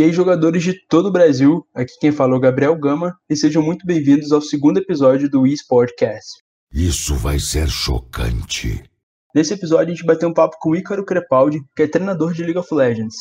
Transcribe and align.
E 0.00 0.02
aí, 0.02 0.12
jogadores 0.14 0.62
de 0.62 0.72
todo 0.88 1.08
o 1.08 1.12
Brasil, 1.12 1.62
aqui 1.74 1.92
quem 2.00 2.10
falou 2.10 2.38
é 2.38 2.40
Gabriel 2.40 2.74
Gama, 2.74 3.14
e 3.28 3.36
sejam 3.36 3.62
muito 3.62 3.84
bem-vindos 3.84 4.32
ao 4.32 4.40
segundo 4.40 4.78
episódio 4.78 5.28
do 5.28 5.46
eSportcast. 5.46 6.42
Isso 6.72 7.14
vai 7.16 7.38
ser 7.38 7.68
chocante. 7.68 8.82
Nesse 9.34 9.52
episódio, 9.52 9.92
a 9.92 9.94
gente 9.94 10.06
bateu 10.06 10.30
um 10.30 10.32
papo 10.32 10.56
com 10.58 10.70
o 10.70 10.74
Ícaro 10.74 11.04
Crepaldi, 11.04 11.60
que 11.76 11.82
é 11.82 11.86
treinador 11.86 12.32
de 12.32 12.42
League 12.42 12.56
of 12.56 12.74
Legends. 12.74 13.14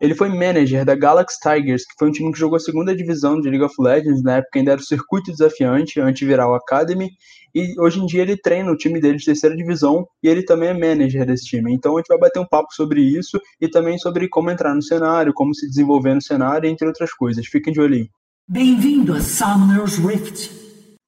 Ele 0.00 0.14
foi 0.14 0.28
manager 0.28 0.84
da 0.84 0.94
Galaxy 0.94 1.38
Tigers, 1.40 1.84
que 1.84 1.94
foi 1.98 2.08
um 2.08 2.12
time 2.12 2.32
que 2.32 2.38
jogou 2.38 2.56
a 2.56 2.60
segunda 2.60 2.94
divisão 2.94 3.40
de 3.40 3.48
League 3.48 3.64
of 3.64 3.74
Legends, 3.78 4.22
na 4.22 4.36
época 4.36 4.58
ainda 4.58 4.72
era 4.72 4.80
o 4.80 4.84
circuito 4.84 5.30
desafiante, 5.30 6.00
antiviral 6.00 6.54
Academy, 6.54 7.10
e 7.54 7.80
hoje 7.80 8.00
em 8.00 8.06
dia 8.06 8.22
ele 8.22 8.36
treina 8.36 8.70
o 8.72 8.76
time 8.76 9.00
dele 9.00 9.16
de 9.16 9.24
terceira 9.24 9.56
divisão 9.56 10.04
e 10.20 10.28
ele 10.28 10.44
também 10.44 10.70
é 10.70 10.74
manager 10.74 11.24
desse 11.24 11.44
time. 11.44 11.72
Então 11.72 11.94
a 11.94 11.98
gente 11.98 12.08
vai 12.08 12.18
bater 12.18 12.40
um 12.40 12.46
papo 12.46 12.74
sobre 12.74 13.00
isso 13.00 13.40
e 13.60 13.68
também 13.68 13.96
sobre 13.96 14.28
como 14.28 14.50
entrar 14.50 14.74
no 14.74 14.82
cenário, 14.82 15.32
como 15.32 15.54
se 15.54 15.68
desenvolver 15.68 16.14
no 16.14 16.22
cenário, 16.22 16.68
entre 16.68 16.86
outras 16.86 17.12
coisas. 17.12 17.46
Fiquem 17.46 17.72
de 17.72 17.80
olho 17.80 17.94
aí. 17.94 18.08
Bem-vindo 18.48 19.14
a 19.14 19.20
Summoner's 19.20 19.96
Rift. 19.98 20.50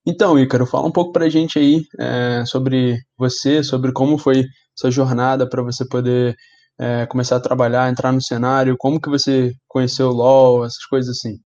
Então, 0.06 0.38
Ícaro, 0.38 0.64
fala 0.64 0.86
um 0.86 0.92
pouco 0.92 1.12
pra 1.12 1.28
gente 1.28 1.58
aí 1.58 1.82
é, 1.98 2.44
sobre 2.46 2.96
você, 3.18 3.64
sobre 3.64 3.92
como 3.92 4.16
foi 4.16 4.44
sua 4.72 4.90
jornada 4.90 5.48
para 5.48 5.62
você 5.62 5.84
poder 5.84 6.36
é, 6.78 7.06
começar 7.06 7.36
a 7.36 7.40
trabalhar, 7.40 7.90
entrar 7.90 8.12
no 8.12 8.22
cenário, 8.22 8.76
como 8.76 9.00
que 9.00 9.08
você 9.08 9.54
conheceu 9.66 10.08
o 10.08 10.12
LoL, 10.12 10.64
essas 10.64 10.84
coisas 10.84 11.16
assim. 11.16 11.40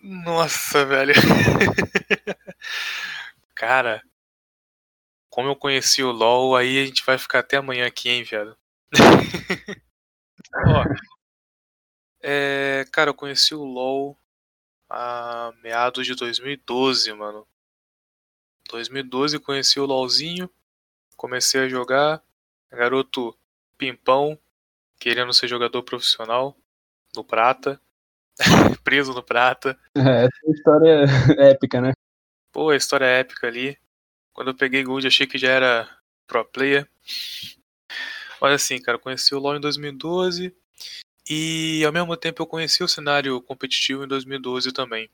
Nossa, 0.00 0.84
velho. 0.84 1.14
Cara, 3.54 4.02
como 5.30 5.48
eu 5.48 5.56
conheci 5.56 6.02
o 6.02 6.12
LoL, 6.12 6.56
aí 6.56 6.82
a 6.82 6.86
gente 6.86 7.04
vai 7.04 7.18
ficar 7.18 7.40
até 7.40 7.56
amanhã 7.56 7.86
aqui, 7.86 8.08
hein, 8.08 8.22
velho. 8.22 8.56
Ó, 10.66 10.84
é, 12.22 12.86
cara, 12.90 13.10
eu 13.10 13.14
conheci 13.14 13.54
o 13.54 13.64
LoL 13.64 14.18
a 14.88 15.52
meados 15.62 16.06
de 16.06 16.14
2012, 16.14 17.12
mano. 17.12 17.46
2012 18.68 19.38
conheci 19.38 19.78
o 19.78 19.86
LoLzinho, 19.86 20.50
comecei 21.16 21.62
a 21.62 21.68
jogar, 21.68 22.22
garoto 22.70 23.36
pimpão, 23.76 24.38
querendo 24.98 25.32
ser 25.32 25.48
jogador 25.48 25.82
profissional, 25.82 26.56
no 27.14 27.24
prata, 27.24 27.80
preso 28.84 29.12
no 29.12 29.22
prata. 29.22 29.78
É, 29.94 30.24
essa 30.24 30.50
história 30.50 31.04
é 31.38 31.50
épica, 31.50 31.80
né? 31.80 31.92
Pô, 32.52 32.70
a 32.70 32.76
história 32.76 33.04
é 33.04 33.20
épica 33.20 33.46
ali. 33.46 33.78
Quando 34.32 34.48
eu 34.48 34.54
peguei 34.54 34.82
Gold, 34.82 35.06
achei 35.06 35.26
que 35.26 35.38
já 35.38 35.50
era 35.50 35.88
pro 36.26 36.44
player. 36.44 36.88
Mas 38.40 38.52
assim, 38.52 38.80
cara, 38.80 38.98
conheci 38.98 39.34
o 39.34 39.38
LoL 39.38 39.56
em 39.56 39.60
2012 39.60 40.54
e 41.28 41.82
ao 41.84 41.92
mesmo 41.92 42.16
tempo 42.16 42.42
eu 42.42 42.46
conheci 42.46 42.84
o 42.84 42.88
cenário 42.88 43.40
competitivo 43.40 44.04
em 44.04 44.08
2012 44.08 44.72
também. 44.72 45.10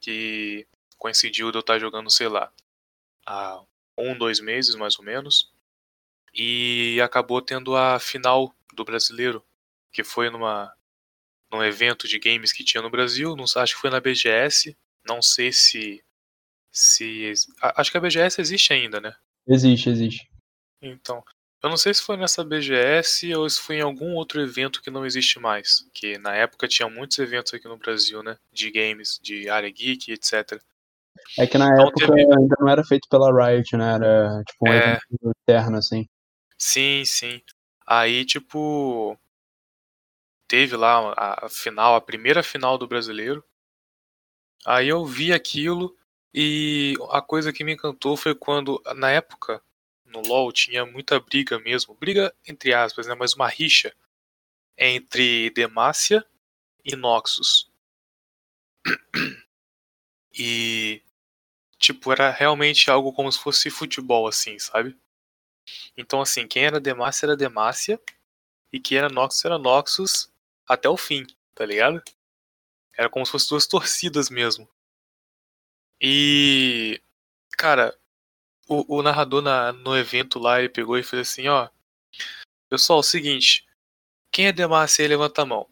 Que 0.00 0.66
coincidiu 0.98 1.50
de 1.50 1.58
eu 1.58 1.60
estar 1.60 1.78
jogando, 1.78 2.10
sei 2.10 2.28
lá, 2.28 2.50
há 3.26 3.62
um, 3.96 4.16
dois 4.16 4.40
meses 4.40 4.74
mais 4.74 4.98
ou 4.98 5.04
menos. 5.04 5.52
E 6.34 7.00
acabou 7.00 7.40
tendo 7.40 7.76
a 7.76 7.98
final 7.98 8.54
do 8.74 8.84
brasileiro, 8.84 9.44
que 9.92 10.02
foi 10.02 10.30
numa 10.30 10.72
num 11.52 11.62
evento 11.62 12.08
de 12.08 12.18
games 12.18 12.52
que 12.52 12.64
tinha 12.64 12.82
no 12.82 12.90
Brasil, 12.90 13.36
não, 13.36 13.44
acho 13.44 13.74
que 13.74 13.80
foi 13.80 13.90
na 13.90 14.00
BGS, 14.00 14.76
não 15.06 15.22
sei 15.22 15.52
se 15.52 16.02
se. 16.74 17.32
Acho 17.62 17.90
que 17.92 17.96
a 17.96 18.00
BGS 18.00 18.40
existe 18.40 18.72
ainda, 18.72 19.00
né? 19.00 19.14
Existe, 19.46 19.88
existe. 19.88 20.28
Então. 20.82 21.22
Eu 21.62 21.70
não 21.70 21.78
sei 21.78 21.94
se 21.94 22.02
foi 22.02 22.18
nessa 22.18 22.44
BGS 22.44 23.34
ou 23.34 23.48
se 23.48 23.58
foi 23.58 23.76
em 23.76 23.80
algum 23.80 24.12
outro 24.16 24.38
evento 24.38 24.82
que 24.82 24.90
não 24.90 25.06
existe 25.06 25.40
mais. 25.40 25.88
Que 25.94 26.18
na 26.18 26.34
época 26.34 26.68
tinha 26.68 26.90
muitos 26.90 27.18
eventos 27.18 27.54
aqui 27.54 27.66
no 27.66 27.78
Brasil, 27.78 28.22
né? 28.22 28.36
De 28.52 28.70
games, 28.70 29.18
de 29.22 29.48
área 29.48 29.70
geek, 29.70 30.12
etc. 30.12 30.60
É 31.38 31.46
que 31.46 31.56
na 31.56 31.70
então, 31.72 31.88
época 31.88 32.06
teve... 32.06 32.20
ainda 32.20 32.56
não 32.60 32.68
era 32.68 32.84
feito 32.84 33.08
pela 33.08 33.32
Riot, 33.32 33.74
né? 33.78 33.94
Era 33.94 34.42
tipo 34.46 34.68
um 34.68 34.72
é... 34.72 34.78
evento 34.78 35.34
interno, 35.40 35.78
assim. 35.78 36.06
Sim, 36.66 37.04
sim. 37.04 37.42
Aí, 37.86 38.24
tipo. 38.24 39.18
Teve 40.50 40.76
lá 40.76 41.14
a 41.16 41.48
final, 41.48 41.94
a 41.94 42.00
primeira 42.02 42.42
final 42.42 42.76
do 42.76 42.86
brasileiro. 42.86 43.42
Aí 44.64 44.88
eu 44.88 45.04
vi 45.04 45.32
aquilo 45.32 45.96
e 46.32 46.94
a 47.10 47.20
coisa 47.22 47.52
que 47.52 47.64
me 47.64 47.72
encantou 47.74 48.16
foi 48.16 48.34
quando, 48.34 48.80
na 48.96 49.10
época, 49.10 49.62
no 50.04 50.20
LoL 50.22 50.52
tinha 50.52 50.84
muita 50.86 51.18
briga 51.20 51.58
mesmo, 51.58 51.94
briga 51.94 52.34
entre 52.46 52.72
aspas, 52.74 53.06
né, 53.06 53.14
mas 53.14 53.34
uma 53.34 53.48
rixa 53.48 53.92
entre 54.78 55.50
Demacia 55.50 56.24
e 56.84 56.96
Noxus. 56.96 57.70
E 60.32 61.02
tipo, 61.78 62.12
era 62.12 62.30
realmente 62.30 62.90
algo 62.90 63.12
como 63.12 63.30
se 63.32 63.38
fosse 63.40 63.70
futebol 63.70 64.26
assim, 64.28 64.58
sabe? 64.58 64.96
Então 65.96 66.20
assim, 66.20 66.46
quem 66.46 66.64
era 66.64 66.80
Demacia 66.80 67.26
era 67.26 67.36
Demacia 67.36 68.00
e 68.72 68.80
quem 68.80 68.98
era 68.98 69.08
Noxus 69.08 69.44
era 69.44 69.58
Noxus 69.58 70.32
até 70.66 70.88
o 70.88 70.96
fim, 70.96 71.26
tá 71.54 71.64
ligado? 71.64 72.02
Era 72.96 73.08
como 73.10 73.24
se 73.24 73.32
fossem 73.32 73.48
duas 73.50 73.66
torcidas 73.66 74.30
mesmo. 74.30 74.68
E, 76.00 77.00
cara, 77.56 77.96
o, 78.68 78.98
o 78.98 79.02
narrador 79.02 79.42
na, 79.42 79.72
no 79.72 79.96
evento 79.96 80.38
lá, 80.38 80.58
ele 80.58 80.68
pegou 80.68 80.98
e 80.98 81.02
fez 81.02 81.28
assim, 81.30 81.48
ó. 81.48 81.68
Pessoal, 82.68 82.98
é 82.98 83.00
o 83.00 83.02
seguinte. 83.02 83.66
Quem 84.30 84.46
é 84.46 84.52
Demacia 84.52 85.08
levanta 85.08 85.42
a 85.42 85.46
mão. 85.46 85.68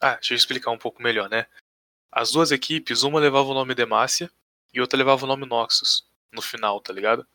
Ah, 0.00 0.14
deixa 0.14 0.34
eu 0.34 0.36
explicar 0.36 0.70
um 0.70 0.78
pouco 0.78 1.02
melhor, 1.02 1.28
né? 1.28 1.46
As 2.10 2.32
duas 2.32 2.52
equipes, 2.52 3.02
uma 3.02 3.20
levava 3.20 3.48
o 3.48 3.54
nome 3.54 3.74
Demacia 3.74 4.30
e 4.72 4.80
outra 4.80 4.98
levava 4.98 5.24
o 5.24 5.28
nome 5.28 5.46
Noxus 5.46 6.08
no 6.32 6.42
final, 6.42 6.80
tá 6.80 6.92
ligado? 6.92 7.26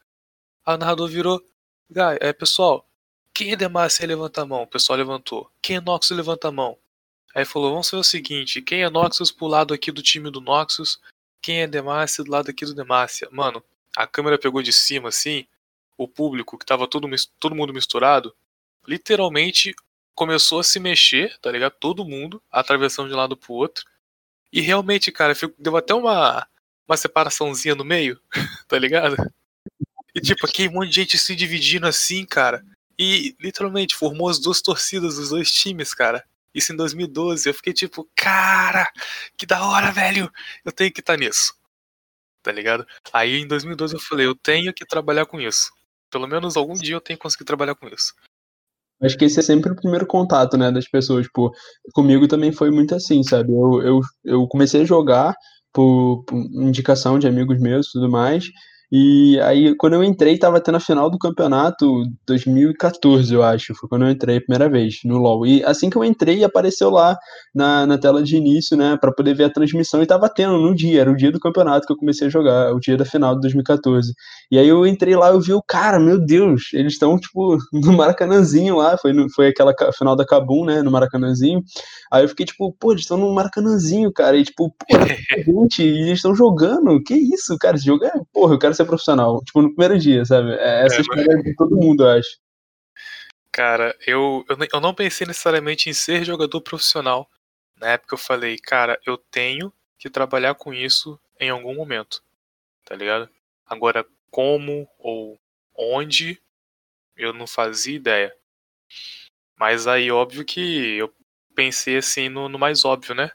Aí 0.65 0.75
o 0.75 0.77
narrador 0.77 1.07
virou. 1.07 1.43
É, 2.19 2.31
pessoal, 2.31 2.87
quem 3.33 3.51
é 3.51 3.55
Demacia 3.55 4.07
levanta 4.07 4.41
a 4.41 4.45
mão. 4.45 4.63
O 4.63 4.67
pessoal 4.67 4.97
levantou. 4.97 5.51
Quem 5.61 5.77
é 5.77 5.81
Noxus, 5.81 6.15
levanta 6.15 6.47
a 6.47 6.51
mão. 6.51 6.77
Aí 7.35 7.45
falou: 7.45 7.71
vamos 7.71 7.89
fazer 7.89 8.01
o 8.01 8.03
seguinte: 8.03 8.61
quem 8.61 8.83
é 8.83 8.89
Noxus 8.89 9.31
pro 9.31 9.47
lado 9.47 9.73
aqui 9.73 9.91
do 9.91 10.01
time 10.01 10.29
do 10.29 10.41
Noxus 10.41 10.99
quem 11.41 11.61
é 11.61 11.67
Demacia 11.67 12.23
do 12.23 12.31
lado 12.31 12.49
aqui 12.51 12.65
do 12.65 12.75
Demacia. 12.75 13.27
Mano, 13.31 13.63
a 13.97 14.05
câmera 14.05 14.37
pegou 14.37 14.61
de 14.61 14.71
cima 14.71 15.09
assim, 15.09 15.45
o 15.97 16.07
público, 16.07 16.57
que 16.57 16.65
tava 16.65 16.87
todo, 16.87 17.09
todo 17.39 17.55
mundo 17.55 17.73
misturado, 17.73 18.33
literalmente 18.87 19.75
começou 20.13 20.59
a 20.59 20.63
se 20.63 20.79
mexer, 20.79 21.37
tá 21.39 21.51
ligado? 21.51 21.73
Todo 21.79 22.05
mundo, 22.05 22.41
atravessando 22.51 23.07
de 23.07 23.15
um 23.15 23.17
lado 23.17 23.35
pro 23.35 23.53
outro. 23.53 23.85
E 24.53 24.61
realmente, 24.61 25.11
cara, 25.11 25.33
deu 25.57 25.75
até 25.77 25.93
uma, 25.93 26.47
uma 26.87 26.97
separaçãozinha 26.97 27.73
no 27.73 27.83
meio, 27.83 28.19
tá 28.67 28.77
ligado? 28.77 29.15
E 30.15 30.19
tipo, 30.19 30.45
aqui 30.45 30.67
um 30.67 30.73
monte 30.73 30.89
de 30.89 30.95
gente 30.95 31.17
se 31.17 31.35
dividindo 31.35 31.87
assim, 31.87 32.25
cara. 32.25 32.63
E 32.99 33.35
literalmente 33.39 33.95
formou 33.95 34.29
as 34.29 34.39
duas 34.39 34.61
torcidas 34.61 35.15
dos 35.15 35.29
dois 35.29 35.51
times, 35.51 35.93
cara. 35.93 36.23
Isso 36.53 36.73
em 36.73 36.75
2012. 36.75 37.49
Eu 37.49 37.53
fiquei 37.53 37.73
tipo, 37.73 38.07
cara, 38.15 38.87
que 39.37 39.45
da 39.45 39.65
hora, 39.65 39.91
velho. 39.91 40.31
Eu 40.63 40.71
tenho 40.71 40.91
que 40.91 40.99
estar 40.99 41.13
tá 41.13 41.19
nisso. 41.19 41.53
Tá 42.43 42.51
ligado? 42.51 42.85
Aí 43.13 43.41
em 43.41 43.47
2012 43.47 43.95
eu 43.95 43.99
falei, 43.99 44.25
eu 44.25 44.35
tenho 44.35 44.73
que 44.73 44.85
trabalhar 44.85 45.25
com 45.25 45.39
isso. 45.39 45.71
Pelo 46.09 46.27
menos 46.27 46.57
algum 46.57 46.73
dia 46.73 46.95
eu 46.95 47.01
tenho 47.01 47.17
que 47.17 47.23
conseguir 47.23 47.45
trabalhar 47.45 47.75
com 47.75 47.87
isso. 47.87 48.13
Acho 49.01 49.17
que 49.17 49.25
esse 49.25 49.39
é 49.39 49.43
sempre 49.43 49.71
o 49.71 49.75
primeiro 49.75 50.05
contato, 50.05 50.57
né, 50.57 50.71
das 50.71 50.87
pessoas. 50.87 51.25
Tipo, 51.25 51.51
comigo 51.93 52.27
também 52.27 52.51
foi 52.51 52.69
muito 52.69 52.93
assim, 52.93 53.23
sabe? 53.23 53.51
Eu, 53.51 53.81
eu, 53.81 54.01
eu 54.23 54.47
comecei 54.47 54.81
a 54.81 54.85
jogar 54.85 55.33
por, 55.73 56.23
por 56.25 56.37
indicação 56.37 57.17
de 57.17 57.27
amigos 57.27 57.59
meus 57.59 57.87
e 57.87 57.91
tudo 57.93 58.09
mais. 58.09 58.45
E 58.91 59.39
aí, 59.39 59.73
quando 59.77 59.93
eu 59.93 60.03
entrei, 60.03 60.37
tava 60.37 60.59
tendo 60.59 60.75
a 60.75 60.79
final 60.79 61.09
do 61.09 61.17
campeonato 61.17 62.03
2014, 62.27 63.33
eu 63.33 63.41
acho. 63.41 63.73
Foi 63.73 63.87
quando 63.87 64.03
eu 64.03 64.11
entrei 64.11 64.37
a 64.37 64.41
primeira 64.41 64.69
vez 64.69 64.99
no 65.05 65.17
LoL. 65.17 65.47
E 65.47 65.63
assim 65.63 65.89
que 65.89 65.95
eu 65.95 66.03
entrei, 66.03 66.43
apareceu 66.43 66.89
lá 66.89 67.17
na, 67.55 67.87
na 67.87 67.97
tela 67.97 68.21
de 68.21 68.35
início, 68.35 68.75
né, 68.75 68.97
para 68.99 69.13
poder 69.13 69.33
ver 69.33 69.45
a 69.45 69.49
transmissão. 69.49 70.03
E 70.03 70.05
tava 70.05 70.27
tendo 70.27 70.57
no 70.57 70.75
dia, 70.75 70.99
era 71.01 71.09
o 71.09 71.15
dia 71.15 71.31
do 71.31 71.39
campeonato 71.39 71.87
que 71.87 71.93
eu 71.93 71.97
comecei 71.97 72.27
a 72.27 72.29
jogar, 72.29 72.73
o 72.73 72.81
dia 72.81 72.97
da 72.97 73.05
final 73.05 73.33
de 73.35 73.41
2014. 73.41 74.13
E 74.51 74.59
aí 74.59 74.67
eu 74.67 74.85
entrei 74.85 75.15
lá, 75.15 75.29
eu 75.29 75.39
vi 75.39 75.53
o 75.53 75.63
cara, 75.63 75.97
meu 75.97 76.19
Deus, 76.19 76.73
eles 76.73 76.93
estão, 76.93 77.17
tipo, 77.17 77.57
no 77.71 77.93
Maracanãzinho 77.93 78.75
lá. 78.75 78.97
Foi, 78.97 79.13
no, 79.13 79.31
foi 79.33 79.47
aquela 79.47 79.73
final 79.97 80.17
da 80.17 80.25
Cabum, 80.25 80.65
né, 80.65 80.81
no 80.81 80.91
Maracanãzinho. 80.91 81.63
Aí 82.11 82.25
eu 82.25 82.27
fiquei 82.27 82.45
tipo, 82.45 82.75
pô, 82.77 82.91
eles 82.91 83.03
estão 83.03 83.17
no 83.17 83.33
Maracanãzinho, 83.33 84.11
cara. 84.11 84.35
E 84.35 84.43
tipo, 84.43 84.69
pô, 84.69 84.85
gente, 85.47 85.81
eles 85.81 86.17
estão 86.17 86.35
jogando. 86.35 87.01
Que 87.01 87.13
isso, 87.13 87.57
cara? 87.57 87.77
Esse 87.77 87.85
jogo 87.85 88.03
é, 88.03 88.11
porra, 88.33 88.55
eu 88.55 88.59
quero 88.59 88.73
ser 88.73 88.80
profissional. 88.85 89.43
Tipo, 89.43 89.61
no 89.61 89.69
primeiro 89.69 89.99
dia, 89.99 90.25
sabe? 90.25 90.51
É 90.53 90.85
essa 90.85 90.97
é, 90.97 91.01
história 91.01 91.25
mas... 91.27 91.43
de 91.43 91.55
todo 91.55 91.77
mundo, 91.77 92.03
eu 92.03 92.09
acho. 92.09 92.39
Cara, 93.51 93.95
eu, 94.07 94.45
eu, 94.47 94.57
eu 94.73 94.81
não 94.81 94.93
pensei 94.93 95.27
necessariamente 95.27 95.89
em 95.89 95.93
ser 95.93 96.23
jogador 96.23 96.61
profissional. 96.61 97.29
Na 97.75 97.89
época 97.89 98.15
eu 98.15 98.17
falei, 98.17 98.57
cara, 98.57 98.99
eu 99.05 99.17
tenho 99.17 99.73
que 99.97 100.09
trabalhar 100.09 100.55
com 100.55 100.73
isso 100.73 101.19
em 101.39 101.49
algum 101.49 101.75
momento. 101.75 102.23
Tá 102.85 102.95
ligado? 102.95 103.29
Agora, 103.65 104.05
como 104.29 104.87
ou 104.97 105.39
onde, 105.75 106.41
eu 107.15 107.33
não 107.33 107.45
fazia 107.45 107.95
ideia. 107.95 108.35
Mas 109.57 109.85
aí, 109.87 110.11
óbvio 110.11 110.45
que 110.45 110.95
eu 110.97 111.13
pensei 111.55 111.97
assim 111.97 112.29
no, 112.29 112.49
no 112.49 112.57
mais 112.57 112.85
óbvio, 112.85 113.13
né? 113.13 113.31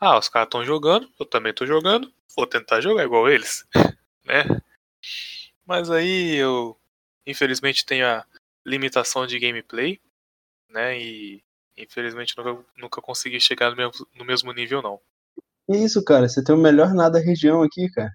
Ah, 0.00 0.18
os 0.18 0.28
caras 0.28 0.46
estão 0.46 0.64
jogando, 0.64 1.08
eu 1.18 1.26
também 1.26 1.52
tô 1.52 1.66
jogando, 1.66 2.12
vou 2.36 2.46
tentar 2.46 2.80
jogar 2.80 3.04
igual 3.04 3.28
eles, 3.28 3.64
né? 4.24 4.44
Mas 5.66 5.90
aí 5.90 6.36
eu, 6.36 6.76
infelizmente, 7.26 7.84
tenho 7.84 8.06
a 8.06 8.24
limitação 8.64 9.26
de 9.26 9.38
gameplay, 9.38 10.00
né? 10.68 10.98
E 10.98 11.42
infelizmente 11.76 12.36
nunca, 12.36 12.64
nunca 12.76 13.02
consegui 13.02 13.40
chegar 13.40 13.70
no 13.70 13.76
mesmo, 13.76 14.06
no 14.14 14.24
mesmo 14.24 14.52
nível, 14.52 14.82
não. 14.82 15.00
Isso, 15.68 16.04
cara, 16.04 16.28
você 16.28 16.42
tem 16.42 16.54
o 16.54 16.58
melhor 16.58 16.92
nada 16.92 17.18
da 17.18 17.24
região 17.24 17.62
aqui, 17.62 17.88
cara. 17.90 18.10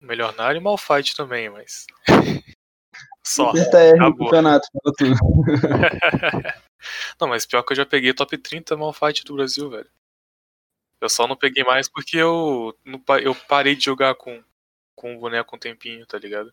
Melhor 0.00 0.34
na 0.34 0.44
área 0.44 0.58
e 0.58 0.62
Malfight 0.62 1.14
também, 1.14 1.50
mas. 1.50 1.86
Só. 3.22 3.52
TR 3.52 3.98
no 3.98 4.16
campeonato, 4.16 4.66
tudo. 4.82 5.14
não, 7.20 7.28
mas 7.28 7.44
pior 7.44 7.62
que 7.62 7.72
eu 7.72 7.76
já 7.76 7.84
peguei 7.84 8.14
top 8.14 8.36
30 8.38 8.76
Malfight 8.76 9.24
do 9.24 9.34
Brasil, 9.34 9.68
velho. 9.68 9.90
Eu 11.00 11.08
só 11.08 11.26
não 11.26 11.36
peguei 11.36 11.64
mais 11.64 11.88
porque 11.88 12.16
eu, 12.16 12.76
eu 13.22 13.34
parei 13.34 13.74
de 13.74 13.84
jogar 13.84 14.14
com, 14.14 14.42
com 15.00 15.16
o 15.16 15.20
boneco 15.20 15.56
um 15.56 15.58
tempinho, 15.58 16.06
tá 16.06 16.18
ligado? 16.18 16.50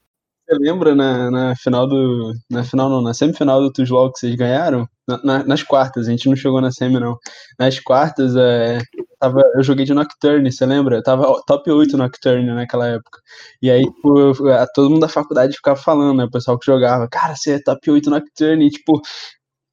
Você 0.49 0.57
lembra 0.59 0.95
na, 0.95 1.29
na 1.29 1.55
final 1.57 1.85
do. 1.88 2.33
Na 2.49 2.63
final 2.63 2.89
não, 2.89 3.01
na 3.01 3.13
semifinal 3.13 3.59
do 3.61 3.71
Tuzlol 3.71 4.11
que 4.13 4.19
vocês 4.19 4.33
ganharam? 4.35 4.88
Na- 5.07 5.21
na- 5.23 5.44
nas 5.44 5.61
quartas, 5.63 6.07
a 6.07 6.11
gente 6.11 6.29
não 6.29 6.35
chegou 6.38 6.61
na 6.61 6.71
semi, 6.71 6.99
não. 6.99 7.17
Nas 7.59 7.79
quartas, 7.81 8.33
é, 8.38 8.79
tava, 9.19 9.41
eu 9.55 9.63
joguei 9.63 9.85
de 9.85 9.94
Nocturne, 9.94 10.49
você 10.51 10.65
lembra? 10.65 10.97
Eu 10.97 11.03
tava 11.03 11.25
top 11.45 11.69
8 11.71 11.97
Nocturne 11.97 12.45
naquela 12.53 12.88
época. 12.88 13.19
E 13.61 13.69
aí, 13.69 13.83
tipo, 13.83 14.19
eu- 14.19 14.33
todo 14.73 14.89
mundo 14.89 15.01
da 15.01 15.09
faculdade 15.09 15.55
ficava 15.55 15.77
falando, 15.77 16.17
né? 16.17 16.23
O 16.25 16.31
pessoal 16.31 16.57
que 16.57 16.65
jogava, 16.65 17.07
cara, 17.09 17.35
você 17.35 17.53
é 17.55 17.59
top 17.63 17.91
8 17.91 18.09
Nocturne, 18.09 18.67
e, 18.67 18.69
tipo. 18.71 19.01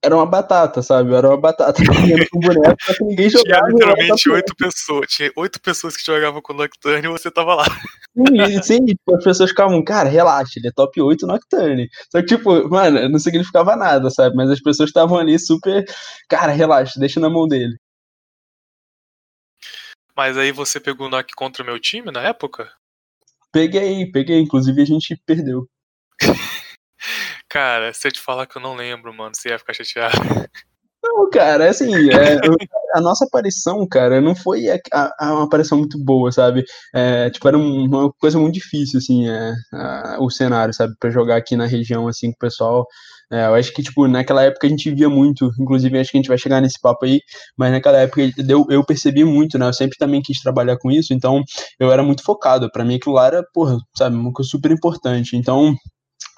Era 0.04 0.14
uma 0.14 0.26
batata, 0.26 0.82
sabe? 0.82 1.14
Era 1.14 1.28
uma 1.28 1.40
batata 1.40 1.82
com 1.82 2.40
boneco, 2.40 2.76
só 2.82 2.92
que 2.92 3.04
ninguém 3.04 3.28
Tinha 3.30 3.40
jogava. 3.40 3.64
era 3.64 3.72
literalmente 3.72 4.30
oito 4.30 4.54
pessoas. 4.54 5.06
Tinha 5.08 5.32
oito 5.34 5.60
pessoas 5.62 5.96
que 5.96 6.04
jogavam 6.04 6.42
com 6.42 6.52
o 6.52 6.56
Nocturne 6.56 7.06
e 7.06 7.10
você 7.10 7.30
tava 7.30 7.54
lá. 7.54 7.64
Sim, 8.14 8.62
sim, 8.62 8.84
tipo, 8.84 9.16
as 9.16 9.24
pessoas 9.24 9.48
ficavam, 9.48 9.82
cara, 9.82 10.10
relaxa, 10.10 10.58
ele 10.58 10.68
é 10.68 10.72
top 10.72 11.00
8 11.00 11.26
Nocturne. 11.26 11.88
Só 12.12 12.20
que, 12.20 12.26
tipo, 12.26 12.68
mano, 12.68 13.08
não 13.08 13.18
significava 13.18 13.74
nada, 13.76 14.10
sabe? 14.10 14.36
Mas 14.36 14.50
as 14.50 14.60
pessoas 14.60 14.90
estavam 14.90 15.18
ali 15.18 15.38
super, 15.38 15.84
cara, 16.28 16.52
relaxa, 16.52 17.00
deixa 17.00 17.18
na 17.18 17.30
mão 17.30 17.48
dele. 17.48 17.74
Mas 20.14 20.36
aí 20.36 20.52
você 20.52 20.78
pegou 20.78 21.06
o 21.06 21.10
Nock 21.10 21.34
contra 21.34 21.62
o 21.62 21.66
meu 21.66 21.80
time 21.80 22.10
na 22.10 22.20
época? 22.22 22.70
Peguei, 23.50 24.04
peguei, 24.12 24.38
inclusive 24.38 24.82
a 24.82 24.84
gente 24.84 25.16
perdeu. 25.24 25.66
Cara, 27.54 27.92
se 27.94 28.08
eu 28.08 28.10
te 28.10 28.20
falar 28.20 28.46
que 28.48 28.58
eu 28.58 28.62
não 28.62 28.74
lembro, 28.74 29.14
mano, 29.14 29.30
você 29.32 29.50
ia 29.50 29.58
ficar 29.60 29.72
chateado. 29.72 30.12
Não, 31.04 31.30
cara, 31.30 31.70
assim, 31.70 31.94
é, 32.10 32.40
a 32.96 33.00
nossa 33.00 33.26
aparição, 33.26 33.86
cara, 33.86 34.20
não 34.20 34.34
foi 34.34 34.68
a, 34.68 34.78
a- 34.92 35.34
uma 35.34 35.44
aparição 35.44 35.78
muito 35.78 35.96
boa, 36.02 36.32
sabe? 36.32 36.64
É, 36.92 37.30
tipo, 37.30 37.46
era 37.46 37.56
um- 37.56 37.84
uma 37.84 38.12
coisa 38.14 38.40
muito 38.40 38.54
difícil, 38.54 38.98
assim, 38.98 39.28
é, 39.28 39.52
a- 39.72 40.16
o 40.18 40.28
cenário, 40.30 40.74
sabe? 40.74 40.94
Pra 40.98 41.10
jogar 41.10 41.36
aqui 41.36 41.54
na 41.56 41.66
região, 41.66 42.08
assim, 42.08 42.28
com 42.32 42.36
o 42.36 42.38
pessoal. 42.40 42.86
É, 43.30 43.46
eu 43.46 43.54
acho 43.54 43.72
que, 43.72 43.84
tipo, 43.84 44.08
naquela 44.08 44.42
época 44.42 44.66
a 44.66 44.70
gente 44.70 44.90
via 44.92 45.08
muito, 45.08 45.48
inclusive 45.60 45.96
acho 45.98 46.10
que 46.10 46.16
a 46.16 46.20
gente 46.20 46.28
vai 46.28 46.38
chegar 46.38 46.60
nesse 46.60 46.80
papo 46.80 47.04
aí, 47.04 47.20
mas 47.56 47.70
naquela 47.70 47.98
época 47.98 48.20
eu, 48.48 48.66
eu 48.68 48.84
percebi 48.84 49.24
muito, 49.24 49.58
né? 49.58 49.68
Eu 49.68 49.72
sempre 49.74 49.96
também 49.96 50.20
quis 50.22 50.40
trabalhar 50.40 50.76
com 50.78 50.90
isso, 50.90 51.14
então 51.14 51.40
eu 51.78 51.92
era 51.92 52.02
muito 52.02 52.24
focado. 52.24 52.68
Pra 52.72 52.84
mim 52.84 52.96
aquilo 52.96 53.14
lá 53.14 53.26
era, 53.28 53.44
porra, 53.54 53.76
sabe, 53.96 54.16
uma 54.16 54.32
coisa 54.32 54.50
super 54.50 54.72
importante. 54.72 55.36
Então. 55.36 55.72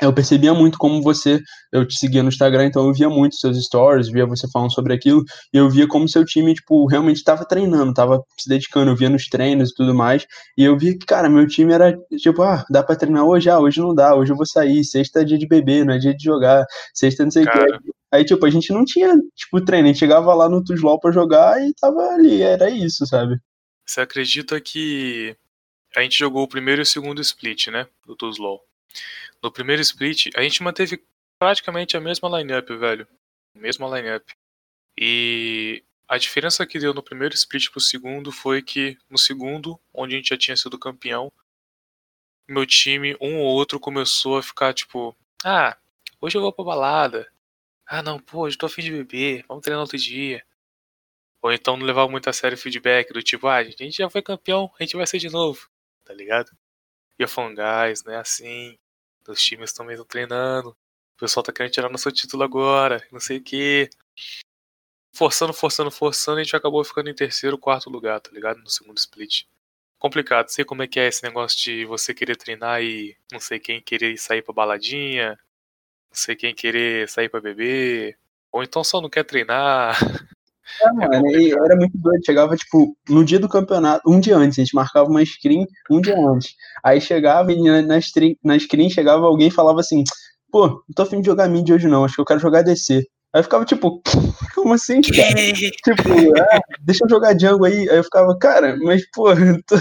Eu 0.01 0.13
percebia 0.13 0.53
muito 0.53 0.77
como 0.79 1.03
você, 1.03 1.41
eu 1.73 1.87
te 1.87 1.97
seguia 1.97 2.23
no 2.23 2.29
Instagram, 2.29 2.67
então 2.67 2.87
eu 2.87 2.93
via 2.93 3.09
muito 3.09 3.37
seus 3.37 3.57
stories, 3.65 4.09
via 4.09 4.27
você 4.27 4.47
falando 4.51 4.73
sobre 4.73 4.93
aquilo, 4.93 5.25
e 5.53 5.57
eu 5.57 5.71
via 5.71 5.89
como 5.89 6.09
seu 6.09 6.25
time, 6.25 6.55
tipo, 6.55 6.87
realmente 6.87 7.17
estava 7.17 7.45
treinando, 7.45 7.91
estava 7.91 8.23
se 8.39 8.49
dedicando, 8.49 8.91
eu 8.91 8.97
via 8.97 9.09
nos 9.09 9.27
treinos 9.29 9.71
e 9.71 9.75
tudo 9.75 9.95
mais, 9.95 10.27
e 10.57 10.65
eu 10.65 10.77
via 10.79 10.93
que, 10.93 11.07
cara, 11.07 11.29
meu 11.29 11.47
time 11.47 11.73
era, 11.73 11.97
tipo, 12.19 12.43
ah, 12.43 12.65
dá 12.71 12.83
pra 12.83 12.97
treinar 12.97 13.25
hoje? 13.25 13.49
Ah, 13.49 13.59
hoje 13.59 13.81
não 13.81 13.95
dá, 13.95 14.15
hoje 14.15 14.33
eu 14.33 14.37
vou 14.37 14.47
sair, 14.47 14.85
sexta 14.85 15.23
é 15.23 15.25
dia 15.25 15.39
de 15.39 15.49
beber, 15.49 15.85
não 15.85 15.95
é 15.95 15.99
dia 15.99 16.15
de 16.15 16.23
jogar, 16.23 16.65
sexta 16.95 17.25
não 17.25 17.31
sei 17.31 17.45
o 17.45 17.51
que. 17.51 17.93
Aí, 18.13 18.25
tipo, 18.25 18.45
a 18.47 18.51
gente 18.51 18.73
não 18.73 18.85
tinha, 18.85 19.15
tipo, 19.35 19.61
treino, 19.65 19.87
a 19.87 19.89
gente 19.89 19.99
chegava 19.99 20.33
lá 20.35 20.49
no 20.49 20.63
Tuslol 20.63 21.01
pra 21.01 21.11
jogar 21.11 21.61
e 21.61 21.75
tava 21.75 22.01
ali, 22.15 22.43
era 22.43 22.71
isso, 22.71 23.07
sabe? 23.07 23.37
você 23.87 24.01
acredita 24.01 24.61
que 24.61 25.37
a 25.95 26.03
gente 26.03 26.19
jogou 26.19 26.43
o 26.43 26.49
primeiro 26.49 26.81
e 26.81 26.85
o 26.85 26.87
segundo 26.87 27.21
split, 27.21 27.69
né? 27.69 27.87
Do 28.05 28.17
Tuzlaw. 28.17 28.61
No 29.43 29.51
primeiro 29.51 29.83
split, 29.83 30.29
a 30.35 30.43
gente 30.43 30.63
manteve 30.63 31.03
praticamente 31.39 31.97
a 31.97 32.01
mesma 32.01 32.29
lineup, 32.39 32.69
velho. 32.71 33.07
Mesma 33.55 33.89
lineup. 33.89 34.29
E 34.99 35.85
a 36.09 36.19
diferença 36.19 36.67
que 36.67 36.79
deu 36.79 36.95
no 36.95 37.03
primeiro 37.03 37.35
split 37.35 37.71
pro 37.71 37.81
segundo 37.81 38.33
foi 38.33 38.63
que 38.63 38.97
no 39.11 39.19
segundo, 39.19 39.79
onde 39.93 40.15
a 40.15 40.19
gente 40.19 40.29
já 40.29 40.37
tinha 40.37 40.57
sido 40.57 40.79
campeão, 40.79 41.33
meu 42.49 42.65
time, 42.65 43.17
um 43.21 43.41
ou 43.41 43.47
outro, 43.47 43.81
começou 43.81 44.39
a 44.39 44.43
ficar 44.43 44.73
tipo: 44.73 45.17
Ah, 45.45 45.77
hoje 46.21 46.37
eu 46.37 46.43
vou 46.43 46.53
pra 46.53 46.65
balada. 46.65 47.31
Ah, 47.87 48.03
não, 48.03 48.19
pô, 48.19 48.43
hoje 48.43 48.57
tô 48.59 48.67
afim 48.67 48.83
de 48.83 48.91
beber, 48.91 49.45
vamos 49.49 49.63
treinar 49.63 49.83
outro 49.83 49.99
dia. 49.99 50.45
Ou 51.43 51.53
então 51.53 51.77
não 51.77 51.87
levava 51.87 52.11
muito 52.11 52.29
a 52.29 52.33
sério 52.33 52.57
o 52.57 52.61
feedback 52.61 53.13
do 53.13 53.23
tipo, 53.23 53.47
ah, 53.47 53.57
a 53.57 53.65
gente 53.65 53.97
já 53.97 54.11
foi 54.11 54.23
campeão, 54.23 54.71
a 54.79 54.83
gente 54.83 54.97
vai 54.97 55.07
ser 55.07 55.19
de 55.19 55.29
novo, 55.29 55.69
tá 56.05 56.13
ligado? 56.13 56.51
E 57.19 57.23
eu 57.23 57.29
falando, 57.29 57.57
guys, 57.57 58.05
não 58.05 58.13
é 58.13 58.19
assim, 58.19 58.79
os 59.27 59.43
times 59.43 59.73
também 59.73 59.95
estão 59.95 60.07
treinando, 60.07 60.71
o 60.71 61.19
pessoal 61.19 61.43
tá 61.43 61.53
querendo 61.53 61.73
tirar 61.73 61.89
nosso 61.89 62.11
título 62.13 62.43
agora, 62.43 63.07
não 63.11 63.21
sei 63.21 63.39
o 63.39 63.43
que. 63.43 63.89
Forçando, 65.15 65.53
forçando, 65.55 65.91
forçando, 65.91 66.39
a 66.39 66.43
gente 66.45 66.55
acabou 66.55 66.85
ficando 66.85 67.09
em 67.09 67.15
terceiro, 67.15 67.57
quarto 67.59 67.89
lugar, 67.89 68.21
tá 68.21 68.31
ligado? 68.31 68.59
No 68.59 68.69
segundo 68.69 68.99
split. 68.99 69.45
Complicado, 69.99 70.49
sei 70.51 70.65
como 70.65 70.83
é 70.83 70.87
que 70.87 71.01
é 71.01 71.09
esse 71.09 71.23
negócio 71.23 71.59
de 71.59 71.87
você 71.87 72.13
querer 72.13 72.37
treinar 72.37 72.83
e 72.83 73.17
não 73.33 73.41
sei 73.41 73.59
quem 73.59 73.81
querer 73.81 74.19
sair 74.19 74.43
pra 74.43 74.53
baladinha, 74.53 75.31
não 75.31 76.17
sei 76.17 76.37
quem 76.37 76.55
querer 76.55 77.09
sair 77.09 77.31
pra 77.31 77.41
beber, 77.41 78.19
ou 78.53 78.63
então 78.63 78.85
só 78.85 79.01
não 79.01 79.11
quer 79.11 79.25
treinar. 79.25 79.97
É, 80.83 80.93
mano, 80.93 81.65
era 81.65 81.77
muito 81.77 81.97
doido. 81.97 82.25
Chegava, 82.25 82.57
tipo, 82.57 82.97
no 83.09 83.25
dia 83.25 83.39
do 83.39 83.49
campeonato, 83.49 84.11
um 84.11 84.21
dia 84.21 84.37
antes, 84.37 84.59
a 84.59 84.63
gente 84.63 84.75
marcava 84.75 85.09
uma 85.09 85.25
screen 85.25 85.67
um 85.91 86.01
dia 86.01 86.19
antes. 86.19 86.55
Aí 86.85 87.01
chegava 87.01 87.53
e 87.53 87.63
na, 87.63 87.83
na, 87.83 87.99
stream, 87.99 88.35
na 88.43 88.59
screen 88.59 88.91
chegava 88.91 89.27
alguém 89.27 89.49
e 89.49 89.53
falava 89.53 89.81
assim: 89.81 90.03
pô, 90.51 90.69
não 90.69 90.95
tô 90.95 91.03
afim 91.03 91.21
de 91.21 91.27
jogar 91.27 91.49
mid 91.49 91.69
hoje 91.71 91.89
não, 91.89 92.05
acho 92.05 92.15
que 92.15 92.21
eu 92.21 92.25
quero 92.25 92.41
jogar 92.41 92.63
DC. 92.63 93.03
Aí 93.37 93.41
eu 93.41 93.45
ficava 93.45 93.67
tipo, 93.67 94.01
como 94.55 94.73
assim, 94.73 95.03
cara? 95.03 95.29
tipo, 95.85 96.39
ah, 96.41 96.61
deixa 96.81 97.05
eu 97.05 97.09
jogar 97.11 97.35
Django 97.35 97.67
aí. 97.67 97.87
Aí 97.91 97.99
eu 97.99 98.05
ficava, 98.05 98.35
cara, 98.39 98.79
mas 98.83 99.03
pô, 99.11 99.27
tô- 99.69 99.77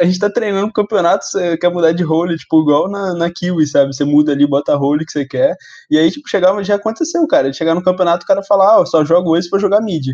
a 0.00 0.04
gente 0.06 0.18
tá 0.18 0.30
treinando 0.30 0.72
pro 0.72 0.82
campeonato, 0.82 1.26
você 1.26 1.58
quer 1.58 1.70
mudar 1.70 1.92
de 1.92 2.02
role, 2.02 2.38
tipo, 2.38 2.62
igual 2.62 2.88
na, 2.90 3.12
na 3.12 3.30
Kiwi, 3.30 3.66
sabe? 3.66 3.94
Você 3.94 4.02
muda 4.04 4.32
ali, 4.32 4.46
bota 4.46 4.72
a 4.72 4.76
role 4.76 5.04
que 5.04 5.12
você 5.12 5.26
quer. 5.26 5.54
E 5.90 5.98
aí, 5.98 6.10
tipo, 6.10 6.26
chegava, 6.26 6.64
já 6.64 6.76
aconteceu, 6.76 7.26
cara. 7.26 7.52
Chegar 7.52 7.74
no 7.74 7.82
campeonato, 7.84 8.24
o 8.24 8.26
cara 8.26 8.42
falar, 8.42 8.76
ah, 8.76 8.80
eu 8.80 8.86
só 8.86 9.04
jogo 9.04 9.36
esse 9.36 9.50
pra 9.50 9.58
jogar 9.58 9.82
mid. 9.82 10.06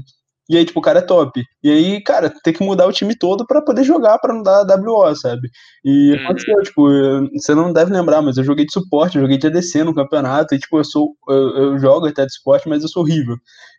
E 0.50 0.56
aí, 0.56 0.64
tipo, 0.64 0.80
o 0.80 0.82
cara 0.82 0.98
é 0.98 1.02
top. 1.02 1.42
E 1.62 1.70
aí, 1.70 2.02
cara, 2.02 2.28
tem 2.42 2.52
que 2.52 2.64
mudar 2.64 2.86
o 2.86 2.92
time 2.92 3.16
todo 3.16 3.46
pra 3.46 3.62
poder 3.62 3.84
jogar, 3.84 4.18
pra 4.18 4.34
não 4.34 4.42
dar 4.42 4.64
WO, 4.64 5.14
sabe? 5.14 5.48
E 5.84 6.12
Uhum. 6.12 6.24
aconteceu, 6.24 6.62
tipo, 6.62 6.90
eu- 6.90 7.28
você 7.32 7.54
não 7.54 7.72
deve 7.72 7.92
lembrar, 7.92 8.20
mas 8.20 8.36
eu 8.36 8.44
joguei 8.44 8.66
de 8.66 8.72
suporte, 8.72 9.16
eu 9.16 9.22
joguei 9.22 9.38
de 9.38 9.46
ADC 9.46 9.84
no 9.84 9.94
campeonato, 9.94 10.54
e 10.54 10.58
tipo, 10.58 10.78
eu 10.78 10.84
sou, 10.84 11.16
eu, 11.28 11.56
eu 11.56 11.78
jogo 11.78 12.06
até 12.06 12.26
de 12.26 12.34
suporte, 12.34 12.68
mas 12.68 12.82
eu 12.82 12.88
sou 12.88 13.02
horrível. 13.02 13.36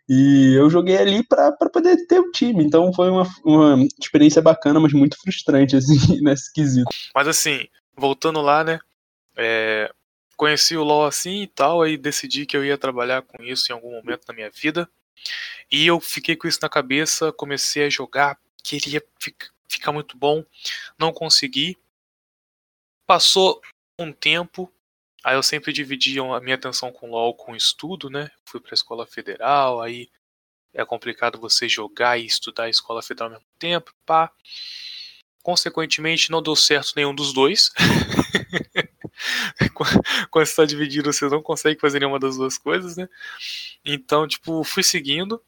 E 0.08 0.54
eu 0.58 0.68
joguei 0.68 0.96
ali 0.98 1.26
pra, 1.26 1.52
pra 1.52 1.70
poder 1.70 1.96
ter 2.06 2.18
o 2.18 2.30
time, 2.30 2.64
então 2.64 2.92
foi 2.92 3.08
uma, 3.10 3.26
uma 3.44 3.86
experiência 4.00 4.42
bacana, 4.42 4.80
mas 4.80 4.92
muito 4.92 5.16
frustrante, 5.20 5.76
assim, 5.76 6.20
nesse 6.22 6.52
quesito. 6.52 6.88
Mas 7.14 7.28
assim, 7.28 7.66
voltando 7.96 8.40
lá, 8.40 8.64
né? 8.64 8.78
é, 9.36 9.90
conheci 10.36 10.76
o 10.76 10.84
LoL 10.84 11.06
assim 11.06 11.42
e 11.42 11.46
tal, 11.46 11.82
aí 11.82 11.96
decidi 11.96 12.46
que 12.46 12.56
eu 12.56 12.64
ia 12.64 12.78
trabalhar 12.78 13.22
com 13.22 13.42
isso 13.42 13.70
em 13.70 13.74
algum 13.74 13.90
momento 13.90 14.22
na 14.28 14.34
minha 14.34 14.50
vida. 14.50 14.88
E 15.70 15.86
eu 15.86 16.00
fiquei 16.00 16.36
com 16.36 16.46
isso 16.48 16.58
na 16.62 16.68
cabeça, 16.68 17.32
comecei 17.32 17.84
a 17.84 17.90
jogar, 17.90 18.38
queria 18.62 19.02
fi- 19.20 19.34
ficar 19.68 19.92
muito 19.92 20.16
bom, 20.16 20.44
não 20.98 21.12
consegui. 21.12 21.76
Passou 23.06 23.60
um 23.98 24.12
tempo, 24.12 24.72
aí 25.22 25.36
eu 25.36 25.42
sempre 25.42 25.72
dividia 25.72 26.22
a 26.22 26.40
minha 26.40 26.56
atenção 26.56 26.90
com 26.90 27.10
LoL 27.10 27.34
com 27.34 27.54
estudo, 27.54 28.08
né? 28.08 28.30
Fui 28.44 28.60
pra 28.60 28.74
escola 28.74 29.06
federal, 29.06 29.80
aí 29.80 30.08
é 30.72 30.84
complicado 30.84 31.38
você 31.38 31.68
jogar 31.68 32.18
e 32.18 32.26
estudar 32.26 32.64
a 32.64 32.70
escola 32.70 33.02
federal 33.02 33.28
ao 33.28 33.34
mesmo 33.34 33.48
tempo, 33.58 33.94
pá. 34.06 34.32
Consequentemente, 35.42 36.30
não 36.30 36.42
deu 36.42 36.56
certo 36.56 36.94
nenhum 36.96 37.14
dos 37.14 37.32
dois. 37.32 37.70
Quando 40.30 40.46
você 40.46 40.56
tá 40.56 40.64
dividido, 40.64 41.12
você 41.12 41.28
não 41.28 41.42
consegue 41.42 41.80
fazer 41.80 42.00
nenhuma 42.00 42.18
das 42.18 42.36
duas 42.36 42.58
coisas, 42.58 42.96
né? 42.96 43.08
Então, 43.84 44.26
tipo, 44.26 44.62
fui 44.64 44.82
seguindo 44.82 45.42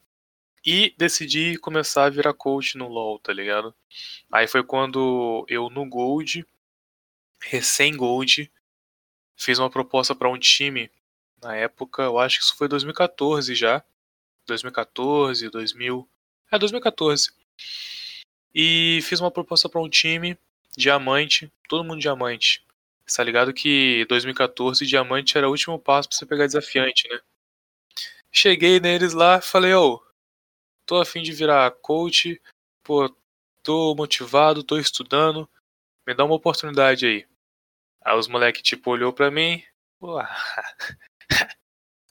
e 0.65 0.95
decidi 0.99 1.57
começar 1.59 2.05
a 2.07 2.11
virar 2.11 2.35
coach 2.35 2.77
no 2.77 2.89
LoL, 2.89 3.19
tá 3.19 3.33
ligado? 3.33 3.75
Aí 4.33 4.47
foi 4.49 4.65
quando 4.65 5.47
eu 5.49 5.71
no 5.71 5.89
Gold, 5.89 6.45
recém 7.41 7.97
Gold, 7.97 8.51
fiz 9.37 9.59
uma 9.59 9.71
proposta 9.71 10.15
pra 10.15 10.29
um 10.29 10.39
time 10.39 10.91
na 11.43 11.55
época, 11.55 12.03
eu 12.03 12.19
acho 12.19 12.39
que 12.39 12.45
isso 12.45 12.57
foi 12.57 12.69
2014 12.69 13.55
já. 13.55 13.85
2014, 14.47 15.49
2000. 15.51 16.09
É, 16.51 16.59
2014. 16.59 17.31
E 18.55 19.01
fiz 19.03 19.21
uma 19.21 19.31
proposta 19.31 19.69
para 19.69 19.81
um 19.81 19.89
time, 19.89 20.37
diamante, 20.77 21.53
todo 21.69 21.85
mundo 21.85 22.01
diamante. 22.01 22.66
Você 23.07 23.19
tá 23.19 23.25
ligado 23.25 23.55
que 23.55 24.05
2014 24.07 24.85
diamante 24.85 25.39
era 25.39 25.47
o 25.47 25.51
último 25.51 25.79
passo 25.79 26.09
pra 26.09 26.19
você 26.19 26.27
pegar 26.27 26.47
desafiante, 26.47 27.09
né? 27.09 27.21
Cheguei 28.33 28.81
neles 28.81 29.13
lá, 29.13 29.41
falei, 29.41 29.73
ô, 29.75 30.03
tô 30.85 31.01
afim 31.01 31.23
de 31.23 31.33
virar 31.33 31.71
coach, 31.71 32.41
pô, 32.83 33.09
tô 33.63 33.95
motivado, 33.95 34.65
tô 34.65 34.77
estudando, 34.79 35.49
me 36.07 36.15
dá 36.15 36.25
uma 36.25 36.35
oportunidade 36.35 37.07
aí. 37.07 37.27
Aí 38.05 38.17
os 38.19 38.29
moleques, 38.29 38.63
tipo, 38.63 38.91
olhou 38.91 39.13
pra 39.13 39.31
mim, 39.31 39.63
pô, 40.01 40.19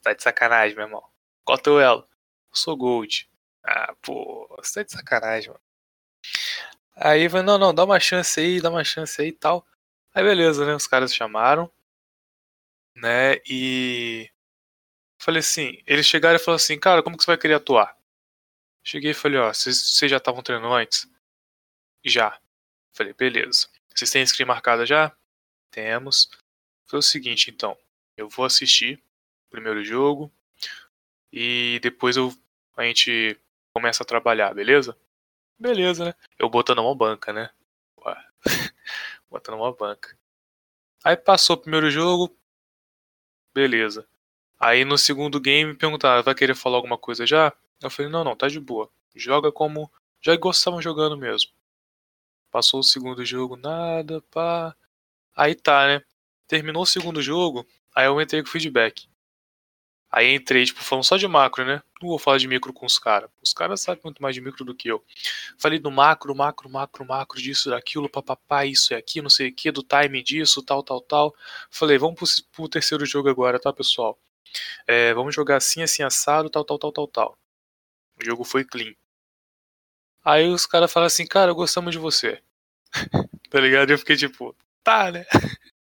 tá 0.02 0.14
de 0.14 0.24
sacanagem, 0.24 0.76
meu 0.76 0.86
irmão. 0.86 1.04
Qual 1.44 1.58
teu 1.58 1.80
elo? 1.80 2.08
Sou 2.54 2.76
gold. 2.76 3.30
Ah, 3.64 3.94
pô, 4.02 4.48
você 4.58 4.76
tá 4.80 4.84
de 4.84 4.92
sacanagem, 4.94 5.50
mano. 5.50 5.62
Aí 6.96 7.28
vai, 7.28 7.42
não, 7.42 7.58
não, 7.58 7.74
dá 7.74 7.84
uma 7.84 8.00
chance 8.00 8.40
aí, 8.40 8.62
dá 8.62 8.70
uma 8.70 8.84
chance 8.84 9.22
aí 9.22 9.28
e 9.28 9.34
tal. 9.34 9.66
Aí 10.16 10.24
beleza, 10.24 10.66
né? 10.66 10.74
Os 10.74 10.88
caras 10.88 11.14
chamaram, 11.14 11.70
né? 12.96 13.42
E 13.46 14.32
falei 15.20 15.42
assim, 15.42 15.84
eles 15.86 16.06
chegaram 16.06 16.38
e 16.38 16.40
falaram 16.40 16.56
assim, 16.56 16.80
cara, 16.80 17.04
como 17.04 17.18
que 17.18 17.24
você 17.24 17.32
vai 17.32 17.38
querer 17.38 17.56
atuar? 17.56 17.98
Cheguei 18.82 19.12
e 19.12 19.14
falei, 19.14 19.40
ó, 19.40 19.54
vocês 19.54 20.00
já 20.10 20.16
estavam 20.16 20.42
treinando 20.42 20.74
antes? 20.74 21.06
Já. 22.06 22.40
Falei, 22.94 23.12
beleza. 23.12 23.68
Vocês 23.94 24.10
têm 24.10 24.26
screen 24.26 24.48
marcada 24.48 24.86
já? 24.86 25.14
Temos. 25.70 26.30
Foi 26.86 27.00
o 27.00 27.02
seguinte, 27.02 27.52
então. 27.52 27.78
Eu 28.16 28.30
vou 28.30 28.46
assistir 28.46 29.04
o 29.48 29.50
primeiro 29.50 29.84
jogo 29.84 30.32
e 31.30 31.78
depois 31.84 32.16
eu, 32.16 32.34
a 32.78 32.84
gente 32.84 33.38
começa 33.74 34.04
a 34.04 34.06
trabalhar, 34.06 34.54
beleza? 34.54 34.98
Beleza, 35.60 36.06
né? 36.06 36.16
Eu 36.40 36.50
botando 36.50 36.80
uma 36.80 36.96
banca, 36.96 37.34
né? 37.34 37.50
botando 39.36 39.56
uma 39.56 39.74
banca. 39.74 40.18
Aí 41.04 41.18
passou 41.18 41.58
o 41.58 41.60
primeiro 41.60 41.92
jogo, 41.92 42.36
beleza. 43.54 44.08
Aí 44.58 44.86
no 44.86 44.98
segundo 44.98 45.42
game 45.42 45.76
perguntaram, 45.76 46.24
vai 46.24 46.34
querer 46.34 46.56
falar 46.56 46.78
alguma 46.78 46.98
coisa 46.98 47.28
já? 47.28 47.52
Eu 47.82 47.90
falei, 47.90 48.10
não, 48.10 48.24
não, 48.24 48.36
tá 48.36 48.48
de 48.48 48.60
boa. 48.60 48.90
Joga 49.14 49.52
como 49.52 49.92
já 50.22 50.36
gostavam 50.38 50.82
jogando 50.82 51.18
mesmo. 51.18 51.52
Passou 52.50 52.80
o 52.80 52.84
segundo 52.84 53.26
jogo, 53.26 53.58
nada, 53.58 54.22
pá. 54.32 54.74
Aí 55.36 55.54
tá, 55.54 55.86
né? 55.86 56.02
Terminou 56.48 56.84
o 56.84 56.86
segundo 56.86 57.22
jogo, 57.22 57.68
aí 57.94 58.06
eu 58.06 58.22
entrei 58.22 58.42
com 58.42 58.50
feedback. 58.50 59.10
Aí 60.16 60.34
entrei, 60.34 60.64
tipo, 60.64 60.82
falando 60.82 61.04
só 61.04 61.18
de 61.18 61.28
macro, 61.28 61.66
né? 61.66 61.84
Não 62.02 62.08
vou 62.08 62.18
falar 62.18 62.38
de 62.38 62.48
micro 62.48 62.72
com 62.72 62.86
os 62.86 62.98
caras. 62.98 63.30
Os 63.44 63.52
caras 63.52 63.82
sabem 63.82 64.00
muito 64.02 64.22
mais 64.22 64.34
de 64.34 64.40
micro 64.40 64.64
do 64.64 64.74
que 64.74 64.88
eu. 64.88 65.04
Falei 65.58 65.78
do 65.78 65.92
macro, 65.92 66.34
macro, 66.34 66.70
macro, 66.70 67.06
macro, 67.06 67.38
disso, 67.42 67.70
daquilo, 67.70 68.10
papapá, 68.10 68.66
isso 68.66 68.94
e 68.94 68.96
aqui, 68.96 69.22
não 69.22 69.30
sei 69.30 69.50
o 69.50 69.54
que, 69.54 69.70
do 69.74 69.84
time 69.84 70.24
disso, 70.24 70.64
tal, 70.64 70.82
tal, 70.82 71.02
tal. 71.02 71.36
Falei, 71.70 71.98
vamos 71.98 72.16
pro, 72.16 72.28
pro 72.54 72.70
terceiro 72.70 73.06
jogo 73.06 73.28
agora, 73.28 73.60
tá, 73.60 73.74
pessoal? 73.74 74.18
É, 74.88 75.14
vamos 75.14 75.36
jogar 75.36 75.58
assim, 75.58 75.84
assim, 75.84 76.02
assado, 76.02 76.50
tal, 76.50 76.64
tal, 76.64 76.80
tal, 76.80 76.94
tal, 76.94 77.08
tal. 77.10 77.38
O 78.18 78.24
jogo 78.24 78.46
foi 78.46 78.64
clean. 78.64 78.94
Aí 80.24 80.48
os 80.48 80.66
caras 80.66 80.94
falam 80.94 81.08
assim, 81.08 81.28
cara, 81.28 81.52
gostamos 81.52 81.92
de 81.92 81.98
você. 81.98 82.42
tá 83.52 83.60
ligado? 83.60 83.92
Eu 83.92 84.00
fiquei 84.00 84.16
tipo, 84.16 84.56
tá, 84.82 85.12
né? 85.12 85.26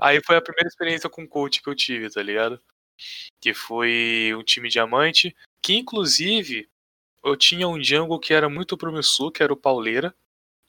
Aí 0.00 0.22
foi 0.22 0.36
a 0.36 0.42
primeira 0.42 0.68
experiência 0.68 1.10
com 1.10 1.26
coach 1.26 1.60
que 1.60 1.68
eu 1.68 1.74
tive, 1.74 2.08
tá 2.08 2.22
ligado? 2.22 2.60
Que 3.40 3.54
foi 3.54 4.32
um 4.36 4.42
time 4.42 4.68
diamante, 4.68 5.36
que 5.62 5.74
inclusive 5.74 6.68
eu 7.22 7.36
tinha 7.36 7.66
um 7.66 7.82
jungle 7.82 8.20
que 8.20 8.34
era 8.34 8.48
muito 8.48 8.76
promissor, 8.76 9.32
que 9.32 9.42
era 9.42 9.52
o 9.52 9.56
Pauleira. 9.56 10.14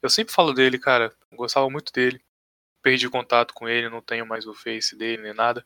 Eu 0.01 0.09
sempre 0.09 0.33
falo 0.33 0.53
dele, 0.53 0.79
cara, 0.79 1.15
gostava 1.33 1.69
muito 1.69 1.91
dele. 1.91 2.23
Perdi 2.81 3.09
contato 3.09 3.53
com 3.53 3.67
ele, 3.67 3.89
não 3.89 4.01
tenho 4.01 4.25
mais 4.25 4.45
o 4.47 4.53
face 4.53 4.95
dele 4.95 5.21
nem 5.21 5.33
nada. 5.33 5.65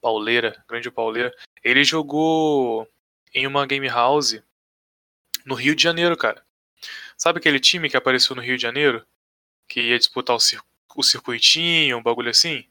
Pauleira, 0.00 0.64
grande 0.68 0.90
Pauleira. 0.90 1.34
Ele 1.64 1.82
jogou 1.82 2.88
em 3.34 3.46
uma 3.46 3.66
game 3.66 3.88
house 3.88 4.40
no 5.44 5.54
Rio 5.54 5.74
de 5.74 5.82
Janeiro, 5.82 6.16
cara. 6.16 6.44
Sabe 7.16 7.38
aquele 7.38 7.58
time 7.58 7.88
que 7.88 7.96
apareceu 7.96 8.36
no 8.36 8.42
Rio 8.42 8.56
de 8.56 8.62
Janeiro? 8.62 9.04
Que 9.68 9.80
ia 9.80 9.98
disputar 9.98 10.36
o, 10.36 10.40
cir 10.40 10.60
o 10.94 11.02
circuitinho, 11.02 11.98
um 11.98 12.02
bagulho 12.02 12.30
assim? 12.30 12.68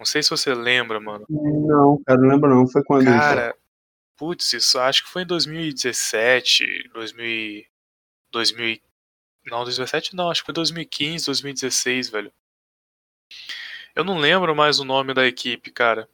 Não 0.00 0.06
sei 0.06 0.22
se 0.22 0.30
você 0.30 0.54
lembra, 0.54 0.98
mano. 0.98 1.26
Não, 1.28 2.02
cara, 2.06 2.18
não 2.18 2.28
lembro 2.30 2.48
não. 2.48 2.66
Foi 2.66 2.82
quando 2.82 3.04
Cara, 3.04 3.54
putz, 4.16 4.50
isso 4.54 4.78
acho 4.78 5.04
que 5.04 5.10
foi 5.10 5.24
em 5.24 5.26
2017, 5.26 6.88
2000, 6.94 7.66
2000 8.32 8.80
não, 9.44 9.58
2017 9.64 10.16
não, 10.16 10.30
acho 10.30 10.40
que 10.40 10.46
foi 10.46 10.54
2015, 10.54 11.26
2016, 11.26 12.08
velho. 12.08 12.32
Eu 13.94 14.02
não 14.02 14.16
lembro 14.16 14.56
mais 14.56 14.80
o 14.80 14.84
nome 14.84 15.12
da 15.12 15.26
equipe, 15.26 15.70
cara. 15.70 16.08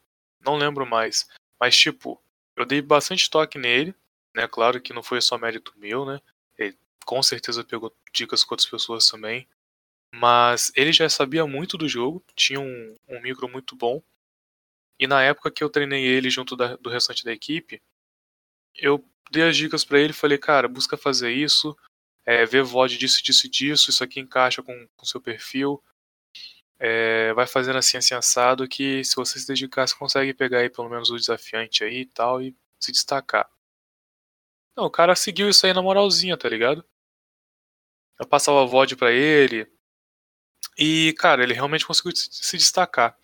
Não 0.45 0.57
lembro 0.57 0.85
mais. 0.85 1.29
Mas, 1.61 1.77
tipo, 1.77 2.21
eu 2.57 2.65
dei 2.65 2.83
bastante 2.83 3.31
toque 3.31 3.57
nele, 3.57 3.95
né? 4.35 4.49
Claro 4.49 4.81
que 4.81 4.93
não 4.93 5.03
foi 5.03 5.21
só 5.21 5.39
mérito 5.39 5.73
meu, 5.77 6.05
né? 6.05 6.21
Ele 6.59 6.77
com 7.05 7.23
certeza 7.23 7.63
pegou 7.63 7.95
dicas 8.13 8.43
com 8.43 8.55
outras 8.55 8.69
pessoas 8.69 9.07
também. 9.07 9.47
Mas 10.19 10.73
ele 10.75 10.93
já 10.93 11.09
sabia 11.11 11.47
muito 11.47 11.77
do 11.77 11.87
jogo, 11.87 12.25
tinha 12.35 12.59
um, 12.59 12.97
um 13.07 13.21
micro 13.21 13.47
muito 13.49 13.77
bom. 13.77 14.03
E 14.99 15.07
na 15.07 15.23
época 15.23 15.51
que 15.51 15.63
eu 15.63 15.69
treinei 15.69 16.07
ele 16.07 16.31
junto 16.31 16.57
da, 16.57 16.77
do 16.77 16.89
restante 16.89 17.23
da 17.23 17.33
equipe, 17.33 17.83
eu 18.75 19.05
dei 19.31 19.43
as 19.43 19.57
dicas 19.57 19.85
para 19.85 20.01
ele 20.01 20.15
falei, 20.15 20.39
cara, 20.39 20.69
busca 20.69 20.97
fazer 20.97 21.33
isso, 21.33 21.77
é, 22.25 22.47
ver 22.47 22.63
VOD 22.63 22.97
disso, 22.97 23.23
disso 23.23 23.51
disso, 23.51 23.91
isso 23.91 24.03
aqui 24.03 24.19
encaixa 24.19 24.63
com 24.63 24.89
o 25.03 25.07
seu 25.07 25.21
perfil. 25.21 25.83
É, 26.79 27.35
vai 27.35 27.47
fazendo 27.47 27.77
assim, 27.77 27.99
assim, 27.99 28.15
assado, 28.15 28.67
que 28.67 29.05
se 29.05 29.17
você 29.17 29.39
se 29.39 29.47
dedicar, 29.47 29.87
você 29.87 29.95
consegue 29.97 30.33
pegar 30.33 30.61
aí 30.61 30.71
pelo 30.71 30.89
menos 30.89 31.11
o 31.11 31.17
desafiante 31.17 31.85
aí 31.85 32.01
e 32.01 32.07
tal, 32.07 32.41
e 32.41 32.57
se 32.81 32.91
destacar. 32.91 33.51
Não, 34.75 34.85
o 34.87 34.91
cara 34.91 35.15
seguiu 35.15 35.49
isso 35.51 35.67
aí 35.67 35.75
na 35.75 35.83
moralzinha, 35.83 36.37
tá 36.39 36.49
ligado? 36.49 36.85
Eu 38.19 38.27
passava 38.27 38.67
VOD 38.67 38.97
pra 38.97 39.13
ele, 39.13 39.71
e, 40.79 41.15
cara, 41.19 41.43
ele 41.43 41.55
realmente 41.55 41.87
conseguiu 41.87 42.13
se 42.15 42.57
destacar. 42.57 43.17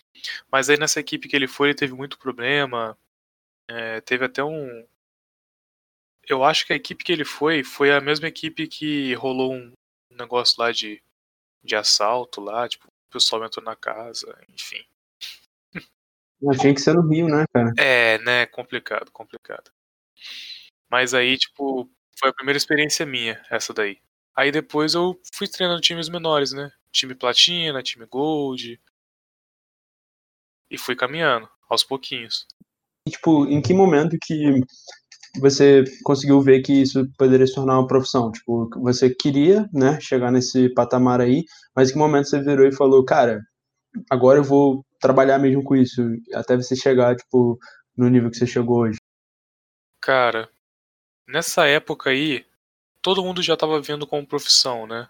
Mas 0.50 0.68
aí 0.70 0.78
nessa 0.78 1.00
equipe 1.00 1.28
que 1.28 1.36
ele 1.36 1.48
foi, 1.48 1.68
ele 1.68 1.74
teve 1.78 1.94
muito 1.94 2.18
problema. 2.18 2.96
É, 3.68 4.00
teve 4.00 4.24
até 4.24 4.42
um. 4.42 4.86
Eu 6.28 6.44
acho 6.44 6.66
que 6.66 6.72
a 6.72 6.76
equipe 6.76 7.02
que 7.04 7.12
ele 7.12 7.24
foi 7.24 7.64
foi 7.64 7.92
a 7.92 8.00
mesma 8.00 8.28
equipe 8.28 8.68
que 8.68 9.14
rolou 9.14 9.54
um 9.54 9.72
negócio 10.10 10.56
lá 10.58 10.70
de, 10.70 11.02
de 11.64 11.74
assalto 11.74 12.40
lá, 12.40 12.68
tipo, 12.68 12.86
o 12.86 13.12
pessoal 13.12 13.44
entrou 13.44 13.64
na 13.64 13.76
casa, 13.76 14.38
enfim. 14.48 14.84
Mas 16.40 16.58
tinha 16.58 16.74
que 16.74 16.80
ser 16.80 16.94
no 16.94 17.08
Rio, 17.08 17.28
né, 17.28 17.44
cara? 17.52 17.72
É, 17.78 18.18
né, 18.18 18.46
complicado, 18.46 19.10
complicado. 19.12 19.70
Mas 20.90 21.14
aí, 21.14 21.38
tipo, 21.38 21.88
foi 22.18 22.30
a 22.30 22.32
primeira 22.34 22.56
experiência 22.56 23.06
minha, 23.06 23.40
essa 23.48 23.72
daí. 23.72 23.98
Aí 24.34 24.50
depois 24.50 24.94
eu 24.94 25.20
fui 25.32 25.46
treinando 25.46 25.80
times 25.80 26.08
menores, 26.08 26.52
né? 26.52 26.70
Time 26.92 27.14
platina, 27.14 27.82
time 27.82 28.06
gold. 28.06 28.80
E 30.70 30.78
fui 30.78 30.94
caminhando, 30.94 31.48
aos 31.68 31.82
pouquinhos. 31.82 32.46
E, 33.06 33.10
tipo, 33.10 33.46
em 33.46 33.60
que 33.60 33.74
momento 33.74 34.16
que 34.22 34.60
você 35.40 35.84
conseguiu 36.04 36.40
ver 36.40 36.62
que 36.62 36.82
isso 36.82 37.10
poderia 37.16 37.46
se 37.46 37.54
tornar 37.54 37.78
uma 37.78 37.86
profissão? 37.86 38.30
Tipo, 38.30 38.68
você 38.80 39.08
queria, 39.08 39.68
né, 39.72 39.98
chegar 40.00 40.30
nesse 40.30 40.68
patamar 40.74 41.20
aí, 41.20 41.44
mas 41.74 41.88
em 41.88 41.92
que 41.94 41.98
momento 41.98 42.28
você 42.28 42.40
virou 42.40 42.66
e 42.66 42.74
falou, 42.74 43.04
cara, 43.04 43.42
agora 44.10 44.38
eu 44.38 44.44
vou 44.44 44.84
trabalhar 45.00 45.38
mesmo 45.38 45.64
com 45.64 45.74
isso, 45.74 46.02
até 46.34 46.56
você 46.56 46.76
chegar, 46.76 47.16
tipo, 47.16 47.58
no 47.96 48.08
nível 48.08 48.30
que 48.30 48.36
você 48.36 48.46
chegou 48.46 48.80
hoje? 48.80 48.98
Cara, 50.00 50.48
nessa 51.26 51.66
época 51.66 52.10
aí, 52.10 52.44
todo 53.00 53.22
mundo 53.24 53.42
já 53.42 53.54
estava 53.54 53.80
vendo 53.80 54.06
como 54.06 54.26
profissão, 54.26 54.86
né? 54.86 55.08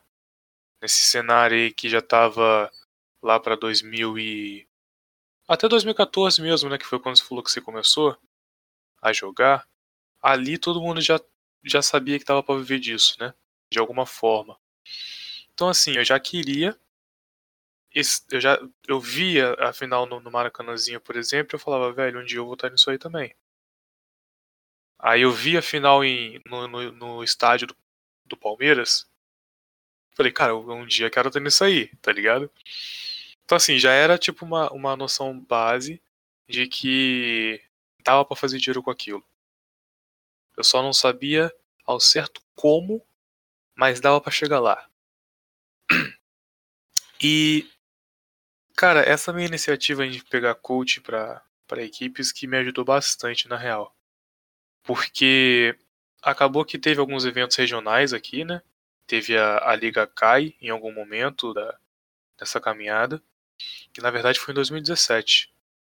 Nesse 0.83 1.05
cenário 1.05 1.57
aí 1.57 1.73
que 1.73 1.89
já 1.89 2.01
estava 2.01 2.71
lá 3.23 3.39
para 3.41 3.57
2000 3.57 4.19
e 4.19 4.69
até 5.49 5.69
2014 5.69 6.43
mesmo, 6.43 6.69
né, 6.69 6.79
que 6.79 6.87
foi 6.87 6.99
quando 6.99 7.17
você 7.17 7.25
falou 7.25 7.43
que 7.45 7.51
você 7.51 7.61
começou 7.61 8.19
a 9.01 9.13
jogar. 9.13 9.69
Ali 10.21 10.59
todo 10.59 10.81
mundo 10.83 11.01
já 11.01 11.21
já 11.65 11.81
sabia 11.81 12.19
que 12.19 12.25
tava 12.25 12.43
para 12.43 12.59
viver 12.59 12.81
disso, 12.81 13.17
né? 13.21 13.33
De 13.73 13.79
alguma 13.79 14.05
forma. 14.07 14.59
Então 15.55 15.69
assim, 15.69 15.93
eu 15.97 16.05
já 16.05 16.19
queria 16.21 16.79
eu 18.31 18.41
já 18.41 18.59
eu 18.89 19.01
via 19.01 19.55
a 19.59 19.73
final 19.73 20.07
no, 20.07 20.19
no 20.21 20.31
Maracanãzinho, 20.31 21.01
por 21.01 21.17
exemplo, 21.17 21.55
eu 21.55 21.61
falava, 21.61 21.93
velho, 21.93 22.21
um 22.21 22.25
dia 22.25 22.39
eu 22.39 22.45
vou 22.45 22.55
estar 22.55 22.71
nisso 22.71 22.91
aí 22.91 22.99
também. 22.99 23.35
Aí 24.99 25.23
eu 25.23 25.33
vi 25.33 25.57
a 25.59 25.63
final 25.63 26.05
em, 26.05 26.41
no, 26.47 26.69
no, 26.69 26.93
no 26.93 27.25
estádio 27.25 27.67
do, 27.67 27.77
do, 28.25 28.37
Palmeiras. 28.37 29.07
Falei, 30.15 30.33
cara, 30.33 30.55
um 30.57 30.87
dia 30.87 31.11
quero 31.11 31.31
ter 31.31 31.41
nisso 31.41 31.65
aí, 31.65 31.89
tá 32.01 32.13
ligado? 32.13 32.51
Então 33.45 33.57
assim, 33.57 33.79
já 33.79 33.93
era 33.93 34.19
tipo 34.19 34.45
uma, 34.45 34.71
uma 34.73 34.97
noção 34.97 35.39
base 35.39 36.01
de 36.49 36.67
que 36.67 37.61
dava 38.05 38.25
para 38.25 38.37
fazer 38.37 38.59
dinheiro 38.59 38.83
com 38.83 38.91
aquilo. 38.91 39.25
Eu 40.57 40.65
só 40.65 40.83
não 40.83 40.93
sabia 40.93 41.53
ao 41.85 41.99
certo 41.99 42.43
como, 42.55 43.03
mas 43.75 44.01
dava 44.01 44.21
pra 44.21 44.31
chegar 44.31 44.61
lá. 44.61 44.89
E, 47.25 47.71
cara, 48.77 49.01
essa 49.01 49.33
minha 49.33 49.47
iniciativa 49.47 50.07
de 50.09 50.25
pegar 50.25 50.57
coach 50.57 51.01
pra, 51.01 51.41
pra 51.69 51.83
equipes 51.83 52.33
que 52.33 52.49
me 52.49 52.57
ajudou 52.59 52.85
bastante, 52.85 53.49
na 53.49 53.57
real. 53.57 53.95
Porque 54.83 55.79
acabou 56.23 56.65
que 56.65 56.79
teve 56.79 57.01
alguns 57.01 57.25
eventos 57.25 57.57
regionais 57.57 58.13
aqui, 58.13 58.45
né? 58.45 58.63
Teve 59.13 59.37
a, 59.37 59.59
a 59.69 59.77
Liga 59.77 60.07
CAI 60.07 60.55
em 60.59 60.71
algum 60.71 60.91
momento 60.91 61.53
da, 61.53 61.79
dessa 62.39 62.59
caminhada, 62.59 63.23
que 63.93 64.01
na 64.01 64.11
verdade 64.11 64.41
foi 64.41 64.53
em 64.53 64.55
2017. 64.55 65.53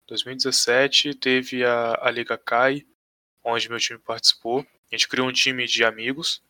2017 0.07 1.15
teve 1.15 1.65
a, 1.65 1.99
a 2.03 2.11
Liga 2.11 2.37
CAI, 2.37 2.87
onde 3.43 3.71
meu 3.71 3.79
time 3.79 3.99
participou. 3.99 4.61
A 4.61 4.95
gente 4.95 5.09
criou 5.09 5.27
um 5.27 5.33
time 5.33 5.65
de 5.67 5.83
amigos 5.83 6.43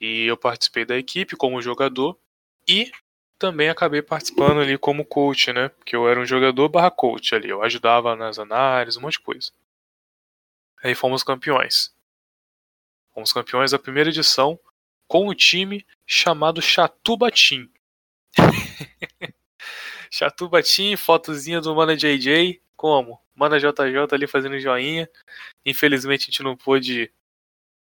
e 0.00 0.24
eu 0.24 0.36
participei 0.36 0.84
da 0.84 0.98
equipe 0.98 1.36
como 1.36 1.62
jogador 1.62 2.18
e 2.66 2.90
também 3.38 3.68
acabei 3.68 4.02
participando 4.02 4.62
ali 4.62 4.76
como 4.76 5.04
coach, 5.04 5.52
né? 5.52 5.68
Porque 5.68 5.94
eu 5.94 6.08
era 6.08 6.18
um 6.18 6.26
jogador 6.26 6.68
barra 6.68 6.90
coach 6.90 7.36
ali. 7.36 7.50
Eu 7.50 7.62
ajudava 7.62 8.16
nas 8.16 8.36
análises, 8.36 8.96
um 8.98 9.02
monte 9.02 9.12
de 9.12 9.20
coisa. 9.20 9.52
Aí 10.82 10.92
fomos 10.92 11.22
campeões. 11.22 11.94
Fomos 13.14 13.32
campeões 13.32 13.70
da 13.70 13.78
primeira 13.78 14.10
edição 14.10 14.58
com 15.10 15.26
o 15.26 15.34
time 15.34 15.84
chamado 16.06 16.62
Chatubatim. 16.62 17.68
Chatubatim, 20.08 20.96
fotozinha 20.96 21.60
do 21.60 21.74
Mana 21.74 21.96
JJ. 21.96 22.62
Como? 22.76 23.20
Mana 23.34 23.58
JJ 23.58 24.06
ali 24.12 24.28
fazendo 24.28 24.60
joinha. 24.60 25.10
Infelizmente 25.66 26.22
a 26.22 26.24
gente 26.26 26.44
não 26.44 26.56
pôde 26.56 27.12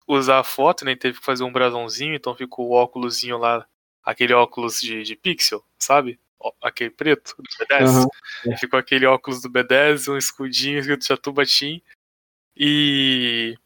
usar 0.09 0.40
a 0.40 0.44
foto, 0.44 0.85
nem 0.85 0.97
né? 0.97 0.99
teve 0.99 1.21
que 1.21 1.25
fazer 1.25 1.44
um 1.44 1.52
brasãozinho, 1.52 2.16
então 2.16 2.35
ficou 2.35 2.71
o 2.71 2.73
óculosinho 2.73 3.38
lá 3.38 3.64
aquele 4.02 4.33
óculos 4.33 4.80
de, 4.80 5.04
de 5.04 5.14
pixel, 5.14 5.64
sabe? 5.78 6.18
Aquele 6.61 6.90
preto 6.90 7.37
do 7.38 7.44
B10. 7.44 8.11
Uhum. 8.44 8.59
Ficou 8.59 8.76
aquele 8.76 9.06
óculos 9.06 9.40
do 9.40 9.49
B10, 9.49 10.12
um 10.12 10.18
escudinho 10.18 10.80
escrito 10.80 11.06
Chatubatim. 11.06 11.80
E. 12.56 13.56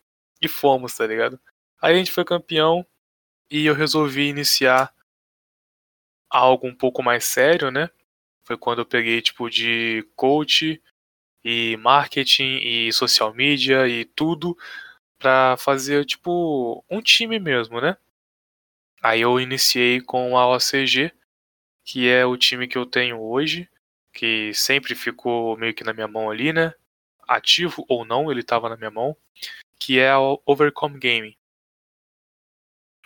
E 0.42 0.48
fomos, 0.48 0.94
tá 0.94 1.06
ligado? 1.06 1.40
Aí 1.80 1.94
a 1.94 1.96
gente 1.96 2.12
foi 2.12 2.26
campeão 2.26 2.86
e 3.50 3.66
eu 3.66 3.74
resolvi 3.74 4.28
iniciar 4.28 4.92
algo 6.30 6.66
um 6.66 6.74
pouco 6.74 7.02
mais 7.02 7.24
sério, 7.24 7.70
né? 7.70 7.90
Foi 8.44 8.56
quando 8.56 8.80
eu 8.80 8.86
peguei 8.86 9.20
tipo 9.22 9.48
de 9.50 10.06
coach 10.16 10.82
e 11.44 11.76
marketing 11.78 12.58
e 12.62 12.92
social 12.92 13.34
media 13.34 13.88
e 13.88 14.04
tudo 14.04 14.56
para 15.18 15.56
fazer 15.58 16.04
tipo 16.04 16.84
um 16.90 17.00
time 17.02 17.38
mesmo, 17.38 17.80
né? 17.80 17.96
Aí 19.02 19.20
eu 19.20 19.40
iniciei 19.40 20.00
com 20.00 20.36
a 20.36 20.46
OCG, 20.56 21.12
que 21.84 22.08
é 22.08 22.26
o 22.26 22.36
time 22.36 22.66
que 22.68 22.76
eu 22.76 22.86
tenho 22.86 23.20
hoje, 23.20 23.68
que 24.12 24.52
sempre 24.54 24.94
ficou 24.94 25.56
meio 25.56 25.74
que 25.74 25.84
na 25.84 25.92
minha 25.92 26.08
mão 26.08 26.30
ali, 26.30 26.52
né? 26.52 26.74
Ativo 27.28 27.84
ou 27.88 28.04
não, 28.04 28.30
ele 28.30 28.40
estava 28.40 28.68
na 28.68 28.76
minha 28.76 28.90
mão, 28.90 29.16
que 29.80 30.00
é 30.00 30.10
a 30.10 30.18
Overcome 30.46 30.98
Gaming. 30.98 31.37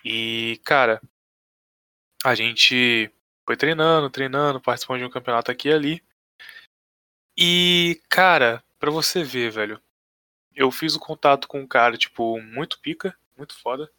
E, 0.04 0.60
cara, 0.64 1.00
a 2.24 2.34
gente 2.34 3.10
foi 3.44 3.56
treinando, 3.56 4.10
treinando, 4.10 4.60
participando 4.60 5.00
de 5.00 5.04
um 5.04 5.10
campeonato 5.10 5.50
aqui 5.50 5.68
e 5.68 5.72
ali. 5.72 6.04
E, 7.36 8.00
cara, 8.08 8.62
pra 8.78 8.90
você 8.90 9.24
ver, 9.24 9.50
velho, 9.50 9.80
eu 10.54 10.70
fiz 10.70 10.94
o 10.94 11.00
contato 11.00 11.48
com 11.48 11.60
um 11.60 11.66
cara, 11.66 11.96
tipo, 11.96 12.40
muito 12.40 12.80
pica, 12.80 13.16
muito 13.36 13.58
foda. 13.58 13.90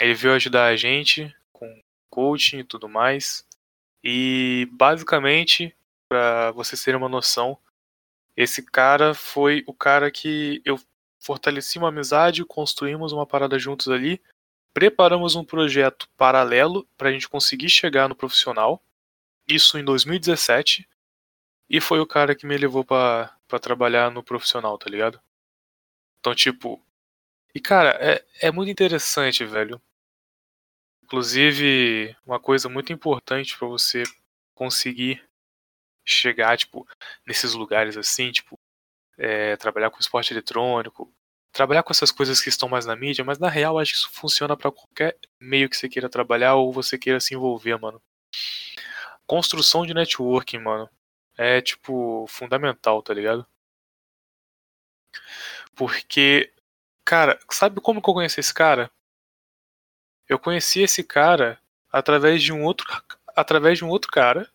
Ele 0.00 0.14
veio 0.14 0.34
ajudar 0.34 0.66
a 0.66 0.76
gente 0.76 1.34
com 1.52 1.80
coaching 2.10 2.58
e 2.58 2.64
tudo 2.64 2.88
mais. 2.88 3.46
E 4.02 4.68
basicamente, 4.72 5.74
para 6.08 6.50
vocês 6.52 6.82
terem 6.82 6.98
uma 6.98 7.08
noção, 7.08 7.58
esse 8.36 8.62
cara 8.62 9.14
foi 9.14 9.64
o 9.66 9.72
cara 9.72 10.10
que 10.10 10.60
eu 10.64 10.78
fortaleci 11.20 11.78
uma 11.78 11.88
amizade, 11.88 12.44
construímos 12.44 13.12
uma 13.12 13.26
parada 13.26 13.58
juntos 13.58 13.88
ali, 13.88 14.20
preparamos 14.74 15.36
um 15.36 15.44
projeto 15.44 16.08
paralelo 16.16 16.86
para 16.98 17.08
a 17.08 17.12
gente 17.12 17.28
conseguir 17.28 17.70
chegar 17.70 18.08
no 18.08 18.16
profissional. 18.16 18.82
Isso 19.48 19.78
em 19.78 19.84
2017. 19.84 20.86
E 21.70 21.80
foi 21.80 22.00
o 22.00 22.06
cara 22.06 22.34
que 22.34 22.46
me 22.46 22.56
levou 22.56 22.84
para 22.84 23.38
trabalhar 23.62 24.10
no 24.10 24.22
profissional, 24.22 24.76
tá 24.76 24.90
ligado? 24.90 25.20
Então, 26.18 26.34
tipo, 26.34 26.84
e 27.54 27.60
cara, 27.60 27.90
é, 28.00 28.24
é 28.40 28.50
muito 28.50 28.70
interessante, 28.70 29.44
velho. 29.44 29.80
Inclusive, 31.04 32.16
uma 32.26 32.40
coisa 32.40 32.68
muito 32.68 32.92
importante 32.92 33.56
para 33.56 33.68
você 33.68 34.02
conseguir 34.54 35.22
chegar, 36.04 36.56
tipo, 36.58 36.86
nesses 37.26 37.54
lugares 37.54 37.96
assim, 37.96 38.32
tipo, 38.32 38.58
é, 39.16 39.56
trabalhar 39.56 39.90
com 39.90 40.00
esporte 40.00 40.32
eletrônico, 40.32 41.12
trabalhar 41.54 41.82
com 41.82 41.92
essas 41.92 42.12
coisas 42.12 42.40
que 42.40 42.50
estão 42.50 42.68
mais 42.68 42.84
na 42.86 42.96
mídia, 42.96 43.24
mas 43.24 43.38
na 43.38 43.48
real 43.48 43.78
acho 43.78 43.92
que 43.92 43.98
isso 43.98 44.10
funciona 44.12 44.56
para 44.56 44.70
qualquer 44.70 45.16
meio 45.40 45.68
que 45.70 45.76
você 45.76 45.88
queira 45.88 46.08
trabalhar 46.08 46.56
ou 46.56 46.72
você 46.72 46.98
queira 46.98 47.20
se 47.20 47.34
envolver, 47.34 47.78
mano. 47.78 48.02
Construção 49.26 49.86
de 49.86 49.94
networking, 49.94 50.58
mano, 50.58 50.88
é 51.38 51.60
tipo 51.62 52.26
fundamental, 52.28 53.02
tá 53.02 53.14
ligado? 53.14 53.46
Porque 55.74 56.52
Cara, 57.04 57.38
sabe 57.50 57.80
como 57.80 58.00
que 58.00 58.08
eu 58.08 58.14
conheci 58.14 58.40
esse 58.40 58.54
cara? 58.54 58.90
Eu 60.28 60.38
conheci 60.38 60.80
esse 60.80 61.04
cara 61.04 61.60
através 61.92 62.42
de 62.42 62.52
um 62.52 62.64
outro 62.64 62.86
através 63.36 63.78
de 63.78 63.84
um 63.84 63.88
outro 63.88 64.10
cara. 64.10 64.50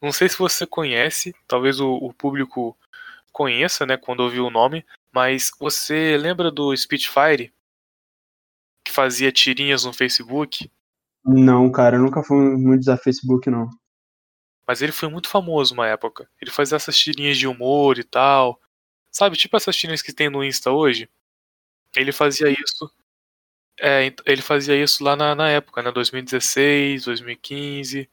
Não 0.00 0.12
sei 0.12 0.28
se 0.28 0.38
você 0.38 0.66
conhece, 0.66 1.34
talvez 1.46 1.80
o, 1.80 1.92
o 1.94 2.14
público 2.14 2.76
conheça, 3.32 3.84
né, 3.84 3.96
quando 3.96 4.20
ouviu 4.20 4.46
o 4.46 4.50
nome, 4.50 4.86
mas 5.14 5.52
você 5.60 6.16
lembra 6.16 6.50
do 6.50 6.76
Spitfire 6.76 7.54
que 8.84 8.92
fazia 8.92 9.30
tirinhas 9.30 9.84
no 9.84 9.92
Facebook? 9.92 10.68
Não, 11.24 11.70
cara, 11.70 11.96
eu 11.96 12.02
nunca 12.02 12.22
fui 12.22 12.36
muito 12.36 12.80
usar 12.80 12.96
Facebook 12.96 13.48
não. 13.48 13.70
Mas 14.66 14.82
ele 14.82 14.90
foi 14.90 15.08
muito 15.08 15.28
famoso 15.28 15.72
uma 15.72 15.86
época. 15.86 16.28
Ele 16.40 16.50
fazia 16.50 16.76
essas 16.76 16.98
tirinhas 16.98 17.38
de 17.38 17.46
humor 17.46 17.96
e 17.98 18.02
tal. 18.02 18.60
Sabe, 19.10 19.36
tipo 19.36 19.56
essas 19.56 19.76
tirinhas 19.76 20.02
que 20.02 20.12
tem 20.12 20.28
no 20.28 20.42
Insta 20.42 20.72
hoje? 20.72 21.08
Ele 21.94 22.10
fazia 22.10 22.48
isso. 22.50 22.90
É, 23.78 24.12
ele 24.26 24.42
fazia 24.42 24.74
isso 24.74 25.04
lá 25.04 25.14
na, 25.14 25.34
na 25.34 25.48
época, 25.48 25.80
né? 25.80 25.92
2016, 25.92 27.04
2015. 27.04 28.10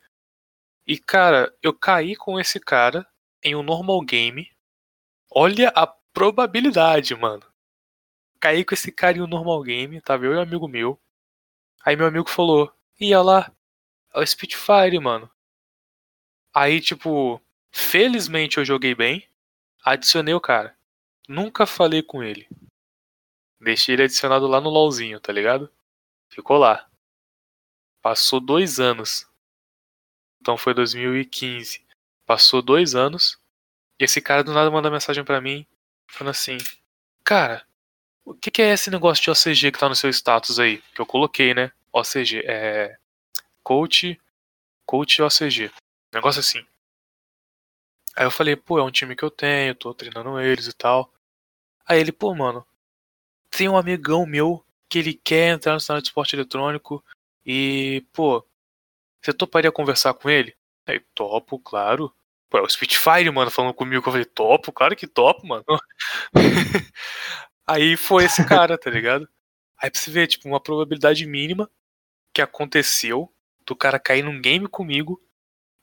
E, 0.86 1.00
cara, 1.00 1.52
eu 1.64 1.74
caí 1.74 2.16
com 2.16 2.40
esse 2.40 2.60
cara 2.60 3.08
em 3.44 3.56
um 3.56 3.64
normal 3.64 4.02
game. 4.02 4.48
Olha 5.32 5.72
a 5.76 5.88
probabilidade, 6.14 7.16
mano. 7.16 7.44
Caí 8.40 8.66
com 8.66 8.74
esse 8.74 8.92
cara 8.92 9.18
em 9.18 9.22
um 9.22 9.28
normal 9.28 9.62
game, 9.62 10.02
tava 10.02 10.26
eu 10.26 10.34
e 10.34 10.38
um 10.38 10.42
amigo 10.42 10.68
meu. 10.68 11.00
Aí 11.86 11.96
meu 11.96 12.08
amigo 12.08 12.30
falou: 12.30 12.74
ia 13.00 13.22
lá, 13.22 13.52
é 14.14 14.20
o 14.20 14.26
Spitfire, 14.26 15.00
mano. 15.00 15.30
Aí, 16.54 16.82
tipo, 16.82 17.42
felizmente 17.72 18.58
eu 18.58 18.66
joguei 18.66 18.94
bem, 18.94 19.28
adicionei 19.84 20.34
o 20.34 20.42
cara. 20.42 20.76
Nunca 21.28 21.66
falei 21.66 22.04
com 22.04 22.22
ele. 22.22 22.48
Deixei 23.60 23.96
ele 23.96 24.04
adicionado 24.04 24.48
lá 24.48 24.60
no 24.60 24.70
LOLzinho, 24.70 25.20
tá 25.20 25.32
ligado? 25.32 25.72
Ficou 26.30 26.58
lá. 26.58 26.90
Passou 28.02 28.40
dois 28.40 28.80
anos. 28.80 29.30
Então 30.42 30.58
foi 30.58 30.74
2015. 30.74 31.86
Passou 32.26 32.62
dois 32.62 32.96
anos. 32.96 33.40
E 34.00 34.04
esse 34.04 34.20
cara 34.20 34.44
do 34.44 34.52
nada 34.52 34.72
manda 34.72 34.90
mensagem 34.90 35.24
para 35.24 35.40
mim, 35.40 35.66
falando 36.12 36.32
assim: 36.32 36.58
Cara, 37.24 37.66
o 38.26 38.34
que, 38.34 38.52
que, 38.52 38.62
é 38.62 38.74
esse 38.74 38.92
negócio 38.92 39.24
de 39.24 39.32
OCG 39.32 39.72
que 39.72 39.80
tá 39.80 39.90
no 39.90 39.96
seu 39.96 40.10
status 40.10 40.60
aí? 40.60 40.82
Que 40.94 41.02
eu 41.02 41.06
coloquei, 41.06 41.54
né? 41.54 41.72
OCG. 41.94 42.44
É. 42.46 42.98
Coach. 43.64 44.20
Coach 44.86 45.22
OCG. 45.22 45.72
Negócio 46.14 46.40
assim. 46.40 46.66
Aí 48.16 48.26
eu 48.26 48.32
falei, 48.32 48.56
pô, 48.56 48.78
é 48.78 48.84
um 48.84 48.92
time 48.92 49.16
que 49.16 49.24
eu 49.24 49.32
tenho, 49.32 49.74
tô 49.76 49.94
treinando 49.94 50.40
eles 50.40 50.68
e 50.68 50.74
tal. 50.74 51.12
Aí 51.86 52.00
ele, 52.00 52.12
pô, 52.12 52.36
mano, 52.36 52.66
tem 53.50 53.70
um 53.70 53.78
amigão 53.78 54.26
meu 54.26 54.64
que 54.90 55.00
ele 55.00 55.14
quer 55.14 55.54
entrar 55.54 55.74
no 55.74 55.80
cenário 55.80 56.04
de 56.04 56.10
esporte 56.10 56.36
eletrônico 56.36 57.04
e, 57.46 58.06
pô, 58.12 58.46
você 59.22 59.34
toparia 59.34 59.72
conversar 59.72 60.14
com 60.14 60.30
ele? 60.30 60.56
Aí, 60.86 61.00
topo, 61.16 61.60
claro. 61.60 62.14
Pô, 62.52 62.58
é 62.58 62.62
o 62.62 62.70
Spitfire, 62.70 63.32
mano, 63.32 63.50
falando 63.50 63.74
comigo. 63.74 64.06
Eu 64.06 64.12
falei, 64.12 64.26
topo, 64.26 64.74
claro 64.74 64.94
que 64.94 65.08
topo, 65.08 65.48
mano. 65.48 65.64
Aí 67.66 67.96
foi 67.96 68.26
esse 68.26 68.46
cara, 68.46 68.78
tá 68.78 68.90
ligado? 68.90 69.28
Aí 69.78 69.90
pra 69.90 69.98
você 70.00 70.12
ver, 70.12 70.28
tipo, 70.28 70.50
uma 70.50 70.60
probabilidade 70.62 71.26
mínima 71.26 71.72
que 72.34 72.42
aconteceu 72.42 73.34
do 73.66 73.76
cara 73.76 74.00
cair 74.00 74.24
num 74.24 74.42
game 74.42 74.68
comigo. 74.68 75.22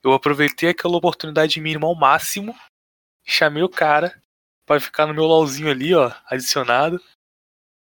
Eu 0.05 0.13
aproveitei 0.13 0.71
aquela 0.71 0.99
oportunidade 0.99 1.61
mínima 1.61 1.87
ao 1.87 1.95
máximo, 1.95 2.55
chamei 3.25 3.63
o 3.63 3.69
cara 3.69 4.23
para 4.67 4.81
ficar 4.81 5.07
no 5.07 5.15
meu 5.15 5.25
LOLzinho 5.25 5.71
ali, 5.71 5.95
ó, 5.95 6.13
adicionado. 6.27 7.03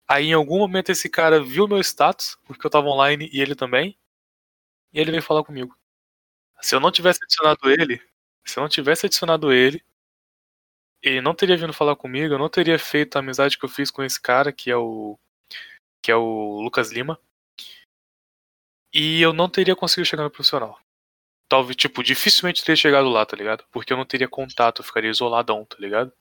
Aí 0.08 0.26
em 0.26 0.34
algum 0.34 0.58
momento 0.58 0.90
esse 0.90 1.08
cara 1.08 1.42
viu 1.42 1.68
meu 1.68 1.78
status, 1.80 2.36
porque 2.44 2.66
eu 2.66 2.70
tava 2.70 2.88
online 2.88 3.30
e 3.32 3.40
ele 3.40 3.54
também. 3.54 3.96
E 4.92 5.00
ele 5.00 5.12
veio 5.12 5.22
falar 5.22 5.44
comigo. 5.44 5.76
Se 6.60 6.74
eu 6.74 6.80
não 6.80 6.92
tivesse 6.92 7.20
adicionado 7.22 7.70
ele, 7.70 8.00
se 8.46 8.58
eu 8.58 8.62
não 8.62 8.68
tivesse 8.68 9.06
adicionado 9.06 9.52
ele, 9.52 9.82
ele 11.02 11.20
não 11.20 11.34
teria 11.34 11.56
vindo 11.56 11.72
falar 11.72 11.96
comigo, 11.96 12.34
eu 12.34 12.38
não 12.38 12.48
teria 12.48 12.78
feito 12.78 13.16
a 13.16 13.18
amizade 13.18 13.58
que 13.58 13.64
eu 13.64 13.68
fiz 13.68 13.90
com 13.90 14.02
esse 14.02 14.20
cara, 14.20 14.52
que 14.52 14.70
é 14.70 14.76
o 14.76 15.18
que 16.02 16.10
é 16.10 16.16
o 16.16 16.60
Lucas 16.60 16.90
Lima. 16.92 17.18
E 18.92 19.20
eu 19.20 19.32
não 19.32 19.48
teria 19.48 19.74
conseguido 19.74 20.08
chegar 20.08 20.22
no 20.22 20.30
profissional. 20.30 20.78
Talvez, 21.48 21.76
tipo, 21.76 22.02
dificilmente 22.02 22.62
teria 22.62 22.76
chegado 22.76 23.08
lá, 23.08 23.24
tá 23.24 23.36
ligado? 23.36 23.64
Porque 23.70 23.92
eu 23.92 23.96
não 23.96 24.04
teria 24.04 24.28
contato, 24.28 24.80
eu 24.80 24.84
ficaria 24.84 25.10
isoladão, 25.10 25.64
tá 25.64 25.76
ligado? 25.78 26.12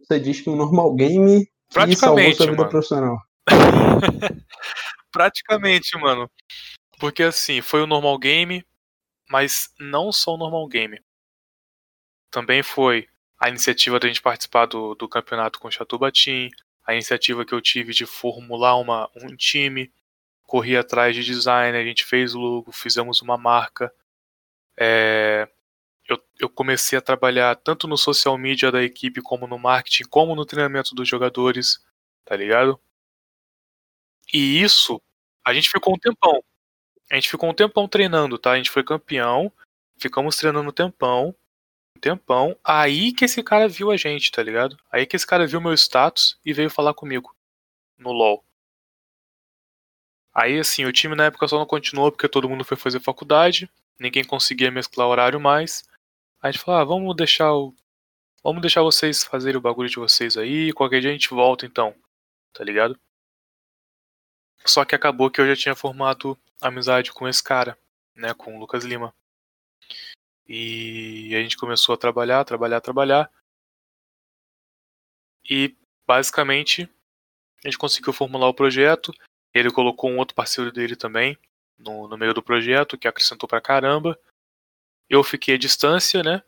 Você 0.00 0.20
diz 0.20 0.40
que 0.40 0.50
o 0.50 0.56
normal 0.56 0.94
game 0.94 1.46
que 1.70 1.96
salvou 1.96 2.32
sua 2.34 2.46
vida 2.46 2.56
mano. 2.56 2.68
profissional. 2.68 3.18
Praticamente, 5.10 5.96
mano. 5.98 6.30
Porque 6.98 7.22
assim, 7.22 7.60
foi 7.60 7.82
o 7.82 7.86
normal 7.86 8.18
game, 8.18 8.64
mas 9.28 9.72
não 9.78 10.12
só 10.12 10.34
o 10.34 10.38
normal 10.38 10.66
game. 10.68 11.00
Também 12.30 12.62
foi 12.62 13.08
a 13.38 13.48
iniciativa 13.48 13.98
da 13.98 14.08
gente 14.08 14.22
participar 14.22 14.66
do, 14.66 14.94
do 14.94 15.08
campeonato 15.08 15.58
com 15.58 15.68
o 15.68 15.70
Chatubatim, 15.70 16.50
a 16.86 16.92
iniciativa 16.92 17.44
que 17.44 17.54
eu 17.54 17.60
tive 17.60 17.92
de 17.92 18.06
formular 18.06 18.76
uma, 18.76 19.10
um 19.16 19.34
time, 19.36 19.92
corri 20.42 20.76
atrás 20.76 21.14
de 21.14 21.24
design, 21.24 21.76
a 21.76 21.84
gente 21.84 22.04
fez 22.04 22.34
o 22.34 22.38
logo, 22.38 22.72
fizemos 22.72 23.22
uma 23.22 23.36
marca. 23.38 23.92
É, 24.78 25.48
eu, 26.08 26.22
eu 26.40 26.50
comecei 26.50 26.98
a 26.98 27.02
trabalhar 27.02 27.56
tanto 27.56 27.88
no 27.88 27.96
social 27.96 28.36
media 28.38 28.70
da 28.70 28.82
equipe, 28.82 29.22
como 29.22 29.46
no 29.46 29.58
marketing, 29.58 30.04
como 30.04 30.34
no 30.34 30.44
treinamento 30.46 30.94
dos 30.94 31.08
jogadores, 31.08 31.84
tá 32.24 32.36
ligado? 32.36 32.80
E 34.32 34.62
isso, 34.62 35.00
a 35.46 35.54
gente 35.54 35.70
ficou 35.70 35.94
um 35.94 35.98
tempão. 35.98 36.42
A 37.14 37.16
gente 37.16 37.30
ficou 37.30 37.48
um 37.48 37.54
tempão 37.54 37.86
treinando, 37.86 38.36
tá? 38.36 38.50
A 38.50 38.56
gente 38.56 38.72
foi 38.72 38.82
campeão, 38.82 39.52
ficamos 39.96 40.34
treinando 40.34 40.68
um 40.68 40.72
tempão, 40.72 41.32
um 41.96 42.00
tempão. 42.00 42.58
Aí 42.64 43.12
que 43.12 43.24
esse 43.24 43.40
cara 43.40 43.68
viu 43.68 43.92
a 43.92 43.96
gente, 43.96 44.32
tá 44.32 44.42
ligado? 44.42 44.76
Aí 44.90 45.06
que 45.06 45.14
esse 45.14 45.24
cara 45.24 45.46
viu 45.46 45.60
meu 45.60 45.72
status 45.74 46.36
e 46.44 46.52
veio 46.52 46.68
falar 46.68 46.92
comigo 46.92 47.32
no 47.96 48.10
LoL. 48.10 48.44
Aí, 50.34 50.58
assim, 50.58 50.86
o 50.86 50.92
time 50.92 51.14
na 51.14 51.26
época 51.26 51.46
só 51.46 51.56
não 51.56 51.64
continuou 51.64 52.10
porque 52.10 52.28
todo 52.28 52.48
mundo 52.48 52.64
foi 52.64 52.76
fazer 52.76 52.98
faculdade, 52.98 53.70
ninguém 53.96 54.24
conseguia 54.24 54.72
mesclar 54.72 55.06
horário 55.06 55.38
mais. 55.38 55.84
Aí 56.42 56.48
a 56.48 56.50
gente 56.50 56.64
falou, 56.64 56.80
ah, 56.80 56.84
vamos 56.84 57.14
deixar 57.14 57.54
o. 57.54 57.72
Vamos 58.42 58.60
deixar 58.60 58.82
vocês 58.82 59.22
fazerem 59.22 59.58
o 59.58 59.62
bagulho 59.62 59.88
de 59.88 60.00
vocês 60.00 60.36
aí, 60.36 60.72
qualquer 60.72 61.00
dia 61.00 61.10
a 61.10 61.12
gente 61.12 61.30
volta 61.30 61.64
então. 61.64 61.94
Tá 62.52 62.64
ligado? 62.64 62.98
Só 64.66 64.84
que 64.84 64.94
acabou 64.94 65.30
que 65.30 65.40
eu 65.40 65.46
já 65.46 65.56
tinha 65.56 65.74
formado 65.74 66.38
amizade 66.60 67.12
com 67.12 67.28
esse 67.28 67.42
cara, 67.42 67.78
né? 68.14 68.32
Com 68.34 68.56
o 68.56 68.58
Lucas 68.58 68.84
Lima. 68.84 69.14
E 70.46 71.34
a 71.34 71.42
gente 71.42 71.56
começou 71.56 71.94
a 71.94 71.98
trabalhar, 71.98 72.44
trabalhar, 72.44 72.80
trabalhar. 72.80 73.30
E 75.48 75.76
basicamente 76.06 76.88
a 77.64 77.68
gente 77.68 77.78
conseguiu 77.78 78.12
formular 78.12 78.48
o 78.48 78.54
projeto. 78.54 79.12
Ele 79.52 79.70
colocou 79.70 80.10
um 80.10 80.18
outro 80.18 80.34
parceiro 80.34 80.72
dele 80.72 80.96
também 80.96 81.38
no, 81.78 82.08
no 82.08 82.16
meio 82.16 82.34
do 82.34 82.42
projeto, 82.42 82.98
que 82.98 83.08
acrescentou 83.08 83.48
pra 83.48 83.60
caramba. 83.60 84.18
Eu 85.08 85.22
fiquei 85.22 85.54
à 85.54 85.58
distância, 85.58 86.22
né? 86.22 86.42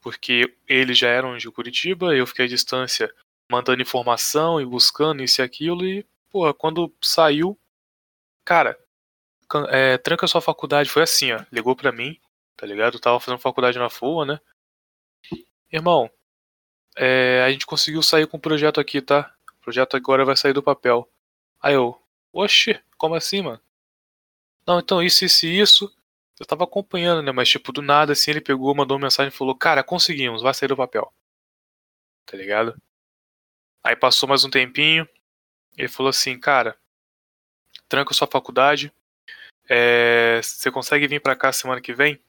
Porque 0.00 0.56
eles 0.66 0.98
já 0.98 1.08
eram 1.08 1.36
de 1.36 1.50
Curitiba, 1.50 2.14
eu 2.14 2.26
fiquei 2.26 2.46
à 2.46 2.48
distância 2.48 3.12
mandando 3.50 3.82
informação 3.82 4.60
e 4.60 4.64
buscando 4.64 5.22
isso 5.22 5.40
e 5.40 5.44
aquilo. 5.44 5.84
E, 5.84 6.06
porra, 6.30 6.54
quando 6.54 6.92
saiu, 7.02 7.58
cara, 8.44 8.78
é, 9.68 9.98
tranca 9.98 10.26
sua 10.26 10.40
faculdade. 10.40 10.90
Foi 10.90 11.02
assim, 11.02 11.32
ó. 11.32 11.44
Ligou 11.52 11.74
pra 11.76 11.92
mim, 11.92 12.18
tá 12.56 12.66
ligado? 12.66 12.94
Eu 12.94 13.00
tava 13.00 13.20
fazendo 13.20 13.40
faculdade 13.40 13.78
na 13.78 13.90
FUA, 13.90 14.24
né? 14.26 14.40
Irmão, 15.72 16.10
é, 16.96 17.42
a 17.44 17.50
gente 17.50 17.66
conseguiu 17.66 18.02
sair 18.02 18.26
com 18.26 18.36
o 18.36 18.40
projeto 18.40 18.80
aqui, 18.80 19.00
tá? 19.00 19.34
O 19.60 19.64
projeto 19.64 19.96
agora 19.96 20.24
vai 20.24 20.36
sair 20.36 20.52
do 20.52 20.62
papel. 20.62 21.08
Aí 21.60 21.74
eu, 21.74 22.00
Oxi, 22.32 22.80
como 22.96 23.14
assim, 23.14 23.42
mano? 23.42 23.60
Não, 24.66 24.78
então 24.78 25.02
isso, 25.02 25.24
isso 25.24 25.46
e 25.46 25.60
isso. 25.60 25.94
Eu 26.38 26.46
tava 26.46 26.64
acompanhando, 26.64 27.22
né? 27.22 27.32
Mas, 27.32 27.48
tipo, 27.48 27.72
do 27.72 27.82
nada, 27.82 28.12
assim, 28.12 28.30
ele 28.30 28.40
pegou, 28.40 28.74
mandou 28.74 28.96
uma 28.96 29.04
mensagem 29.04 29.28
e 29.28 29.36
falou: 29.36 29.54
Cara, 29.54 29.84
conseguimos, 29.84 30.42
vai 30.42 30.54
sair 30.54 30.68
do 30.68 30.76
papel. 30.76 31.12
Tá 32.26 32.36
ligado? 32.36 32.74
Aí 33.84 33.96
passou 33.96 34.28
mais 34.28 34.44
um 34.44 34.50
tempinho. 34.50 35.08
Ele 35.80 35.88
falou 35.88 36.10
assim: 36.10 36.38
Cara, 36.38 36.76
tranca 37.88 38.12
sua 38.12 38.26
faculdade. 38.26 38.92
É, 39.68 40.40
você 40.42 40.70
consegue 40.70 41.06
vir 41.08 41.20
pra 41.20 41.36
cá 41.36 41.52
semana 41.52 41.80
que 41.80 41.94
vem? 41.94 42.20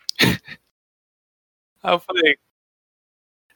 Aí 1.82 1.92
eu 1.94 2.00
falei: 2.00 2.38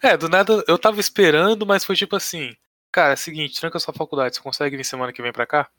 É, 0.02 0.16
do 0.16 0.28
nada 0.28 0.64
eu 0.66 0.76
tava 0.78 0.98
esperando, 0.98 1.64
mas 1.64 1.84
foi 1.84 1.94
tipo 1.94 2.16
assim: 2.16 2.56
Cara, 2.90 3.12
é 3.12 3.14
o 3.14 3.16
seguinte, 3.16 3.60
tranca 3.60 3.78
sua 3.78 3.94
faculdade, 3.94 4.34
você 4.36 4.42
consegue 4.42 4.76
vir 4.76 4.84
semana 4.84 5.12
que 5.12 5.22
vem 5.22 5.32
pra 5.32 5.46
cá? 5.46 5.70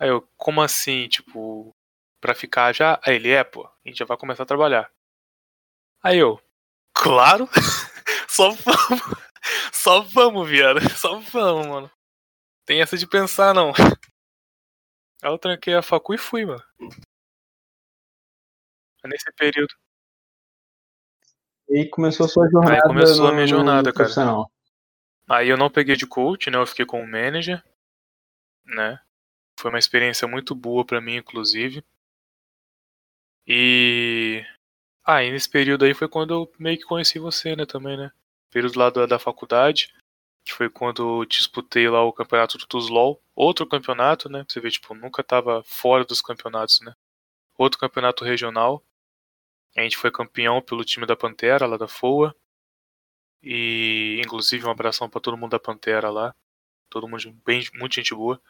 Aí 0.00 0.08
eu, 0.08 0.28
como 0.36 0.60
assim, 0.60 1.08
tipo, 1.08 1.74
pra 2.20 2.34
ficar 2.34 2.74
já? 2.74 3.00
Aí 3.02 3.16
ele, 3.16 3.30
é, 3.30 3.42
pô, 3.42 3.64
a 3.66 3.88
gente 3.88 3.98
já 3.98 4.04
vai 4.04 4.16
começar 4.16 4.42
a 4.42 4.46
trabalhar. 4.46 4.90
Aí 6.02 6.18
eu, 6.18 6.40
claro, 6.94 7.48
só 8.28 8.50
vamos, 8.50 9.02
só 9.72 10.00
vamos, 10.02 10.48
viado, 10.48 10.80
só 10.96 11.18
vamos, 11.18 11.66
mano. 11.66 11.90
Tem 12.64 12.80
essa 12.80 12.96
de 12.96 13.06
pensar, 13.06 13.54
não. 13.54 13.72
Aí 15.22 15.30
eu 15.30 15.38
tranquei 15.38 15.74
a 15.74 15.82
facu 15.82 16.14
e 16.14 16.18
fui, 16.18 16.44
mano. 16.44 16.62
Nesse 19.04 19.32
período. 19.36 19.72
E 21.68 21.78
aí 21.78 21.88
começou 21.88 22.26
a 22.26 22.28
sua 22.28 22.48
jornada. 22.48 22.76
Aí 22.76 22.82
começou 22.82 23.26
a 23.26 23.32
minha 23.32 23.46
jornada, 23.46 23.92
cara. 23.92 24.10
Aí 25.28 25.48
eu 25.48 25.56
não 25.56 25.70
peguei 25.70 25.96
de 25.96 26.06
coach, 26.06 26.50
né? 26.50 26.58
Eu 26.58 26.66
fiquei 26.66 26.86
como 26.86 27.06
manager, 27.06 27.62
né? 28.64 29.00
Foi 29.58 29.70
uma 29.70 29.78
experiência 29.78 30.28
muito 30.28 30.54
boa 30.54 30.84
para 30.84 31.00
mim, 31.00 31.16
inclusive. 31.16 31.84
E 33.46 34.44
ah, 35.04 35.24
e 35.24 35.30
nesse 35.30 35.48
período 35.48 35.84
aí 35.86 35.94
foi 35.94 36.06
quando 36.06 36.34
eu 36.34 36.52
meio 36.58 36.76
que 36.76 36.84
conheci 36.84 37.18
você, 37.18 37.56
né, 37.56 37.64
também, 37.64 37.96
né? 37.96 38.12
Período 38.50 38.78
lá 38.78 38.90
da, 38.90 39.06
da 39.06 39.18
faculdade, 39.18 39.92
que 40.44 40.52
foi 40.52 40.70
quando 40.70 41.24
disputei 41.26 41.88
lá 41.88 42.02
o 42.02 42.12
campeonato 42.12 42.56
do 42.56 42.66
Tuzlol, 42.66 43.22
outro 43.34 43.66
campeonato, 43.66 44.28
né? 44.28 44.44
Você 44.48 44.60
vê, 44.60 44.70
tipo, 44.70 44.94
nunca 44.94 45.22
tava 45.22 45.62
fora 45.64 46.04
dos 46.04 46.22
campeonatos, 46.22 46.80
né? 46.80 46.94
Outro 47.56 47.78
campeonato 47.78 48.24
regional. 48.24 48.82
A 49.76 49.82
gente 49.82 49.96
foi 49.96 50.10
campeão 50.10 50.62
pelo 50.62 50.84
time 50.84 51.06
da 51.06 51.16
Pantera, 51.16 51.66
lá 51.66 51.76
da 51.76 51.86
FOA. 51.86 52.34
E 53.42 54.20
inclusive 54.24 54.66
um 54.66 54.70
abração 54.70 55.08
para 55.08 55.20
todo 55.20 55.36
mundo 55.36 55.52
da 55.52 55.60
Pantera 55.60 56.10
lá. 56.10 56.34
Todo 56.90 57.06
mundo 57.06 57.30
bem, 57.44 57.62
muita 57.74 57.96
gente 57.96 58.14
boa. 58.14 58.40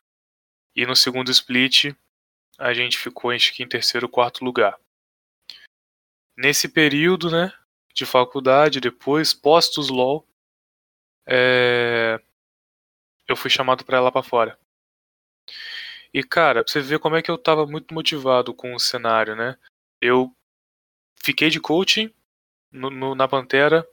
E 0.74 0.86
no 0.86 0.94
segundo 0.94 1.30
split 1.30 1.94
a 2.58 2.72
gente 2.72 2.98
ficou 2.98 3.30
acho 3.30 3.52
que 3.54 3.62
em 3.62 3.68
terceiro 3.68 4.08
quarto 4.08 4.44
lugar. 4.44 4.78
Nesse 6.36 6.68
período, 6.68 7.30
né, 7.30 7.52
de 7.94 8.06
faculdade, 8.06 8.80
depois, 8.80 9.34
postos 9.34 9.88
LOL, 9.88 10.26
é... 11.26 12.20
eu 13.26 13.36
fui 13.36 13.50
chamado 13.50 13.84
para 13.84 14.00
lá 14.00 14.10
para 14.10 14.22
fora. 14.22 14.58
E 16.12 16.22
cara, 16.22 16.64
pra 16.64 16.72
você 16.72 16.80
ver 16.80 16.98
como 16.98 17.16
é 17.16 17.22
que 17.22 17.30
eu 17.30 17.38
tava 17.38 17.66
muito 17.66 17.92
motivado 17.92 18.54
com 18.54 18.74
o 18.74 18.80
cenário, 18.80 19.36
né? 19.36 19.56
Eu 20.00 20.34
fiquei 21.16 21.50
de 21.50 21.60
coaching 21.60 22.12
no, 22.72 22.90
no, 22.90 23.14
na 23.14 23.28
Pantera 23.28 23.86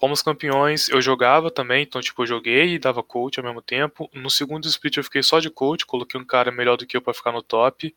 Fomos 0.00 0.22
campeões, 0.22 0.88
eu 0.88 1.02
jogava 1.02 1.50
também, 1.50 1.82
então 1.82 2.00
tipo, 2.00 2.22
eu 2.22 2.26
joguei 2.26 2.74
e 2.74 2.78
dava 2.78 3.02
coach 3.02 3.38
ao 3.38 3.44
mesmo 3.44 3.60
tempo. 3.60 4.08
No 4.12 4.30
segundo 4.30 4.68
split 4.68 4.96
eu 4.96 5.02
fiquei 5.02 5.24
só 5.24 5.40
de 5.40 5.50
coach, 5.50 5.84
coloquei 5.84 6.20
um 6.20 6.24
cara 6.24 6.52
melhor 6.52 6.76
do 6.76 6.86
que 6.86 6.96
eu 6.96 7.02
para 7.02 7.12
ficar 7.12 7.32
no 7.32 7.42
top. 7.42 7.94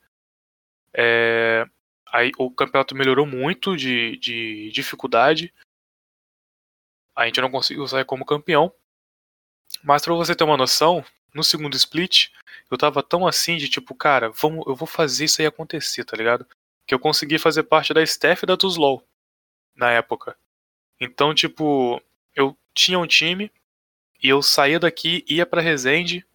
É... 0.95 1.63
Aí 2.12 2.32
o 2.38 2.52
campeonato 2.52 2.95
melhorou 2.95 3.26
muito 3.26 3.78
de, 3.78 4.17
de 4.17 4.69
dificuldade. 4.71 5.54
A 7.15 7.26
gente 7.26 7.39
não 7.39 7.50
conseguiu 7.50 7.88
sair 7.88 8.06
como 8.06 8.26
campeão. 8.26 8.74
Mas 9.84 10.04
pra 10.04 10.13
você 10.13 10.36
ter 10.36 10.43
uma 10.43 10.58
noção, 10.58 11.04
no 11.34 11.43
segundo 11.43 11.76
split, 11.76 12.30
eu 12.69 12.78
tava 12.78 13.02
tão 13.02 13.26
assim 13.26 13.58
de 13.58 13.69
tipo, 13.69 13.95
cara, 13.95 14.30
vamos, 14.30 14.65
eu 14.67 14.76
vou 14.76 14.88
fazer 14.88 15.26
isso 15.26 15.41
aí 15.41 15.47
acontecer, 15.47 16.04
tá 16.04 16.15
ligado? 16.17 16.45
Que 16.86 16.93
eu 16.93 17.00
consegui 17.00 17.39
fazer 17.39 17.63
parte 17.63 17.93
da 17.93 18.04
staff 18.04 18.45
da 18.45 18.58
Tuzlow 18.58 19.04
na 19.76 19.91
época. 19.91 20.38
Então, 21.00 21.34
tipo, 21.34 22.02
eu 22.36 22.58
tinha 22.74 23.00
um 23.00 23.08
time 23.08 23.52
e 24.21 24.30
eu 24.30 24.41
saía 24.41 24.80
daqui, 24.80 25.26
ia 25.28 25.45
para 25.45 25.62
Resende 25.62 26.26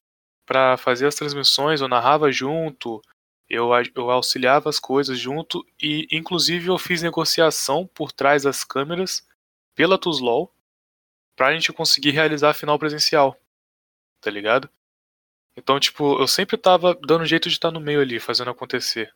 para 0.44 0.76
fazer 0.76 1.06
as 1.06 1.14
transmissões, 1.14 1.80
eu 1.80 1.88
narrava 1.88 2.30
junto, 2.30 3.02
eu, 3.48 3.70
eu 3.94 4.10
auxiliava 4.10 4.68
as 4.68 4.78
coisas 4.78 5.18
junto 5.18 5.64
e, 5.80 6.06
inclusive, 6.10 6.68
eu 6.68 6.78
fiz 6.78 7.02
negociação 7.02 7.86
por 7.86 8.12
trás 8.12 8.42
das 8.42 8.64
câmeras 8.64 9.26
pela 9.74 9.98
Tuzlol, 9.98 10.52
pra 11.36 11.52
gente 11.52 11.72
conseguir 11.72 12.10
realizar 12.10 12.50
a 12.50 12.54
final 12.54 12.78
presencial. 12.78 13.38
Tá 14.20 14.30
ligado? 14.30 14.68
Então, 15.56 15.78
tipo, 15.78 16.20
eu 16.20 16.26
sempre 16.26 16.56
tava 16.56 16.98
dando 17.06 17.24
jeito 17.24 17.48
de 17.48 17.54
estar 17.54 17.70
no 17.70 17.80
meio 17.80 18.00
ali, 18.00 18.18
fazendo 18.18 18.50
acontecer. 18.50 19.12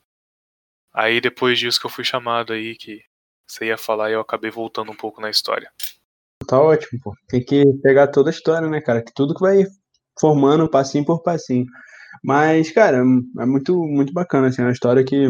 Aí 0.93 1.21
depois 1.21 1.59
disso 1.59 1.81
que 1.81 1.87
eu 1.87 1.91
fui 1.91 2.05
chamado 2.05 2.53
aí, 2.53 2.75
que 2.77 3.03
você 3.47 3.67
ia 3.67 3.79
falar, 3.79 4.11
eu 4.11 4.21
acabei 4.21 4.51
voltando 4.51 4.91
um 4.91 4.97
pouco 4.97 5.21
na 5.21 5.31
história. 5.31 5.71
Tá 6.47 6.61
ótimo, 6.61 7.01
pô. 7.03 7.15
Tem 7.29 7.45
que 7.45 7.65
pegar 7.83 8.09
toda 8.09 8.31
a 8.31 8.33
história, 8.33 8.69
né, 8.69 8.81
cara? 8.81 9.03
Que 9.03 9.13
tudo 9.15 9.35
que 9.35 9.41
vai 9.41 9.65
formando 10.19 10.69
passinho 10.69 11.05
por 11.05 11.23
passinho. 11.23 11.67
Mas, 12.23 12.71
cara, 12.73 12.99
é 12.99 13.47
muito, 13.47 13.77
muito 13.87 14.13
bacana, 14.13 14.49
assim, 14.49 14.63
uma 14.63 14.73
história 14.73 15.05
que 15.05 15.29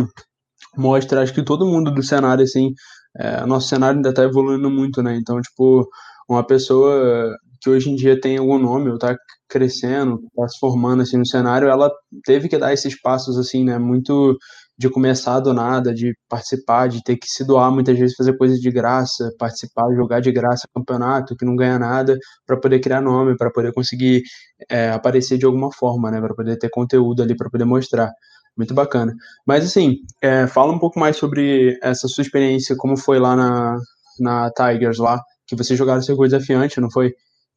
mostra, 0.76 1.22
acho 1.22 1.34
que 1.34 1.44
todo 1.44 1.66
mundo 1.66 1.92
do 1.92 2.02
cenário, 2.02 2.44
assim, 2.44 2.72
é, 3.18 3.46
nosso 3.46 3.68
cenário 3.68 3.98
ainda 3.98 4.14
tá 4.14 4.24
evoluindo 4.24 4.70
muito, 4.70 5.02
né? 5.02 5.16
Então, 5.16 5.40
tipo, 5.40 5.88
uma 6.28 6.46
pessoa 6.46 7.36
que 7.60 7.70
hoje 7.70 7.90
em 7.90 7.96
dia 7.96 8.20
tem 8.20 8.38
algum 8.38 8.58
nome, 8.58 8.90
ou 8.90 8.98
tá 8.98 9.16
crescendo, 9.48 10.20
tá 10.36 10.48
se 10.48 10.58
formando, 10.58 11.02
assim, 11.02 11.18
no 11.18 11.26
cenário, 11.26 11.68
ela 11.68 11.90
teve 12.24 12.48
que 12.48 12.58
dar 12.58 12.72
esses 12.72 13.00
passos, 13.00 13.38
assim, 13.38 13.64
né? 13.64 13.78
Muito 13.78 14.36
de 14.80 14.88
começar 14.88 15.40
do 15.40 15.52
nada, 15.52 15.92
de 15.92 16.16
participar, 16.26 16.88
de 16.88 17.04
ter 17.04 17.18
que 17.18 17.26
se 17.26 17.44
doar 17.44 17.70
muitas 17.70 17.98
vezes, 17.98 18.16
fazer 18.16 18.34
coisas 18.38 18.58
de 18.58 18.70
graça, 18.70 19.30
participar, 19.38 19.94
jogar 19.94 20.20
de 20.20 20.32
graça 20.32 20.66
campeonato 20.74 21.36
que 21.36 21.44
não 21.44 21.54
ganha 21.54 21.78
nada, 21.78 22.18
para 22.46 22.58
poder 22.58 22.80
criar 22.80 23.02
nome, 23.02 23.36
para 23.36 23.50
poder 23.50 23.74
conseguir 23.74 24.22
é, 24.70 24.88
aparecer 24.90 25.36
de 25.36 25.44
alguma 25.44 25.70
forma, 25.70 26.10
né, 26.10 26.18
para 26.18 26.34
poder 26.34 26.56
ter 26.56 26.70
conteúdo 26.70 27.22
ali, 27.22 27.36
para 27.36 27.50
poder 27.50 27.66
mostrar. 27.66 28.10
Muito 28.56 28.72
bacana. 28.72 29.14
Mas 29.46 29.66
assim, 29.66 29.98
é, 30.22 30.46
fala 30.46 30.72
um 30.72 30.78
pouco 30.78 30.98
mais 30.98 31.16
sobre 31.16 31.78
essa 31.82 32.08
sua 32.08 32.22
experiência, 32.22 32.74
como 32.76 32.96
foi 32.96 33.18
lá 33.18 33.36
na, 33.36 33.78
na 34.18 34.50
Tigers 34.50 34.98
lá, 34.98 35.20
que 35.46 35.54
vocês 35.54 35.78
jogaram 35.78 36.00
circuito 36.00 36.34
desafiante, 36.34 36.80
não 36.80 36.90
foi? 36.90 37.12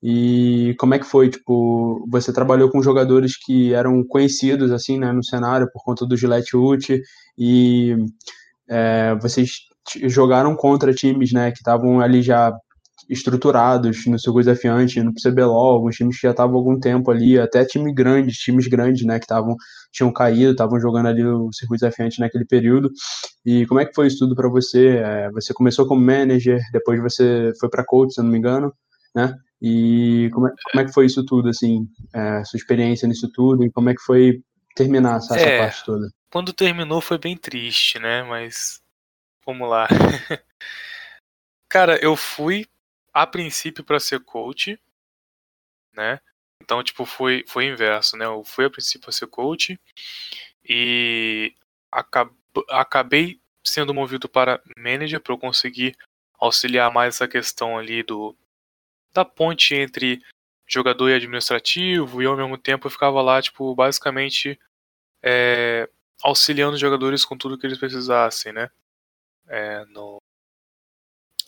E 0.05 0.75
como 0.77 0.93
é 0.93 0.99
que 0.99 1.05
foi, 1.05 1.29
tipo, 1.29 2.05
você 2.11 2.33
trabalhou 2.33 2.69
com 2.69 2.83
jogadores 2.83 3.37
que 3.37 3.73
eram 3.73 4.03
conhecidos, 4.03 4.69
assim, 4.69 4.99
né, 4.99 5.13
no 5.13 5.23
cenário, 5.23 5.69
por 5.71 5.81
conta 5.81 6.05
do 6.05 6.17
Gillette 6.17 6.57
Ute, 6.57 7.01
e 7.37 7.95
é, 8.69 9.15
vocês 9.21 9.49
jogaram 10.09 10.57
contra 10.57 10.93
times, 10.93 11.31
né, 11.31 11.51
que 11.51 11.59
estavam 11.59 12.01
ali 12.01 12.21
já 12.21 12.53
estruturados 13.09 14.05
no 14.05 14.19
seu 14.19 14.33
desafiante, 14.33 15.01
no 15.01 15.13
CBLOL, 15.13 15.75
alguns 15.75 15.95
times 15.95 16.17
que 16.17 16.27
já 16.27 16.31
estavam 16.31 16.55
há 16.55 16.59
algum 16.59 16.77
tempo 16.79 17.09
ali, 17.09 17.39
até 17.39 17.63
time 17.63 17.93
grandes, 17.93 18.37
times 18.37 18.67
grandes, 18.67 19.05
né, 19.05 19.19
que 19.19 19.25
estavam 19.25 19.55
tinham 19.91 20.11
caído, 20.11 20.51
estavam 20.51 20.79
jogando 20.81 21.07
ali 21.07 21.23
o 21.23 21.49
circuito 21.53 21.81
desafiante 21.81 22.19
naquele 22.19 22.45
período. 22.45 22.89
E 23.45 23.65
como 23.67 23.79
é 23.79 23.85
que 23.85 23.93
foi 23.93 24.07
isso 24.07 24.19
tudo 24.19 24.35
para 24.35 24.49
você? 24.49 24.97
É, 24.97 25.29
você 25.31 25.53
começou 25.53 25.87
como 25.87 26.01
manager, 26.01 26.59
depois 26.73 27.01
você 27.01 27.51
foi 27.59 27.69
para 27.69 27.85
coach, 27.85 28.13
se 28.13 28.19
eu 28.19 28.23
não 28.23 28.31
me 28.31 28.37
engano, 28.37 28.73
né? 29.13 29.37
E 29.61 30.29
como 30.33 30.47
é, 30.47 30.51
como 30.71 30.81
é 30.81 30.85
que 30.85 30.93
foi 30.93 31.05
isso 31.05 31.25
tudo, 31.25 31.49
assim, 31.49 31.87
é, 32.13 32.43
sua 32.43 32.57
experiência 32.57 33.07
nisso 33.07 33.29
tudo, 33.31 33.63
e 33.63 33.71
como 33.71 33.89
é 33.89 33.93
que 33.95 34.01
foi 34.01 34.41
terminar 34.75 35.17
essa, 35.17 35.35
essa 35.35 35.49
É. 35.49 35.57
parte 35.57 35.85
toda? 35.85 36.09
Quando 36.31 36.51
terminou 36.51 36.99
foi 36.99 37.17
bem 37.17 37.37
triste, 37.37 37.99
né? 37.99 38.23
Mas 38.23 38.81
vamos 39.45 39.69
lá. 39.69 39.87
Cara, 41.69 41.97
eu 42.03 42.15
fui 42.15 42.65
a 43.13 43.25
princípio 43.25 43.83
pra 43.83 43.99
ser 43.99 44.19
coach, 44.19 44.79
né? 45.95 46.19
Então, 46.61 46.83
tipo, 46.83 47.05
foi 47.05 47.43
foi 47.47 47.65
inverso, 47.67 48.17
né? 48.17 48.25
Eu 48.25 48.43
fui 48.43 48.65
a 48.65 48.69
princípio 48.69 49.01
pra 49.01 49.11
ser 49.11 49.27
coach 49.27 49.79
e 50.67 51.53
acab- 51.91 52.33
acabei 52.69 53.39
sendo 53.63 53.93
movido 53.93 54.27
para 54.27 54.61
manager 54.77 55.19
para 55.21 55.33
eu 55.33 55.37
conseguir 55.37 55.95
auxiliar 56.39 56.91
mais 56.91 57.15
essa 57.15 57.27
questão 57.27 57.77
ali 57.77 58.03
do 58.03 58.35
da 59.13 59.25
ponte 59.25 59.75
entre 59.75 60.21
jogador 60.67 61.09
e 61.09 61.15
administrativo 61.15 62.21
e 62.21 62.25
ao 62.25 62.37
mesmo 62.37 62.57
tempo 62.57 62.87
eu 62.87 62.91
ficava 62.91 63.21
lá, 63.21 63.41
tipo, 63.41 63.75
basicamente 63.75 64.59
é, 65.23 65.89
auxiliando 66.23 66.75
os 66.75 66.81
jogadores 66.81 67.25
com 67.25 67.37
tudo 67.37 67.57
que 67.57 67.65
eles 67.67 67.77
precisassem, 67.79 68.53
né? 68.53 68.69
É, 69.47 69.85
no, 69.85 70.19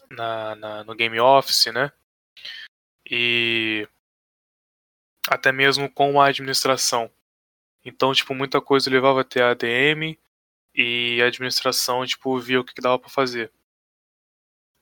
na, 0.10 0.56
na- 0.56 0.84
no 0.84 0.96
Game 0.96 1.20
Office, 1.20 1.68
né? 1.68 1.92
E 3.10 3.88
até 5.30 5.52
mesmo 5.52 5.90
com 5.92 6.20
a 6.20 6.28
administração. 6.28 7.10
Então, 7.84 8.14
tipo, 8.14 8.34
muita 8.34 8.62
coisa 8.62 8.90
levava 8.90 9.22
até 9.22 9.42
a 9.44 9.52
ADM 9.52 10.18
e 10.76 11.22
a 11.22 11.28
administração, 11.28 12.06
tipo, 12.06 12.38
via 12.40 12.60
o 12.60 12.64
que 12.64 12.74
que 12.74 12.82
dava 12.82 13.00
pra 13.00 13.10
fazer. 13.10 13.52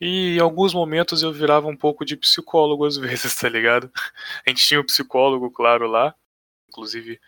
E 0.06 0.36
em 0.36 0.40
alguns 0.42 0.74
momentos 0.74 1.24
eu 1.24 1.32
virava 1.32 1.66
um 1.68 1.78
pouco 1.78 2.04
de 2.04 2.18
psicólogo 2.18 2.86
às 2.86 2.98
vezes, 3.00 3.34
tá 3.36 3.48
ligado? 3.48 3.90
A 4.46 4.50
gente 4.50 4.62
tinha 4.68 4.82
um 4.82 4.86
psicólogo, 4.86 5.50
claro, 5.50 5.88
lá, 5.88 6.14
inclusive 6.68 7.22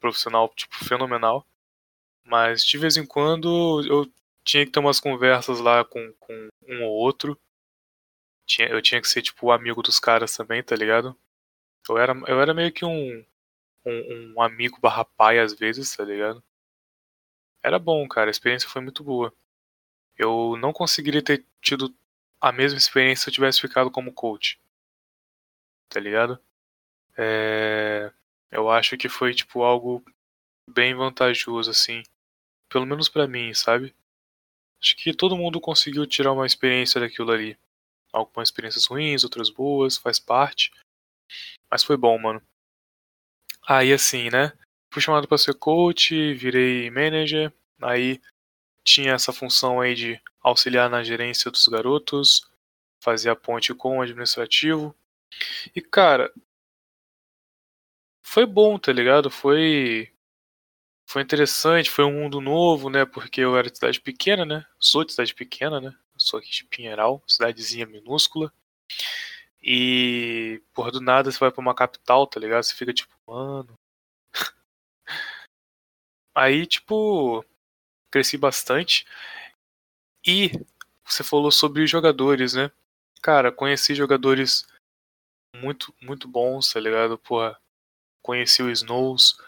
profissional, 0.00 0.48
tipo, 0.56 0.74
fenomenal. 0.84 1.46
Mas 2.24 2.64
de 2.64 2.76
vez 2.78 2.96
em 2.96 3.06
quando 3.06 3.84
eu 3.86 4.12
tinha 4.42 4.66
que 4.66 4.72
ter 4.72 4.80
umas 4.80 4.98
conversas 4.98 5.60
lá 5.60 5.84
com, 5.84 6.12
com 6.18 6.48
um 6.66 6.82
ou 6.82 6.90
outro. 6.90 7.38
Tinha, 8.44 8.68
eu 8.68 8.82
tinha 8.82 9.00
que 9.00 9.06
ser, 9.08 9.22
tipo, 9.22 9.46
o 9.46 9.52
amigo 9.52 9.80
dos 9.80 10.00
caras 10.00 10.36
também, 10.36 10.64
tá 10.64 10.74
ligado? 10.74 11.16
Eu 11.88 11.96
era, 11.96 12.12
eu 12.26 12.40
era 12.40 12.52
meio 12.52 12.72
que 12.72 12.84
um, 12.84 13.24
um, 13.86 14.34
um 14.34 14.42
amigo 14.42 14.80
barra 14.80 15.04
pai 15.04 15.38
às 15.38 15.54
vezes, 15.54 15.94
tá 15.96 16.04
ligado? 16.04 16.42
Era 17.62 17.78
bom, 17.78 18.08
cara, 18.08 18.30
a 18.30 18.32
experiência 18.32 18.68
foi 18.68 18.82
muito 18.82 19.04
boa. 19.04 19.32
Eu 20.16 20.56
não 20.58 20.72
conseguiria 20.72 21.22
ter 21.22 21.46
tido 21.60 21.94
a 22.40 22.52
mesma 22.52 22.78
experiência 22.78 23.24
se 23.24 23.30
eu 23.30 23.34
tivesse 23.34 23.60
ficado 23.60 23.90
como 23.90 24.12
coach. 24.12 24.58
Tá 25.88 26.00
ligado? 26.00 26.38
É... 27.16 28.12
Eu 28.50 28.68
acho 28.70 28.96
que 28.96 29.08
foi, 29.08 29.34
tipo, 29.34 29.62
algo 29.62 30.04
bem 30.68 30.94
vantajoso, 30.94 31.70
assim. 31.70 32.02
Pelo 32.68 32.86
menos 32.86 33.08
pra 33.08 33.26
mim, 33.28 33.52
sabe? 33.54 33.94
Acho 34.82 34.96
que 34.96 35.14
todo 35.14 35.36
mundo 35.36 35.60
conseguiu 35.60 36.06
tirar 36.06 36.32
uma 36.32 36.46
experiência 36.46 37.00
daquilo 37.00 37.30
ali. 37.30 37.58
Algumas 38.12 38.48
experiências 38.48 38.86
ruins, 38.86 39.24
outras 39.24 39.50
boas, 39.50 39.96
faz 39.96 40.18
parte. 40.18 40.72
Mas 41.70 41.84
foi 41.84 41.96
bom, 41.96 42.18
mano. 42.18 42.42
Aí 43.68 43.92
assim, 43.92 44.30
né? 44.30 44.52
Fui 44.92 45.00
chamado 45.00 45.28
pra 45.28 45.38
ser 45.38 45.54
coach, 45.54 46.34
virei 46.34 46.90
manager. 46.90 47.52
Aí 47.80 48.20
tinha 48.84 49.12
essa 49.12 49.32
função 49.32 49.80
aí 49.80 49.94
de 49.94 50.20
auxiliar 50.42 50.88
na 50.90 51.02
gerência 51.02 51.50
dos 51.50 51.66
garotos, 51.68 52.48
fazer 53.00 53.30
a 53.30 53.36
ponte 53.36 53.74
com 53.74 53.98
o 53.98 54.02
administrativo. 54.02 54.94
E 55.74 55.80
cara, 55.80 56.32
foi 58.22 58.46
bom, 58.46 58.78
tá 58.78 58.92
ligado? 58.92 59.30
Foi 59.30 60.12
foi 61.10 61.22
interessante, 61.22 61.90
foi 61.90 62.04
um 62.04 62.12
mundo 62.12 62.40
novo, 62.40 62.88
né? 62.88 63.04
Porque 63.04 63.40
eu 63.40 63.56
era 63.56 63.68
de 63.68 63.76
cidade 63.76 64.00
pequena, 64.00 64.44
né? 64.44 64.64
Sou 64.78 65.04
de 65.04 65.12
cidade 65.12 65.34
pequena, 65.34 65.80
né? 65.80 65.92
Sou 66.16 66.38
aqui 66.38 66.50
de 66.50 66.64
Pinheiral, 66.66 67.22
cidadezinha 67.26 67.86
minúscula. 67.86 68.52
E, 69.62 70.62
porra, 70.72 70.92
do 70.92 71.00
nada 71.00 71.30
você 71.30 71.38
vai 71.38 71.50
pra 71.50 71.60
uma 71.60 71.74
capital, 71.74 72.26
tá 72.26 72.38
ligado? 72.40 72.62
Você 72.62 72.74
fica 72.74 72.92
tipo, 72.94 73.12
mano. 73.26 73.74
Aí, 76.34 76.66
tipo, 76.66 77.44
cresci 78.10 78.36
bastante. 78.36 79.06
E 80.26 80.50
você 81.04 81.22
falou 81.24 81.50
sobre 81.50 81.86
jogadores, 81.86 82.54
né? 82.54 82.70
Cara, 83.22 83.52
conheci 83.52 83.94
jogadores 83.94 84.66
muito, 85.56 85.94
muito 86.00 86.28
bons, 86.28 86.72
tá 86.72 86.80
ligado? 86.80 87.18
Porra, 87.18 87.58
conheci 88.22 88.62
o 88.62 88.70
Snows. 88.70 89.38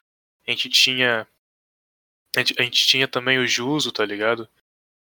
A 0.47 0.51
gente 0.51 0.69
tinha. 0.69 1.27
A 2.35 2.41
gente, 2.41 2.55
a 2.59 2.63
gente 2.63 2.87
tinha 2.87 3.07
também 3.07 3.39
o 3.39 3.47
Juso, 3.47 3.93
tá 3.93 4.05
ligado? 4.05 4.49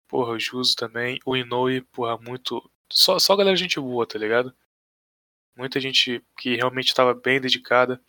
Porra, 0.08 0.32
o 0.32 0.40
Juso 0.40 0.76
também. 0.76 1.20
O 1.26 1.38
Inoue, 1.38 1.82
porra, 1.82 2.18
muito. 2.18 2.70
Só, 2.92 3.20
só 3.20 3.36
galera 3.36 3.56
gente 3.56 3.80
boa, 3.80 4.08
tá 4.08 4.18
ligado? 4.18 4.56
Muita 5.56 5.80
gente 5.80 6.24
que 6.38 6.56
realmente 6.56 6.88
estava 6.88 7.14
bem 7.14 7.40
dedicada. 7.40 8.02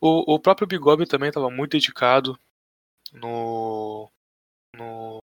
O, 0.00 0.34
o 0.34 0.40
próprio 0.40 0.66
Bigob 0.66 1.06
também 1.06 1.28
estava 1.28 1.50
muito 1.50 1.72
dedicado 1.72 2.38
no, 3.12 4.10
no 4.76 5.18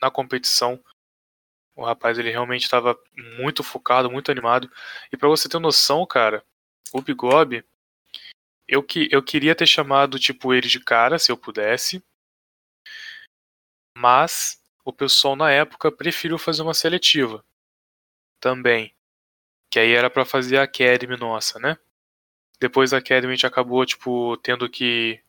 na 0.00 0.10
competição. 0.10 0.82
O 1.76 1.84
rapaz 1.84 2.18
ele 2.18 2.30
realmente 2.30 2.64
estava 2.64 2.98
muito 3.38 3.62
focado, 3.62 4.10
muito 4.10 4.30
animado. 4.30 4.70
E 5.12 5.16
para 5.16 5.28
você 5.28 5.48
ter 5.48 5.58
noção, 5.58 6.04
cara, 6.06 6.44
o 6.92 7.00
Bigob, 7.02 7.64
eu 8.66 8.82
que 8.82 9.08
eu 9.10 9.22
queria 9.22 9.54
ter 9.54 9.66
chamado 9.66 10.18
tipo 10.18 10.52
ele 10.54 10.68
de 10.68 10.80
cara, 10.80 11.18
se 11.18 11.32
eu 11.32 11.36
pudesse. 11.36 12.04
Mas 13.96 14.62
o 14.84 14.92
pessoal 14.92 15.36
na 15.36 15.50
época 15.50 15.92
preferiu 15.92 16.38
fazer 16.38 16.62
uma 16.62 16.74
seletiva 16.74 17.44
também. 18.40 18.94
Que 19.70 19.78
aí 19.80 19.92
era 19.92 20.10
para 20.10 20.24
fazer 20.24 20.58
a 20.58 20.64
Academy 20.64 21.16
nossa, 21.16 21.58
né? 21.58 21.76
Depois 22.60 22.92
a 22.92 22.98
Academy 22.98 23.32
a 23.32 23.36
gente 23.36 23.46
acabou, 23.46 23.84
tipo, 23.86 24.36
tendo 24.38 24.68
que, 24.68 25.20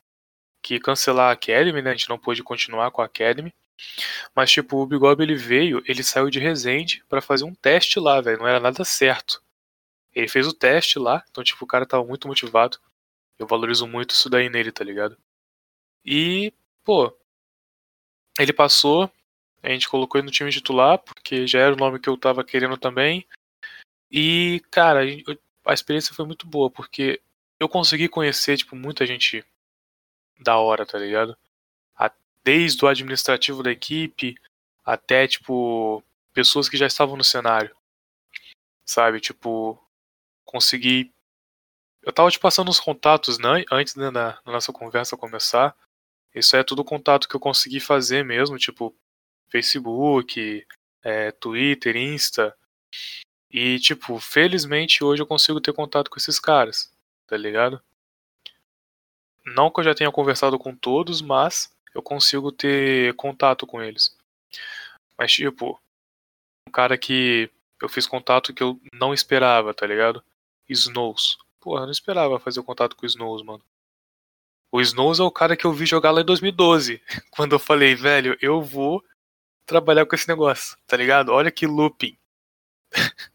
que 0.61 0.79
cancelar 0.79 1.29
a 1.29 1.33
Academy, 1.33 1.81
né? 1.81 1.91
A 1.91 1.93
gente 1.93 2.09
não 2.09 2.17
pôde 2.19 2.43
continuar 2.43 2.91
com 2.91 3.01
a 3.01 3.05
Academy. 3.05 3.53
Mas, 4.35 4.51
tipo, 4.51 4.77
o 4.77 4.85
Bigob 4.85 5.21
ele 5.21 5.35
veio, 5.35 5.81
ele 5.85 6.03
saiu 6.03 6.29
de 6.29 6.39
Resende 6.39 7.03
para 7.09 7.21
fazer 7.21 7.43
um 7.43 7.53
teste 7.55 7.99
lá, 7.99 8.21
velho. 8.21 8.39
Não 8.39 8.47
era 8.47 8.59
nada 8.59 8.83
certo. 8.83 9.41
Ele 10.13 10.27
fez 10.27 10.47
o 10.47 10.53
teste 10.53 10.99
lá, 10.99 11.23
então, 11.29 11.43
tipo, 11.43 11.63
o 11.65 11.67
cara 11.67 11.85
tava 11.85 12.03
muito 12.03 12.27
motivado. 12.27 12.79
Eu 13.37 13.47
valorizo 13.47 13.87
muito 13.87 14.11
isso 14.11 14.29
daí 14.29 14.49
nele, 14.49 14.71
tá 14.71 14.83
ligado? 14.83 15.17
E, 16.05 16.53
pô, 16.83 17.15
ele 18.39 18.53
passou, 18.53 19.11
a 19.61 19.69
gente 19.69 19.89
colocou 19.89 20.19
ele 20.19 20.25
no 20.25 20.31
time 20.31 20.51
titular, 20.51 20.97
porque 20.99 21.45
já 21.47 21.59
era 21.59 21.73
o 21.73 21.77
nome 21.77 21.99
que 21.99 22.09
eu 22.09 22.17
tava 22.17 22.43
querendo 22.43 22.77
também. 22.77 23.27
E, 24.11 24.61
cara, 24.71 25.01
a 25.65 25.73
experiência 25.73 26.13
foi 26.15 26.25
muito 26.25 26.47
boa, 26.47 26.69
porque 26.69 27.21
eu 27.59 27.69
consegui 27.69 28.09
conhecer, 28.09 28.57
tipo, 28.57 28.75
muita 28.75 29.05
gente 29.05 29.45
da 30.39 30.57
hora, 30.57 30.85
tá 30.85 30.97
ligado? 30.97 31.37
Desde 32.43 32.84
o 32.84 32.88
administrativo 32.88 33.62
da 33.62 33.71
equipe 33.71 34.36
até, 34.84 35.28
tipo, 35.28 36.04
pessoas 36.34 36.67
que 36.69 36.78
já 36.78 36.88
estavam 36.88 37.15
no 37.15 37.23
cenário. 37.23 37.75
Sabe? 38.86 39.19
Tipo, 39.19 39.80
consegui. 40.45 41.12
Eu 42.02 42.13
tava 42.13 42.32
te 42.32 42.39
passando 42.39 42.69
os 42.69 42.80
contatos 42.80 43.38
né, 43.38 43.63
antes 43.71 43.95
né, 43.95 44.10
da, 44.10 44.32
da 44.32 44.52
nossa 44.52 44.71
conversa 44.71 45.17
começar. 45.17 45.75
Isso 46.34 46.56
é 46.56 46.63
tudo 46.63 46.84
contato 46.84 47.28
que 47.28 47.36
eu 47.36 47.39
consegui 47.39 47.80
fazer 47.80 48.23
mesmo, 48.23 48.58
tipo, 48.58 48.95
Facebook, 49.49 50.65
é, 51.04 51.32
Twitter, 51.32 51.95
Insta. 51.95 52.56
E, 53.52 53.80
tipo, 53.80 54.19
felizmente 54.19 55.04
hoje 55.04 55.21
eu 55.21 55.28
consigo 55.28 55.60
ter 55.60 55.73
contato 55.73 56.10
com 56.10 56.17
esses 56.17 56.39
caras, 56.39 56.91
tá 57.28 57.36
ligado? 57.36 57.82
Não 59.45 59.71
que 59.71 59.80
eu 59.80 59.84
já 59.84 59.95
tenha 59.95 60.12
conversado 60.12 60.60
com 60.60 60.75
todos, 60.75 61.21
mas 61.21 61.71
eu 61.99 62.03
consigo 62.03 62.51
ter 62.51 63.13
contato 63.15 63.67
com 63.67 63.81
eles. 63.81 64.15
Mas, 65.17 65.33
tipo, 65.33 65.79
um 66.67 66.71
cara 66.71 66.97
que 66.97 67.51
eu 67.81 67.89
fiz 67.89 68.07
contato 68.07 68.53
que 68.53 68.63
eu 68.63 68.79
não 68.93 69.13
esperava, 69.13 69.73
tá 69.73 69.85
ligado? 69.85 70.23
Snows. 70.67 71.38
Porra, 71.59 71.81
eu 71.81 71.85
não 71.85 71.91
esperava 71.91 72.39
fazer 72.39 72.63
contato 72.63 72.95
com 72.95 73.03
o 73.03 73.07
Snows, 73.07 73.43
mano. 73.43 73.63
O 74.71 74.79
Snows 74.79 75.19
é 75.19 75.23
o 75.23 75.31
cara 75.31 75.57
que 75.57 75.65
eu 75.65 75.73
vi 75.73 75.85
jogar 75.85 76.12
lá 76.12 76.21
em 76.21 76.25
2012. 76.25 77.01
Quando 77.31 77.53
eu 77.53 77.59
falei, 77.59 77.95
velho, 77.95 78.38
eu 78.41 78.62
vou 78.62 79.03
trabalhar 79.65 80.05
com 80.05 80.15
esse 80.15 80.27
negócio, 80.27 80.77
tá 80.88 80.95
ligado? 80.95 81.29
Olha 81.29 81.51
que 81.51 81.67
looping. 81.67 82.17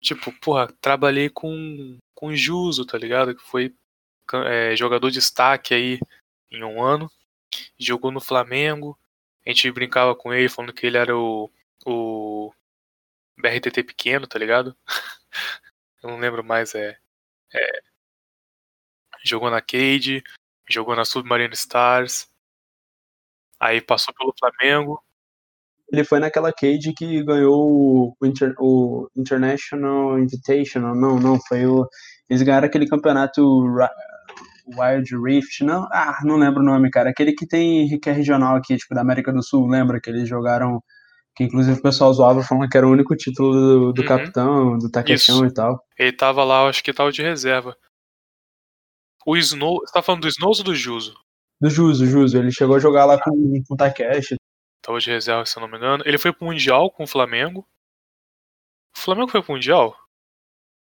tipo, 0.00 0.32
porra, 0.40 0.72
trabalhei 0.80 1.28
com, 1.28 1.98
com 2.14 2.34
Juso, 2.34 2.86
tá 2.86 2.96
ligado? 2.96 3.34
Que 3.34 3.42
foi 3.42 3.74
é, 4.46 4.76
jogador 4.76 5.10
de 5.10 5.18
destaque 5.18 5.74
aí 5.74 5.98
em 6.50 6.62
um 6.64 6.82
ano. 6.82 7.10
Jogou 7.78 8.10
no 8.10 8.20
Flamengo. 8.20 8.98
A 9.46 9.50
gente 9.50 9.70
brincava 9.70 10.14
com 10.14 10.32
ele 10.32 10.48
falando 10.48 10.72
que 10.72 10.86
ele 10.86 10.98
era 10.98 11.16
o, 11.16 11.50
o 11.86 12.52
BRTT 13.38 13.82
pequeno, 13.82 14.26
tá 14.26 14.38
ligado? 14.38 14.76
Eu 16.02 16.10
não 16.10 16.18
lembro 16.18 16.42
mais, 16.42 16.74
é, 16.74 16.96
é. 17.54 17.82
Jogou 19.22 19.50
na 19.50 19.60
Cade, 19.60 20.22
jogou 20.68 20.96
na 20.96 21.04
Submarine 21.04 21.54
Stars. 21.54 22.28
Aí 23.58 23.80
passou 23.80 24.14
pelo 24.14 24.34
Flamengo. 24.38 25.02
Ele 25.92 26.04
foi 26.04 26.20
naquela 26.20 26.52
Cade 26.52 26.94
que 26.94 27.22
ganhou 27.22 28.16
o, 28.18 28.26
Inter, 28.26 28.54
o 28.58 29.10
International 29.14 30.18
Invitational. 30.18 30.94
Não, 30.94 31.18
não, 31.18 31.38
foi 31.40 31.66
o. 31.66 31.86
Eles 32.28 32.42
ganharam 32.42 32.66
aquele 32.66 32.88
campeonato 32.88 33.66
Wild 34.66 35.16
Rift, 35.16 35.62
não, 35.62 35.84
ah, 35.92 36.18
não 36.24 36.36
lembro 36.36 36.60
o 36.60 36.64
nome, 36.64 36.90
cara. 36.90 37.10
Aquele 37.10 37.32
que 37.32 37.46
tem 37.46 37.98
que 37.98 38.10
é 38.10 38.12
regional 38.12 38.56
aqui, 38.56 38.76
tipo, 38.76 38.94
da 38.94 39.00
América 39.00 39.32
do 39.32 39.42
Sul, 39.42 39.68
lembra 39.68 40.00
que 40.00 40.10
eles 40.10 40.28
jogaram 40.28 40.82
que 41.34 41.44
inclusive 41.44 41.78
o 41.78 41.82
pessoal 41.82 42.12
zoava 42.12 42.42
falando 42.42 42.68
que 42.68 42.76
era 42.76 42.86
o 42.86 42.90
único 42.90 43.16
título 43.16 43.52
do, 43.52 43.92
do 43.92 44.02
uhum. 44.02 44.08
capitão, 44.08 44.78
do 44.78 44.90
Takechão 44.90 45.46
e 45.46 45.54
tal. 45.54 45.82
Ele 45.98 46.12
tava 46.12 46.44
lá, 46.44 46.68
acho 46.68 46.82
que 46.82 46.92
tava 46.92 47.12
de 47.12 47.22
reserva. 47.22 47.76
O 49.24 49.36
Snow. 49.36 49.80
Você 49.80 49.92
tá 49.92 50.02
falando 50.02 50.22
do 50.22 50.28
Snows 50.28 50.58
ou 50.58 50.64
do 50.64 50.74
Juso? 50.74 51.14
Do 51.60 51.70
Juso, 51.70 52.06
Juso. 52.06 52.36
Ele 52.38 52.50
chegou 52.50 52.76
a 52.76 52.78
jogar 52.80 53.04
lá 53.04 53.22
com, 53.22 53.30
com 53.66 53.74
o 53.74 53.76
Takeshi. 53.76 54.36
Tava 54.82 54.98
de 54.98 55.10
reserva, 55.10 55.44
se 55.44 55.58
eu 55.58 55.60
não 55.60 55.68
me 55.68 55.76
engano. 55.76 56.02
Ele 56.06 56.18
foi 56.18 56.32
pro 56.32 56.46
Mundial 56.46 56.90
com 56.90 57.04
o 57.04 57.06
Flamengo. 57.06 57.66
O 58.96 58.98
Flamengo 58.98 59.30
foi 59.30 59.42
pro 59.42 59.52
Mundial? 59.52 59.96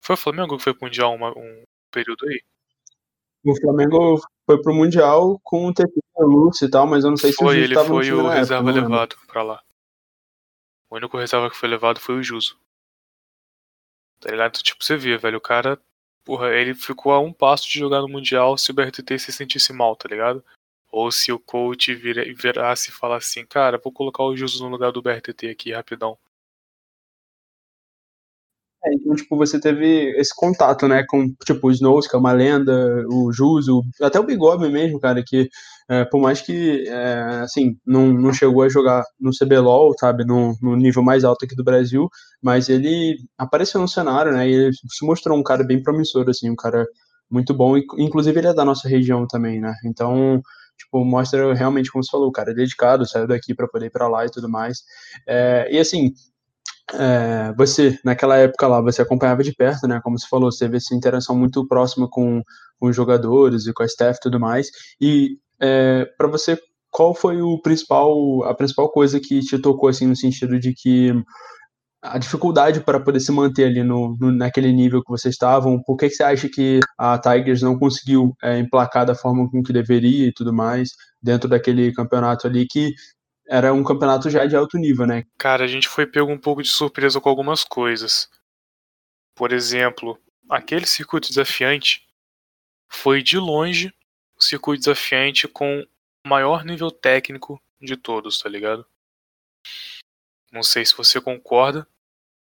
Foi 0.01 0.13
o 0.13 0.17
Flamengo 0.17 0.57
que 0.57 0.63
foi 0.63 0.73
pro 0.73 0.85
Mundial 0.85 1.13
uma, 1.13 1.31
um 1.31 1.63
período 1.91 2.27
aí? 2.27 2.41
O 3.43 3.55
Flamengo 3.55 4.19
foi 4.45 4.61
pro 4.61 4.73
Mundial 4.73 5.39
com 5.43 5.67
o 5.67 5.73
TP, 5.73 5.91
Lúcio 6.17 6.67
e 6.67 6.69
tal, 6.69 6.85
mas 6.85 7.03
eu 7.03 7.11
não 7.11 7.17
sei 7.17 7.31
foi, 7.31 7.55
se 7.55 7.61
o 7.61 7.67
Juso 7.67 7.73
ele 7.73 7.87
foi 7.87 8.11
o 8.11 8.29
reserva 8.29 8.69
época, 8.69 8.87
levado 8.87 9.15
pra 9.27 9.43
lá. 9.43 9.63
O 10.89 10.95
único 10.95 11.17
reserva 11.17 11.49
que 11.49 11.55
foi 11.55 11.69
levado 11.69 11.99
foi 11.99 12.15
o 12.15 12.23
Juso. 12.23 12.57
Tá 14.19 14.31
ligado? 14.31 14.53
Tipo, 14.61 14.83
você 14.83 14.97
vê, 14.97 15.17
velho, 15.17 15.37
o 15.37 15.41
cara, 15.41 15.79
porra, 16.25 16.49
ele 16.49 16.73
ficou 16.73 17.13
a 17.13 17.19
um 17.19 17.31
passo 17.31 17.69
de 17.69 17.79
jogar 17.79 18.01
no 18.01 18.09
Mundial 18.09 18.57
se 18.57 18.71
o 18.71 18.73
BRTT 18.73 19.17
se 19.17 19.31
sentisse 19.31 19.71
mal, 19.71 19.95
tá 19.95 20.09
ligado? 20.09 20.43
Ou 20.91 21.11
se 21.11 21.31
o 21.31 21.39
coach 21.39 21.93
vira, 21.93 22.25
virasse 22.33 22.89
e 22.89 22.93
falasse 22.93 23.39
assim, 23.39 23.47
cara, 23.47 23.79
vou 23.81 23.93
colocar 23.93 24.23
o 24.23 24.35
Juso 24.35 24.63
no 24.63 24.69
lugar 24.69 24.91
do 24.91 25.01
BRTT 25.01 25.47
aqui, 25.47 25.71
rapidão. 25.71 26.17
É, 28.85 28.93
então, 28.93 29.13
tipo, 29.13 29.35
você 29.35 29.59
teve 29.59 30.11
esse 30.17 30.33
contato, 30.33 30.87
né, 30.87 31.03
com, 31.07 31.27
tipo, 31.45 31.67
o 31.67 31.71
Snows, 31.71 32.07
que 32.07 32.15
é 32.15 32.19
uma 32.19 32.31
lenda, 32.31 33.05
o 33.09 33.31
Juso, 33.31 33.83
até 34.01 34.17
o 34.19 34.23
Bigode 34.23 34.69
mesmo, 34.71 34.99
cara, 35.01 35.21
que, 35.25 35.49
é, 35.89 36.05
por 36.05 36.21
mais 36.21 36.39
que, 36.41 36.87
é, 36.87 37.41
assim, 37.43 37.77
não, 37.85 38.07
não 38.13 38.31
chegou 38.31 38.63
a 38.63 38.69
jogar 38.69 39.03
no 39.19 39.31
CBLOL, 39.37 39.93
sabe, 39.99 40.23
no, 40.25 40.55
no 40.61 40.77
nível 40.77 41.03
mais 41.03 41.25
alto 41.25 41.43
aqui 41.43 41.55
do 41.55 41.63
Brasil, 41.63 42.07
mas 42.41 42.69
ele 42.69 43.17
apareceu 43.37 43.81
no 43.81 43.87
cenário, 43.87 44.31
né, 44.31 44.47
e 44.49 44.53
ele 44.53 44.71
se 44.73 45.05
mostrou 45.05 45.37
um 45.37 45.43
cara 45.43 45.63
bem 45.63 45.83
promissor, 45.83 46.29
assim, 46.29 46.49
um 46.49 46.55
cara 46.55 46.85
muito 47.29 47.53
bom, 47.53 47.77
e, 47.77 47.85
inclusive 47.97 48.39
ele 48.39 48.47
é 48.47 48.53
da 48.53 48.63
nossa 48.63 48.87
região 48.87 49.27
também, 49.27 49.59
né, 49.59 49.73
então, 49.85 50.41
tipo, 50.77 51.03
mostra 51.03 51.53
realmente, 51.53 51.91
como 51.91 52.01
você 52.01 52.11
falou, 52.11 52.29
o 52.29 52.31
cara 52.31 52.51
é 52.51 52.53
dedicado, 52.55 53.05
saiu 53.05 53.27
daqui 53.27 53.53
para 53.53 53.67
poder 53.67 53.87
ir 53.87 53.91
para 53.91 54.07
lá 54.07 54.25
e 54.25 54.31
tudo 54.31 54.47
mais, 54.49 54.77
é, 55.27 55.67
e 55.69 55.77
assim, 55.77 56.13
é, 56.93 57.53
você, 57.57 57.99
naquela 58.03 58.37
época 58.37 58.67
lá, 58.67 58.81
você 58.81 59.01
acompanhava 59.01 59.43
de 59.43 59.53
perto, 59.53 59.87
né? 59.87 59.99
Como 60.03 60.17
você 60.17 60.27
falou, 60.27 60.51
você 60.51 60.65
teve 60.65 60.77
essa 60.77 60.95
interação 60.95 61.35
muito 61.35 61.67
próxima 61.67 62.07
com, 62.09 62.41
com 62.79 62.87
os 62.87 62.95
jogadores 62.95 63.67
e 63.67 63.73
com 63.73 63.83
a 63.83 63.85
staff 63.85 64.17
e 64.17 64.21
tudo 64.21 64.39
mais. 64.39 64.67
E 64.99 65.37
é, 65.61 66.05
para 66.17 66.27
você, 66.27 66.57
qual 66.91 67.13
foi 67.13 67.41
o 67.41 67.61
principal, 67.61 68.43
a 68.43 68.53
principal 68.53 68.91
coisa 68.91 69.19
que 69.19 69.39
te 69.41 69.59
tocou, 69.59 69.89
assim, 69.89 70.07
no 70.07 70.15
sentido 70.15 70.59
de 70.59 70.73
que 70.73 71.13
a 72.01 72.17
dificuldade 72.17 72.79
para 72.79 72.99
poder 72.99 73.19
se 73.19 73.31
manter 73.31 73.65
ali 73.65 73.83
no, 73.83 74.15
no, 74.19 74.31
naquele 74.31 74.71
nível 74.71 75.03
que 75.03 75.11
vocês 75.11 75.35
estavam? 75.35 75.81
Por 75.83 75.97
que, 75.97 76.07
que 76.07 76.15
você 76.15 76.23
acha 76.23 76.49
que 76.49 76.79
a 76.97 77.17
Tigers 77.17 77.61
não 77.61 77.77
conseguiu 77.77 78.33
é, 78.41 78.57
emplacar 78.57 79.05
da 79.05 79.13
forma 79.15 79.49
com 79.49 79.61
que 79.61 79.73
deveria 79.73 80.27
e 80.27 80.33
tudo 80.33 80.53
mais 80.53 80.89
dentro 81.21 81.49
daquele 81.49 81.91
campeonato 81.93 82.47
ali 82.47 82.65
que 82.65 82.93
era 83.49 83.73
um 83.73 83.83
campeonato 83.83 84.29
já 84.29 84.45
de 84.45 84.55
alto 84.55 84.77
nível, 84.77 85.07
né? 85.07 85.25
Cara, 85.35 85.63
a 85.63 85.67
gente 85.67 85.89
foi 85.89 86.05
pego 86.05 86.31
um 86.31 86.37
pouco 86.37 86.61
de 86.61 86.69
surpresa 86.69 87.19
com 87.19 87.27
algumas 87.27 87.63
coisas. 87.63 88.29
Por 89.33 89.51
exemplo, 89.51 90.21
aquele 90.47 90.85
circuito 90.85 91.29
desafiante 91.29 92.07
foi 92.87 93.23
de 93.23 93.39
longe 93.39 93.91
o 94.37 94.43
circuito 94.43 94.81
desafiante 94.81 95.47
com 95.47 95.81
o 95.81 96.29
maior 96.29 96.63
nível 96.63 96.91
técnico 96.91 97.59
de 97.81 97.97
todos, 97.97 98.37
tá 98.37 98.47
ligado? 98.47 98.85
Não 100.51 100.61
sei 100.61 100.85
se 100.85 100.95
você 100.95 101.19
concorda, 101.19 101.87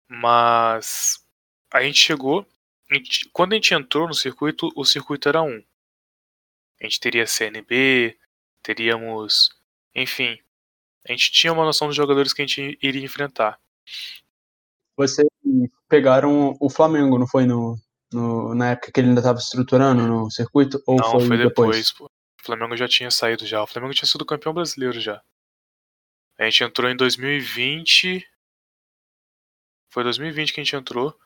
mas 0.08 1.22
a 1.70 1.84
gente 1.84 2.00
chegou. 2.00 2.48
A 2.90 2.96
gente, 2.96 3.30
quando 3.34 3.52
a 3.52 3.56
gente 3.56 3.74
entrou 3.74 4.08
no 4.08 4.14
circuito, 4.14 4.72
o 4.74 4.86
circuito 4.86 5.28
era 5.28 5.42
um. 5.42 5.62
A 6.80 6.86
gente 6.86 7.00
teria 7.00 7.28
CNB, 7.28 8.18
teríamos. 8.62 9.50
Enfim, 9.94 10.43
a 11.08 11.12
gente 11.12 11.32
tinha 11.32 11.52
uma 11.52 11.66
noção 11.66 11.88
dos 11.88 11.96
jogadores 11.96 12.34
que 12.34 12.42
a 12.42 12.46
gente 12.46 12.78
iria 12.82 13.04
enfrentar. 13.04 13.60
Vocês 14.96 15.28
pegaram 15.90 16.56
o 16.60 16.70
Flamengo, 16.70 17.18
não 17.18 17.28
foi 17.28 17.46
no, 17.46 17.78
no 18.12 18.56
na 18.56 18.72
época 18.72 18.92
que 18.92 19.00
ele 19.00 19.10
ainda 19.10 19.22
estava 19.22 19.40
estruturando 19.40 20.08
no 20.08 20.32
circuito? 20.32 20.82
Ou 20.86 20.98
não, 20.98 21.12
foi, 21.12 21.28
foi 21.28 21.38
depois? 21.38 21.92
depois 21.92 22.12
o 22.44 22.46
Flamengo 22.46 22.76
já 22.76 22.88
tinha 22.90 23.10
saído 23.10 23.46
já. 23.46 23.64
O 23.64 23.68
Flamengo 23.68 23.94
tinha 23.94 24.08
sido 24.08 24.26
campeão 24.26 24.54
brasileiro 24.54 25.00
já. 25.00 25.24
A 26.38 26.44
gente 26.44 26.64
entrou 26.64 26.92
em 26.92 26.96
2020. 26.96 28.28
Foi 29.90 30.04
2020 30.04 30.54
que 30.54 30.60
a 30.60 30.64
gente 30.64 30.76
entrou. 30.76 31.18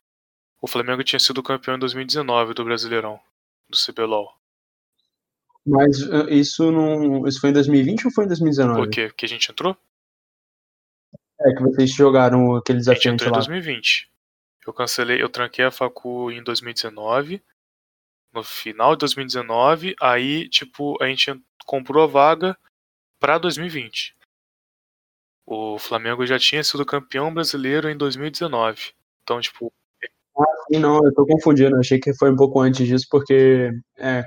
O 0.60 0.68
Flamengo 0.68 1.02
tinha 1.02 1.18
sido 1.18 1.42
campeão 1.42 1.74
em 1.74 1.78
2019 1.80 2.54
do 2.54 2.64
Brasileirão, 2.64 3.20
do 3.68 3.76
CBLOL. 3.76 4.32
Mas 5.68 6.02
uh, 6.02 6.28
isso 6.30 6.72
não. 6.72 7.26
Isso 7.26 7.40
foi 7.40 7.50
em 7.50 7.52
2020 7.52 8.06
ou 8.06 8.12
foi 8.12 8.24
em 8.24 8.28
2019? 8.28 8.80
O 8.80 8.90
quê? 8.90 9.12
Que 9.14 9.26
a 9.26 9.28
gente 9.28 9.50
entrou? 9.50 9.76
É, 11.40 11.54
que 11.54 11.62
vocês 11.62 11.90
jogaram 11.94 12.56
aquele 12.56 12.78
desafio 12.78 13.10
A 13.10 13.12
gente 13.12 13.22
entrou 13.22 13.30
lá. 13.30 13.36
em 13.36 13.46
2020. 13.46 14.10
Eu 14.66 14.72
cancelei, 14.72 15.22
eu 15.22 15.28
tranquei 15.28 15.64
a 15.64 15.70
facu 15.70 16.30
em 16.30 16.42
2019. 16.42 17.42
No 18.32 18.42
final 18.42 18.94
de 18.94 19.00
2019, 19.00 19.94
aí, 20.00 20.48
tipo, 20.48 21.02
a 21.02 21.06
gente 21.06 21.40
comprou 21.64 22.04
a 22.04 22.06
vaga 22.06 22.58
pra 23.18 23.38
2020. 23.38 24.14
O 25.46 25.78
Flamengo 25.78 26.26
já 26.26 26.38
tinha 26.38 26.62
sido 26.62 26.84
campeão 26.84 27.32
brasileiro 27.32 27.88
em 27.88 27.96
2019. 27.96 28.92
Então, 29.22 29.40
tipo. 29.40 29.72
Sim, 30.70 30.80
não, 30.80 30.98
eu 31.02 31.12
tô 31.14 31.24
confundindo. 31.26 31.76
Achei 31.76 31.98
que 31.98 32.14
foi 32.14 32.30
um 32.30 32.36
pouco 32.36 32.60
antes 32.60 32.86
disso, 32.86 33.06
porque 33.10 33.70
é, 33.98 34.24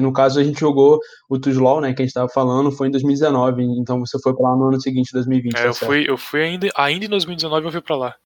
no 0.00 0.12
caso 0.12 0.40
a 0.40 0.44
gente 0.44 0.60
jogou 0.60 0.98
o 1.28 1.38
Tuzlaw, 1.38 1.80
né, 1.80 1.92
que 1.92 2.02
a 2.02 2.04
gente 2.04 2.14
tava 2.14 2.28
falando, 2.28 2.72
foi 2.72 2.88
em 2.88 2.90
2019, 2.90 3.62
então 3.78 4.00
você 4.00 4.18
foi 4.20 4.34
pra 4.34 4.50
lá 4.50 4.56
no 4.56 4.68
ano 4.68 4.80
seguinte, 4.80 5.12
2020. 5.12 5.54
É, 5.54 5.58
tá 5.58 5.66
eu 5.66 5.74
certo. 5.74 5.90
fui, 5.90 6.08
eu 6.08 6.16
fui 6.16 6.42
ainda, 6.42 6.68
ainda 6.74 7.04
em 7.04 7.08
2019 7.08 7.66
eu 7.66 7.72
fui 7.72 7.82
pra 7.82 7.96
lá. 7.96 8.16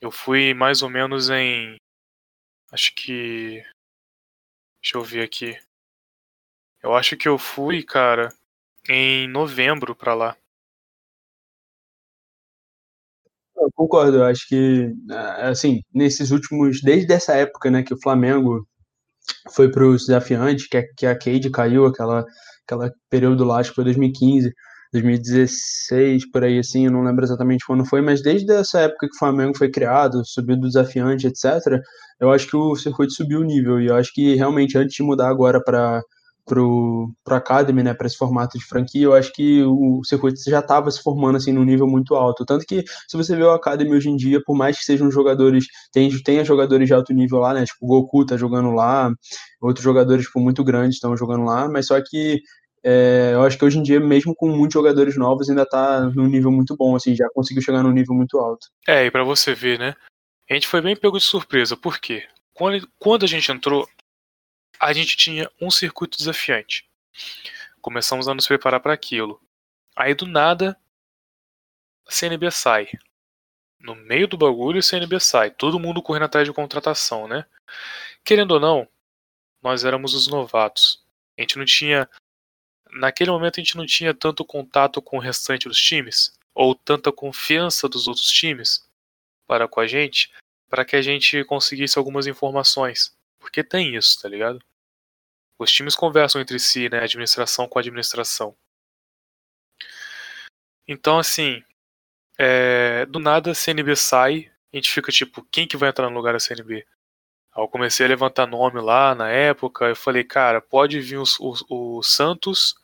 Eu 0.00 0.10
fui 0.10 0.54
mais 0.54 0.82
ou 0.82 0.88
menos 0.88 1.28
em. 1.30 1.76
Acho 2.70 2.94
que. 2.94 3.62
Deixa 4.80 4.96
eu 4.96 5.02
ver 5.02 5.24
aqui. 5.24 5.58
Eu 6.80 6.94
acho 6.94 7.16
que 7.16 7.28
eu 7.28 7.36
fui, 7.36 7.82
cara, 7.82 8.32
em 8.88 9.28
novembro 9.28 9.96
pra 9.96 10.14
lá. 10.14 10.36
Eu 13.60 13.70
concordo, 13.74 14.18
eu 14.18 14.24
acho 14.24 14.46
que, 14.48 14.92
é, 15.10 15.48
assim, 15.48 15.80
nesses 15.92 16.30
últimos, 16.30 16.80
desde 16.82 17.12
essa 17.12 17.34
época, 17.34 17.70
né, 17.70 17.82
que 17.82 17.94
o 17.94 18.00
Flamengo 18.00 18.66
foi 19.54 19.70
para 19.70 19.86
os 19.86 20.06
desafiantes, 20.06 20.68
que, 20.68 20.76
a- 20.78 20.84
que 20.96 21.06
a 21.06 21.18
Cade 21.18 21.50
caiu, 21.50 21.86
aquela, 21.86 22.24
aquela 22.66 22.92
período 23.10 23.44
lá, 23.44 23.58
acho 23.60 23.70
que 23.70 23.76
foi 23.76 23.84
2015, 23.84 24.52
2016, 24.92 26.30
por 26.30 26.44
aí, 26.44 26.58
assim, 26.60 26.86
eu 26.86 26.92
não 26.92 27.02
lembro 27.04 27.24
exatamente 27.24 27.64
quando 27.66 27.84
foi, 27.86 28.00
mas 28.02 28.22
desde 28.22 28.52
essa 28.52 28.80
época 28.82 29.08
que 29.08 29.16
o 29.16 29.18
Flamengo 29.18 29.56
foi 29.58 29.70
criado, 29.70 30.22
subiu 30.26 30.56
do 30.56 30.68
desafiante, 30.68 31.26
etc., 31.26 31.80
eu 32.20 32.30
acho 32.32 32.48
que 32.48 32.56
o 32.56 32.76
circuito 32.76 33.12
subiu 33.14 33.40
o 33.40 33.44
nível, 33.44 33.80
e 33.80 33.86
eu 33.88 33.96
acho 33.96 34.12
que 34.14 34.34
realmente, 34.36 34.78
antes 34.78 34.94
de 34.96 35.02
mudar 35.02 35.28
agora 35.30 35.62
para 35.62 36.02
pro, 36.48 37.12
pro 37.22 37.36
Academy, 37.36 37.82
né, 37.82 37.94
para 37.94 38.06
esse 38.06 38.16
formato 38.16 38.58
de 38.58 38.64
franquia, 38.64 39.04
eu 39.04 39.14
acho 39.14 39.32
que 39.32 39.62
o 39.62 40.02
circuito 40.04 40.40
já 40.48 40.60
estava 40.60 40.90
se 40.90 41.02
formando 41.02 41.36
assim 41.36 41.52
num 41.52 41.64
nível 41.64 41.86
muito 41.86 42.14
alto. 42.14 42.44
Tanto 42.44 42.64
que 42.64 42.82
se 43.06 43.16
você 43.16 43.36
vê 43.36 43.42
o 43.42 43.50
Academy 43.50 43.94
hoje 43.94 44.08
em 44.08 44.16
dia, 44.16 44.42
por 44.44 44.56
mais 44.56 44.78
que 44.78 44.84
sejam 44.84 45.10
jogadores, 45.10 45.66
tem, 45.92 46.10
tenha 46.22 46.44
jogadores 46.44 46.88
de 46.88 46.94
alto 46.94 47.12
nível 47.12 47.38
lá, 47.38 47.54
né, 47.54 47.64
tipo 47.64 47.78
o 47.82 47.86
Goku 47.86 48.24
tá 48.24 48.36
jogando 48.36 48.70
lá, 48.70 49.12
outros 49.60 49.84
jogadores 49.84 50.24
tipo, 50.24 50.40
muito 50.40 50.64
grandes 50.64 50.96
estão 50.96 51.16
jogando 51.16 51.44
lá, 51.44 51.68
mas 51.68 51.86
só 51.86 52.00
que 52.00 52.40
é, 52.82 53.32
eu 53.34 53.42
acho 53.42 53.58
que 53.58 53.64
hoje 53.64 53.78
em 53.78 53.82
dia, 53.82 54.00
mesmo 54.00 54.34
com 54.34 54.48
muitos 54.48 54.74
jogadores 54.74 55.16
novos, 55.16 55.50
ainda 55.50 55.66
tá 55.66 56.00
num 56.14 56.26
nível 56.26 56.50
muito 56.50 56.76
bom, 56.76 56.96
assim, 56.96 57.14
já 57.14 57.28
conseguiu 57.34 57.62
chegar 57.62 57.82
num 57.82 57.92
nível 57.92 58.14
muito 58.14 58.38
alto. 58.38 58.68
É, 58.86 59.04
e 59.04 59.10
pra 59.10 59.24
você 59.24 59.54
ver, 59.54 59.78
né? 59.78 59.94
A 60.50 60.54
gente 60.54 60.66
foi 60.66 60.80
bem 60.80 60.96
pego 60.96 61.18
de 61.18 61.24
surpresa. 61.24 61.76
Por 61.76 61.98
quê? 61.98 62.24
Quando, 62.54 62.88
quando 62.98 63.24
a 63.24 63.28
gente 63.28 63.52
entrou, 63.52 63.86
a 64.80 64.92
gente 64.92 65.16
tinha 65.16 65.50
um 65.60 65.70
circuito 65.70 66.18
desafiante. 66.18 66.88
Começamos 67.80 68.28
a 68.28 68.34
nos 68.34 68.46
preparar 68.46 68.80
para 68.80 68.92
aquilo. 68.92 69.40
Aí 69.96 70.14
do 70.14 70.26
nada, 70.26 70.78
a 72.06 72.12
CNB 72.12 72.50
sai. 72.50 72.88
No 73.80 73.94
meio 73.94 74.26
do 74.26 74.36
bagulho, 74.36 74.78
a 74.78 74.82
CNB 74.82 75.20
sai. 75.20 75.50
Todo 75.50 75.78
mundo 75.78 76.02
correndo 76.02 76.24
atrás 76.24 76.46
de 76.46 76.52
contratação, 76.52 77.28
né? 77.28 77.44
Querendo 78.24 78.52
ou 78.52 78.60
não, 78.60 78.88
nós 79.62 79.84
éramos 79.84 80.14
os 80.14 80.28
novatos. 80.28 81.04
A 81.36 81.40
gente 81.40 81.58
não 81.58 81.64
tinha. 81.64 82.08
Naquele 82.90 83.30
momento, 83.30 83.60
a 83.60 83.62
gente 83.62 83.76
não 83.76 83.86
tinha 83.86 84.14
tanto 84.14 84.44
contato 84.44 85.02
com 85.02 85.18
o 85.18 85.20
restante 85.20 85.68
dos 85.68 85.78
times, 85.78 86.32
ou 86.54 86.74
tanta 86.74 87.12
confiança 87.12 87.88
dos 87.88 88.08
outros 88.08 88.30
times 88.30 88.88
para 89.46 89.68
com 89.68 89.80
a 89.80 89.86
gente, 89.86 90.32
para 90.68 90.84
que 90.84 90.96
a 90.96 91.02
gente 91.02 91.44
conseguisse 91.44 91.98
algumas 91.98 92.26
informações. 92.26 93.16
Porque 93.38 93.62
tem 93.62 93.94
isso, 93.94 94.20
tá 94.20 94.28
ligado? 94.28 94.60
Os 95.58 95.72
times 95.72 95.96
conversam 95.96 96.40
entre 96.40 96.58
si, 96.58 96.88
né? 96.88 97.00
Administração 97.02 97.68
com 97.68 97.78
administração. 97.78 98.56
Então, 100.86 101.18
assim, 101.18 101.62
é, 102.38 103.04
do 103.06 103.18
nada 103.18 103.50
a 103.50 103.54
CNB 103.54 103.96
sai, 103.96 104.50
a 104.72 104.76
gente 104.76 104.90
fica 104.90 105.10
tipo, 105.10 105.44
quem 105.50 105.66
que 105.66 105.76
vai 105.76 105.88
entrar 105.88 106.08
no 106.08 106.16
lugar 106.16 106.32
da 106.32 106.40
CNB? 106.40 106.86
Aí 107.52 107.62
eu 107.62 107.68
comecei 107.68 108.06
a 108.06 108.08
levantar 108.08 108.46
nome 108.46 108.80
lá 108.80 109.14
na 109.14 109.28
época, 109.28 109.86
eu 109.86 109.96
falei, 109.96 110.24
cara, 110.24 110.60
pode 110.60 111.00
vir 111.00 111.18
o, 111.18 111.24
o 111.68 112.02
Santos, 112.02 112.74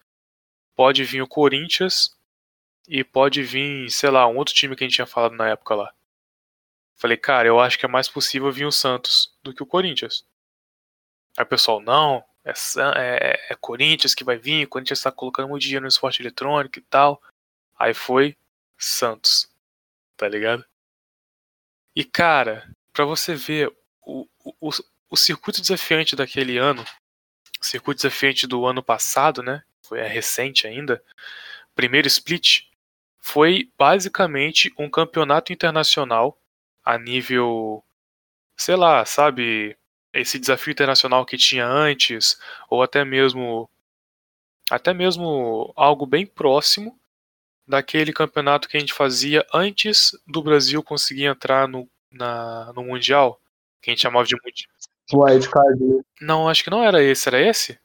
pode 0.75 1.05
vir 1.05 1.23
o 1.23 1.29
Corinthians 1.29 2.17
e 2.89 3.05
pode 3.05 3.43
vir, 3.43 3.91
sei 3.91 4.11
lá, 4.11 4.27
um 4.27 4.37
outro 4.37 4.55
time 4.55 4.75
que 4.75 4.85
a 4.85 4.87
gente 4.87 4.97
tinha 4.97 5.07
falado 5.07 5.35
na 5.37 5.49
época 5.49 5.75
lá. 5.75 5.93
Falei, 6.97 7.17
cara, 7.17 7.49
eu 7.49 7.61
acho 7.61 7.79
que 7.79 7.87
é 7.87 7.89
mais 7.89 8.09
possível 8.09 8.51
vir 8.53 8.67
o 8.67 8.73
Santos 8.73 9.37
do 9.43 9.55
que 9.55 9.63
o 9.63 9.67
Corinthians. 9.67 10.27
Aí 11.37 11.45
o 11.45 11.49
pessoal, 11.49 11.81
não, 11.81 12.25
é, 12.45 12.55
San- 12.55 12.93
é, 12.97 13.39
é 13.51 13.55
Corinthians 13.57 14.15
que 14.15 14.25
vai 14.25 14.37
vir, 14.37 14.67
o 14.67 14.69
Corinthians 14.69 15.01
tá 15.01 15.11
colocando 15.11 15.49
muito 15.49 15.63
dinheiro 15.63 15.83
no 15.83 15.89
esporte 15.89 16.21
eletrônico 16.23 16.79
e 16.79 16.83
tal. 16.83 17.21
Aí 17.79 17.95
foi 17.95 18.37
Santos, 18.79 19.51
tá 20.17 20.29
ligado? 20.29 20.65
E 21.97 22.05
cara, 22.05 22.69
pra 22.93 23.05
você 23.05 23.35
ver, 23.35 23.73
o, 24.03 24.27
o, 24.45 24.55
o, 24.61 24.71
o 25.11 25.17
circuito 25.17 25.61
desafiante 25.61 26.17
daquele 26.17 26.59
ano, 26.59 26.85
o 27.61 27.65
circuito 27.65 28.03
desafiante 28.03 28.47
do 28.47 28.67
ano 28.67 28.83
passado, 28.83 29.43
né? 29.43 29.63
Foi 29.83 30.01
é 30.01 30.07
recente 30.07 30.67
ainda. 30.67 31.03
Primeiro 31.75 32.09
split 32.09 32.63
foi 33.19 33.71
basicamente 33.79 34.73
um 34.79 34.91
campeonato 34.91 35.53
internacional 35.53 36.39
a 36.85 36.99
nível, 36.99 37.83
sei 38.57 38.77
lá, 38.77 39.05
sabe, 39.07 39.77
esse 40.15 40.39
desafio 40.39 40.71
internacional 40.73 41.27
que 41.27 41.37
tinha 41.37 41.67
antes, 41.67 42.39
ou 42.71 42.83
até 42.83 43.05
mesmo 43.05 43.69
até 44.71 44.95
mesmo 44.95 45.73
algo 45.77 46.07
bem 46.07 46.25
próximo 46.25 46.99
daquele 47.67 48.13
campeonato 48.13 48.69
que 48.69 48.77
a 48.77 48.81
gente 48.81 48.95
fazia 48.95 49.47
antes 49.53 50.17
do 50.27 50.43
Brasil 50.43 50.83
conseguir 50.83 51.25
entrar 51.25 51.69
no, 51.69 51.89
na, 52.11 52.73
no 52.73 52.85
Mundial, 52.85 53.41
que 53.83 53.91
a 53.91 53.93
gente 53.93 54.03
chamava 54.03 54.27
de 54.27 54.37
Mundial. 54.37 54.71
Wildcard, 55.13 55.83
né? 55.83 56.03
Não, 56.21 56.49
acho 56.49 56.65
que 56.65 56.71
não 56.71 56.83
era 56.83 57.03
esse, 57.03 57.29
era 57.29 57.41
esse? 57.41 57.79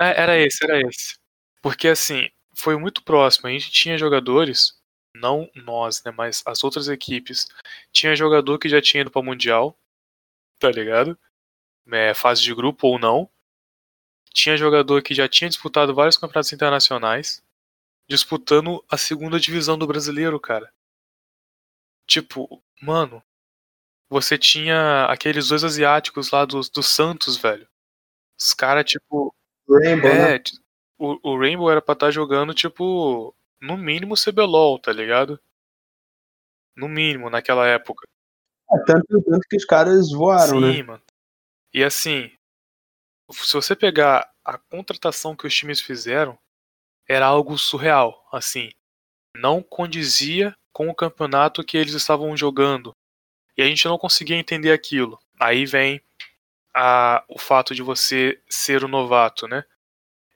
É, 0.00 0.20
era 0.22 0.38
esse, 0.38 0.64
era 0.64 0.80
esse. 0.80 1.16
Porque 1.62 1.88
assim, 1.88 2.28
foi 2.54 2.76
muito 2.76 3.02
próximo. 3.02 3.48
A 3.48 3.52
gente 3.52 3.70
tinha 3.70 3.98
jogadores, 3.98 4.76
não 5.14 5.48
nós, 5.54 6.02
né, 6.04 6.10
mas 6.10 6.42
as 6.46 6.64
outras 6.64 6.88
equipes, 6.88 7.48
tinha 7.92 8.16
jogador 8.16 8.58
que 8.58 8.68
já 8.68 8.80
tinha 8.80 9.02
ido 9.02 9.10
para 9.10 9.22
Mundial, 9.22 9.76
tá 10.60 10.70
ligado? 10.70 11.18
É, 11.92 12.14
fase 12.14 12.42
de 12.42 12.54
grupo 12.54 12.88
ou 12.88 12.98
não. 12.98 13.28
Tinha 14.32 14.56
jogador 14.56 15.02
que 15.02 15.14
já 15.14 15.28
tinha 15.28 15.48
disputado 15.48 15.94
vários 15.94 16.16
campeonatos 16.16 16.52
internacionais, 16.52 17.42
disputando 18.08 18.84
a 18.90 18.96
segunda 18.96 19.40
divisão 19.40 19.78
do 19.78 19.86
brasileiro, 19.86 20.38
cara. 20.40 20.72
Tipo, 22.06 22.62
mano, 22.82 23.22
você 24.08 24.38
tinha 24.38 25.06
aqueles 25.06 25.48
dois 25.48 25.64
asiáticos 25.64 26.30
lá 26.30 26.44
do, 26.44 26.60
do 26.60 26.82
Santos, 26.82 27.36
velho. 27.36 27.68
Os 28.38 28.54
caras, 28.54 28.84
tipo, 28.90 29.34
Rainbow, 29.68 30.10
né? 30.10 30.36
é, 30.36 30.38
t- 30.40 30.52
o, 30.98 31.32
o 31.32 31.38
Rainbow 31.38 31.70
era 31.70 31.82
pra 31.82 31.94
estar 31.94 32.10
jogando, 32.10 32.54
tipo, 32.54 33.34
no 33.60 33.76
mínimo 33.76 34.16
CBLOL, 34.16 34.78
tá 34.80 34.92
ligado? 34.92 35.40
No 36.76 36.88
mínimo, 36.88 37.30
naquela 37.30 37.66
época. 37.66 38.06
É, 38.72 38.78
tanto, 38.84 39.22
tanto 39.22 39.48
que 39.48 39.56
os 39.56 39.64
caras 39.64 40.10
voaram, 40.10 40.60
Sim, 40.60 40.78
né? 40.78 40.82
mano. 40.82 41.02
E 41.72 41.84
assim, 41.84 42.30
se 43.30 43.52
você 43.52 43.76
pegar 43.76 44.28
a 44.44 44.58
contratação 44.58 45.36
que 45.36 45.46
os 45.46 45.54
times 45.54 45.80
fizeram, 45.80 46.38
era 47.08 47.26
algo 47.26 47.56
surreal. 47.58 48.26
Assim, 48.32 48.70
não 49.36 49.62
condizia 49.62 50.54
com 50.72 50.88
o 50.88 50.94
campeonato 50.94 51.64
que 51.64 51.76
eles 51.76 51.94
estavam 51.94 52.36
jogando. 52.36 52.94
E 53.56 53.62
a 53.62 53.66
gente 53.66 53.84
não 53.86 53.98
conseguia 53.98 54.36
entender 54.36 54.72
aquilo. 54.72 55.18
Aí 55.38 55.66
vem 55.66 56.00
a, 56.74 57.24
o 57.28 57.38
fato 57.38 57.74
de 57.74 57.82
você 57.82 58.40
ser 58.48 58.84
o 58.84 58.88
novato, 58.88 59.46
né? 59.46 59.64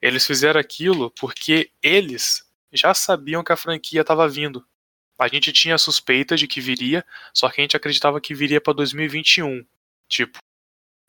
Eles 0.01 0.25
fizeram 0.25 0.59
aquilo 0.59 1.09
porque 1.11 1.71
eles 1.81 2.45
já 2.71 2.93
sabiam 2.93 3.43
que 3.43 3.51
a 3.51 3.57
franquia 3.57 4.01
estava 4.01 4.27
vindo. 4.27 4.65
A 5.17 5.27
gente 5.27 5.51
tinha 5.53 5.77
suspeita 5.77 6.35
de 6.35 6.47
que 6.47 6.59
viria, 6.59 7.05
só 7.33 7.49
que 7.49 7.61
a 7.61 7.63
gente 7.63 7.77
acreditava 7.77 8.19
que 8.19 8.33
viria 8.33 8.59
para 8.59 8.73
2021. 8.73 9.65
Tipo, 10.07 10.39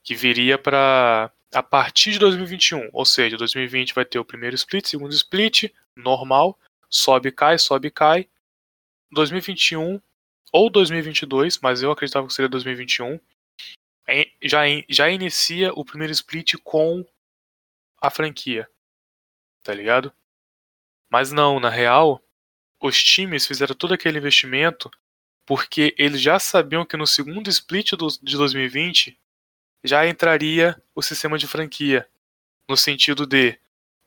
que 0.05 0.15
viria 0.15 0.57
para 0.57 1.33
a 1.53 1.63
partir 1.63 2.13
de 2.13 2.19
2021, 2.19 2.91
ou 2.93 3.05
seja, 3.05 3.37
2020 3.37 3.95
vai 3.95 4.05
ter 4.05 4.19
o 4.19 4.25
primeiro 4.25 4.55
split, 4.55 4.87
segundo 4.87 5.13
split, 5.13 5.73
normal, 5.97 6.59
sobe 6.89 7.33
cai, 7.33 7.59
sobe 7.59 7.91
cai. 7.91 8.29
2021 9.11 10.01
ou 10.53 10.71
2022, 10.71 11.59
mas 11.61 11.83
eu 11.83 11.91
acreditava 11.91 12.27
que 12.27 12.33
seria 12.35 12.49
2021, 12.49 13.19
em- 14.09 14.33
já, 14.43 14.61
já 14.89 15.09
inicia 15.11 15.73
o 15.73 15.85
primeiro 15.85 16.13
split 16.13 16.55
com 16.63 17.05
a 18.01 18.11
franquia. 18.11 18.69
Tá 19.63 19.75
ligado? 19.75 20.13
Mas 21.11 21.33
não, 21.33 21.59
na 21.59 21.71
real, 21.71 22.23
os 22.81 23.03
times 23.03 23.47
fizeram 23.47 23.75
todo 23.75 23.95
aquele 23.95 24.19
investimento 24.19 24.91
porque 25.47 25.95
eles 25.97 26.21
já 26.21 26.39
sabiam 26.39 26.85
que 26.85 26.97
no 26.97 27.07
segundo 27.07 27.49
split 27.49 27.93
do, 27.93 28.09
de 28.23 28.37
2020 28.37 29.19
já 29.85 30.07
entraria 30.07 30.81
o 30.95 31.01
sistema 31.01 31.39
de 31.39 31.47
franquia. 31.47 32.09
No 32.69 32.77
sentido 32.77 33.25
de 33.25 33.59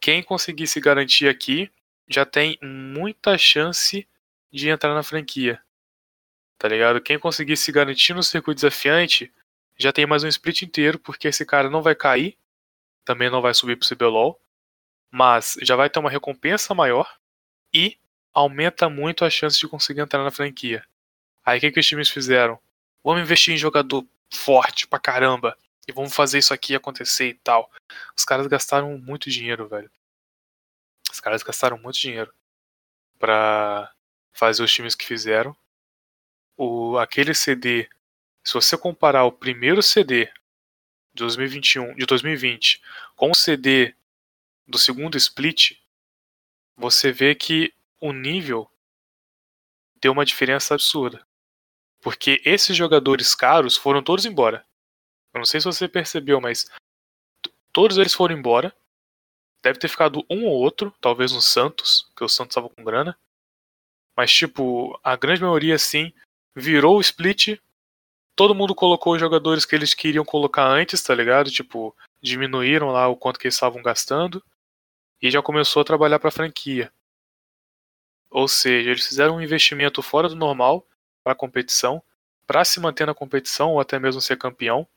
quem 0.02 0.22
conseguisse 0.22 0.82
garantir 0.82 1.28
aqui 1.28 1.72
já 2.08 2.26
tem 2.26 2.58
muita 2.62 3.38
chance 3.38 4.08
de 4.52 4.70
entrar 4.70 4.94
na 4.94 5.04
franquia. 5.04 5.62
Tá 6.58 6.68
ligado? 6.68 7.00
Quem 7.00 7.18
conseguir 7.18 7.56
se 7.56 7.72
garantir 7.72 8.14
no 8.14 8.22
circuito 8.22 8.58
desafiante 8.58 9.32
já 9.78 9.94
tem 9.94 10.06
mais 10.06 10.26
um 10.26 10.28
split 10.28 10.64
inteiro, 10.64 11.00
porque 11.00 11.30
esse 11.30 11.46
cara 11.46 11.70
não 11.70 11.82
vai 11.82 11.96
cair, 11.96 12.38
também 13.06 13.30
não 13.30 13.42
vai 13.42 13.54
subir 13.54 13.78
pro 13.78 13.88
CBLOL, 13.88 14.38
mas 15.10 15.56
já 15.62 15.78
vai 15.78 15.90
ter 15.90 16.00
uma 16.00 16.10
recompensa 16.10 16.76
maior 16.76 17.18
e 17.74 17.98
aumenta 18.34 18.90
muito 18.90 19.26
a 19.26 19.30
chance 19.30 19.60
de 19.60 19.68
conseguir 19.68 20.02
entrar 20.02 20.24
na 20.24 20.32
franquia. 20.32 20.86
Aí 21.46 21.58
o 21.58 21.62
que, 21.62 21.72
que 21.72 21.80
os 21.80 21.88
times 21.88 22.10
fizeram? 22.10 22.60
Vamos 23.04 23.22
investir 23.22 23.54
em 23.54 23.58
jogador 23.58 24.06
forte 24.32 24.88
pra 24.88 25.00
caramba 25.00 25.58
e 25.88 25.92
vamos 25.92 26.14
fazer 26.14 26.38
isso 26.38 26.54
aqui 26.54 26.76
acontecer 26.76 27.30
e 27.30 27.34
tal. 27.34 27.72
Os 28.16 28.24
caras 28.24 28.46
gastaram 28.48 28.98
muito 28.98 29.30
dinheiro, 29.30 29.68
velho. 29.68 29.90
Os 31.12 31.20
caras 31.20 31.42
gastaram 31.42 31.78
muito 31.78 31.98
dinheiro 31.98 32.32
pra 33.18 33.92
fazer 34.32 34.64
os 34.64 34.72
times 34.72 34.96
que 34.96 35.06
fizeram. 35.06 35.56
O, 36.56 36.98
aquele 36.98 37.34
CD, 37.34 37.90
se 38.44 38.54
você 38.54 38.78
comparar 38.78 39.24
o 39.24 39.32
primeiro 39.32 39.82
CD 39.82 40.26
de 41.14 41.24
2021, 41.24 41.96
de 41.96 42.06
2020 42.06 42.82
com 43.16 43.32
o 43.32 43.36
CD 43.36 43.96
do 44.68 44.78
segundo 44.78 45.18
split, 45.18 45.78
você 46.78 47.12
vê 47.12 47.34
que 47.34 47.74
o 48.00 48.12
nível 48.12 48.70
deu 50.02 50.12
uma 50.12 50.26
diferença 50.26 50.74
absurda. 50.74 51.26
Porque 52.02 52.42
esses 52.46 52.76
jogadores 52.76 53.36
caros 53.36 53.76
foram 53.76 54.02
todos 54.02 54.26
embora. 54.26 54.66
Eu 55.34 55.40
não 55.40 55.46
sei 55.46 55.60
se 55.60 55.66
você 55.66 55.88
percebeu, 55.88 56.40
mas 56.40 56.70
todos 57.74 57.98
eles 57.98 58.14
foram 58.14 58.38
embora. 58.38 58.76
Deve 59.62 59.78
ter 59.78 59.90
ficado 59.90 60.26
um 60.30 60.46
ou 60.46 60.54
outro, 60.54 60.94
talvez 61.02 61.34
no 61.34 61.42
Santos, 61.42 62.06
porque 62.10 62.24
o 62.24 62.30
Santos 62.30 62.52
estava 62.52 62.70
com 62.70 62.84
grana. 62.84 63.18
Mas, 64.16 64.32
tipo, 64.34 64.98
a 65.04 65.16
grande 65.16 65.42
maioria, 65.42 65.78
sim, 65.78 66.14
virou 66.56 66.98
o 66.98 67.02
split. 67.02 67.60
Todo 68.36 68.56
mundo 68.56 68.74
colocou 68.74 69.14
os 69.14 69.20
jogadores 69.20 69.66
que 69.66 69.76
eles 69.76 69.94
queriam 69.94 70.24
colocar 70.24 70.66
antes, 70.66 71.02
tá 71.04 71.14
ligado? 71.14 71.52
Tipo, 71.52 71.96
diminuíram 72.22 72.90
lá 72.92 73.08
o 73.10 73.18
quanto 73.18 73.38
que 73.38 73.48
eles 73.48 73.56
estavam 73.56 73.82
gastando. 73.82 74.42
E 75.22 75.30
já 75.30 75.42
começou 75.42 75.82
a 75.82 75.86
trabalhar 75.86 76.20
pra 76.20 76.32
franquia. 76.32 76.92
Ou 78.30 78.48
seja, 78.48 78.92
eles 78.92 79.08
fizeram 79.08 79.38
um 79.38 79.42
investimento 79.42 80.02
fora 80.02 80.30
do 80.30 80.36
normal 80.36 80.88
para 81.24 81.34
a 81.34 81.36
competição, 81.36 82.02
para 82.46 82.64
se 82.64 82.80
manter 82.80 83.06
na 83.06 83.14
competição 83.14 83.72
ou 83.72 83.80
até 83.80 84.00
mesmo 84.00 84.22
ser 84.22 84.38
campeão 84.38 84.88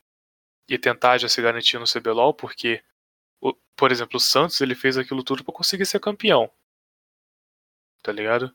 e 0.69 0.79
tentar 0.79 1.19
já 1.19 1.29
se 1.29 1.43
garantir 1.43 1.79
no 1.79 1.85
CBLOL, 1.87 2.35
porque, 2.35 2.83
por 3.77 3.91
exemplo, 3.93 4.17
o 4.17 4.21
Santos 4.21 4.61
ele 4.61 4.75
fez 4.75 4.97
aquilo 4.97 5.25
tudo 5.25 5.45
para 5.45 5.55
conseguir 5.55 5.87
ser 5.87 6.01
campeão. 6.01 6.51
Tá 8.03 8.13
ligado? 8.13 8.55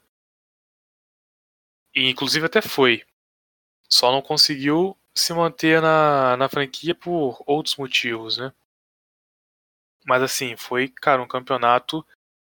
E 1.95 2.09
inclusive 2.09 2.45
até 2.45 2.61
foi. 2.61 3.03
Só 3.89 4.11
não 4.11 4.21
conseguiu 4.21 4.97
se 5.15 5.34
manter 5.34 5.82
na, 5.82 6.38
na 6.38 6.49
franquia 6.49 6.93
por 6.93 7.43
outros 7.47 7.75
motivos, 7.78 8.38
né? 8.38 8.53
Mas 10.05 10.21
assim, 10.23 10.55
foi, 10.55 10.88
cara, 10.88 11.21
um 11.21 11.28
campeonato. 11.28 12.05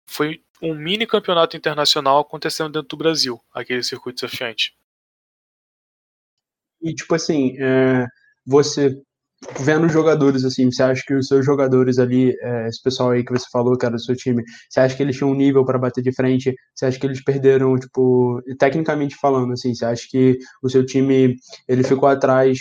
Foi 0.06 0.42
um 0.62 0.74
mini 0.74 1.06
campeonato 1.06 1.56
internacional 1.56 2.20
acontecendo 2.20 2.72
dentro 2.72 2.88
do 2.88 2.96
Brasil, 2.96 3.40
aquele 3.52 3.82
circuito 3.82 4.24
desafiante. 4.24 4.72
E, 6.80 6.94
tipo 6.94 7.14
assim, 7.14 7.56
é, 7.60 8.06
você 8.46 8.96
vendo 9.60 9.88
jogadores, 9.88 10.44
assim, 10.44 10.70
você 10.70 10.82
acha 10.82 11.02
que 11.04 11.14
os 11.14 11.26
seus 11.26 11.44
jogadores 11.44 11.98
ali, 11.98 12.32
é, 12.40 12.68
esse 12.68 12.80
pessoal 12.80 13.10
aí 13.10 13.24
que 13.24 13.32
você 13.32 13.46
falou 13.50 13.76
que 13.76 13.84
era 13.84 13.96
do 13.96 14.00
seu 14.00 14.14
time, 14.16 14.42
você 14.68 14.80
acha 14.80 14.96
que 14.96 15.02
eles 15.02 15.16
tinham 15.16 15.30
um 15.30 15.34
nível 15.34 15.64
para 15.64 15.78
bater 15.78 16.02
de 16.02 16.12
frente? 16.14 16.54
Você 16.74 16.86
acha 16.86 16.98
que 16.98 17.06
eles 17.06 17.22
perderam, 17.22 17.76
tipo, 17.76 18.40
tecnicamente 18.58 19.16
falando, 19.16 19.52
assim, 19.52 19.74
você 19.74 19.84
acha 19.84 20.06
que 20.08 20.38
o 20.62 20.68
seu 20.68 20.86
time, 20.86 21.36
ele 21.68 21.82
ficou 21.82 22.08
atrás 22.08 22.58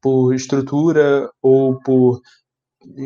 por 0.00 0.34
estrutura 0.34 1.30
ou 1.42 1.80
por 1.80 2.20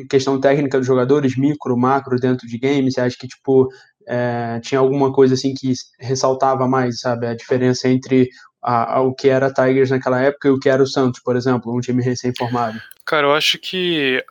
questão 0.09 0.41
técnica 0.41 0.79
dos 0.79 0.87
jogadores, 0.87 1.37
micro, 1.37 1.77
macro, 1.77 2.19
dentro 2.19 2.47
de 2.47 2.59
game? 2.59 2.91
Você 2.91 3.01
acha 3.01 3.17
que, 3.19 3.29
tipo, 3.29 3.69
é, 4.07 4.61
tinha 4.61 4.79
alguma 4.79 5.13
coisa 5.13 5.35
assim 5.35 5.55
que 5.55 5.73
ressaltava 5.99 6.67
mais, 6.69 7.01
sabe, 7.01 7.27
a 7.27 7.35
diferença 7.35 7.89
entre 7.89 8.29
a, 8.63 8.97
a, 8.97 9.01
o 9.01 9.15
que 9.15 9.29
era 9.29 9.53
Tigers 9.53 9.91
naquela 9.91 10.21
época 10.21 10.49
e 10.49 10.51
o 10.51 10.59
que 10.59 10.69
era 10.69 10.83
o 10.83 10.87
Santos, 10.87 11.21
por 11.21 11.37
exemplo, 11.37 11.75
um 11.75 11.81
time 11.81 12.03
recém-formado? 12.03 12.81
Cara, 13.05 13.27
eu 13.27 13.35
acho 13.35 13.59
que 13.59 14.25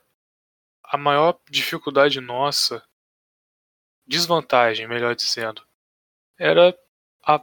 a 0.83 0.97
maior 0.97 1.37
dificuldade 1.49 2.19
nossa, 2.19 2.83
desvantagem, 4.07 4.87
melhor 4.87 5.15
dizendo, 5.15 5.61
era 6.37 6.77
a 7.25 7.41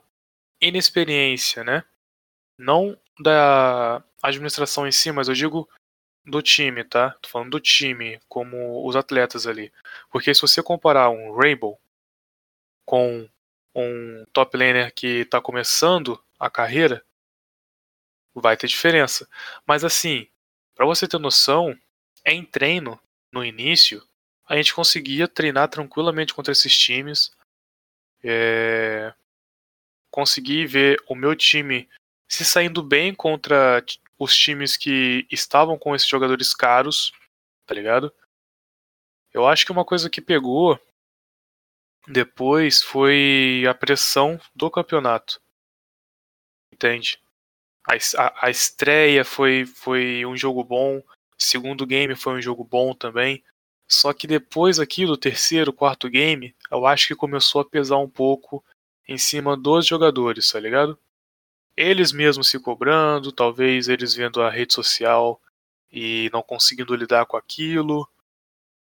inexperiência, 0.61 1.62
né? 1.62 1.85
Não 2.59 2.97
da 3.20 4.03
administração 4.22 4.87
em 4.87 4.93
si, 4.93 5.12
mas 5.12 5.29
eu 5.29 5.35
digo 5.35 5.68
do 6.26 6.43
time, 6.43 6.85
tá? 6.85 7.11
Tô 7.22 7.29
falando 7.29 7.51
do 7.51 7.61
time, 7.61 8.20
como 8.29 8.87
os 8.87 8.97
atletas 8.97 9.47
ali. 9.47 9.72
Porque 10.11 10.35
se 10.35 10.43
você 10.43 10.62
comparar 10.62 11.11
um 11.11 11.35
Rainbow 11.35 11.79
com 12.89 13.28
um 13.74 14.24
top 14.32 14.57
laner 14.57 14.95
que 14.95 15.18
está 15.18 15.43
começando 15.43 16.18
a 16.39 16.49
carreira, 16.49 17.05
vai 18.34 18.57
ter 18.57 18.66
diferença. 18.66 19.28
Mas 19.66 19.84
assim, 19.84 20.26
para 20.74 20.86
você 20.86 21.07
ter 21.07 21.18
noção, 21.18 21.78
em 22.24 22.43
treino, 22.43 22.99
no 23.30 23.45
início, 23.45 24.03
a 24.47 24.57
gente 24.57 24.74
conseguia 24.74 25.28
treinar 25.28 25.68
tranquilamente 25.68 26.32
contra 26.32 26.51
esses 26.51 26.74
times. 26.74 27.30
É... 28.24 29.12
Consegui 30.11 30.64
ver 30.64 30.99
o 31.07 31.14
meu 31.14 31.36
time 31.36 31.86
se 32.26 32.43
saindo 32.43 32.82
bem 32.82 33.14
contra 33.14 33.84
os 34.18 34.34
times 34.34 34.78
que 34.78 35.26
estavam 35.30 35.78
com 35.78 35.95
esses 35.95 36.09
jogadores 36.09 36.55
caros, 36.55 37.12
tá 37.66 37.74
ligado? 37.74 38.11
Eu 39.30 39.47
acho 39.47 39.66
que 39.66 39.72
uma 39.72 39.84
coisa 39.84 40.09
que 40.09 40.22
pegou 40.22 40.80
depois 42.09 42.83
foi 42.83 43.65
a 43.69 43.75
pressão 43.75 44.41
do 44.55 44.71
campeonato. 44.71 45.41
Entende? 46.73 47.21
A, 47.87 47.95
a, 48.23 48.47
a 48.47 48.51
estreia 48.51 49.25
foi, 49.25 49.67
foi 49.67 50.25
um 50.25 50.37
jogo 50.37 50.65
bom, 50.65 51.03
segundo 51.37 51.87
game 51.87 52.15
foi 52.17 52.35
um 52.35 52.43
jogo 52.43 52.65
bom 52.65 52.95
também. 52.95 53.45
Só 53.87 54.13
que 54.13 54.27
depois 54.27 54.79
aqui 54.79 55.07
do 55.07 55.17
terceiro, 55.17 55.73
quarto 55.73 56.09
game, 56.09 56.55
eu 56.71 56.87
acho 56.87 57.09
que 57.09 57.15
começou 57.15 57.61
a 57.61 57.65
pesar 57.65 57.99
um 57.99 58.09
pouco 58.09 58.65
em 59.07 59.17
cima 59.17 59.57
dos 59.57 59.87
jogadores, 59.87 60.51
tá 60.51 60.61
ligado? 60.61 60.99
Eles 61.77 62.13
mesmos 62.13 62.49
se 62.49 62.59
cobrando, 62.59 63.33
talvez 63.33 63.89
eles 63.89 64.15
vendo 64.15 64.43
a 64.43 64.51
rede 64.51 64.75
social 64.75 65.41
e 65.91 66.29
não 66.33 66.43
conseguindo 66.43 66.95
lidar 66.95 67.25
com 67.25 67.37
aquilo, 67.37 68.07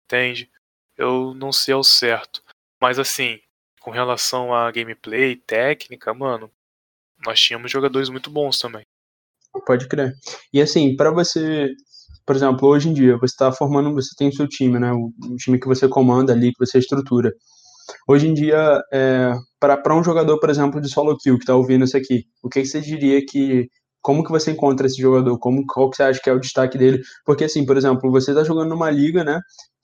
entende? 0.06 0.52
Eu 0.98 1.34
não 1.34 1.52
sei 1.52 1.74
ao 1.74 1.84
certo. 1.84 2.43
Mas 2.84 3.00
assim, 3.00 3.38
com 3.80 3.92
relação 3.92 4.54
a 4.54 4.70
gameplay, 4.70 5.38
técnica, 5.38 6.14
mano, 6.14 6.52
nós 7.26 7.40
tínhamos 7.40 7.72
jogadores 7.72 8.10
muito 8.10 8.30
bons 8.30 8.60
também. 8.60 8.84
Pode 9.66 9.88
crer. 9.88 10.12
E 10.52 10.62
assim, 10.62 10.94
para 10.98 11.10
você, 11.10 11.70
por 12.26 12.36
exemplo, 12.36 12.68
hoje 12.68 12.90
em 12.90 12.94
dia, 12.94 13.16
você 13.16 13.34
está 13.36 13.54
formando, 13.54 13.94
você 13.94 14.10
tem 14.18 14.28
o 14.28 14.34
seu 14.34 14.50
time, 14.50 14.80
né? 14.80 14.92
O, 14.92 15.14
time 15.38 15.58
que 15.58 15.66
você 15.66 15.88
comanda 15.88 16.34
ali, 16.34 16.52
que 16.52 16.60
você 16.60 16.78
estrutura. 16.78 17.32
Hoje 18.06 18.28
em 18.28 18.34
dia, 18.34 18.82
é, 18.92 19.32
para 19.62 19.96
um 19.96 20.04
jogador, 20.04 20.38
por 20.38 20.50
exemplo, 20.50 20.82
de 20.82 20.90
solo 20.90 21.18
kill 21.18 21.38
que 21.38 21.44
está 21.44 21.56
ouvindo 21.56 21.86
isso 21.86 21.96
aqui, 21.96 22.26
o 22.44 22.50
que, 22.50 22.64
que 22.64 22.68
você 22.68 22.82
diria 22.82 23.26
que 23.26 23.70
como 24.02 24.26
que 24.26 24.32
você 24.32 24.52
encontra 24.52 24.88
esse 24.88 25.02
jogador? 25.02 25.40
Como 25.40 25.66
qual 25.66 25.90
que 25.90 25.96
você 25.96 26.04
acha 26.04 26.20
que 26.22 26.30
é 26.30 26.34
o 26.34 26.40
destaque 26.40 26.78
dele? 26.78 27.02
Porque 27.26 27.46
assim, 27.46 27.66
por 27.66 27.78
exemplo, 27.78 28.12
você 28.12 28.32
está 28.32 28.44
jogando 28.44 28.72
numa 28.72 28.92
liga, 28.92 29.24
né? 29.24 29.40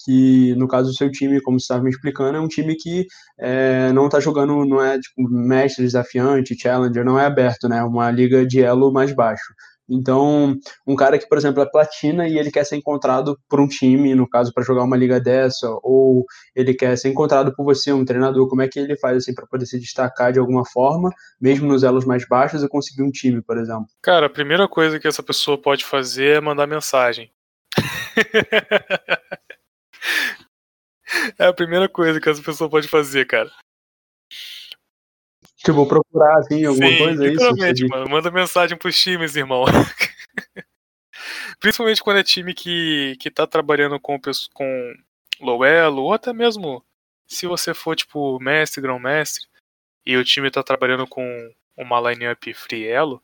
Que 0.10 0.55
no 0.55 0.68
caso 0.68 0.89
do 0.89 0.95
seu 0.95 1.12
time, 1.12 1.39
como 1.39 1.60
você 1.60 1.66
estava 1.66 1.84
me 1.84 1.91
explicando, 1.91 2.36
é 2.36 2.41
um 2.41 2.47
time 2.47 2.76
que 2.76 3.05
é, 3.39 3.91
não 3.91 4.07
está 4.07 4.20
jogando, 4.20 4.66
não 4.66 4.84
é 4.84 4.99
tipo 4.99 5.30
mestre 5.30 5.86
desafiante, 5.86 6.57
challenger, 6.60 7.05
não 7.05 7.20
é 7.20 7.28
aberto, 7.28 7.70
né? 7.70 7.78
É 7.78 7.84
uma 7.84 8.10
liga 8.10 8.43
de 8.43 8.60
elo 8.60 8.91
mais 8.91 9.14
baixo. 9.14 9.53
Então, 9.88 10.55
um 10.86 10.95
cara 10.95 11.18
que, 11.20 11.28
por 11.28 11.38
exemplo, 11.38 11.62
é 11.62 11.70
platina 11.70 12.28
e 12.28 12.39
ele 12.39 12.51
quer 12.51 12.64
ser 12.64 12.76
encontrado 12.76 13.38
por 13.47 13.60
um 13.60 13.68
time, 13.68 14.16
no 14.16 14.28
caso, 14.28 14.51
para 14.51 14.64
jogar 14.64 14.84
uma 14.84 14.97
liga 14.97 15.20
dessa, 15.20 15.68
ou 15.84 16.26
ele 16.55 16.74
quer 16.74 16.97
ser 16.97 17.10
encontrado 17.10 17.53
por 17.55 17.64
você, 17.64 17.91
um 17.91 18.05
treinador, 18.05 18.47
como 18.47 18.64
é 18.64 18.68
que 18.68 18.80
ele 18.80 18.97
faz 18.97 19.18
assim 19.18 19.34
para 19.34 19.45
poder 19.45 19.68
se 19.68 19.80
destacar 19.80 20.32
de 20.32 20.39
alguma 20.39 20.64
forma, 20.66 21.12
mesmo 21.39 21.68
nos 21.68 21.84
elos 21.84 22.05
mais 22.05 22.28
baixos, 22.28 22.64
e 22.64 22.68
conseguir 22.68 23.03
um 23.03 23.12
time, 23.12 23.43
por 23.43 23.60
exemplo? 23.60 23.88
Cara, 24.01 24.26
a 24.26 24.30
primeira 24.30 24.68
coisa 24.68 24.99
que 24.99 25.07
essa 25.07 25.22
pessoa 25.22 25.57
pode 25.57 25.86
fazer 25.86 26.38
é 26.38 26.41
mandar 26.41 26.66
mensagem. 26.66 27.32
É 31.38 31.45
a 31.45 31.53
primeira 31.53 31.89
coisa 31.89 32.20
que 32.20 32.30
essa 32.30 32.41
pessoa 32.41 32.70
pode 32.70 32.88
fazer, 32.88 33.26
cara. 33.26 33.51
Tipo, 35.57 35.86
procurar, 35.88 36.38
assim, 36.38 36.64
alguma 36.66 36.88
Sim, 36.88 36.97
coisa, 36.97 37.28
é 37.28 37.32
isso? 37.72 37.88
mano. 37.89 38.10
Manda 38.10 38.32
mensagem 38.32 38.78
pros 38.78 38.99
times, 38.99 39.36
irmão. 39.36 39.66
Principalmente 41.60 42.01
quando 42.01 42.20
é 42.20 42.24
time 42.24 42.53
que, 42.53 43.18
que 43.20 43.30
tá 43.30 43.45
trabalhando 43.45 43.99
com, 43.99 44.18
com 44.53 44.93
low 45.41 45.66
elo, 45.66 46.03
ou 46.03 46.14
até 46.14 46.32
mesmo 46.32 46.84
se 47.28 47.45
você 47.45 47.74
for, 47.74 47.95
tipo, 47.95 48.39
mestre, 48.39 48.82
grão-mestre, 48.82 49.45
e 50.05 50.16
o 50.16 50.24
time 50.24 50.49
tá 50.49 50.64
trabalhando 50.64 51.05
com 51.05 51.53
uma 51.76 51.99
line-up 52.10 52.53
free 52.53 52.88
elo, 52.88 53.22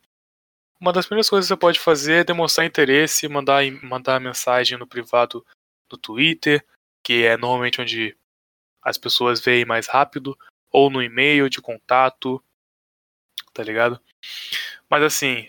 uma 0.79 0.91
das 0.91 1.05
primeiras 1.05 1.29
coisas 1.29 1.47
que 1.47 1.53
você 1.53 1.59
pode 1.59 1.79
fazer 1.79 2.13
é 2.13 2.23
demonstrar 2.23 2.67
interesse, 2.67 3.27
mandar, 3.27 3.63
mandar 3.81 4.19
mensagem 4.19 4.77
no 4.77 4.85
privado 4.85 5.45
do 5.89 5.97
Twitter, 5.97 6.63
que 7.05 7.23
é 7.23 7.37
normalmente 7.37 7.79
onde 7.79 8.17
as 8.81 8.97
pessoas 8.97 9.39
veem 9.39 9.63
mais 9.63 9.87
rápido, 9.87 10.35
ou 10.71 10.89
no 10.89 11.03
e-mail 11.03 11.47
de 11.47 11.61
contato, 11.61 12.43
tá 13.53 13.63
ligado? 13.63 14.01
Mas 14.89 15.03
assim, 15.03 15.47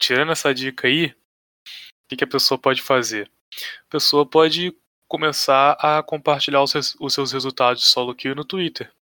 tirando 0.00 0.32
essa 0.32 0.52
dica 0.52 0.88
aí, 0.88 1.06
o 1.06 2.08
que, 2.08 2.16
que 2.16 2.24
a 2.24 2.28
pessoa 2.28 2.58
pode 2.58 2.82
fazer? 2.82 3.30
A 3.86 3.88
pessoa 3.88 4.26
pode 4.26 4.76
começar 5.06 5.72
a 5.78 6.02
compartilhar 6.02 6.60
os, 6.60 6.96
os 6.98 7.14
seus 7.14 7.30
resultados 7.30 7.82
de 7.82 7.88
solo 7.88 8.16
kill 8.16 8.34
no 8.34 8.44
Twitter. 8.44 8.92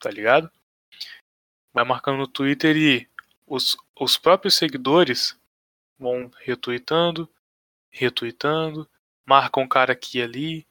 Tá 0.00 0.10
ligado? 0.10 0.50
Vai 1.74 1.84
marcando 1.84 2.16
no 2.16 2.26
Twitter 2.26 2.76
e 2.76 3.08
os, 3.46 3.76
os 3.94 4.16
próprios 4.16 4.54
seguidores 4.54 5.38
vão 5.98 6.30
retweetando, 6.40 7.28
retweetando, 7.90 8.88
marcam 9.26 9.64
um 9.64 9.68
cara 9.68 9.92
aqui 9.92 10.18
e 10.18 10.22
ali. 10.22 10.66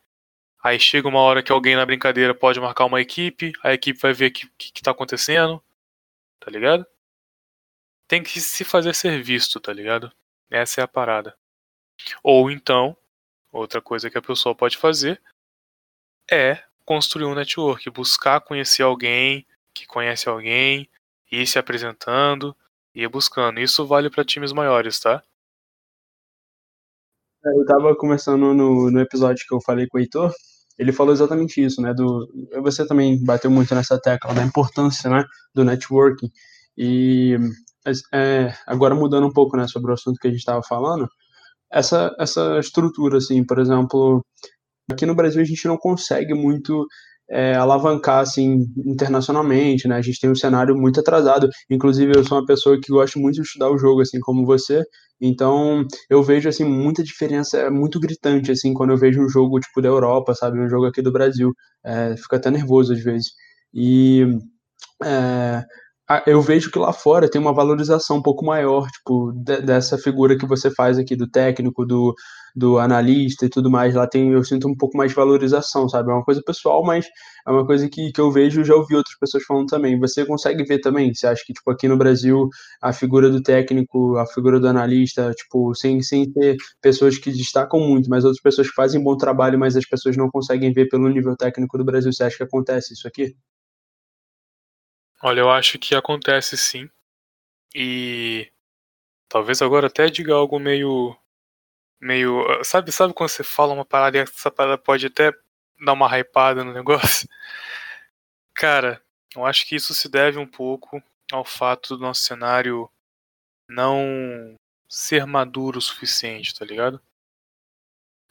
Aí 0.63 0.79
chega 0.79 1.07
uma 1.07 1.19
hora 1.19 1.43
que 1.43 1.51
alguém 1.51 1.75
na 1.75 1.85
brincadeira 1.85 2.35
pode 2.35 2.59
marcar 2.59 2.85
uma 2.85 3.01
equipe, 3.01 3.51
a 3.63 3.73
equipe 3.73 3.99
vai 3.99 4.13
ver 4.13 4.27
o 4.27 4.33
que, 4.33 4.49
que, 4.57 4.71
que 4.73 4.81
tá 4.81 4.91
acontecendo. 4.91 5.63
Tá 6.39 6.51
ligado? 6.51 6.85
tem 8.11 8.21
que 8.21 8.41
se 8.41 8.65
fazer 8.65 8.93
ser 8.93 9.23
visto, 9.23 9.57
tá 9.57 9.71
ligado? 9.71 10.11
Essa 10.49 10.81
é 10.81 10.83
a 10.83 10.87
parada. 10.87 11.33
Ou 12.21 12.51
então, 12.51 12.97
outra 13.49 13.81
coisa 13.81 14.09
que 14.09 14.17
a 14.17 14.21
pessoa 14.21 14.53
pode 14.53 14.75
fazer 14.75 15.21
é 16.29 16.61
construir 16.83 17.23
um 17.23 17.33
network, 17.33 17.89
buscar 17.89 18.41
conhecer 18.41 18.83
alguém 18.83 19.47
que 19.73 19.87
conhece 19.87 20.27
alguém, 20.27 20.89
ir 21.31 21.47
se 21.47 21.57
apresentando, 21.57 22.53
ir 22.93 23.07
buscando. 23.07 23.61
Isso 23.61 23.87
vale 23.87 24.09
para 24.09 24.25
times 24.25 24.51
maiores, 24.51 24.99
tá? 24.99 25.23
Eu 27.43 27.65
tava 27.65 27.95
conversando 27.95 28.53
no, 28.53 28.91
no 28.91 28.99
episódio 28.99 29.45
que 29.47 29.53
eu 29.53 29.61
falei 29.61 29.87
com 29.87 29.97
o 29.97 30.01
Heitor, 30.01 30.31
ele 30.77 30.91
falou 30.91 31.13
exatamente 31.13 31.63
isso, 31.63 31.81
né? 31.81 31.93
Do, 31.93 32.27
você 32.61 32.85
também 32.85 33.23
bateu 33.23 33.51
muito 33.51 33.73
nessa 33.75 33.99
tecla 33.99 34.33
da 34.33 34.43
importância, 34.43 35.09
né, 35.09 35.23
do 35.53 35.63
networking. 35.63 36.29
E 36.77 37.37
é, 38.13 38.53
agora 38.65 38.95
mudando 38.95 39.27
um 39.27 39.33
pouco, 39.33 39.57
né, 39.57 39.67
sobre 39.67 39.91
o 39.91 39.93
assunto 39.93 40.19
que 40.19 40.27
a 40.27 40.31
gente 40.31 40.39
estava 40.39 40.61
falando, 40.63 41.07
essa, 41.71 42.15
essa 42.19 42.59
estrutura, 42.59 43.17
assim, 43.17 43.45
por 43.45 43.59
exemplo, 43.59 44.25
aqui 44.91 45.05
no 45.05 45.15
Brasil 45.15 45.41
a 45.41 45.45
gente 45.45 45.67
não 45.67 45.77
consegue 45.77 46.33
muito 46.33 46.85
é, 47.31 47.55
alavancar, 47.55 48.19
assim, 48.19 48.65
internacionalmente, 48.85 49.87
né, 49.87 49.95
a 49.95 50.01
gente 50.01 50.19
tem 50.19 50.29
um 50.29 50.35
cenário 50.35 50.75
muito 50.75 50.99
atrasado, 50.99 51.47
inclusive 51.69 52.13
eu 52.15 52.23
sou 52.25 52.39
uma 52.39 52.45
pessoa 52.45 52.79
que 52.79 52.91
gosta 52.91 53.17
muito 53.19 53.35
de 53.35 53.41
estudar 53.41 53.71
o 53.71 53.77
jogo, 53.77 54.01
assim, 54.01 54.19
como 54.19 54.45
você, 54.45 54.83
então 55.19 55.85
eu 56.09 56.21
vejo, 56.21 56.49
assim, 56.49 56.65
muita 56.65 57.03
diferença, 57.03 57.57
é 57.57 57.69
muito 57.69 57.99
gritante, 57.99 58.51
assim, 58.51 58.73
quando 58.73 58.91
eu 58.91 58.97
vejo 58.97 59.21
um 59.21 59.29
jogo, 59.29 59.59
tipo, 59.59 59.81
da 59.81 59.87
Europa, 59.89 60.35
sabe, 60.35 60.59
um 60.59 60.69
jogo 60.69 60.85
aqui 60.85 61.01
do 61.01 61.11
Brasil, 61.11 61.53
é, 61.85 62.15
fica 62.17 62.35
até 62.37 62.51
nervoso 62.51 62.93
às 62.93 63.03
vezes, 63.03 63.29
e... 63.73 64.25
É, 65.03 65.63
eu 66.27 66.41
vejo 66.41 66.69
que 66.71 66.77
lá 66.79 66.91
fora 66.91 67.29
tem 67.29 67.39
uma 67.39 67.53
valorização 67.53 68.17
um 68.17 68.21
pouco 68.21 68.45
maior, 68.45 68.87
tipo, 68.89 69.31
de, 69.33 69.61
dessa 69.61 69.97
figura 69.97 70.37
que 70.37 70.45
você 70.45 70.69
faz 70.69 70.97
aqui 70.97 71.15
do 71.15 71.29
técnico, 71.29 71.85
do, 71.85 72.13
do 72.55 72.79
analista 72.79 73.45
e 73.45 73.49
tudo 73.49 73.69
mais. 73.69 73.95
Lá 73.95 74.07
tem, 74.07 74.31
eu 74.31 74.43
sinto 74.43 74.67
um 74.67 74.75
pouco 74.75 74.97
mais 74.97 75.11
de 75.11 75.15
valorização, 75.15 75.87
sabe? 75.89 76.11
É 76.11 76.13
uma 76.13 76.23
coisa 76.23 76.41
pessoal, 76.43 76.83
mas 76.83 77.07
é 77.47 77.51
uma 77.51 77.65
coisa 77.65 77.89
que, 77.89 78.11
que 78.11 78.21
eu 78.21 78.31
vejo 78.31 78.63
já 78.63 78.75
ouvi 78.75 78.95
outras 78.95 79.17
pessoas 79.17 79.43
falando 79.43 79.67
também. 79.67 79.99
Você 79.99 80.25
consegue 80.25 80.63
ver 80.63 80.79
também? 80.79 81.13
Você 81.13 81.27
acha 81.27 81.43
que, 81.45 81.53
tipo, 81.53 81.69
aqui 81.71 81.87
no 81.87 81.97
Brasil, 81.97 82.49
a 82.81 82.93
figura 82.93 83.29
do 83.29 83.41
técnico, 83.41 84.17
a 84.17 84.25
figura 84.25 84.59
do 84.59 84.67
analista, 84.67 85.31
tipo, 85.33 85.73
sem, 85.75 86.01
sem 86.01 86.31
ter 86.31 86.57
pessoas 86.81 87.17
que 87.17 87.31
destacam 87.31 87.79
muito, 87.79 88.09
mas 88.09 88.23
outras 88.23 88.41
pessoas 88.41 88.67
que 88.67 88.75
fazem 88.75 89.03
bom 89.03 89.17
trabalho, 89.17 89.59
mas 89.59 89.75
as 89.75 89.85
pessoas 89.85 90.17
não 90.17 90.29
conseguem 90.29 90.73
ver 90.73 90.87
pelo 90.89 91.09
nível 91.09 91.35
técnico 91.35 91.77
do 91.77 91.85
Brasil, 91.85 92.11
você 92.11 92.23
acha 92.23 92.37
que 92.37 92.43
acontece 92.43 92.93
isso 92.93 93.07
aqui? 93.07 93.35
Olha, 95.23 95.41
eu 95.41 95.51
acho 95.51 95.77
que 95.77 95.93
acontece 95.93 96.57
sim. 96.57 96.89
E 97.75 98.51
talvez 99.29 99.61
agora 99.61 99.87
até 99.87 100.09
diga 100.09 100.33
algo 100.33 100.59
meio 100.59 101.15
meio, 102.01 102.45
sabe, 102.63 102.91
sabe 102.91 103.13
quando 103.13 103.29
você 103.29 103.43
fala 103.43 103.73
uma 103.73 103.85
parada 103.85 104.17
e 104.17 104.21
essa 104.21 104.49
parada 104.51 104.77
pode 104.77 105.05
até 105.05 105.31
dar 105.85 105.93
uma 105.93 106.07
hypada 106.07 106.63
no 106.63 106.73
negócio? 106.73 107.29
Cara, 108.55 109.01
eu 109.35 109.45
acho 109.45 109.65
que 109.65 109.75
isso 109.75 109.93
se 109.93 110.09
deve 110.09 110.37
um 110.39 110.47
pouco 110.47 111.01
ao 111.31 111.45
fato 111.45 111.95
do 111.95 112.01
nosso 112.01 112.23
cenário 112.23 112.89
não 113.69 114.55
ser 114.89 115.25
maduro 115.25 115.79
o 115.79 115.81
suficiente, 115.81 116.53
tá 116.57 116.65
ligado? 116.65 117.01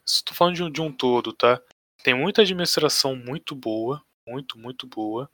Estou 0.07 0.35
falando 0.35 0.55
de 0.55 0.63
um, 0.63 0.71
de 0.71 0.81
um 0.81 0.91
todo, 0.91 1.33
tá? 1.33 1.61
Tem 2.03 2.13
muita 2.13 2.41
administração 2.41 3.15
muito 3.15 3.55
boa, 3.55 4.03
muito, 4.27 4.57
muito 4.57 4.85
boa, 4.85 5.29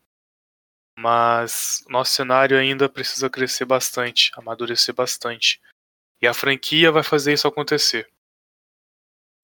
mas 0.98 1.84
nosso 1.90 2.14
cenário 2.14 2.58
ainda 2.58 2.90
precisa 2.90 3.30
crescer 3.30 3.66
bastante, 3.66 4.32
amadurecer 4.36 4.94
bastante. 4.96 5.62
E 6.22 6.28
a 6.28 6.34
franquia 6.34 6.92
vai 6.92 7.04
fazer 7.04 7.34
isso 7.34 7.48
acontecer. 7.48 8.10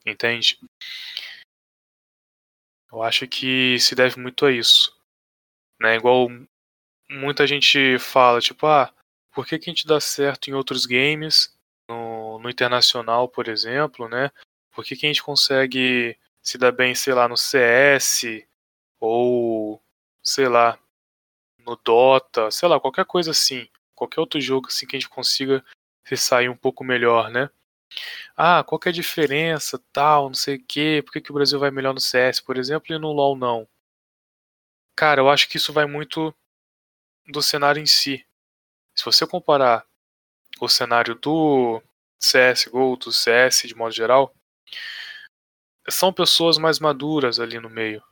Entende? 0.06 0.60
Eu 2.92 3.02
acho 3.02 3.28
que 3.28 3.80
se 3.80 3.96
deve 3.96 4.20
muito 4.20 4.46
a 4.46 4.52
isso. 4.52 4.96
Né? 5.80 5.96
Igual 5.96 6.28
muita 7.10 7.48
gente 7.48 7.98
fala, 8.00 8.40
tipo, 8.40 8.66
ah, 8.68 8.94
por 9.32 9.46
que, 9.46 9.58
que 9.58 9.70
a 9.70 9.74
gente 9.74 9.88
dá 9.88 10.00
certo 10.00 10.50
em 10.50 10.54
outros 10.54 10.86
games, 10.86 11.58
no, 11.90 12.40
no 12.40 12.50
internacional, 12.50 13.28
por 13.28 13.48
exemplo, 13.48 14.08
né? 14.08 14.32
Por 14.72 14.86
que, 14.86 14.96
que 14.96 15.06
a 15.06 15.10
gente 15.10 15.24
consegue 15.24 16.18
se 16.42 16.58
dar 16.58 16.72
bem, 16.72 16.94
sei 16.96 17.14
lá, 17.14 17.28
no 17.28 17.38
CS, 17.38 18.46
ou 19.00 19.82
sei 20.22 20.48
lá, 20.48 20.80
no 21.60 21.76
Dota, 21.76 22.52
sei 22.52 22.68
lá, 22.70 22.80
qualquer 22.80 23.06
coisa 23.06 23.32
assim, 23.32 23.68
qualquer 23.96 24.20
outro 24.20 24.40
jogo 24.40 24.68
assim 24.68 24.86
que 24.86 24.96
a 24.96 25.00
gente 25.00 25.10
consiga 25.10 25.64
se 26.06 26.18
sair 26.18 26.50
um 26.50 26.58
pouco 26.58 26.84
melhor, 26.84 27.30
né? 27.30 27.50
Ah, 28.36 28.64
qual 28.64 28.80
que 28.80 28.90
é 28.90 28.92
a 28.92 28.94
diferença, 28.94 29.80
tal, 29.92 30.28
não 30.28 30.34
sei 30.34 30.56
o 30.56 30.66
quê, 30.66 31.02
por 31.06 31.14
que, 31.14 31.22
que 31.22 31.32
o 31.32 31.34
Brasil 31.34 31.60
vai 31.60 31.72
melhor 31.72 31.94
no 31.94 32.00
CS, 32.00 32.42
por 32.42 32.58
exemplo, 32.58 32.94
e 32.94 33.00
no 33.00 33.12
LoL 33.12 33.36
não? 33.38 33.68
Cara, 34.96 35.22
eu 35.22 35.30
acho 35.30 35.50
que 35.50 35.58
isso 35.58 35.74
vai 35.74 35.86
muito 35.86 36.34
do 37.28 37.42
cenário 37.42 37.82
em 37.82 37.86
si. 37.86 38.26
Se 38.96 39.06
você 39.06 39.26
comparar 39.26 39.86
o 40.60 40.70
cenário 40.70 41.16
do 41.16 41.82
CSGO, 42.20 42.98
do 42.98 43.12
CS 43.12 43.68
de 43.68 43.76
modo 43.76 43.94
geral, 43.94 44.34
são 45.90 46.14
pessoas 46.14 46.58
mais 46.58 46.80
maduras 46.80 47.40
ali 47.40 47.60
no 47.60 47.70
meio. 47.70 48.04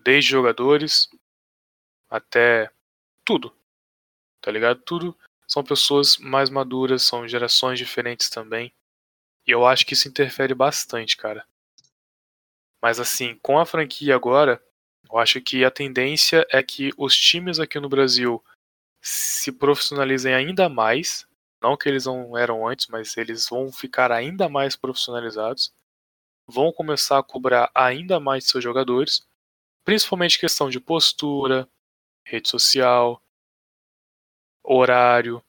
Desde 0.00 0.30
jogadores 0.30 1.08
até 2.08 2.70
tudo. 3.24 3.54
Tá 4.40 4.50
ligado? 4.50 4.80
Tudo 4.82 5.16
são 5.46 5.62
pessoas 5.62 6.16
mais 6.18 6.50
maduras, 6.50 7.02
são 7.02 7.28
gerações 7.28 7.78
diferentes 7.78 8.28
também. 8.28 8.72
E 9.46 9.50
eu 9.50 9.66
acho 9.66 9.84
que 9.86 9.94
isso 9.94 10.08
interfere 10.08 10.54
bastante, 10.54 11.16
cara. 11.16 11.46
Mas 12.82 13.00
assim, 13.00 13.38
com 13.42 13.58
a 13.58 13.66
franquia 13.66 14.14
agora, 14.14 14.62
eu 15.10 15.18
acho 15.18 15.40
que 15.40 15.64
a 15.64 15.70
tendência 15.70 16.46
é 16.50 16.62
que 16.62 16.92
os 16.96 17.16
times 17.16 17.58
aqui 17.58 17.78
no 17.80 17.88
Brasil 17.88 18.42
se 19.00 19.52
profissionalizem 19.52 20.34
ainda 20.34 20.68
mais. 20.68 21.26
Não 21.62 21.76
que 21.76 21.88
eles 21.88 22.06
não 22.06 22.36
eram 22.36 22.66
antes, 22.66 22.88
mas 22.88 23.16
eles 23.16 23.48
vão 23.48 23.72
ficar 23.72 24.12
ainda 24.12 24.48
mais 24.48 24.76
profissionalizados. 24.76 25.72
Vão 26.46 26.72
começar 26.72 27.18
a 27.18 27.22
cobrar 27.22 27.70
ainda 27.74 28.20
mais 28.20 28.48
seus 28.48 28.64
jogadores. 28.64 29.26
Principalmente 29.84 30.38
questão 30.38 30.70
de 30.70 30.80
postura, 30.80 31.68
rede 32.26 32.48
social, 32.48 33.22
horário, 34.62 35.42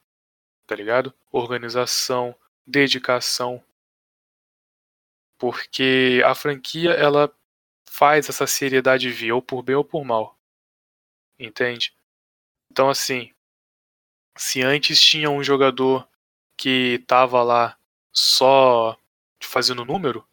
tá 0.67 0.75
ligado? 0.75 1.13
Organização, 1.31 2.35
dedicação. 2.67 3.63
Porque 5.51 6.21
a 6.25 6.33
franquia 6.33 6.91
ela 6.91 7.31
faz 7.87 8.29
essa 8.29 8.47
seriedade 8.47 9.09
vir 9.09 9.31
ou 9.31 9.41
por 9.41 9.61
bem 9.63 9.75
ou 9.75 9.83
por 9.83 10.03
mal. 10.03 10.37
Entende? 11.39 11.93
Então 12.71 12.89
assim, 12.89 13.31
se 14.37 14.61
antes 14.61 14.99
tinha 15.01 15.29
um 15.29 15.43
jogador 15.43 16.07
que 16.57 17.03
tava 17.07 17.43
lá 17.43 17.77
só 18.11 18.97
fazendo 19.41 19.85
número, 19.85 20.27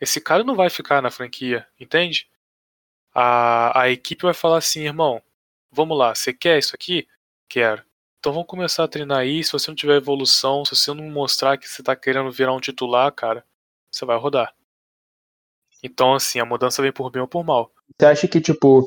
esse 0.00 0.20
cara 0.20 0.44
não 0.44 0.54
vai 0.54 0.70
ficar 0.70 1.02
na 1.02 1.10
franquia, 1.10 1.66
entende? 1.78 2.28
A, 3.14 3.82
a 3.82 3.90
equipe 3.90 4.22
vai 4.22 4.34
falar 4.34 4.58
assim, 4.58 4.82
irmão, 4.82 5.22
vamos 5.70 5.96
lá, 5.98 6.14
você 6.14 6.32
quer 6.32 6.58
isso 6.58 6.74
aqui? 6.74 7.06
Quero. 7.48 7.84
Então 8.18 8.32
vamos 8.32 8.48
começar 8.48 8.84
a 8.84 8.88
treinar 8.88 9.18
aí. 9.18 9.44
Se 9.44 9.52
você 9.52 9.70
não 9.70 9.76
tiver 9.76 9.96
evolução, 9.96 10.64
se 10.64 10.74
você 10.74 10.92
não 10.92 11.08
mostrar 11.10 11.56
que 11.56 11.68
você 11.68 11.82
está 11.82 11.94
querendo 11.94 12.30
virar 12.32 12.52
um 12.52 12.60
titular, 12.60 13.12
cara, 13.12 13.44
você 13.90 14.04
vai 14.04 14.18
rodar. 14.18 14.54
Então, 15.82 16.14
assim, 16.14 16.40
a 16.40 16.44
mudança 16.44 16.82
vem 16.82 16.92
por 16.92 17.10
bem 17.10 17.22
ou 17.22 17.28
por 17.28 17.44
mal. 17.44 17.70
Você 17.98 18.06
acha 18.06 18.28
que, 18.28 18.40
tipo, 18.40 18.84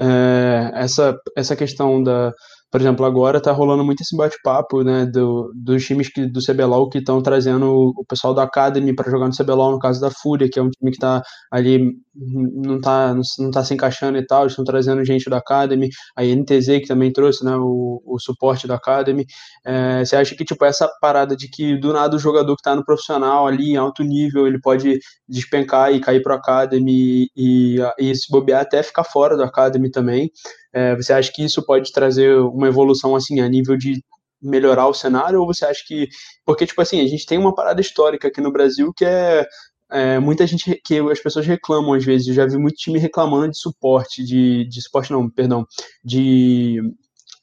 é, 0.00 0.70
essa, 0.74 1.18
essa 1.36 1.56
questão 1.56 2.02
da, 2.02 2.34
por 2.70 2.80
exemplo, 2.80 3.06
agora 3.06 3.40
tá 3.40 3.50
rolando 3.50 3.82
muito 3.84 4.02
esse 4.02 4.14
bate-papo, 4.14 4.82
né, 4.82 5.06
do, 5.06 5.50
dos 5.54 5.84
times 5.86 6.10
que, 6.12 6.26
do 6.26 6.40
CBLOL 6.44 6.90
que 6.90 6.98
estão 6.98 7.22
trazendo 7.22 7.92
o 7.96 8.04
pessoal 8.04 8.34
da 8.34 8.42
Academy 8.42 8.94
para 8.94 9.10
jogar 9.10 9.26
no 9.26 9.36
CBLOL, 9.36 9.72
no 9.72 9.78
caso 9.78 10.00
da 10.00 10.10
Fúria, 10.10 10.48
que 10.50 10.58
é 10.58 10.62
um 10.62 10.68
time 10.68 10.90
que 10.90 10.98
tá 10.98 11.22
ali, 11.50 11.94
não 12.14 12.78
tá, 12.78 13.14
não 13.38 13.50
tá 13.50 13.64
se 13.64 13.72
encaixando 13.72 14.18
e 14.18 14.26
tal, 14.26 14.46
estão 14.46 14.64
trazendo 14.64 15.02
gente 15.02 15.30
da 15.30 15.38
Academy, 15.38 15.88
a 16.14 16.22
NTZ 16.22 16.80
que 16.80 16.86
também 16.86 17.10
trouxe, 17.10 17.42
né, 17.42 17.56
o, 17.56 18.02
o 18.04 18.18
suporte 18.18 18.66
da 18.66 18.74
Academy. 18.74 19.24
É, 19.64 20.04
você 20.04 20.16
acha 20.16 20.34
que, 20.36 20.44
tipo, 20.44 20.62
essa 20.64 20.86
parada 21.00 21.34
de 21.34 21.48
que 21.48 21.74
do 21.78 21.92
nada 21.92 22.16
o 22.16 22.18
jogador 22.18 22.54
que 22.54 22.62
tá 22.62 22.76
no 22.76 22.84
profissional 22.84 23.46
ali, 23.46 23.70
em 23.72 23.76
alto 23.76 24.02
nível, 24.02 24.46
ele 24.46 24.60
pode 24.60 24.98
despencar 25.26 25.92
e 25.92 26.00
cair 26.00 26.22
pro 26.22 26.34
Academy 26.34 27.28
e, 27.34 27.78
e, 27.78 28.10
e 28.10 28.14
se 28.14 28.30
bobear 28.30 28.60
até 28.62 28.82
ficar 28.82 29.04
fora 29.04 29.36
do 29.36 29.42
Academy 29.42 29.90
também, 29.90 30.30
é, 30.72 30.96
você 30.96 31.12
acha 31.12 31.32
que 31.32 31.44
isso 31.44 31.64
pode 31.64 31.92
trazer 31.92 32.36
uma 32.38 32.68
evolução 32.68 33.16
assim 33.16 33.40
a 33.40 33.48
nível 33.48 33.76
de 33.76 34.02
melhorar 34.40 34.86
o 34.88 34.94
cenário? 34.94 35.40
Ou 35.40 35.46
você 35.46 35.64
acha 35.64 35.82
que 35.86 36.08
porque 36.44 36.66
tipo 36.66 36.80
assim 36.80 37.00
a 37.00 37.06
gente 37.06 37.26
tem 37.26 37.38
uma 37.38 37.54
parada 37.54 37.80
histórica 37.80 38.28
aqui 38.28 38.40
no 38.40 38.52
Brasil 38.52 38.92
que 38.96 39.04
é, 39.04 39.46
é 39.90 40.18
muita 40.18 40.46
gente 40.46 40.80
que 40.84 40.98
as 41.10 41.20
pessoas 41.20 41.46
reclamam 41.46 41.94
às 41.94 42.04
vezes. 42.04 42.28
Eu 42.28 42.34
já 42.34 42.46
vi 42.46 42.58
muito 42.58 42.76
time 42.76 42.98
reclamando 42.98 43.50
de 43.52 43.58
suporte 43.58 44.24
de, 44.24 44.66
de 44.68 44.82
suporte 44.82 45.12
não 45.12 45.28
perdão 45.30 45.66
de 46.04 46.80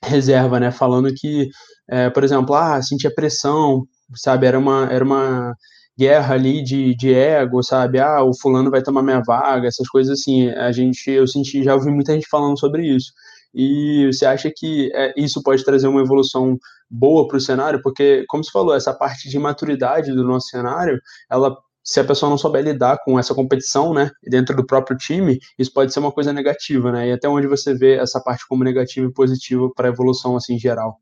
reserva 0.03 0.59
né? 0.59 0.71
Falando 0.71 1.13
que 1.13 1.49
é, 1.89 2.09
por 2.09 2.23
exemplo 2.23 2.55
ah 2.55 2.81
sentia 2.81 3.13
pressão 3.13 3.85
sabe? 4.15 4.45
Era 4.47 4.59
uma 4.59 4.87
era 4.91 5.03
uma 5.03 5.55
guerra 5.97 6.35
ali 6.35 6.63
de, 6.63 6.95
de 6.95 7.13
ego, 7.13 7.63
sabe? 7.63 7.99
Ah, 7.99 8.23
o 8.23 8.31
fulano 8.37 8.69
vai 8.71 8.81
tomar 8.81 9.01
minha 9.01 9.21
vaga, 9.25 9.67
essas 9.67 9.87
coisas 9.87 10.19
assim. 10.19 10.49
A 10.49 10.71
gente, 10.71 11.09
eu 11.09 11.27
senti, 11.27 11.63
já 11.63 11.75
ouvi 11.75 11.89
muita 11.89 12.13
gente 12.13 12.27
falando 12.29 12.59
sobre 12.59 12.85
isso. 12.87 13.11
E 13.53 14.07
você 14.11 14.25
acha 14.25 14.51
que 14.53 14.91
é, 14.93 15.13
isso 15.17 15.41
pode 15.41 15.63
trazer 15.63 15.87
uma 15.87 16.01
evolução 16.01 16.57
boa 16.89 17.27
para 17.27 17.37
o 17.37 17.41
cenário? 17.41 17.81
Porque, 17.81 18.25
como 18.27 18.43
você 18.43 18.51
falou, 18.51 18.75
essa 18.75 18.93
parte 18.93 19.29
de 19.29 19.39
maturidade 19.39 20.11
do 20.11 20.23
nosso 20.25 20.47
cenário, 20.47 20.99
ela 21.31 21.55
se 21.85 21.99
a 21.99 22.03
pessoa 22.03 22.31
não 22.31 22.37
souber 22.37 22.63
lidar 22.63 22.97
com 23.05 23.19
essa 23.19 23.35
competição, 23.35 23.93
né, 23.93 24.09
dentro 24.23 24.55
do 24.55 24.65
próprio 24.65 24.97
time, 24.97 25.37
isso 25.57 25.71
pode 25.71 25.93
ser 25.93 25.99
uma 25.99 26.11
coisa 26.11 26.33
negativa, 26.33 26.91
né? 26.91 27.09
E 27.09 27.11
até 27.11 27.29
onde 27.29 27.45
você 27.45 27.75
vê 27.75 27.97
essa 27.97 28.19
parte 28.19 28.43
como 28.47 28.63
negativa 28.63 29.05
e 29.05 29.13
positiva 29.13 29.69
para 29.73 29.87
a 29.87 29.91
evolução 29.91 30.35
assim 30.35 30.57
geral? 30.57 30.99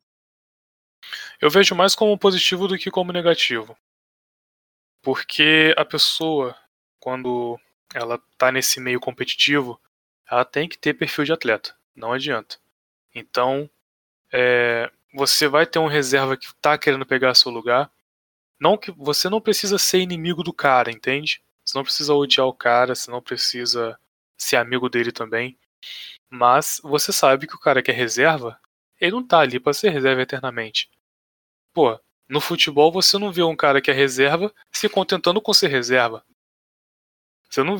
Eu 1.41 1.49
vejo 1.49 1.73
mais 1.73 1.95
como 1.95 2.17
positivo 2.17 2.67
do 2.67 2.77
que 2.77 2.91
como 2.91 3.13
negativo. 3.13 3.75
Porque 5.03 5.75
a 5.77 5.83
pessoa, 5.83 6.55
quando 6.97 7.59
ela 7.93 8.19
tá 8.37 8.51
nesse 8.51 8.79
meio 8.79 9.01
competitivo, 9.01 9.79
ela 10.29 10.45
tem 10.45 10.67
que 10.67 10.77
ter 10.77 10.93
perfil 10.93 11.25
de 11.25 11.33
atleta. 11.33 11.75
Não 11.93 12.13
adianta. 12.13 12.57
Então, 13.13 13.69
é, 14.31 14.89
você 15.13 15.47
vai 15.47 15.65
ter 15.67 15.77
um 15.77 15.87
reserva 15.87 16.37
que 16.37 16.47
tá 16.55 16.77
querendo 16.77 17.05
pegar 17.05 17.35
seu 17.35 17.51
lugar. 17.51 17.91
Não 18.59 18.77
que 18.77 18.91
você 18.91 19.29
não 19.29 19.41
precisa 19.41 19.77
ser 19.77 19.99
inimigo 19.99 20.41
do 20.41 20.53
cara, 20.53 20.89
entende? 20.89 21.43
Você 21.65 21.77
não 21.77 21.83
precisa 21.83 22.13
odiar 22.13 22.47
o 22.47 22.53
cara, 22.53 22.95
você 22.95 23.11
não 23.11 23.21
precisa 23.21 23.99
ser 24.37 24.55
amigo 24.55 24.89
dele 24.89 25.11
também. 25.11 25.57
Mas 26.29 26.79
você 26.81 27.11
sabe 27.11 27.45
que 27.45 27.55
o 27.55 27.59
cara 27.59 27.83
que 27.83 27.91
é 27.91 27.93
reserva, 27.93 28.57
ele 28.99 29.11
não 29.11 29.27
tá 29.27 29.39
ali 29.39 29.59
para 29.59 29.73
ser 29.73 29.89
reserva 29.89 30.21
eternamente. 30.21 30.89
Pô, 31.73 31.99
no 32.27 32.41
futebol 32.41 32.91
você 32.91 33.17
não 33.17 33.31
vê 33.31 33.43
um 33.43 33.55
cara 33.55 33.81
que 33.81 33.91
é 33.91 33.93
reserva 33.93 34.53
se 34.71 34.89
contentando 34.89 35.41
com 35.41 35.53
ser 35.53 35.67
reserva. 35.67 36.25
Você 37.49 37.63
não 37.63 37.77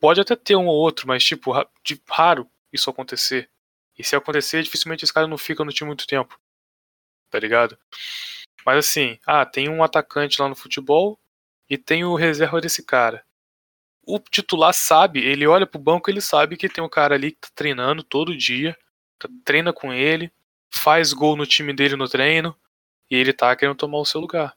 pode 0.00 0.20
até 0.20 0.36
ter 0.36 0.56
um 0.56 0.66
ou 0.66 0.76
outro, 0.76 1.08
mas 1.08 1.24
tipo, 1.24 1.52
de 1.82 2.00
raro 2.08 2.48
isso 2.72 2.88
acontecer. 2.88 3.50
E 3.98 4.04
se 4.04 4.14
acontecer, 4.14 4.62
dificilmente 4.62 5.04
esse 5.04 5.12
cara 5.12 5.26
não 5.26 5.38
fica 5.38 5.64
no 5.64 5.72
time 5.72 5.88
muito 5.88 6.06
tempo. 6.06 6.38
Tá 7.30 7.38
ligado? 7.38 7.76
Mas 8.64 8.78
assim, 8.78 9.18
ah, 9.26 9.44
tem 9.44 9.68
um 9.68 9.82
atacante 9.82 10.40
lá 10.40 10.48
no 10.48 10.54
futebol 10.54 11.18
e 11.68 11.76
tem 11.76 12.04
o 12.04 12.14
reserva 12.14 12.60
desse 12.60 12.84
cara. 12.84 13.24
O 14.02 14.20
titular 14.20 14.72
sabe, 14.72 15.24
ele 15.24 15.46
olha 15.46 15.66
pro 15.66 15.80
banco, 15.80 16.10
ele 16.10 16.20
sabe 16.20 16.56
que 16.56 16.68
tem 16.68 16.84
um 16.84 16.88
cara 16.88 17.14
ali 17.16 17.32
que 17.32 17.40
tá 17.40 17.48
treinando 17.54 18.04
todo 18.04 18.36
dia, 18.36 18.76
tá, 19.18 19.28
treina 19.44 19.72
com 19.72 19.92
ele, 19.92 20.32
faz 20.70 21.12
gol 21.12 21.36
no 21.36 21.46
time 21.46 21.72
dele 21.72 21.96
no 21.96 22.08
treino, 22.08 22.56
e 23.10 23.16
ele 23.16 23.32
tá 23.32 23.54
querendo 23.56 23.76
tomar 23.76 23.98
o 23.98 24.04
seu 24.04 24.20
lugar. 24.20 24.56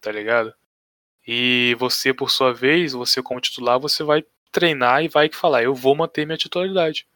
Tá 0.00 0.10
ligado? 0.10 0.54
E 1.26 1.76
você, 1.78 2.14
por 2.14 2.30
sua 2.30 2.52
vez, 2.52 2.92
você 2.92 3.22
como 3.22 3.40
titular, 3.40 3.78
você 3.78 4.02
vai 4.02 4.24
treinar 4.50 5.04
e 5.04 5.08
vai 5.08 5.30
falar, 5.30 5.62
eu 5.62 5.74
vou 5.74 5.94
manter 5.94 6.26
minha 6.26 6.38
titularidade. 6.38 7.06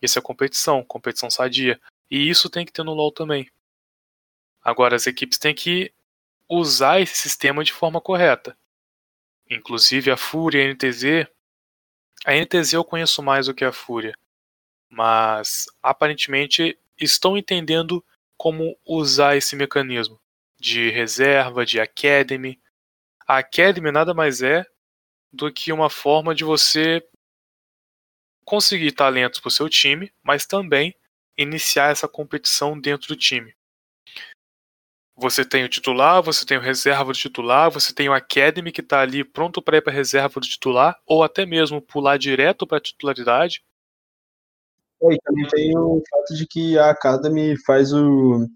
Isso 0.00 0.18
é 0.18 0.22
competição, 0.22 0.84
competição 0.84 1.30
sadia. 1.30 1.80
E 2.10 2.28
isso 2.28 2.48
tem 2.48 2.64
que 2.64 2.72
ter 2.72 2.82
no 2.82 2.94
LoL 2.94 3.12
também. 3.12 3.50
Agora, 4.62 4.96
as 4.96 5.06
equipes 5.06 5.38
têm 5.38 5.54
que 5.54 5.92
usar 6.48 7.00
esse 7.00 7.16
sistema 7.16 7.62
de 7.62 7.72
forma 7.72 8.00
correta. 8.00 8.56
Inclusive 9.48 10.10
a 10.10 10.16
Fúria, 10.16 10.64
a 10.64 10.68
NTZ. 10.72 11.26
A 12.24 12.34
NTZ 12.34 12.74
eu 12.74 12.84
conheço 12.84 13.22
mais 13.22 13.46
do 13.46 13.54
que 13.54 13.64
a 13.64 13.72
Fúria. 13.72 14.14
Mas 14.88 15.66
aparentemente 15.82 16.78
estão 16.98 17.36
entendendo 17.36 18.04
como 18.40 18.74
usar 18.86 19.36
esse 19.36 19.54
mecanismo 19.54 20.18
de 20.58 20.88
reserva, 20.88 21.66
de 21.66 21.78
academy. 21.78 22.58
A 23.28 23.36
academy 23.36 23.92
nada 23.92 24.14
mais 24.14 24.40
é 24.40 24.64
do 25.30 25.52
que 25.52 25.70
uma 25.70 25.90
forma 25.90 26.34
de 26.34 26.42
você 26.42 27.06
conseguir 28.42 28.92
talentos 28.92 29.40
para 29.40 29.48
o 29.48 29.50
seu 29.50 29.68
time, 29.68 30.10
mas 30.22 30.46
também 30.46 30.96
iniciar 31.36 31.92
essa 31.92 32.08
competição 32.08 32.80
dentro 32.80 33.08
do 33.08 33.14
time. 33.14 33.54
Você 35.14 35.44
tem 35.44 35.62
o 35.62 35.68
titular, 35.68 36.22
você 36.22 36.46
tem 36.46 36.56
o 36.56 36.62
reserva 36.62 37.12
do 37.12 37.18
titular, 37.18 37.70
você 37.70 37.92
tem 37.92 38.08
o 38.08 38.14
academy 38.14 38.72
que 38.72 38.80
está 38.80 39.02
ali 39.02 39.22
pronto 39.22 39.60
para 39.60 39.76
ir 39.76 39.82
para 39.82 39.92
reserva 39.92 40.40
do 40.40 40.46
titular, 40.46 40.98
ou 41.04 41.22
até 41.22 41.44
mesmo 41.44 41.82
pular 41.82 42.16
direto 42.16 42.66
para 42.66 42.78
a 42.78 42.80
titularidade. 42.80 43.62
É, 45.02 45.14
e 45.14 45.18
também 45.24 45.46
tem 45.48 45.76
o 45.76 46.02
fato 46.10 46.34
de 46.34 46.46
que 46.46 46.78
a 46.78 46.90
Academy 46.90 47.54
faz 47.64 47.92
o, 47.92 48.46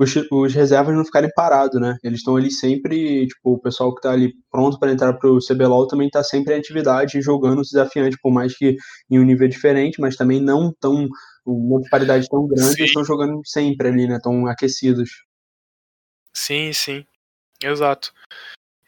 os, 0.00 0.14
os 0.30 0.54
reservas 0.54 0.94
não 0.94 1.04
ficarem 1.04 1.30
parados, 1.34 1.78
né? 1.78 1.98
Eles 2.02 2.20
estão 2.20 2.36
ali 2.36 2.50
sempre, 2.50 3.26
tipo, 3.26 3.52
o 3.52 3.58
pessoal 3.60 3.92
que 3.92 3.98
está 3.98 4.12
ali 4.12 4.32
pronto 4.50 4.78
para 4.78 4.90
entrar 4.90 5.12
para 5.12 5.30
o 5.30 5.38
CBLOL 5.38 5.86
também 5.86 6.06
está 6.06 6.24
sempre 6.24 6.54
em 6.54 6.58
atividade, 6.58 7.20
jogando 7.20 7.60
desafiante, 7.60 8.16
por 8.22 8.32
mais 8.32 8.56
que 8.56 8.76
em 9.10 9.18
um 9.18 9.24
nível 9.24 9.46
diferente, 9.46 10.00
mas 10.00 10.16
também 10.16 10.40
não 10.40 10.72
tão, 10.80 11.06
uma 11.44 11.80
disparidade 11.80 12.26
tão 12.30 12.46
grande, 12.46 12.76
sim. 12.76 12.84
estão 12.84 13.04
jogando 13.04 13.40
sempre 13.44 13.88
ali, 13.88 14.08
né? 14.08 14.16
Estão 14.16 14.46
aquecidos. 14.46 15.10
Sim, 16.32 16.72
sim, 16.72 17.04
exato. 17.62 18.14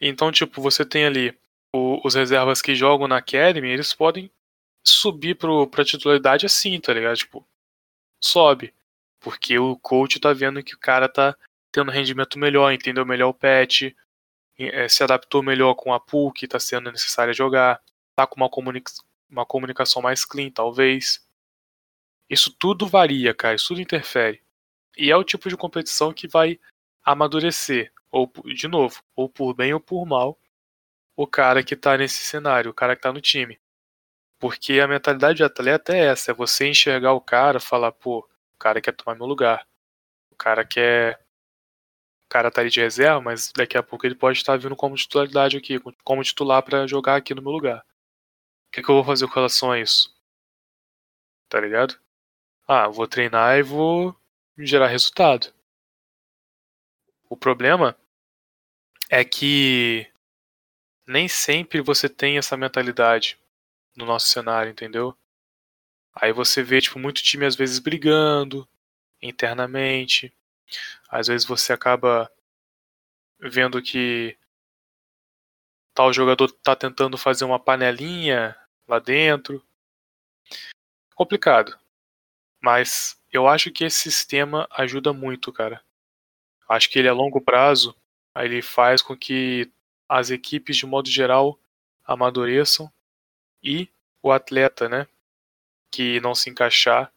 Então, 0.01 0.31
tipo, 0.31 0.61
você 0.61 0.83
tem 0.83 1.05
ali 1.05 1.37
o, 1.71 1.99
os 2.03 2.15
reservas 2.15 2.59
que 2.59 2.73
jogam 2.73 3.07
na 3.07 3.17
Academy, 3.17 3.69
eles 3.69 3.93
podem 3.93 4.31
subir 4.83 5.35
pro, 5.35 5.67
pra 5.67 5.85
titularidade 5.85 6.45
assim, 6.45 6.79
tá 6.79 6.93
ligado? 6.93 7.17
Tipo, 7.17 7.47
sobe. 8.21 8.73
Porque 9.19 9.57
o 9.57 9.77
coach 9.77 10.19
tá 10.19 10.33
vendo 10.33 10.63
que 10.63 10.75
o 10.75 10.79
cara 10.79 11.07
tá 11.07 11.35
tendo 11.71 11.91
rendimento 11.91 12.37
melhor, 12.37 12.71
entendeu 12.71 13.05
melhor 13.05 13.29
o 13.29 13.33
patch, 13.33 13.93
é, 14.57 14.87
se 14.87 15.03
adaptou 15.03 15.41
melhor 15.41 15.73
com 15.75 15.93
a 15.93 15.99
pool 15.99 16.31
que 16.31 16.47
tá 16.47 16.59
sendo 16.59 16.91
necessária 16.91 17.33
jogar, 17.33 17.81
tá 18.15 18.27
com 18.27 18.35
uma, 18.35 18.49
comunica 18.49 18.91
uma 19.29 19.45
comunicação 19.45 20.01
mais 20.01 20.23
clean, 20.25 20.51
talvez. 20.51 21.25
Isso 22.29 22.55
tudo 22.59 22.87
varia, 22.87 23.33
cara, 23.33 23.55
isso 23.55 23.69
tudo 23.69 23.81
interfere. 23.81 24.43
E 24.97 25.09
é 25.09 25.17
o 25.17 25.23
tipo 25.23 25.49
de 25.49 25.57
competição 25.57 26.13
que 26.13 26.27
vai 26.27 26.59
amadurecer, 27.03 27.91
ou 28.11 28.31
de 28.53 28.67
novo, 28.67 29.01
ou 29.15 29.27
por 29.27 29.53
bem 29.53 29.73
ou 29.73 29.79
por 29.79 30.05
mal, 30.05 30.39
o 31.15 31.27
cara 31.27 31.63
que 31.63 31.75
tá 31.75 31.97
nesse 31.97 32.23
cenário, 32.23 32.71
o 32.71 32.73
cara 32.73 32.95
que 32.95 33.01
tá 33.01 33.11
no 33.11 33.21
time. 33.21 33.59
Porque 34.43 34.81
a 34.81 34.87
mentalidade 34.89 35.37
de 35.37 35.43
atleta 35.45 35.95
é 35.95 36.07
essa, 36.07 36.31
é 36.31 36.33
você 36.33 36.67
enxergar 36.67 37.13
o 37.13 37.21
cara, 37.21 37.61
falar, 37.61 37.93
pô, 37.93 38.19
o 38.53 38.57
cara 38.59 38.81
quer 38.81 38.91
tomar 38.91 39.15
meu 39.15 39.25
lugar. 39.25 39.65
O 40.29 40.35
cara 40.35 40.65
quer 40.65 41.17
cara 42.27 42.51
tá 42.51 42.59
ali 42.59 42.69
de 42.69 42.81
reserva, 42.81 43.21
mas 43.21 43.53
daqui 43.55 43.77
a 43.77 43.81
pouco 43.81 44.05
ele 44.05 44.15
pode 44.15 44.37
estar 44.37 44.57
vindo 44.57 44.75
como 44.75 44.97
titularidade 44.97 45.55
aqui, 45.55 45.79
como 46.03 46.21
titular 46.21 46.61
para 46.61 46.85
jogar 46.85 47.15
aqui 47.15 47.33
no 47.33 47.41
meu 47.41 47.53
lugar. 47.53 47.85
O 48.67 48.71
que, 48.73 48.83
que 48.83 48.89
eu 48.89 48.95
vou 48.95 49.03
fazer 49.05 49.27
com 49.27 49.33
relação 49.35 49.71
a 49.71 49.79
isso? 49.79 50.13
Tá 51.47 51.61
ligado? 51.61 51.97
Ah, 52.67 52.89
vou 52.89 53.07
treinar 53.07 53.57
e 53.57 53.63
vou 53.63 54.13
gerar 54.57 54.87
resultado. 54.87 55.53
O 57.29 57.37
problema 57.37 57.95
é 59.09 59.23
que 59.23 60.05
nem 61.07 61.29
sempre 61.29 61.79
você 61.79 62.09
tem 62.09 62.37
essa 62.37 62.57
mentalidade 62.57 63.39
no 63.95 64.05
nosso 64.05 64.27
cenário, 64.27 64.71
entendeu? 64.71 65.15
Aí 66.15 66.31
você 66.31 66.61
vê, 66.63 66.79
tipo, 66.81 66.99
muito 66.99 67.23
time 67.23 67.45
às 67.45 67.55
vezes 67.55 67.79
brigando 67.79 68.67
internamente. 69.21 70.33
Às 71.09 71.27
vezes 71.27 71.45
você 71.45 71.73
acaba 71.73 72.31
vendo 73.39 73.81
que 73.81 74.37
tal 75.93 76.11
jogador 76.13 76.51
tá 76.51 76.75
tentando 76.75 77.17
fazer 77.17 77.45
uma 77.45 77.59
panelinha 77.59 78.55
lá 78.87 78.99
dentro. 78.99 79.63
Complicado. 81.15 81.77
Mas 82.61 83.19
eu 83.31 83.47
acho 83.47 83.71
que 83.71 83.83
esse 83.83 84.11
sistema 84.11 84.67
ajuda 84.71 85.13
muito, 85.13 85.51
cara. 85.51 85.83
Acho 86.67 86.89
que 86.89 86.97
ele 86.99 87.09
a 87.09 87.13
longo 87.13 87.41
prazo, 87.41 87.95
ele 88.35 88.61
faz 88.61 89.01
com 89.01 89.15
que 89.17 89.71
as 90.07 90.29
equipes 90.31 90.77
de 90.77 90.85
modo 90.85 91.09
geral 91.09 91.59
amadureçam 92.05 92.91
e 93.63 93.89
o 94.21 94.31
atleta, 94.31 94.89
né, 94.89 95.07
que 95.91 96.19
não 96.21 96.35
se 96.35 96.49
encaixar, 96.49 97.11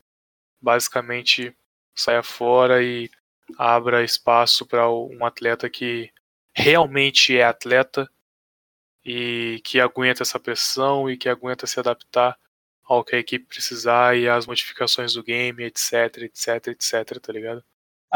basicamente 0.60 1.56
saia 1.94 2.22
fora 2.22 2.82
e 2.82 3.10
abra 3.58 4.04
espaço 4.04 4.66
para 4.66 4.90
um 4.90 5.24
atleta 5.24 5.70
que 5.70 6.12
realmente 6.54 7.36
é 7.36 7.44
atleta 7.44 8.10
e 9.04 9.60
que 9.64 9.80
aguenta 9.80 10.22
essa 10.22 10.40
pressão 10.40 11.08
e 11.10 11.16
que 11.16 11.28
aguenta 11.28 11.66
se 11.66 11.78
adaptar 11.78 12.38
ao 12.84 13.04
que 13.04 13.16
a 13.16 13.18
equipe 13.18 13.46
precisar 13.46 14.16
e 14.16 14.28
às 14.28 14.46
modificações 14.46 15.14
do 15.14 15.22
game, 15.22 15.62
etc, 15.64 16.18
etc, 16.22 16.68
etc, 16.68 17.20
tá 17.20 17.32
ligado? 17.32 17.64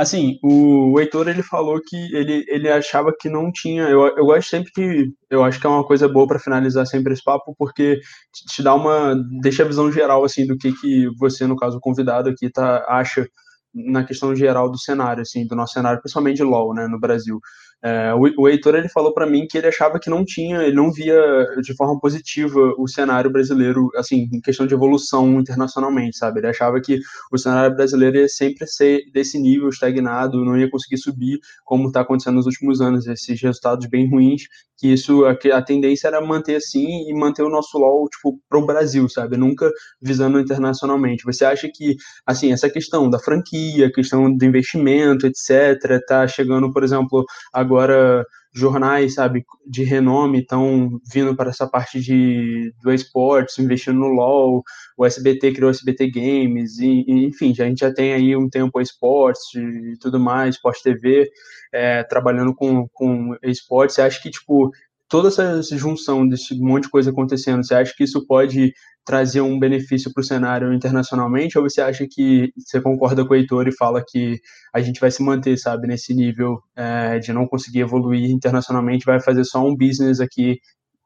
Assim, 0.01 0.39
o, 0.43 0.99
Heitor 0.99 1.29
ele 1.29 1.43
falou 1.43 1.79
que 1.87 1.95
ele, 2.17 2.43
ele 2.49 2.71
achava 2.71 3.13
que 3.19 3.29
não 3.29 3.53
tinha. 3.53 3.83
Eu, 3.83 4.07
eu 4.17 4.25
gosto 4.25 4.49
sempre 4.49 4.73
que. 4.73 5.13
Eu 5.29 5.45
acho 5.45 5.61
que 5.61 5.67
é 5.67 5.69
uma 5.69 5.87
coisa 5.87 6.09
boa 6.09 6.27
para 6.27 6.39
finalizar 6.39 6.87
sempre 6.87 7.13
esse 7.13 7.23
papo, 7.23 7.55
porque 7.59 7.97
te, 8.33 8.47
te 8.47 8.63
dá 8.63 8.75
uma. 8.75 9.15
deixa 9.43 9.63
a 9.63 9.67
visão 9.67 9.93
geral 9.93 10.25
assim 10.25 10.47
do 10.47 10.57
que, 10.57 10.73
que 10.73 11.07
você, 11.19 11.47
no 11.47 11.55
caso, 11.55 11.77
o 11.77 11.81
convidado 11.81 12.31
aqui, 12.31 12.51
tá, 12.51 12.83
acha 12.89 13.29
na 13.75 14.03
questão 14.03 14.35
geral 14.35 14.71
do 14.71 14.79
cenário, 14.79 15.21
assim, 15.21 15.47
do 15.47 15.55
nosso 15.55 15.75
cenário, 15.75 16.01
principalmente 16.01 16.37
de 16.37 16.45
LoL, 16.45 16.75
né, 16.75 16.89
no 16.89 16.99
Brasil. 16.99 17.39
É, 17.83 18.13
o, 18.15 18.43
o 18.43 18.49
Heitor 18.49 18.75
ele 18.75 18.89
falou 18.89 19.15
para 19.15 19.27
mim 19.27 19.47
que 19.49 19.57
ele 19.57 19.67
achava 19.67 19.99
que 19.99 20.11
não 20.11 20.25
tinha, 20.25 20.59
ele 20.63 20.77
não 20.77 20.93
via 20.93 21.47
de 21.63 21.75
forma 21.75 21.99
positiva 21.99 22.75
o 22.79 22.87
cenário 22.87 23.31
brasileiro, 23.31 23.89
assim, 23.97 24.29
em 24.33 24.41
questão 24.41 24.67
de 24.67 24.75
evolução 24.75 25.41
internacionalmente, 25.41 26.19
sabe? 26.19 26.41
Ele 26.41 26.49
achava 26.49 26.81
que 26.81 26.99
o 27.33 27.39
cenário 27.39 27.75
brasileiro 27.75 28.19
ia 28.19 28.29
sempre 28.29 28.67
ser 28.67 29.03
desse 29.13 29.39
nível 29.39 29.69
estagnado, 29.69 30.45
não 30.45 30.59
ia 30.59 30.71
conseguir 30.71 30.99
subir, 30.99 31.39
como 31.65 31.89
está 31.89 32.03
acontecendo 32.03 32.35
nos 32.35 32.47
últimos 32.47 32.81
anos, 32.81 33.07
esses 33.07 33.41
resultados 33.41 33.87
bem 33.89 34.09
ruins, 34.11 34.43
que 34.81 34.89
isso, 34.89 35.27
a, 35.27 35.63
tendência 35.63 36.09
era 36.09 36.21
manter 36.23 36.57
assim 36.57 37.09
e 37.09 37.15
manter 37.15 37.43
o 37.43 37.51
nosso 37.51 37.79
LoL, 37.79 38.09
tipo, 38.09 38.41
pro 38.49 38.65
Brasil, 38.65 39.09
sabe? 39.11 39.37
Nunca 39.37 39.71
visando 40.01 40.41
internacionalmente. 40.41 41.25
Você 41.25 41.45
acha 41.45 41.69
que, 41.73 41.97
assim, 42.27 42.51
essa 42.51 42.69
questão 42.71 43.09
da 43.11 43.19
franquia, 43.19 43.93
questão 43.93 44.35
do 44.35 44.45
investimento, 44.45 45.27
etc., 45.27 46.01
tá 46.07 46.27
chegando, 46.27 46.73
por 46.73 46.83
exemplo, 46.83 47.25
a 47.53 47.63
agora 47.71 48.27
jornais, 48.53 49.15
sabe, 49.15 49.45
de 49.65 49.85
renome 49.85 50.41
estão 50.41 50.99
vindo 51.13 51.37
para 51.37 51.51
essa 51.51 51.69
parte 51.69 52.01
de 52.01 52.75
do 52.83 52.93
esportes, 52.93 53.59
investindo 53.59 54.01
no 54.01 54.09
LoL, 54.09 54.65
o 54.99 55.07
SBT 55.07 55.53
criou 55.53 55.69
o 55.69 55.71
SBT 55.71 56.11
Games, 56.11 56.79
e, 56.79 57.05
e, 57.07 57.27
enfim, 57.27 57.53
a 57.53 57.65
gente 57.65 57.79
já 57.79 57.95
tem 57.95 58.13
aí 58.13 58.37
um 58.37 58.49
tempo 58.49 58.81
esportes 58.81 59.55
e 59.55 59.97
tudo 60.01 60.19
mais, 60.19 60.57
Sport 60.57 60.83
TV, 60.83 61.31
é, 61.73 62.03
trabalhando 62.03 62.53
com, 62.53 62.89
com 62.93 63.37
esportes, 63.45 64.01
acha 64.01 64.21
que, 64.21 64.31
tipo, 64.31 64.73
toda 65.11 65.29
essa 65.29 65.77
junção 65.77 66.27
desse 66.27 66.57
monte 66.59 66.85
de 66.85 66.91
coisa 66.91 67.11
acontecendo, 67.11 67.67
você 67.67 67.75
acha 67.75 67.93
que 67.95 68.05
isso 68.05 68.25
pode 68.25 68.73
trazer 69.05 69.41
um 69.41 69.59
benefício 69.59 70.13
para 70.15 70.21
o 70.21 70.25
cenário 70.25 70.73
internacionalmente, 70.73 71.59
ou 71.59 71.69
você 71.69 71.83
acha 71.83 72.07
que 72.09 72.53
você 72.57 72.81
concorda 72.81 73.27
com 73.27 73.35
o 73.35 73.37
Heitor 73.37 73.67
e 73.67 73.77
fala 73.77 74.05
que 74.07 74.41
a 74.73 74.81
gente 74.81 75.01
vai 75.01 75.11
se 75.11 75.21
manter, 75.21 75.59
sabe, 75.59 75.89
nesse 75.89 76.15
nível 76.15 76.63
é, 76.77 77.19
de 77.19 77.33
não 77.33 77.45
conseguir 77.45 77.81
evoluir 77.81 78.31
internacionalmente, 78.31 79.05
vai 79.05 79.21
fazer 79.21 79.43
só 79.45 79.67
um 79.67 79.77
business 79.77 80.21
aqui 80.21 80.61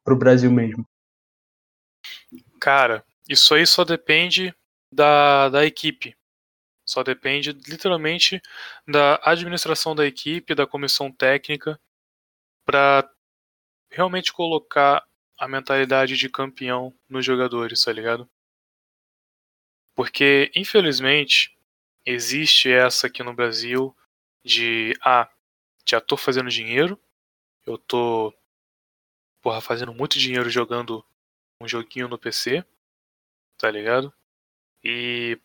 para 0.05 0.13
o 0.13 0.19
Brasil 0.19 0.53
mesmo? 0.53 0.87
Cara, 2.61 3.03
isso 3.27 3.55
aí 3.55 3.67
só 3.67 3.85
depende 3.85 4.55
da, 4.93 5.49
da 5.49 5.65
equipe. 5.65 6.15
Só 6.85 7.03
depende 7.03 7.53
literalmente 7.67 8.39
da 8.87 9.19
administração 9.25 9.95
da 9.95 10.05
equipe, 10.05 10.55
da 10.55 10.67
comissão 10.67 11.11
técnica, 11.11 11.81
para 12.67 13.09
realmente 13.95 14.33
colocar 14.33 15.07
a 15.39 15.49
mentalidade 15.49 16.17
de 16.17 16.29
campeão 16.29 16.93
nos 17.09 17.25
jogadores, 17.25 17.85
tá 17.85 17.93
ligado? 17.93 18.29
Porque, 19.95 20.51
infelizmente, 20.55 21.57
existe 22.05 22.71
essa 22.71 23.07
aqui 23.07 23.23
no 23.23 23.33
Brasil 23.33 23.97
de 24.45 24.95
ah, 25.03 25.31
já 25.87 26.01
tô 26.01 26.17
fazendo 26.17 26.51
dinheiro, 26.51 27.01
eu 27.67 27.79
tô 27.79 28.35
porra, 29.41 29.61
fazendo 29.61 29.95
muito 29.95 30.19
dinheiro 30.19 30.51
jogando 30.51 31.05
um 31.61 31.69
joguinho 31.69 32.09
no 32.09 32.19
PC, 32.19 32.65
tá 33.59 33.71
ligado? 33.71 34.13
E 34.83 35.39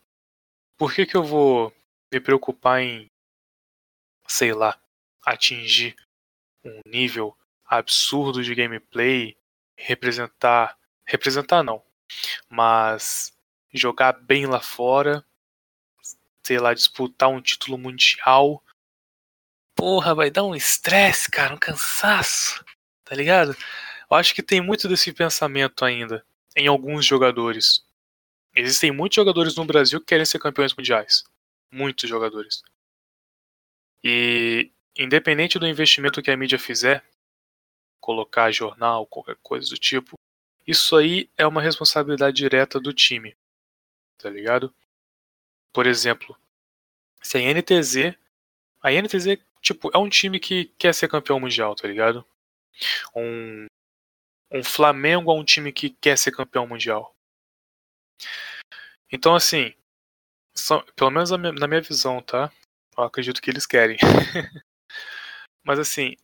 por 0.77 0.93
que 0.93 1.05
que 1.05 1.15
eu 1.15 1.23
vou 1.23 1.73
me 2.11 2.19
preocupar 2.19 2.81
em 2.81 3.09
sei 4.29 4.53
lá, 4.53 4.79
atingir 5.25 5.95
um 6.63 6.81
nível 6.85 7.35
absurdo 7.69 8.43
de 8.43 8.55
gameplay, 8.55 9.37
representar. 9.77 10.77
Representar 11.05 11.63
não. 11.63 11.83
Mas 12.49 13.31
jogar 13.71 14.13
bem 14.13 14.45
lá 14.47 14.59
fora, 14.59 15.23
sei 16.43 16.57
lá, 16.57 16.73
disputar 16.73 17.29
um 17.29 17.41
título 17.41 17.77
mundial. 17.77 18.63
Porra, 19.75 20.15
vai 20.15 20.31
dar 20.31 20.43
um 20.43 20.55
estresse, 20.55 21.29
cara, 21.29 21.53
um 21.53 21.57
cansaço. 21.57 22.63
Tá 23.05 23.15
ligado? 23.15 23.55
Eu 24.09 24.17
acho 24.17 24.33
que 24.33 24.43
tem 24.43 24.59
muito 24.59 24.87
desse 24.87 25.13
pensamento 25.13 25.85
ainda 25.85 26.25
em 26.55 26.67
alguns 26.67 27.05
jogadores. 27.05 27.85
Existem 28.55 28.91
muitos 28.91 29.15
jogadores 29.15 29.55
no 29.55 29.65
Brasil 29.65 29.99
que 29.99 30.07
querem 30.07 30.25
ser 30.25 30.39
campeões 30.39 30.73
mundiais. 30.75 31.23
Muitos 31.71 32.09
jogadores. 32.09 32.63
E 34.03 34.71
independente 34.97 35.59
do 35.59 35.67
investimento 35.67 36.21
que 36.21 36.31
a 36.31 36.37
mídia 36.37 36.57
fizer, 36.57 37.03
colocar 37.99 38.51
jornal, 38.51 39.05
qualquer 39.05 39.37
coisa 39.43 39.69
do 39.69 39.77
tipo. 39.77 40.15
Isso 40.65 40.95
aí 40.95 41.29
é 41.37 41.45
uma 41.45 41.61
responsabilidade 41.61 42.35
direta 42.35 42.79
do 42.79 42.93
time. 42.93 43.35
Tá 44.17 44.29
ligado? 44.29 44.73
Por 45.73 45.87
exemplo, 45.87 46.37
se 47.21 47.37
a 47.37 47.41
NTZ. 47.41 48.17
A 48.81 48.91
NTZ, 48.91 49.37
tipo, 49.61 49.91
é 49.93 49.97
um 49.97 50.09
time 50.09 50.39
que 50.39 50.65
quer 50.77 50.93
ser 50.93 51.09
campeão 51.09 51.39
mundial, 51.39 51.75
tá 51.75 51.87
ligado? 51.87 52.25
Um, 53.13 53.65
um 54.51 54.63
Flamengo 54.63 55.31
é 55.31 55.35
um 55.35 55.43
time 55.43 55.71
que 55.73 55.89
quer 55.89 56.17
ser 56.17 56.31
campeão 56.31 56.65
mundial. 56.65 57.13
Então, 59.11 59.35
assim, 59.35 59.73
são, 60.55 60.83
pelo 60.95 61.11
menos 61.11 61.31
na 61.31 61.67
minha 61.67 61.81
visão, 61.81 62.21
tá? 62.21 62.51
Eu 62.97 63.03
acredito 63.03 63.41
que 63.41 63.49
eles 63.49 63.65
querem. 63.65 63.97
Mas 65.63 65.79
assim, 65.79 66.15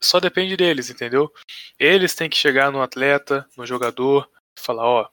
só 0.00 0.20
depende 0.20 0.56
deles, 0.56 0.90
entendeu? 0.90 1.32
Eles 1.78 2.14
têm 2.14 2.30
que 2.30 2.36
chegar 2.36 2.70
no 2.70 2.80
atleta, 2.82 3.48
no 3.56 3.66
jogador, 3.66 4.30
e 4.56 4.60
falar: 4.60 4.86
ó, 4.86 5.08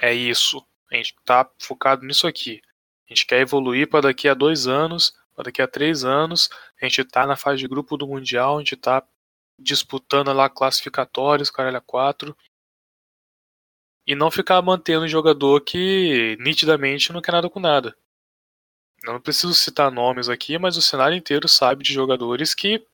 é 0.00 0.12
isso. 0.14 0.64
A 0.90 0.96
gente 0.96 1.14
tá 1.24 1.48
focado 1.60 2.04
nisso 2.06 2.26
aqui. 2.26 2.60
A 3.06 3.14
gente 3.14 3.26
quer 3.26 3.40
evoluir 3.40 3.88
para 3.88 4.02
daqui 4.02 4.28
a 4.28 4.34
dois 4.34 4.66
anos, 4.66 5.12
para 5.34 5.44
daqui 5.44 5.60
a 5.60 5.68
três 5.68 6.04
anos. 6.04 6.48
A 6.80 6.86
gente 6.86 7.04
tá 7.04 7.26
na 7.26 7.36
fase 7.36 7.58
de 7.58 7.68
grupo 7.68 7.96
do 7.96 8.06
Mundial, 8.06 8.56
a 8.56 8.58
gente 8.60 8.76
tá 8.76 9.06
disputando 9.60 10.32
lá 10.32 10.48
classificatórios, 10.48 11.50
caralho, 11.50 11.76
a 11.76 11.80
quatro. 11.80 12.36
E 14.06 14.14
não 14.14 14.30
ficar 14.30 14.60
mantendo 14.62 15.04
um 15.04 15.08
jogador 15.08 15.60
que 15.62 16.36
nitidamente 16.40 17.12
não 17.12 17.22
quer 17.22 17.32
nada 17.32 17.48
com 17.48 17.60
nada. 17.60 17.96
Eu 19.02 19.12
não 19.14 19.20
preciso 19.20 19.54
citar 19.54 19.90
nomes 19.90 20.28
aqui, 20.28 20.58
mas 20.58 20.76
o 20.76 20.82
cenário 20.82 21.16
inteiro 21.16 21.46
sabe 21.48 21.84
de 21.84 21.92
jogadores 21.92 22.54
que, 22.54 22.86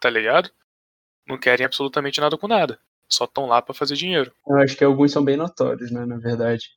tá 0.00 0.10
ligado? 0.10 0.50
Não 1.26 1.38
querem 1.38 1.64
absolutamente 1.64 2.20
nada 2.20 2.36
com 2.36 2.48
nada. 2.48 2.78
Só 3.08 3.24
estão 3.24 3.46
lá 3.46 3.60
para 3.60 3.74
fazer 3.74 3.94
dinheiro. 3.94 4.32
Eu 4.46 4.56
acho 4.58 4.76
que 4.76 4.84
alguns 4.84 5.12
são 5.12 5.24
bem 5.24 5.36
notórios, 5.36 5.90
né, 5.90 6.04
na 6.04 6.16
verdade. 6.16 6.70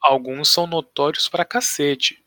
Alguns 0.00 0.48
são 0.48 0.66
notórios 0.66 1.28
pra 1.28 1.44
cacete. 1.44 2.24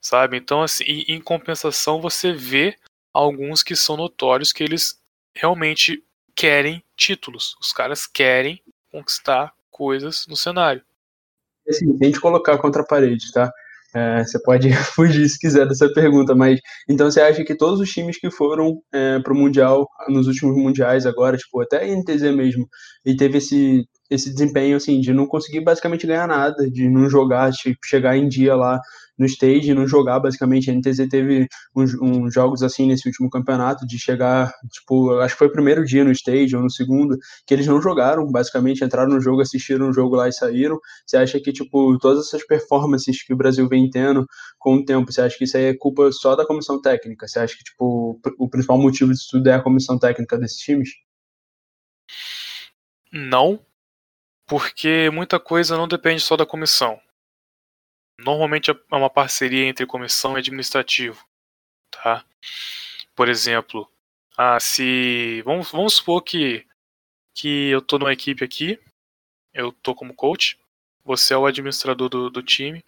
Sabe? 0.00 0.36
Então, 0.36 0.62
assim, 0.62 0.84
em 0.84 1.20
compensação, 1.20 2.00
você 2.00 2.32
vê 2.32 2.76
alguns 3.12 3.62
que 3.62 3.74
são 3.74 3.96
notórios 3.96 4.52
que 4.52 4.62
eles 4.62 5.00
realmente 5.34 6.04
querem 6.34 6.82
títulos. 6.94 7.56
Os 7.60 7.72
caras 7.72 8.06
querem 8.06 8.62
conquistar 8.90 9.54
coisas 9.70 10.26
no 10.26 10.36
cenário. 10.36 10.84
Assim, 11.68 11.98
a 12.00 12.04
gente 12.04 12.20
colocar 12.20 12.56
contra 12.58 12.82
a 12.82 12.86
parede, 12.86 13.32
tá? 13.32 13.52
É, 13.96 14.22
você 14.22 14.38
pode 14.42 14.68
fugir 14.94 15.26
se 15.26 15.38
quiser 15.38 15.66
dessa 15.66 15.90
pergunta, 15.90 16.34
mas 16.34 16.60
então 16.86 17.10
você 17.10 17.18
acha 17.18 17.42
que 17.42 17.54
todos 17.56 17.80
os 17.80 17.90
times 17.90 18.18
que 18.18 18.30
foram 18.30 18.82
é, 18.92 19.18
para 19.20 19.32
o 19.32 19.36
Mundial, 19.36 19.88
nos 20.10 20.26
últimos 20.26 20.54
Mundiais 20.54 21.06
agora, 21.06 21.38
tipo, 21.38 21.62
até 21.62 21.82
a 21.82 21.86
NTZ 21.96 22.22
mesmo, 22.34 22.68
e 23.06 23.16
teve 23.16 23.38
esse, 23.38 23.86
esse 24.10 24.32
desempenho 24.32 24.76
assim, 24.76 25.00
de 25.00 25.12
não 25.12 25.26
conseguir 25.26 25.60
basicamente 25.60 26.06
ganhar 26.06 26.26
nada, 26.26 26.70
de 26.70 26.88
não 26.88 27.08
jogar, 27.08 27.52
tipo, 27.52 27.78
chegar 27.84 28.16
em 28.16 28.28
dia 28.28 28.54
lá 28.54 28.80
no 29.18 29.26
stage 29.26 29.72
não 29.74 29.86
jogar, 29.86 30.20
basicamente. 30.20 30.70
A 30.70 30.74
NTZ 30.74 31.08
teve 31.08 31.48
uns, 31.74 31.94
uns, 32.00 32.34
jogos 32.34 32.62
assim 32.62 32.86
nesse 32.86 33.08
último 33.08 33.30
campeonato, 33.30 33.86
de 33.86 33.98
chegar, 33.98 34.52
tipo, 34.70 35.18
acho 35.20 35.34
que 35.34 35.38
foi 35.38 35.48
o 35.48 35.52
primeiro 35.52 35.84
dia 35.84 36.04
no 36.04 36.10
stage 36.12 36.54
ou 36.54 36.62
no 36.62 36.70
segundo, 36.70 37.16
que 37.46 37.54
eles 37.54 37.66
não 37.66 37.80
jogaram, 37.80 38.30
basicamente, 38.30 38.84
entraram 38.84 39.12
no 39.12 39.20
jogo, 39.20 39.40
assistiram 39.40 39.88
o 39.88 39.92
jogo 39.92 40.16
lá 40.16 40.28
e 40.28 40.32
saíram. 40.32 40.78
Você 41.06 41.16
acha 41.16 41.40
que, 41.40 41.52
tipo, 41.52 41.98
todas 41.98 42.26
essas 42.26 42.46
performances 42.46 43.22
que 43.22 43.32
o 43.32 43.36
Brasil 43.36 43.68
vem 43.68 43.88
tendo 43.88 44.26
com 44.58 44.76
o 44.76 44.84
tempo, 44.84 45.12
você 45.12 45.22
acha 45.22 45.36
que 45.36 45.44
isso 45.44 45.56
aí 45.56 45.64
é 45.64 45.74
culpa 45.74 46.10
só 46.12 46.36
da 46.36 46.46
comissão 46.46 46.80
técnica? 46.80 47.26
Você 47.26 47.38
acha 47.38 47.56
que, 47.56 47.64
tipo, 47.64 48.20
o 48.38 48.48
principal 48.48 48.78
motivo 48.78 49.12
disso 49.12 49.28
tudo 49.30 49.48
é 49.48 49.54
a 49.54 49.62
comissão 49.62 49.98
técnica 49.98 50.38
desses 50.38 50.58
times? 50.58 50.90
Não, 53.12 53.60
porque 54.46 55.10
muita 55.10 55.40
coisa 55.40 55.76
não 55.76 55.88
depende 55.88 56.20
só 56.22 56.36
da 56.36 56.46
comissão. 56.46 57.00
Normalmente 58.18 58.70
é 58.70 58.74
uma 58.90 59.10
parceria 59.10 59.66
entre 59.66 59.86
comissão 59.86 60.36
e 60.36 60.38
administrativo, 60.38 61.24
tá? 61.90 62.24
Por 63.14 63.28
exemplo, 63.28 63.90
ah, 64.36 64.58
se 64.60 65.42
vamos, 65.42 65.70
vamos 65.70 65.94
supor 65.94 66.22
que 66.22 66.66
que 67.34 67.68
eu 67.68 67.82
tô 67.82 67.98
numa 67.98 68.14
equipe 68.14 68.42
aqui, 68.42 68.80
eu 69.52 69.70
tô 69.70 69.94
como 69.94 70.14
coach, 70.14 70.58
você 71.04 71.34
é 71.34 71.36
o 71.36 71.44
administrador 71.44 72.08
do, 72.08 72.30
do 72.30 72.42
time, 72.42 72.82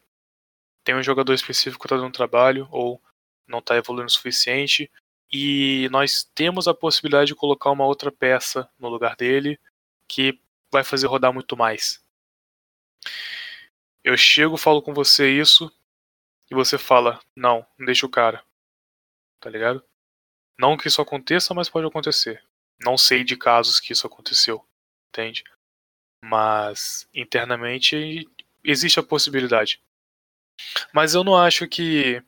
tem 0.82 0.94
um 0.94 1.02
jogador 1.02 1.34
específico 1.34 1.82
que 1.82 1.86
está 1.86 1.96
dando 1.98 2.14
trabalho 2.14 2.66
ou 2.70 2.98
não 3.46 3.58
está 3.58 3.76
evoluindo 3.76 4.08
o 4.08 4.10
suficiente, 4.10 4.90
e 5.30 5.86
nós 5.90 6.24
temos 6.34 6.66
a 6.66 6.72
possibilidade 6.72 7.28
de 7.28 7.34
colocar 7.34 7.70
uma 7.70 7.84
outra 7.84 8.10
peça 8.10 8.66
no 8.78 8.88
lugar 8.88 9.16
dele 9.16 9.60
que 10.08 10.40
vai 10.72 10.84
fazer 10.84 11.06
rodar 11.06 11.32
muito 11.32 11.56
mais. 11.56 12.04
Eu 14.04 14.16
chego, 14.16 14.56
falo 14.56 14.82
com 14.82 14.94
você 14.94 15.30
isso, 15.30 15.70
e 16.50 16.54
você 16.54 16.78
fala, 16.78 17.20
não, 17.36 17.66
não 17.78 17.86
deixa 17.86 18.06
o 18.06 18.10
cara. 18.10 18.44
Tá 19.40 19.50
ligado? 19.50 19.84
Não 20.58 20.76
que 20.76 20.88
isso 20.88 21.00
aconteça, 21.00 21.54
mas 21.54 21.68
pode 21.68 21.86
acontecer. 21.86 22.42
Não 22.80 22.96
sei 22.96 23.22
de 23.22 23.36
casos 23.36 23.80
que 23.80 23.92
isso 23.92 24.06
aconteceu, 24.06 24.66
entende? 25.08 25.44
Mas 26.22 27.08
internamente 27.14 28.28
existe 28.64 28.98
a 28.98 29.02
possibilidade. 29.02 29.82
Mas 30.92 31.14
eu 31.14 31.22
não 31.22 31.36
acho 31.36 31.68
que 31.68 32.22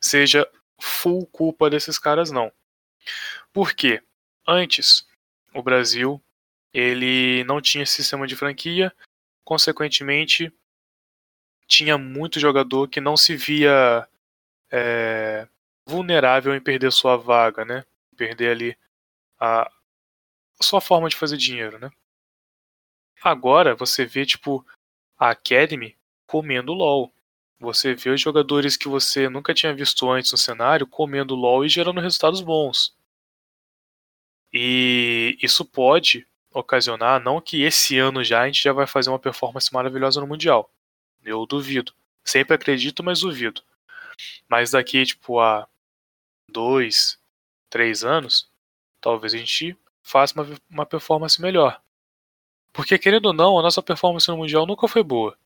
seja 0.00 0.50
full 0.80 1.26
culpa 1.26 1.70
desses 1.70 1.98
caras 1.98 2.30
não. 2.30 2.52
Por 3.52 3.72
quê? 3.72 4.02
Antes, 4.46 5.06
o 5.54 5.62
Brasil 5.62 6.22
ele 6.72 7.44
não 7.44 7.60
tinha 7.60 7.86
sistema 7.86 8.26
de 8.26 8.36
franquia, 8.36 8.92
consequentemente 9.44 10.52
tinha 11.66 11.98
muito 11.98 12.38
jogador 12.38 12.88
que 12.88 13.00
não 13.00 13.16
se 13.16 13.36
via 13.36 14.08
é, 14.70 15.48
vulnerável 15.86 16.54
em 16.54 16.60
perder 16.60 16.92
sua 16.92 17.16
vaga, 17.16 17.64
né? 17.64 17.84
Perder 18.16 18.50
ali 18.50 18.78
a, 19.38 19.70
sua 20.60 20.80
forma 20.80 21.08
de 21.08 21.16
fazer 21.16 21.36
dinheiro, 21.36 21.78
né? 21.78 21.90
Agora 23.22 23.74
você 23.74 24.04
vê 24.04 24.24
tipo 24.24 24.64
a 25.18 25.30
Academy 25.30 25.96
comendo 26.26 26.72
LoL. 26.72 27.12
Você 27.58 27.94
vê 27.94 28.10
os 28.10 28.20
jogadores 28.20 28.76
que 28.76 28.88
você 28.88 29.28
nunca 29.28 29.54
tinha 29.54 29.74
visto 29.74 30.10
antes 30.10 30.32
no 30.32 30.38
cenário 30.38 30.86
comendo 30.86 31.34
LoL 31.34 31.64
e 31.64 31.68
gerando 31.68 32.00
resultados 32.00 32.42
bons. 32.42 32.94
E 34.52 35.38
isso 35.42 35.64
pode 35.64 36.26
ocasionar, 36.58 37.22
não 37.22 37.40
que 37.40 37.62
esse 37.62 37.98
ano 37.98 38.24
já 38.24 38.42
a 38.42 38.46
gente 38.46 38.62
já 38.62 38.72
vai 38.72 38.86
fazer 38.86 39.10
uma 39.10 39.18
performance 39.18 39.72
maravilhosa 39.72 40.20
no 40.20 40.26
Mundial. 40.26 40.70
Eu 41.24 41.44
duvido. 41.46 41.92
Sempre 42.24 42.54
acredito, 42.54 43.02
mas 43.02 43.20
duvido. 43.20 43.62
Mas 44.48 44.70
daqui, 44.70 45.04
tipo, 45.04 45.38
a 45.38 45.68
dois, 46.48 47.18
três 47.68 48.04
anos, 48.04 48.50
talvez 49.00 49.34
a 49.34 49.36
gente 49.36 49.76
faça 50.02 50.34
uma, 50.34 50.58
uma 50.70 50.86
performance 50.86 51.40
melhor. 51.40 51.80
Porque, 52.72 52.98
querendo 52.98 53.26
ou 53.26 53.32
não, 53.32 53.58
a 53.58 53.62
nossa 53.62 53.82
performance 53.82 54.28
no 54.28 54.38
Mundial 54.38 54.66
nunca 54.66 54.88
foi 54.88 55.02
boa. 55.02 55.36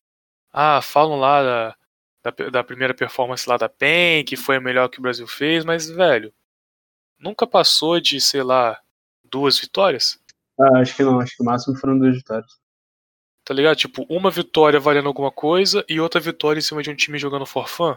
Ah, 0.51 0.81
falam 0.81 1.19
lá 1.19 1.43
da, 1.43 1.75
da, 2.23 2.49
da, 2.49 2.63
primeira 2.63 2.93
performance 2.93 3.47
lá 3.49 3.57
da 3.57 3.69
PEN, 3.69 4.23
que 4.23 4.35
foi 4.35 4.57
a 4.57 4.61
melhor 4.61 4.89
que 4.89 4.99
o 4.99 5.01
Brasil 5.01 5.27
fez, 5.27 5.63
mas, 5.65 5.89
velho, 5.89 6.33
nunca 7.19 7.47
passou 7.47 7.99
de, 7.99 8.19
sei 8.19 8.43
lá, 8.43 8.79
duas 9.23 9.57
vitórias. 9.59 10.21
Ah, 10.59 10.79
acho 10.79 10.95
que 10.95 11.03
não, 11.03 11.19
acho 11.19 11.35
que 11.35 11.43
o 11.43 11.45
máximo 11.45 11.77
foram 11.77 11.97
duas 11.97 12.15
vitórias. 12.15 12.51
Tá 13.43 13.53
ligado? 13.53 13.75
Tipo, 13.77 14.05
uma 14.09 14.29
vitória 14.29 14.79
valendo 14.79 15.07
alguma 15.07 15.31
coisa 15.31 15.83
e 15.89 15.99
outra 15.99 16.21
vitória 16.21 16.59
em 16.59 16.61
cima 16.61 16.83
de 16.83 16.89
um 16.89 16.95
time 16.95 17.17
jogando 17.17 17.45
for 17.45 17.67
fun. 17.67 17.95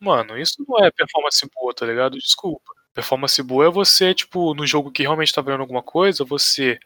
Mano, 0.00 0.38
isso 0.38 0.64
não 0.66 0.84
é 0.84 0.90
performance 0.90 1.48
boa, 1.54 1.74
tá 1.74 1.86
ligado? 1.86 2.18
Desculpa. 2.18 2.72
Performance 2.94 3.42
boa 3.42 3.66
é 3.66 3.70
você, 3.70 4.14
tipo, 4.14 4.54
no 4.54 4.66
jogo 4.66 4.90
que 4.90 5.02
realmente 5.02 5.32
tá 5.32 5.40
valendo 5.40 5.60
alguma 5.60 5.82
coisa, 5.82 6.24
você 6.24 6.78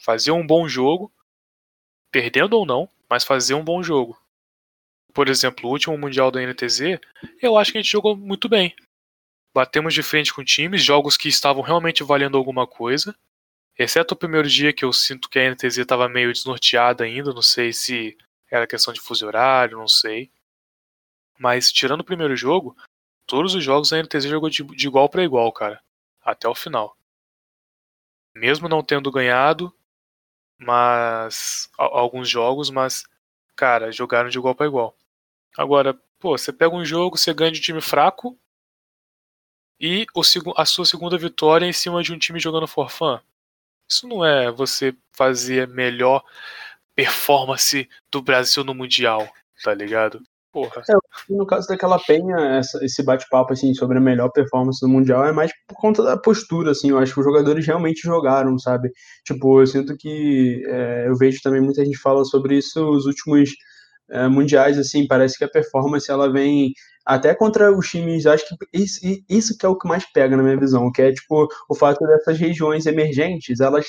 fazer 0.00 0.30
um 0.30 0.46
bom 0.46 0.68
jogo, 0.68 1.12
perdendo 2.10 2.54
ou 2.54 2.64
não, 2.64 2.88
mas 3.08 3.24
fazer 3.24 3.54
um 3.54 3.64
bom 3.64 3.82
jogo. 3.82 4.16
Por 5.12 5.28
exemplo, 5.28 5.68
o 5.68 5.72
último 5.72 5.98
Mundial 5.98 6.30
da 6.30 6.40
NTZ, 6.40 7.00
eu 7.42 7.56
acho 7.56 7.72
que 7.72 7.78
a 7.78 7.82
gente 7.82 7.90
jogou 7.90 8.16
muito 8.16 8.48
bem. 8.48 8.74
Batemos 9.54 9.92
de 9.92 10.02
frente 10.02 10.32
com 10.32 10.44
times, 10.44 10.82
jogos 10.82 11.16
que 11.16 11.28
estavam 11.28 11.62
realmente 11.62 12.04
valendo 12.04 12.38
alguma 12.38 12.66
coisa. 12.66 13.14
Exceto 13.78 14.14
o 14.14 14.16
primeiro 14.16 14.48
dia 14.48 14.72
que 14.72 14.84
eu 14.84 14.92
sinto 14.92 15.28
que 15.28 15.38
a 15.38 15.50
NTZ 15.50 15.78
estava 15.78 16.08
meio 16.08 16.32
desnorteada 16.32 17.04
ainda, 17.04 17.32
não 17.32 17.42
sei 17.42 17.72
se 17.72 18.16
era 18.50 18.66
questão 18.66 18.92
de 18.92 19.00
fuso 19.00 19.26
horário, 19.26 19.78
não 19.78 19.88
sei. 19.88 20.30
Mas 21.38 21.72
tirando 21.72 22.00
o 22.00 22.04
primeiro 22.04 22.36
jogo, 22.36 22.76
todos 23.26 23.54
os 23.54 23.64
jogos 23.64 23.92
a 23.92 24.02
NTZ 24.02 24.24
jogou 24.24 24.50
de, 24.50 24.62
de 24.64 24.86
igual 24.86 25.08
para 25.08 25.24
igual, 25.24 25.50
cara, 25.52 25.82
até 26.20 26.48
o 26.48 26.54
final. 26.54 26.96
Mesmo 28.34 28.68
não 28.68 28.82
tendo 28.82 29.10
ganhado, 29.10 29.74
mas 30.58 31.70
alguns 31.78 32.28
jogos, 32.28 32.70
mas 32.70 33.04
cara, 33.56 33.90
jogaram 33.92 34.28
de 34.28 34.38
igual 34.38 34.54
para 34.54 34.66
igual. 34.66 34.96
Agora, 35.56 35.94
pô, 36.18 36.36
você 36.36 36.52
pega 36.52 36.74
um 36.74 36.84
jogo, 36.84 37.16
você 37.16 37.32
ganha 37.32 37.52
de 37.52 37.58
um 37.58 37.62
time 37.62 37.80
fraco 37.80 38.38
e 39.78 40.06
o, 40.14 40.22
a 40.56 40.66
sua 40.66 40.84
segunda 40.84 41.16
vitória 41.16 41.66
em 41.66 41.72
cima 41.72 42.02
de 42.02 42.12
um 42.12 42.18
time 42.18 42.38
jogando 42.38 42.66
for 42.66 42.90
fun. 42.90 43.18
Isso 43.90 44.06
não 44.06 44.24
é 44.24 44.52
você 44.52 44.94
fazer 45.12 45.64
a 45.64 45.66
melhor 45.66 46.22
performance 46.94 47.88
do 48.10 48.22
Brasil 48.22 48.62
no 48.62 48.74
Mundial, 48.74 49.28
tá 49.64 49.74
ligado? 49.74 50.20
Porra. 50.52 50.82
É, 50.88 50.94
no 51.32 51.46
caso 51.46 51.68
daquela 51.68 51.98
penha, 51.98 52.36
essa, 52.58 52.84
esse 52.84 53.04
bate-papo 53.04 53.52
assim, 53.52 53.72
sobre 53.72 53.98
a 53.98 54.00
melhor 54.00 54.30
performance 54.30 54.80
do 54.80 54.88
Mundial 54.88 55.24
é 55.24 55.32
mais 55.32 55.52
por 55.68 55.76
conta 55.76 56.02
da 56.02 56.16
postura, 56.16 56.72
assim, 56.72 56.90
eu 56.90 56.98
acho 56.98 57.14
que 57.14 57.20
os 57.20 57.26
jogadores 57.26 57.64
realmente 57.66 58.00
jogaram, 58.00 58.58
sabe? 58.58 58.90
Tipo, 59.24 59.60
eu 59.60 59.66
sinto 59.66 59.96
que 59.96 60.62
é, 60.66 61.08
eu 61.08 61.16
vejo 61.16 61.40
também 61.42 61.60
muita 61.60 61.84
gente 61.84 61.98
fala 61.98 62.24
sobre 62.24 62.58
isso 62.58 62.84
os 62.90 63.06
últimos 63.06 63.50
é, 64.10 64.28
mundiais, 64.28 64.78
assim, 64.78 65.06
parece 65.06 65.38
que 65.38 65.44
a 65.44 65.48
performance 65.48 66.10
ela 66.10 66.30
vem 66.32 66.72
até 67.04 67.34
contra 67.34 67.76
os 67.76 67.88
times, 67.88 68.26
acho 68.26 68.44
que 68.46 68.56
isso, 68.72 69.00
isso 69.28 69.56
que 69.58 69.66
é 69.66 69.68
o 69.68 69.76
que 69.76 69.88
mais 69.88 70.04
pega 70.12 70.36
na 70.36 70.42
minha 70.42 70.58
visão, 70.58 70.92
que 70.92 71.02
é 71.02 71.12
tipo 71.12 71.48
o 71.68 71.74
fato 71.74 72.06
dessas 72.06 72.38
regiões 72.38 72.86
emergentes, 72.86 73.60
elas 73.60 73.86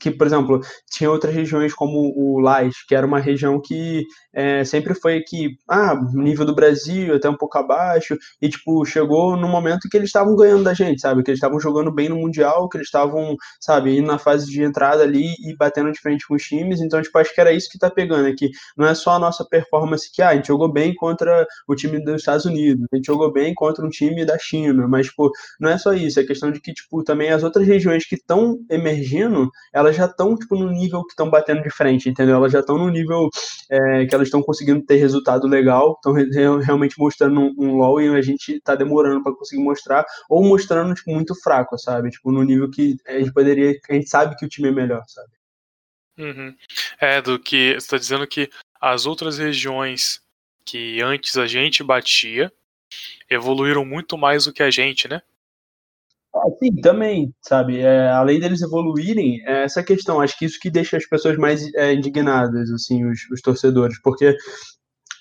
que, 0.00 0.10
por 0.10 0.26
exemplo, 0.26 0.60
tinha 0.90 1.10
outras 1.10 1.34
regiões 1.34 1.74
como 1.74 2.12
o 2.16 2.40
Lais, 2.40 2.74
que 2.86 2.94
era 2.94 3.06
uma 3.06 3.20
região 3.20 3.60
que 3.60 4.04
é, 4.32 4.64
sempre 4.64 4.94
foi 4.94 5.18
aqui, 5.18 5.50
ah, 5.68 5.94
nível 6.12 6.44
do 6.46 6.54
Brasil, 6.54 7.14
até 7.14 7.28
um 7.28 7.36
pouco 7.36 7.58
abaixo, 7.58 8.16
e, 8.40 8.48
tipo, 8.48 8.84
chegou 8.84 9.36
no 9.36 9.48
momento 9.48 9.88
que 9.90 9.96
eles 9.96 10.08
estavam 10.08 10.34
ganhando 10.36 10.64
da 10.64 10.74
gente, 10.74 11.00
sabe? 11.00 11.22
Que 11.22 11.30
eles 11.30 11.38
estavam 11.38 11.60
jogando 11.60 11.92
bem 11.92 12.08
no 12.08 12.16
Mundial, 12.16 12.68
que 12.68 12.76
eles 12.76 12.88
estavam, 12.88 13.36
sabe, 13.60 13.96
indo 13.98 14.06
na 14.06 14.18
fase 14.18 14.46
de 14.46 14.62
entrada 14.62 15.02
ali 15.02 15.32
e 15.44 15.56
batendo 15.56 15.92
de 15.92 16.00
frente 16.00 16.26
com 16.26 16.34
os 16.34 16.42
times, 16.42 16.80
então, 16.80 17.00
tipo, 17.02 17.16
acho 17.18 17.34
que 17.34 17.40
era 17.40 17.52
isso 17.52 17.68
que 17.70 17.78
tá 17.78 17.90
pegando 17.90 18.26
aqui. 18.28 18.50
Não 18.76 18.86
é 18.86 18.94
só 18.94 19.12
a 19.12 19.18
nossa 19.18 19.44
performance 19.44 20.10
que, 20.12 20.22
ah, 20.22 20.30
a 20.30 20.36
gente 20.36 20.48
jogou 20.48 20.72
bem 20.72 20.94
contra 20.94 21.46
o 21.68 21.74
time 21.74 22.02
dos 22.02 22.16
Estados 22.16 22.44
Unidos, 22.44 22.86
a 22.92 22.96
gente 22.96 23.06
jogou 23.06 23.32
bem 23.32 23.54
contra 23.54 23.84
um 23.84 23.90
time 23.90 24.24
da 24.24 24.38
China, 24.38 24.86
mas, 24.88 25.06
tipo, 25.06 25.30
não 25.60 25.70
é 25.70 25.78
só 25.78 25.92
isso, 25.92 26.20
é 26.20 26.24
questão 26.24 26.50
de 26.50 26.60
que, 26.60 26.72
tipo, 26.72 27.02
também 27.04 27.30
as 27.30 27.42
outras 27.42 27.66
regiões 27.66 28.06
que 28.06 28.14
estão 28.14 28.58
emergindo, 28.70 29.50
elas 29.72 29.81
já 29.90 30.04
estão 30.04 30.36
tipo, 30.36 30.54
no 30.54 30.70
nível 30.70 31.02
que 31.04 31.12
estão 31.12 31.30
batendo 31.30 31.62
de 31.62 31.70
frente, 31.70 32.08
entendeu? 32.08 32.36
Elas 32.36 32.52
já 32.52 32.60
estão 32.60 32.76
no 32.76 32.90
nível 32.90 33.28
é, 33.70 34.06
que 34.06 34.14
elas 34.14 34.28
estão 34.28 34.42
conseguindo 34.42 34.84
ter 34.84 34.96
resultado 34.96 35.46
legal, 35.46 35.94
estão 35.94 36.12
re 36.12 36.28
realmente 36.60 36.98
mostrando 36.98 37.40
um, 37.40 37.54
um, 37.58 37.76
LoL 37.76 38.00
e 38.00 38.08
a 38.14 38.22
gente 38.22 38.52
está 38.52 38.74
demorando 38.74 39.22
para 39.22 39.34
conseguir 39.34 39.62
mostrar, 39.62 40.04
ou 40.28 40.44
mostrando 40.44 40.94
tipo, 40.94 41.10
muito 41.10 41.34
fraco, 41.42 41.78
sabe? 41.78 42.10
Tipo, 42.10 42.30
no 42.30 42.42
nível 42.42 42.70
que 42.70 42.96
a 43.06 43.18
gente 43.18 43.32
poderia, 43.32 43.74
a 43.88 43.94
gente 43.94 44.08
sabe 44.08 44.36
que 44.36 44.44
o 44.44 44.48
time 44.48 44.68
é 44.68 44.72
melhor, 44.72 45.02
sabe? 45.08 45.30
Uhum. 46.18 46.54
É, 47.00 47.22
do 47.22 47.38
que 47.38 47.72
você 47.72 47.76
está 47.78 47.96
dizendo 47.96 48.26
que 48.26 48.50
as 48.80 49.06
outras 49.06 49.38
regiões 49.38 50.20
que 50.64 51.00
antes 51.00 51.36
a 51.36 51.46
gente 51.46 51.82
batia 51.82 52.52
evoluíram 53.28 53.84
muito 53.84 54.18
mais 54.18 54.44
do 54.44 54.52
que 54.52 54.62
a 54.62 54.70
gente, 54.70 55.08
né? 55.08 55.22
Ah, 56.34 56.48
sim, 56.58 56.74
também, 56.80 57.34
sabe? 57.42 57.80
É, 57.80 58.08
além 58.08 58.40
deles 58.40 58.62
evoluírem, 58.62 59.42
é 59.46 59.64
essa 59.64 59.82
questão, 59.82 60.20
acho 60.20 60.38
que 60.38 60.46
isso 60.46 60.58
que 60.58 60.70
deixa 60.70 60.96
as 60.96 61.06
pessoas 61.06 61.36
mais 61.36 61.62
é, 61.74 61.92
indignadas, 61.92 62.70
assim, 62.70 63.04
os, 63.04 63.18
os 63.30 63.40
torcedores, 63.42 64.00
porque 64.02 64.34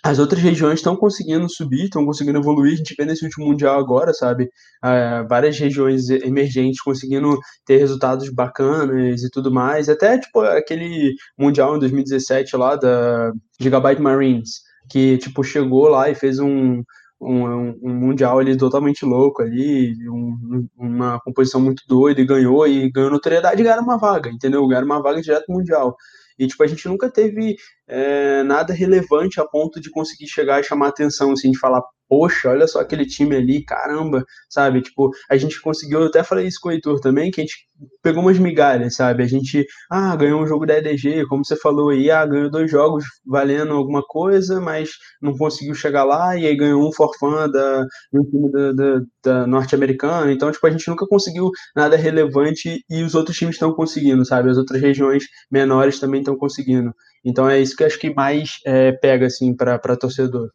as 0.03 0.17
outras 0.17 0.41
regiões 0.41 0.79
estão 0.79 0.95
conseguindo 0.95 1.47
subir, 1.49 1.83
estão 1.83 2.05
conseguindo 2.05 2.39
evoluir. 2.39 2.73
A 2.73 2.75
gente 2.77 2.95
vê 2.97 3.05
nesse 3.05 3.23
último 3.23 3.45
Mundial 3.45 3.79
agora, 3.79 4.13
sabe? 4.13 4.45
Uh, 4.83 5.27
várias 5.29 5.59
regiões 5.59 6.09
emergentes 6.09 6.81
conseguindo 6.81 7.37
ter 7.65 7.77
resultados 7.77 8.29
bacanas 8.29 9.21
e 9.21 9.29
tudo 9.29 9.51
mais. 9.51 9.89
Até, 9.89 10.17
tipo, 10.17 10.39
aquele 10.41 11.13
Mundial 11.37 11.75
em 11.75 11.79
2017 11.79 12.55
lá 12.57 12.75
da 12.75 13.31
Gigabyte 13.59 14.01
Marines, 14.01 14.61
que, 14.89 15.19
tipo, 15.19 15.43
chegou 15.43 15.87
lá 15.87 16.09
e 16.09 16.15
fez 16.15 16.39
um, 16.39 16.83
um, 17.21 17.77
um 17.83 17.93
mundial 17.93 18.39
ali 18.39 18.57
totalmente 18.57 19.05
louco 19.05 19.43
ali, 19.43 19.93
um, 20.09 20.67
uma 20.75 21.19
composição 21.21 21.61
muito 21.61 21.83
doida 21.87 22.19
e 22.19 22.25
ganhou, 22.25 22.67
e 22.67 22.89
ganhou 22.91 23.11
notoriedade 23.11 23.61
e 23.61 23.63
ganhou 23.63 23.83
uma 23.83 23.97
vaga, 23.97 24.29
entendeu? 24.29 24.67
Ganhou 24.67 24.83
uma 24.85 25.01
vaga 25.01 25.21
direto 25.21 25.51
mundial. 25.51 25.95
E, 26.39 26.47
tipo, 26.47 26.63
a 26.63 26.67
gente 26.67 26.87
nunca 26.87 27.09
teve 27.11 27.55
é, 27.87 28.41
nada 28.43 28.73
relevante 28.73 29.39
a 29.39 29.45
ponto 29.45 29.79
de 29.79 29.91
conseguir 29.91 30.27
chegar 30.27 30.59
e 30.59 30.63
chamar 30.63 30.87
atenção, 30.87 31.31
assim, 31.31 31.51
de 31.51 31.59
falar, 31.59 31.83
poxa, 32.11 32.49
olha 32.49 32.67
só 32.67 32.81
aquele 32.81 33.05
time 33.05 33.37
ali, 33.37 33.63
caramba, 33.63 34.25
sabe? 34.49 34.81
Tipo, 34.81 35.11
a 35.29 35.37
gente 35.37 35.61
conseguiu, 35.61 36.01
eu 36.01 36.07
até 36.07 36.21
falei 36.21 36.45
isso 36.45 36.59
com 36.61 36.67
o 36.67 36.71
Heitor 36.73 36.99
também, 36.99 37.31
que 37.31 37.39
a 37.39 37.43
gente 37.45 37.55
pegou 38.03 38.21
umas 38.21 38.37
migalhas, 38.37 38.95
sabe? 38.95 39.23
A 39.23 39.27
gente, 39.27 39.65
ah, 39.89 40.13
ganhou 40.17 40.41
um 40.41 40.45
jogo 40.45 40.65
da 40.65 40.77
EDG, 40.77 41.25
como 41.29 41.45
você 41.45 41.55
falou 41.55 41.89
aí, 41.89 42.11
ah, 42.11 42.25
ganhou 42.25 42.51
dois 42.51 42.69
jogos 42.69 43.05
valendo 43.25 43.71
alguma 43.71 44.03
coisa, 44.03 44.59
mas 44.59 44.89
não 45.21 45.37
conseguiu 45.37 45.73
chegar 45.73 46.03
lá, 46.03 46.35
e 46.35 46.45
aí 46.45 46.53
ganhou 46.53 46.85
um 46.85 46.91
forfã 46.91 47.49
da, 47.49 47.85
um 48.13 48.25
time 48.25 48.51
da, 48.51 48.71
da, 48.73 49.01
da 49.23 49.47
norte-americana, 49.47 50.33
então, 50.33 50.51
tipo, 50.51 50.67
a 50.67 50.71
gente 50.71 50.89
nunca 50.89 51.07
conseguiu 51.07 51.49
nada 51.73 51.95
relevante 51.95 52.83
e 52.89 53.03
os 53.03 53.15
outros 53.15 53.37
times 53.37 53.55
estão 53.55 53.73
conseguindo, 53.73 54.25
sabe? 54.25 54.49
As 54.49 54.57
outras 54.57 54.81
regiões 54.81 55.23
menores 55.49 55.97
também 55.97 56.19
estão 56.19 56.35
conseguindo. 56.35 56.93
Então 57.23 57.49
é 57.49 57.61
isso 57.61 57.73
que 57.73 57.83
eu 57.83 57.87
acho 57.87 57.99
que 57.99 58.13
mais 58.13 58.57
é, 58.65 58.91
pega, 58.91 59.27
assim, 59.27 59.55
para 59.55 59.95
torcedor. 59.95 60.49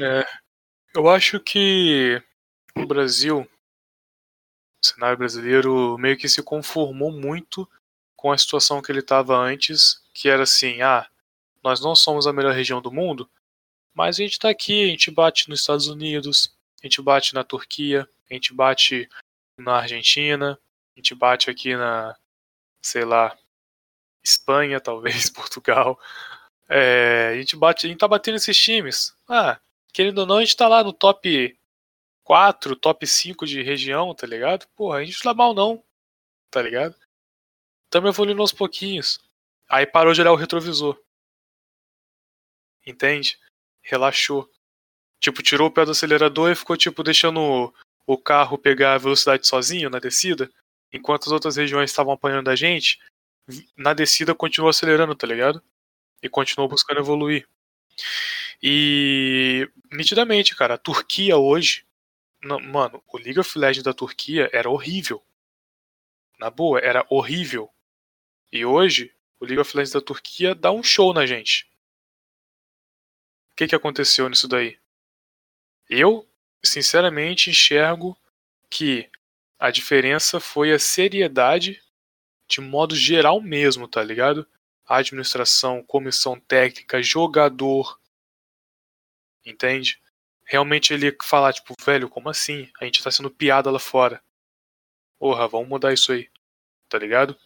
É, 0.00 0.24
eu 0.98 1.08
acho 1.08 1.38
que 1.38 2.20
o 2.74 2.84
Brasil, 2.84 3.48
o 4.82 4.84
cenário 4.84 5.16
brasileiro, 5.16 5.96
meio 5.96 6.16
que 6.16 6.28
se 6.28 6.42
conformou 6.42 7.12
muito 7.12 7.70
com 8.16 8.32
a 8.32 8.36
situação 8.36 8.82
que 8.82 8.90
ele 8.90 8.98
estava 8.98 9.36
antes, 9.36 10.02
que 10.12 10.28
era 10.28 10.42
assim, 10.42 10.82
ah, 10.82 11.08
nós 11.62 11.80
não 11.80 11.94
somos 11.94 12.26
a 12.26 12.32
melhor 12.32 12.52
região 12.52 12.82
do 12.82 12.90
mundo, 12.90 13.30
mas 13.94 14.16
a 14.16 14.22
gente 14.24 14.32
está 14.32 14.50
aqui, 14.50 14.86
a 14.86 14.88
gente 14.88 15.08
bate 15.08 15.48
nos 15.48 15.60
Estados 15.60 15.86
Unidos, 15.86 16.52
a 16.82 16.86
gente 16.88 17.00
bate 17.00 17.32
na 17.32 17.44
Turquia, 17.44 18.08
a 18.28 18.34
gente 18.34 18.52
bate 18.52 19.08
na 19.56 19.76
Argentina, 19.76 20.58
a 20.96 20.98
gente 20.98 21.14
bate 21.14 21.48
aqui 21.48 21.76
na, 21.76 22.16
sei 22.82 23.04
lá, 23.04 23.38
Espanha, 24.20 24.80
talvez, 24.82 25.30
Portugal. 25.30 25.96
É, 26.68 27.28
a 27.34 27.36
gente 27.36 27.54
bate, 27.54 27.86
a 27.86 27.88
gente 27.88 28.00
tá 28.00 28.08
batendo 28.08 28.34
esses 28.34 28.58
times. 28.58 29.14
Ah, 29.28 29.60
querendo 29.98 30.18
ou 30.20 30.26
não, 30.26 30.36
a 30.36 30.44
gente 30.44 30.56
tá 30.56 30.68
lá 30.68 30.84
no 30.84 30.92
top 30.92 31.58
4, 32.22 32.76
top 32.76 33.04
5 33.04 33.44
de 33.44 33.62
região, 33.62 34.14
tá 34.14 34.28
ligado? 34.28 34.64
Porra, 34.76 34.98
a 34.98 35.04
gente 35.04 35.16
não 35.24 35.32
tá 35.32 35.36
mal 35.36 35.52
não, 35.52 35.84
tá 36.52 36.62
ligado? 36.62 36.94
Estamos 37.86 38.08
evoluindo 38.14 38.40
aos 38.40 38.52
pouquinhos. 38.52 39.18
Aí 39.68 39.84
parou 39.84 40.12
de 40.12 40.20
olhar 40.20 40.30
o 40.30 40.36
retrovisor. 40.36 40.96
Entende? 42.86 43.40
Relaxou. 43.82 44.48
Tipo, 45.18 45.42
tirou 45.42 45.66
o 45.66 45.72
pé 45.72 45.84
do 45.84 45.90
acelerador 45.90 46.52
e 46.52 46.54
ficou, 46.54 46.76
tipo, 46.76 47.02
deixando 47.02 47.74
o 48.06 48.16
carro 48.16 48.56
pegar 48.56 48.94
a 48.94 48.98
velocidade 48.98 49.48
sozinho 49.48 49.90
na 49.90 49.98
descida. 49.98 50.48
Enquanto 50.92 51.24
as 51.24 51.32
outras 51.32 51.56
regiões 51.56 51.90
estavam 51.90 52.12
apanhando 52.12 52.50
a 52.50 52.54
gente, 52.54 53.00
na 53.76 53.92
descida 53.92 54.32
continuou 54.32 54.70
acelerando, 54.70 55.16
tá 55.16 55.26
ligado? 55.26 55.60
E 56.22 56.28
continuou 56.28 56.68
buscando 56.68 57.00
evoluir. 57.00 57.48
E 58.62 59.68
nitidamente, 59.92 60.56
cara, 60.56 60.74
a 60.74 60.78
Turquia 60.78 61.36
hoje, 61.36 61.86
mano, 62.42 63.02
o 63.06 63.18
League 63.18 63.38
of 63.38 63.58
Legends 63.58 63.84
da 63.84 63.94
Turquia 63.94 64.48
era 64.52 64.70
horrível. 64.70 65.22
Na 66.38 66.50
boa, 66.50 66.78
era 66.80 67.06
horrível. 67.08 67.70
E 68.52 68.64
hoje, 68.64 69.14
o 69.40 69.44
League 69.44 69.60
of 69.60 69.76
Legends 69.76 69.92
da 69.92 70.00
Turquia 70.00 70.54
dá 70.54 70.70
um 70.72 70.82
show 70.82 71.12
na 71.12 71.26
gente. 71.26 71.68
O 73.52 73.56
que, 73.56 73.66
que 73.66 73.74
aconteceu 73.74 74.28
nisso 74.28 74.46
daí? 74.46 74.78
Eu, 75.88 76.28
sinceramente, 76.62 77.50
enxergo 77.50 78.16
que 78.70 79.10
a 79.58 79.70
diferença 79.70 80.38
foi 80.38 80.72
a 80.72 80.78
seriedade 80.78 81.82
de 82.48 82.60
modo 82.60 82.94
geral 82.94 83.40
mesmo, 83.40 83.88
tá 83.88 84.02
ligado? 84.02 84.46
Administração, 84.88 85.82
comissão 85.84 86.40
técnica, 86.40 87.02
jogador, 87.02 88.00
entende? 89.44 90.00
Realmente 90.44 90.94
ele 90.94 91.16
falar, 91.22 91.52
tipo, 91.52 91.74
velho, 91.84 92.08
como 92.08 92.30
assim? 92.30 92.70
A 92.80 92.84
gente 92.84 93.02
tá 93.02 93.10
sendo 93.10 93.30
piada 93.30 93.70
lá 93.70 93.78
fora. 93.78 94.22
Porra, 95.18 95.46
vamos 95.46 95.68
mudar 95.68 95.92
isso 95.92 96.12
aí. 96.12 96.30
Tá 96.88 96.98
ligado? 96.98 97.38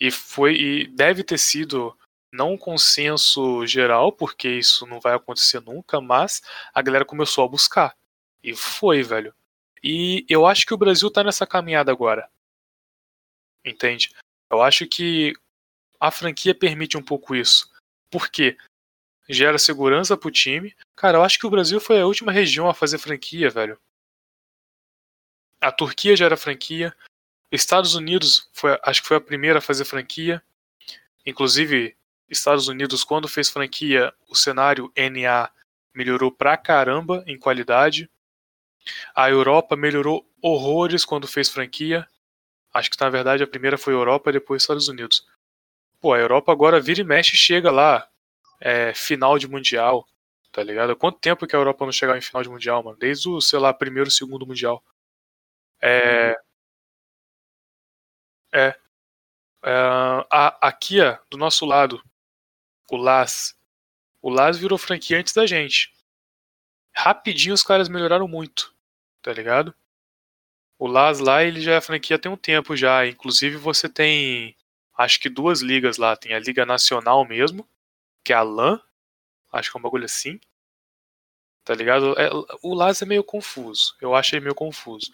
E 0.00 0.10
foi 0.10 0.54
e 0.54 0.86
deve 0.86 1.24
ter 1.24 1.38
sido 1.38 1.96
não 2.32 2.52
um 2.52 2.58
consenso 2.58 3.66
geral, 3.66 4.12
porque 4.12 4.48
isso 4.48 4.86
não 4.86 5.00
vai 5.00 5.14
acontecer 5.14 5.60
nunca, 5.60 6.00
mas 6.00 6.42
a 6.72 6.80
galera 6.82 7.04
começou 7.04 7.44
a 7.44 7.48
buscar. 7.48 7.96
E 8.42 8.54
foi, 8.54 9.02
velho. 9.02 9.34
E 9.82 10.24
eu 10.28 10.46
acho 10.46 10.66
que 10.66 10.74
o 10.74 10.78
Brasil 10.78 11.10
tá 11.10 11.24
nessa 11.24 11.46
caminhada 11.46 11.90
agora. 11.90 12.30
Entende? 13.64 14.14
Eu 14.50 14.62
acho 14.62 14.86
que 14.86 15.34
a 16.00 16.10
franquia 16.10 16.54
permite 16.54 16.96
um 16.96 17.02
pouco 17.02 17.34
isso. 17.34 17.70
Por 18.10 18.28
quê? 18.28 18.56
gera 19.28 19.58
segurança 19.58 20.16
pro 20.16 20.30
time. 20.30 20.74
Cara, 20.96 21.18
eu 21.18 21.22
acho 21.22 21.38
que 21.38 21.46
o 21.46 21.50
Brasil 21.50 21.78
foi 21.80 22.00
a 22.00 22.06
última 22.06 22.32
região 22.32 22.68
a 22.68 22.74
fazer 22.74 22.98
franquia, 22.98 23.50
velho. 23.50 23.78
A 25.60 25.70
Turquia 25.70 26.16
já 26.16 26.24
era 26.24 26.36
franquia. 26.36 26.96
Estados 27.52 27.94
Unidos 27.94 28.48
foi, 28.52 28.78
acho 28.82 29.02
que 29.02 29.08
foi 29.08 29.16
a 29.16 29.20
primeira 29.20 29.58
a 29.58 29.62
fazer 29.62 29.84
franquia. 29.84 30.42
Inclusive, 31.26 31.96
Estados 32.28 32.68
Unidos, 32.68 33.04
quando 33.04 33.28
fez 33.28 33.50
franquia, 33.50 34.14
o 34.28 34.34
cenário 34.34 34.92
NA 34.96 35.50
melhorou 35.94 36.30
pra 36.30 36.56
caramba 36.56 37.22
em 37.26 37.38
qualidade. 37.38 38.10
A 39.14 39.28
Europa 39.28 39.76
melhorou 39.76 40.26
horrores 40.40 41.04
quando 41.04 41.26
fez 41.26 41.48
franquia. 41.48 42.06
Acho 42.72 42.90
que 42.90 43.00
na 43.00 43.10
verdade 43.10 43.42
a 43.42 43.46
primeira 43.46 43.76
foi 43.76 43.92
Europa 43.92 44.30
e 44.30 44.34
depois 44.34 44.62
Estados 44.62 44.88
Unidos. 44.88 45.26
Pô, 46.00 46.12
a 46.12 46.18
Europa 46.18 46.52
agora 46.52 46.80
vira 46.80 47.00
e 47.00 47.04
mexe 47.04 47.36
chega 47.36 47.70
lá 47.70 48.08
é, 48.60 48.94
final 48.94 49.38
de 49.38 49.48
Mundial, 49.48 50.06
tá 50.52 50.62
ligado? 50.62 50.96
Quanto 50.96 51.18
tempo 51.18 51.46
que 51.46 51.56
a 51.56 51.58
Europa 51.58 51.84
não 51.84 51.92
chegava 51.92 52.18
em 52.18 52.22
final 52.22 52.42
de 52.42 52.48
Mundial, 52.48 52.82
mano? 52.82 52.96
Desde 52.98 53.28
o, 53.28 53.40
sei 53.40 53.58
lá, 53.58 53.72
primeiro, 53.74 54.10
segundo 54.10 54.46
Mundial. 54.46 54.82
É. 55.82 56.36
É. 58.52 58.74
é 59.64 59.84
a, 60.30 60.68
aqui, 60.68 61.00
ó, 61.00 61.18
do 61.30 61.36
nosso 61.36 61.66
lado, 61.66 62.02
o 62.90 62.96
Las. 62.96 63.56
O 64.22 64.30
Las 64.30 64.58
virou 64.58 64.78
franquia 64.78 65.18
antes 65.18 65.32
da 65.32 65.46
gente. 65.46 65.92
Rapidinho 66.94 67.54
os 67.54 67.62
caras 67.62 67.88
melhoraram 67.88 68.26
muito, 68.28 68.74
tá 69.22 69.32
ligado? 69.32 69.74
O 70.78 70.86
Las 70.86 71.18
lá, 71.20 71.44
ele 71.44 71.60
já 71.60 71.74
é 71.74 71.80
franquia 71.80 72.18
tem 72.18 72.30
um 72.30 72.36
tempo 72.36 72.76
já. 72.76 73.06
Inclusive 73.06 73.56
você 73.56 73.88
tem, 73.88 74.56
acho 74.98 75.20
que 75.20 75.28
duas 75.28 75.60
ligas 75.60 75.96
lá. 75.96 76.16
Tem 76.16 76.34
a 76.34 76.40
Liga 76.40 76.66
Nacional 76.66 77.24
mesmo, 77.24 77.66
que 78.24 78.32
é 78.32 78.36
a 78.36 78.42
LAN. 78.42 78.82
Acho 79.52 79.70
que 79.70 79.76
é 79.76 79.80
um 79.80 79.82
bagulho 79.82 80.04
assim. 80.04 80.40
Tá 81.64 81.74
ligado? 81.74 82.18
É, 82.18 82.28
o 82.62 82.74
LAS 82.74 83.00
é 83.02 83.06
meio 83.06 83.22
confuso. 83.22 83.94
Eu 84.00 84.14
achei 84.14 84.40
meio 84.40 84.54
confuso. 84.54 85.10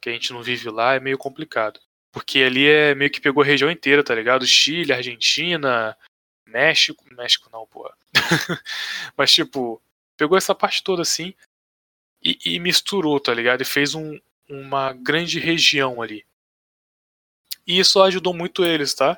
Que 0.00 0.10
a 0.10 0.12
gente 0.12 0.32
não 0.32 0.42
vive 0.42 0.68
lá 0.68 0.94
é 0.94 1.00
meio 1.00 1.16
complicado. 1.16 1.80
Porque 2.12 2.40
ali 2.40 2.66
é 2.68 2.94
meio 2.94 3.10
que 3.10 3.20
pegou 3.20 3.42
a 3.42 3.46
região 3.46 3.70
inteira, 3.70 4.04
tá 4.04 4.14
ligado? 4.14 4.46
Chile, 4.46 4.92
Argentina, 4.92 5.96
México. 6.46 7.04
México 7.14 7.48
não, 7.52 7.66
pô. 7.66 7.90
Mas 9.16 9.32
tipo, 9.32 9.80
pegou 10.16 10.36
essa 10.36 10.54
parte 10.54 10.82
toda 10.82 11.02
assim 11.02 11.34
e, 12.22 12.38
e 12.44 12.58
misturou, 12.58 13.18
tá 13.20 13.32
ligado? 13.32 13.62
E 13.62 13.64
fez 13.64 13.94
um, 13.94 14.18
uma 14.48 14.92
grande 14.92 15.38
região 15.38 16.02
ali. 16.02 16.26
E 17.70 17.78
isso 17.78 18.02
ajudou 18.02 18.34
muito 18.34 18.64
eles, 18.64 18.92
tá? 18.94 19.16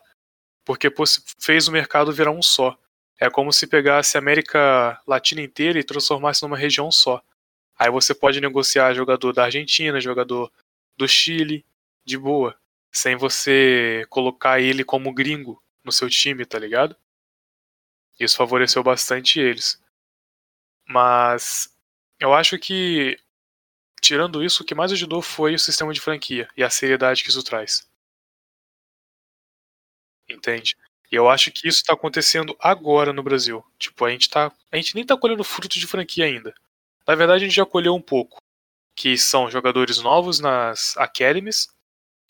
Porque 0.63 0.93
fez 1.41 1.69
o 1.69 1.73
mercado 1.73 2.13
virar 2.13 2.33
um 2.33 2.43
só. 2.43 2.79
É 3.19 3.31
como 3.31 3.51
se 3.51 3.67
pegasse 3.67 4.19
a 4.19 4.21
América 4.21 5.01
Latina 5.07 5.41
inteira 5.41 5.79
e 5.79 5.83
transformasse 5.83 6.43
numa 6.43 6.59
região 6.59 6.93
só. 6.93 7.23
Aí 7.79 7.91
você 7.91 8.15
pode 8.15 8.43
negociar 8.43 8.93
jogador 8.93 9.33
da 9.33 9.45
Argentina, 9.45 9.99
jogador 10.03 10.53
do 10.99 11.09
Chile, 11.09 11.65
de 12.05 12.19
boa, 12.19 12.55
sem 12.93 13.17
você 13.17 14.05
colocar 14.11 14.61
ele 14.61 14.85
como 14.85 15.15
gringo 15.15 15.63
no 15.83 15.91
seu 15.91 16.11
time, 16.11 16.45
tá 16.45 16.59
ligado? 16.59 16.95
Isso 18.21 18.37
favoreceu 18.37 18.83
bastante 18.83 19.41
eles. 19.41 19.83
Mas 20.87 21.75
eu 22.21 22.35
acho 22.35 22.59
que, 22.59 23.19
tirando 24.03 24.45
isso, 24.45 24.63
o 24.63 24.67
que 24.67 24.75
mais 24.75 24.93
ajudou 24.93 25.23
foi 25.23 25.55
o 25.55 25.59
sistema 25.59 25.95
de 25.95 26.03
franquia 26.03 26.51
e 26.55 26.63
a 26.63 26.69
seriedade 26.69 27.23
que 27.23 27.31
isso 27.31 27.43
traz. 27.43 27.91
Entende? 30.33 30.77
E 31.11 31.15
eu 31.15 31.29
acho 31.29 31.51
que 31.51 31.69
isso 31.69 31.79
está 31.79 31.93
acontecendo 31.93 32.57
agora 32.59 33.13
no 33.13 33.23
Brasil. 33.23 33.65
Tipo, 33.79 34.05
a 34.05 34.11
gente 34.11 34.31
tá. 34.31 34.51
A 34.71 34.77
gente 34.77 34.95
nem 34.95 35.05
tá 35.05 35.17
colhendo 35.17 35.45
frutos 35.45 35.79
de 35.79 35.87
franquia 35.87 36.25
ainda. 36.25 36.55
Na 37.07 37.15
verdade, 37.15 37.45
a 37.45 37.47
gente 37.47 37.57
já 37.57 37.67
colheu 37.67 37.95
um 37.95 38.01
pouco. 38.01 38.39
Que 38.95 39.17
são 39.19 39.51
jogadores 39.51 39.99
novos 39.99 40.41
nas 40.41 40.97
academies 40.97 41.69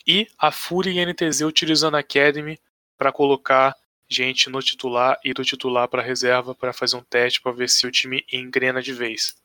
e 0.07 0.29
a 0.39 0.51
Fúria 0.51 0.91
e 0.91 1.07
NTZ 1.07 1.43
utilizando 1.43 1.97
a 1.97 2.01
Academy 2.01 2.59
para 2.97 3.13
colocar 3.13 3.77
gente 4.09 4.51
no 4.51 4.61
titular 4.61 5.19
e 5.25 5.33
do 5.33 5.45
titular 5.45 5.89
para 5.89 6.03
reserva 6.03 6.55
para 6.55 6.73
fazer 6.73 6.97
um 6.97 7.03
teste 7.03 7.41
para 7.41 7.53
ver 7.53 7.69
se 7.69 7.87
o 7.87 7.91
time 7.91 8.25
engrena 8.33 8.83
de 8.83 8.93
vez. 8.93 9.37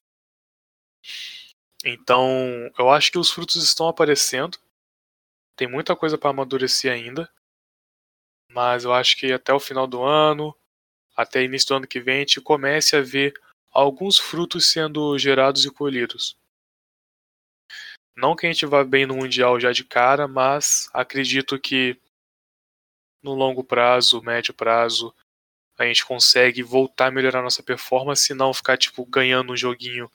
Então, 1.86 2.72
eu 2.78 2.90
acho 2.90 3.12
que 3.12 3.18
os 3.18 3.30
frutos 3.30 3.64
estão 3.64 3.88
aparecendo. 3.88 4.58
Tem 5.56 5.68
muita 5.68 5.96
coisa 5.96 6.18
para 6.18 6.32
amadurecer 6.32 6.92
ainda. 6.92 7.30
Mas 8.58 8.86
eu 8.86 8.92
acho 8.92 9.16
que 9.18 9.32
até 9.32 9.54
o 9.54 9.60
final 9.60 9.86
do 9.86 10.02
ano, 10.02 10.52
até 11.16 11.44
início 11.44 11.68
do 11.68 11.76
ano 11.76 11.88
que 11.88 12.00
vem, 12.00 12.16
a 12.16 12.20
gente 12.22 12.42
comece 12.42 12.96
a 12.96 13.02
ver 13.04 13.32
alguns 13.72 14.18
frutos 14.18 14.72
sendo 14.72 15.16
gerados 15.20 15.64
e 15.64 15.70
colhidos. 15.70 16.36
Não 18.16 18.36
que 18.36 18.48
a 18.48 18.52
gente 18.52 18.66
vá 18.66 18.84
bem 18.84 19.06
no 19.06 19.16
Mundial 19.16 19.60
já 19.60 19.72
de 19.72 19.84
cara, 19.84 20.28
mas 20.28 20.90
acredito 20.92 21.60
que 21.60 22.02
no 23.22 23.36
longo 23.36 23.64
prazo, 23.64 24.24
médio 24.24 24.56
prazo, 24.56 25.14
a 25.78 25.86
gente 25.86 26.04
consegue 26.04 26.64
voltar 26.64 27.10
a 27.10 27.12
melhorar 27.12 27.44
nossa 27.44 27.62
performance 27.62 28.34
e 28.34 28.36
não 28.36 28.52
ficar 28.56 28.76
tipo 28.76 29.06
ganhando 29.06 29.54
um 29.54 29.56
joguinho 29.56 30.12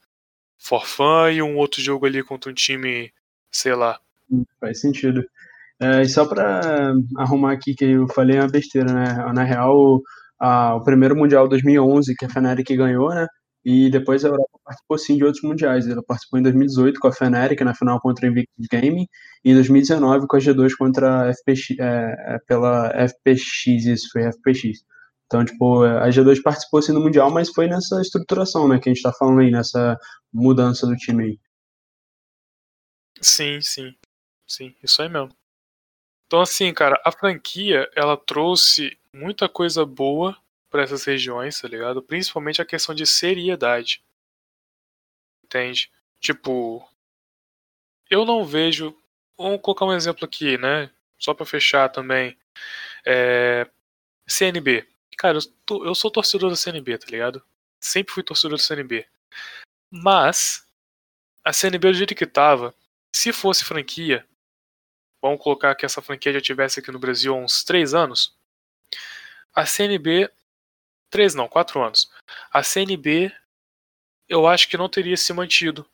for 0.58 0.84
fun 0.84 1.30
e 1.30 1.40
um 1.40 1.56
outro 1.56 1.80
jogo 1.80 2.06
ali 2.06 2.24
contra 2.24 2.50
um 2.50 2.54
time, 2.54 3.14
sei 3.52 3.76
lá. 3.76 4.00
Faz 4.58 4.80
sentido. 4.80 5.24
É, 5.80 6.02
e 6.02 6.08
só 6.08 6.26
para 6.26 6.94
arrumar 7.16 7.52
aqui 7.52 7.74
que 7.74 7.84
eu 7.84 8.08
falei 8.08 8.38
uma 8.38 8.48
besteira, 8.48 8.92
né? 8.92 9.32
Na 9.32 9.42
real, 9.42 10.00
a, 10.40 10.74
o 10.76 10.82
primeiro 10.84 11.16
Mundial 11.16 11.48
2011 11.48 12.14
que 12.16 12.24
a 12.24 12.28
Fnatic 12.28 12.68
ganhou, 12.76 13.10
né? 13.14 13.26
E 13.64 13.88
depois 13.90 14.24
a 14.24 14.28
Europa 14.28 14.58
participou 14.64 14.98
sim 14.98 15.16
de 15.16 15.24
outros 15.24 15.42
mundiais. 15.42 15.86
Ela 15.86 16.02
participou 16.02 16.38
em 16.38 16.42
2018 16.42 16.98
com 16.98 17.08
a 17.08 17.12
Fnatic 17.12 17.60
na 17.60 17.74
final 17.74 18.00
contra 18.00 18.26
a 18.26 18.30
Invictus 18.30 18.66
Gaming 18.70 19.06
e 19.44 19.50
em 19.50 19.54
2019 19.54 20.26
com 20.26 20.36
a 20.36 20.40
G2 20.40 20.72
contra 20.76 21.28
a 21.28 21.32
FPX, 21.32 21.78
é, 21.78 22.34
é, 22.34 22.38
pela 22.46 22.90
FPX, 23.08 23.86
isso 23.86 24.08
foi 24.12 24.22
FPX. 24.22 24.84
Então, 25.26 25.44
tipo, 25.44 25.82
a 25.82 26.08
G2 26.10 26.42
participou 26.42 26.82
sim 26.82 26.92
do 26.92 27.00
Mundial, 27.00 27.30
mas 27.30 27.48
foi 27.48 27.66
nessa 27.66 28.00
estruturação, 28.00 28.68
né, 28.68 28.78
que 28.78 28.90
a 28.90 28.92
gente 28.92 29.02
tá 29.02 29.12
falando 29.18 29.40
aí, 29.40 29.50
nessa 29.50 29.96
mudança 30.32 30.86
do 30.86 30.94
time 30.94 31.24
aí. 31.24 31.38
Sim, 33.20 33.60
sim. 33.62 33.94
Sim, 34.46 34.74
isso 34.82 35.00
aí 35.00 35.08
mesmo. 35.08 35.30
Então, 36.32 36.40
assim, 36.40 36.72
cara, 36.72 36.98
a 37.04 37.12
franquia, 37.12 37.90
ela 37.94 38.16
trouxe 38.16 38.98
muita 39.14 39.50
coisa 39.50 39.84
boa 39.84 40.34
para 40.70 40.82
essas 40.82 41.04
regiões, 41.04 41.60
tá 41.60 41.68
ligado? 41.68 42.02
Principalmente 42.02 42.62
a 42.62 42.64
questão 42.64 42.94
de 42.94 43.04
seriedade. 43.04 44.02
Entende? 45.44 45.92
Tipo, 46.18 46.88
eu 48.08 48.24
não 48.24 48.46
vejo. 48.46 48.98
Vamos 49.36 49.60
colocar 49.60 49.84
um 49.84 49.92
exemplo 49.92 50.24
aqui, 50.24 50.56
né? 50.56 50.90
Só 51.18 51.34
para 51.34 51.44
fechar 51.44 51.90
também. 51.90 52.34
É... 53.04 53.70
CNB. 54.26 54.88
Cara, 55.18 55.36
eu, 55.36 55.42
tô, 55.66 55.84
eu 55.84 55.94
sou 55.94 56.10
torcedor 56.10 56.48
da 56.48 56.56
CNB, 56.56 56.96
tá 56.96 57.08
ligado? 57.10 57.44
Sempre 57.78 58.14
fui 58.14 58.22
torcedor 58.22 58.56
da 58.56 58.64
CNB. 58.64 59.06
Mas, 59.90 60.66
a 61.44 61.52
CNB 61.52 61.88
do 61.88 61.94
jeito 61.94 62.14
que 62.14 62.24
tava, 62.24 62.74
se 63.14 63.34
fosse 63.34 63.66
franquia, 63.66 64.26
vamos 65.22 65.42
colocar 65.42 65.74
que 65.74 65.86
essa 65.86 66.02
franquia 66.02 66.34
já 66.34 66.40
tivesse 66.42 66.80
aqui 66.80 66.90
no 66.90 66.98
Brasil 66.98 67.34
há 67.34 67.38
uns 67.38 67.64
3 67.64 67.94
anos, 67.94 68.36
a 69.54 69.64
CNB 69.64 70.30
Três 71.12 71.34
não, 71.34 71.46
quatro 71.46 71.82
anos. 71.82 72.10
A 72.50 72.62
CNB, 72.62 73.30
eu 74.26 74.46
acho 74.46 74.66
que 74.66 74.78
não 74.78 74.88
teria 74.88 75.14
se 75.14 75.30
mantido. 75.34 75.86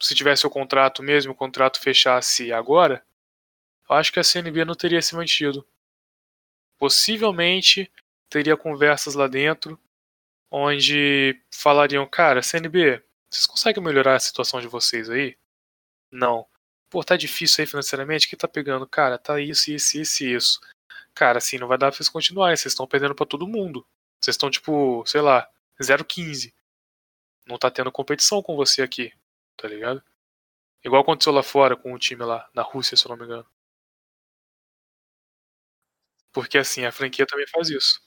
Se 0.00 0.14
tivesse 0.14 0.46
o 0.46 0.50
contrato 0.50 1.02
mesmo, 1.02 1.32
o 1.32 1.34
contrato 1.34 1.78
fechasse 1.78 2.50
agora, 2.50 3.04
eu 3.88 3.94
acho 3.94 4.10
que 4.10 4.18
a 4.18 4.24
CNB 4.24 4.64
não 4.64 4.74
teria 4.74 5.02
se 5.02 5.14
mantido. 5.14 5.62
Possivelmente 6.78 7.92
teria 8.30 8.56
conversas 8.56 9.14
lá 9.14 9.28
dentro 9.28 9.78
onde 10.50 11.38
falariam, 11.50 12.06
cara, 12.06 12.42
CNB, 12.42 13.02
vocês 13.28 13.46
conseguem 13.46 13.84
melhorar 13.84 14.14
a 14.14 14.20
situação 14.20 14.58
de 14.58 14.68
vocês 14.68 15.10
aí? 15.10 15.36
Não. 16.10 16.46
Pô, 16.90 17.02
tá 17.02 17.16
difícil 17.16 17.62
aí 17.62 17.66
financeiramente? 17.66 18.28
Que 18.28 18.36
tá 18.36 18.46
pegando? 18.48 18.86
Cara, 18.86 19.18
tá 19.18 19.40
isso, 19.40 19.70
isso, 19.70 19.98
isso 19.98 20.24
isso. 20.24 20.60
Cara, 21.14 21.38
assim, 21.38 21.58
não 21.58 21.68
vai 21.68 21.78
dar 21.78 21.88
pra 21.88 21.96
vocês 21.96 22.08
continuarem, 22.08 22.56
vocês 22.56 22.72
estão 22.72 22.86
perdendo 22.86 23.14
para 23.14 23.26
todo 23.26 23.46
mundo. 23.46 23.86
Vocês 24.20 24.34
estão, 24.34 24.50
tipo, 24.50 25.04
sei 25.06 25.20
lá, 25.20 25.48
0,15. 25.80 26.52
Não 27.46 27.58
tá 27.58 27.70
tendo 27.70 27.92
competição 27.92 28.42
com 28.42 28.56
você 28.56 28.82
aqui, 28.82 29.12
tá 29.56 29.68
ligado? 29.68 30.02
Igual 30.84 31.02
aconteceu 31.02 31.32
lá 31.32 31.42
fora 31.42 31.76
com 31.76 31.92
o 31.92 31.98
time 31.98 32.24
lá, 32.24 32.48
na 32.54 32.62
Rússia, 32.62 32.96
se 32.96 33.06
eu 33.06 33.10
não 33.10 33.16
me 33.16 33.24
engano. 33.24 33.46
Porque 36.32 36.58
assim, 36.58 36.84
a 36.84 36.92
franquia 36.92 37.26
também 37.26 37.46
faz 37.46 37.70
isso. 37.70 38.00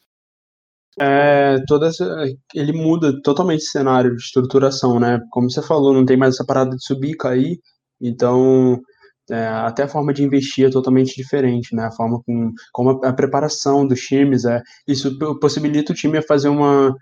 É, 1.00 1.64
toda 1.68 1.88
essa, 1.88 2.06
ele 2.54 2.74
muda 2.74 3.22
totalmente 3.22 3.62
o 3.62 3.72
cenário 3.72 4.16
de 4.16 4.22
estruturação, 4.22 5.00
né? 5.00 5.20
Como 5.32 5.50
você 5.50 5.62
falou, 5.62 5.94
não 5.94 6.06
tem 6.06 6.18
mais 6.18 6.36
essa 6.36 6.46
parada 6.46 6.76
de 6.76 6.84
subir 6.84 7.12
e 7.12 7.18
cair, 7.18 7.62
então 8.02 8.82
é, 9.30 9.46
até 9.46 9.84
a 9.84 9.88
forma 9.88 10.14
de 10.14 10.24
investir 10.24 10.68
é 10.68 10.70
totalmente 10.70 11.16
diferente, 11.16 11.76
né? 11.76 11.86
A 11.86 11.92
forma 11.92 12.22
com, 12.26 12.54
como 12.72 13.02
a, 13.04 13.10
a 13.10 13.14
preparação 13.14 13.86
dos 13.86 14.00
times, 14.02 14.46
é, 14.46 14.62
isso 14.88 15.18
possibilita 15.40 15.92
o 15.92 15.96
time 15.96 16.18
a 16.18 16.22
fazer 16.22 16.48
uma, 16.50 16.96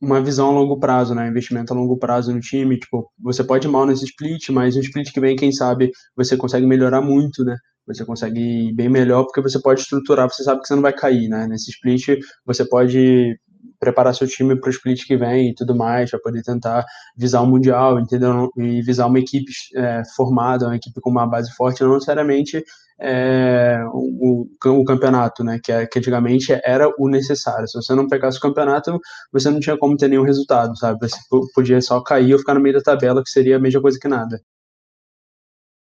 uma 0.00 0.20
visão 0.22 0.50
a 0.50 0.52
longo 0.52 0.78
prazo, 0.78 1.14
né? 1.14 1.28
Investimento 1.28 1.72
a 1.72 1.76
longo 1.76 1.98
prazo 1.98 2.32
no 2.32 2.40
time. 2.40 2.78
Tipo, 2.78 3.10
você 3.18 3.42
pode 3.44 3.66
ir 3.66 3.70
mal 3.70 3.86
nesse 3.86 4.04
split, 4.04 4.50
mas 4.50 4.76
no 4.76 4.82
split 4.82 5.12
que 5.12 5.20
vem, 5.20 5.36
quem 5.36 5.52
sabe, 5.52 5.90
você 6.16 6.36
consegue 6.36 6.66
melhorar 6.66 7.00
muito, 7.00 7.44
né? 7.44 7.56
Você 7.86 8.04
consegue 8.04 8.40
ir 8.40 8.74
bem 8.74 8.88
melhor 8.88 9.24
porque 9.24 9.42
você 9.42 9.60
pode 9.60 9.80
estruturar, 9.80 10.30
você 10.30 10.44
sabe 10.44 10.60
que 10.60 10.68
você 10.68 10.74
não 10.74 10.82
vai 10.82 10.92
cair, 10.92 11.28
né? 11.28 11.46
Nesse 11.48 11.70
split, 11.70 12.20
você 12.46 12.64
pode 12.64 13.36
preparar 13.82 14.14
seu 14.14 14.28
time 14.28 14.54
para 14.54 14.68
o 14.68 14.70
split 14.70 15.04
que 15.04 15.16
vem 15.16 15.50
e 15.50 15.54
tudo 15.56 15.74
mais, 15.74 16.08
para 16.08 16.20
poder 16.20 16.40
tentar 16.44 16.86
visar 17.16 17.40
o 17.40 17.46
Mundial, 17.46 17.98
entendeu? 17.98 18.48
E 18.56 18.80
visar 18.80 19.08
uma 19.08 19.18
equipe 19.18 19.50
é, 19.74 20.02
formada, 20.14 20.66
uma 20.66 20.76
equipe 20.76 21.00
com 21.00 21.10
uma 21.10 21.26
base 21.26 21.52
forte, 21.56 21.82
não 21.82 21.94
necessariamente 21.94 22.64
é, 23.00 23.82
o, 23.92 24.46
o, 24.66 24.84
campeonato, 24.84 25.42
né? 25.42 25.58
Que, 25.60 25.72
é, 25.72 25.84
que 25.84 25.98
antigamente 25.98 26.52
era 26.64 26.88
o 26.96 27.08
necessário. 27.08 27.66
Se 27.66 27.76
você 27.76 27.92
não 27.92 28.06
pegasse 28.06 28.38
o 28.38 28.40
campeonato, 28.40 29.00
você 29.32 29.50
não 29.50 29.58
tinha 29.58 29.76
como 29.76 29.96
ter 29.96 30.06
nenhum 30.06 30.22
resultado, 30.22 30.78
sabe? 30.78 31.00
Você 31.00 31.18
podia 31.52 31.80
só 31.80 32.00
cair 32.00 32.34
ou 32.34 32.38
ficar 32.38 32.54
no 32.54 32.60
meio 32.60 32.76
da 32.76 32.82
tabela, 32.82 33.20
que 33.20 33.30
seria 33.30 33.56
a 33.56 33.60
mesma 33.60 33.82
coisa 33.82 33.98
que 33.98 34.06
nada. 34.06 34.40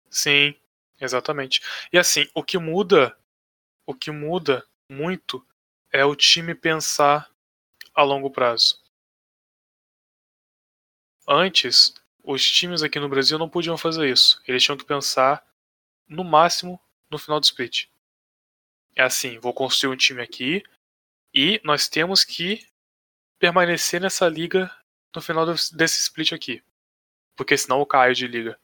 Sim, 0.08 0.54
exatamente. 1.00 1.60
E 1.92 1.98
assim, 1.98 2.28
o 2.32 2.44
que 2.44 2.58
muda, 2.58 3.12
o 3.84 3.92
que 3.92 4.12
muda 4.12 4.62
muito 4.88 5.44
é 5.92 6.04
o 6.04 6.14
time 6.14 6.54
pensar 6.54 7.31
a 7.94 8.02
longo 8.02 8.30
prazo. 8.30 8.80
Antes, 11.28 11.94
os 12.22 12.48
times 12.48 12.82
aqui 12.82 12.98
no 12.98 13.08
Brasil 13.08 13.38
não 13.38 13.48
podiam 13.48 13.76
fazer 13.76 14.10
isso. 14.10 14.40
Eles 14.46 14.62
tinham 14.62 14.76
que 14.76 14.84
pensar 14.84 15.44
no 16.08 16.24
máximo 16.24 16.80
no 17.10 17.18
final 17.18 17.38
do 17.38 17.44
split. 17.44 17.88
É 18.94 19.02
assim, 19.02 19.38
vou 19.38 19.54
construir 19.54 19.92
um 19.92 19.96
time 19.96 20.22
aqui 20.22 20.62
e 21.34 21.60
nós 21.64 21.88
temos 21.88 22.24
que 22.24 22.66
permanecer 23.38 24.00
nessa 24.00 24.28
liga 24.28 24.70
no 25.14 25.22
final 25.22 25.46
desse 25.46 26.00
split 26.00 26.32
aqui. 26.32 26.62
Porque 27.36 27.56
senão 27.56 27.80
eu 27.80 27.86
caio 27.86 28.14
de 28.14 28.26
liga. 28.26 28.58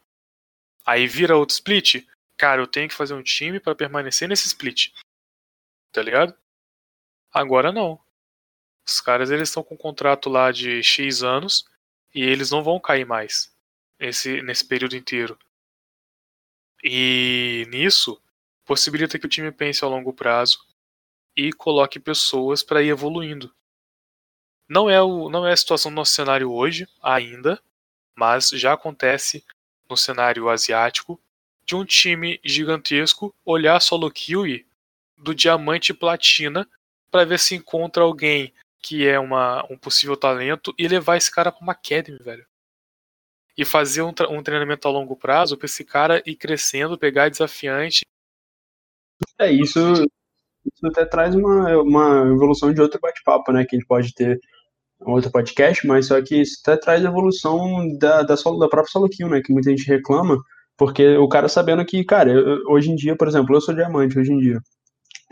Aí 0.85 1.07
vira 1.07 1.37
outro 1.37 1.55
split, 1.55 2.07
cara, 2.37 2.61
eu 2.61 2.67
tenho 2.67 2.89
que 2.89 2.95
fazer 2.95 3.15
um 3.15 3.23
time 3.23 3.61
para 3.61 3.75
permanecer 3.75 4.29
nesse 4.29 4.47
split. 4.47 4.93
Tá 5.93 6.03
ligado? 6.03 6.37
Agora 7.33 7.73
não. 7.73 8.01
Os 8.89 9.03
caras 9.03 9.31
eles 9.31 9.51
estão 9.51 9.63
com 9.63 9.75
um 9.75 9.79
contrato 9.79 10.31
lá 10.31 10.51
de 10.51 10.83
X 10.83 11.23
anos 11.23 11.67
e 12.15 12.23
eles 12.23 12.51
não 12.51 12.65
vão 12.65 12.81
cair 12.81 13.05
mais 13.05 13.55
nesse, 14.01 14.41
nesse 14.41 14.67
período 14.67 14.97
inteiro. 14.97 15.39
E 16.83 17.67
nisso 17.69 18.19
possibilita 18.65 19.19
que 19.19 19.27
o 19.27 19.29
time 19.29 19.53
pense 19.53 19.85
a 19.85 19.89
longo 19.89 20.13
prazo 20.13 20.67
e 21.37 21.53
coloque 21.53 22.01
pessoas 22.01 22.63
para 22.63 22.83
ir 22.83 22.89
evoluindo. 22.89 23.55
Não 24.67 24.89
é, 24.89 25.03
o, 25.03 25.29
não 25.29 25.47
é 25.47 25.53
a 25.53 25.57
situação 25.57 25.91
do 25.91 25.97
nosso 25.97 26.15
cenário 26.15 26.51
hoje, 26.51 26.89
ainda, 27.03 27.63
mas 28.17 28.49
já 28.51 28.73
acontece 28.73 29.45
no 29.89 29.99
cenário 29.99 30.49
asiático 30.49 31.21
de 31.63 31.77
um 31.77 31.85
time 31.85 32.41
gigantesco 32.43 33.35
olhar 33.45 33.81
solo 33.81 34.11
kill 34.11 34.65
do 35.17 35.35
diamante 35.35 35.93
platina 35.93 36.67
para 37.11 37.27
ver 37.27 37.39
se 37.39 37.55
encontra 37.55 38.03
alguém 38.03 38.55
que 38.83 39.07
é 39.07 39.19
uma, 39.19 39.65
um 39.71 39.77
possível 39.77 40.17
talento, 40.17 40.75
e 40.79 40.87
levar 40.87 41.17
esse 41.17 41.31
cara 41.31 41.53
para 41.53 41.63
uma 41.63 41.73
academy, 41.73 42.19
velho. 42.19 42.47
E 43.57 43.65
fazer 43.65 44.03
um, 44.03 44.13
um 44.31 44.43
treinamento 44.43 44.87
a 44.87 44.91
longo 44.91 45.17
prazo 45.17 45.57
para 45.57 45.67
esse 45.67 45.85
cara 45.85 46.23
ir 46.25 46.37
crescendo, 46.37 46.99
pegar 46.99 47.29
desafiante. 47.29 48.03
É, 49.39 49.51
isso, 49.51 49.81
isso 50.65 50.87
até 50.87 51.05
traz 51.05 51.35
uma, 51.35 51.77
uma 51.79 52.33
evolução 52.33 52.73
de 52.73 52.81
outro 52.81 53.01
bate-papo, 53.01 53.53
né? 53.53 53.65
Que 53.65 53.75
a 53.75 53.79
gente 53.79 53.89
pode 53.89 54.15
ter 54.15 54.39
um 55.01 55.13
outro 55.13 55.31
podcast, 55.31 55.87
mas 55.87 56.07
só 56.07 56.21
que 56.23 56.41
isso 56.43 56.61
até 56.63 56.77
traz 56.77 57.05
a 57.05 57.09
evolução 57.09 57.89
da, 57.99 58.23
da, 58.23 58.37
solo, 58.37 58.59
da 58.59 58.69
própria 58.69 58.93
solo 58.93 59.09
kill, 59.09 59.29
né? 59.29 59.41
Que 59.43 59.53
muita 59.53 59.71
gente 59.71 59.87
reclama, 59.87 60.39
porque 60.77 61.17
o 61.17 61.29
cara 61.29 61.49
sabendo 61.49 61.85
que, 61.85 62.05
cara, 62.05 62.31
eu, 62.31 62.63
hoje 62.69 62.91
em 62.91 62.97
dia, 62.97 63.17
por 63.17 63.29
exemplo, 63.29 63.55
eu 63.57 63.61
sou 63.61 63.75
diamante 63.75 64.19
hoje 64.19 64.33
em 64.33 64.39
dia. 64.39 64.61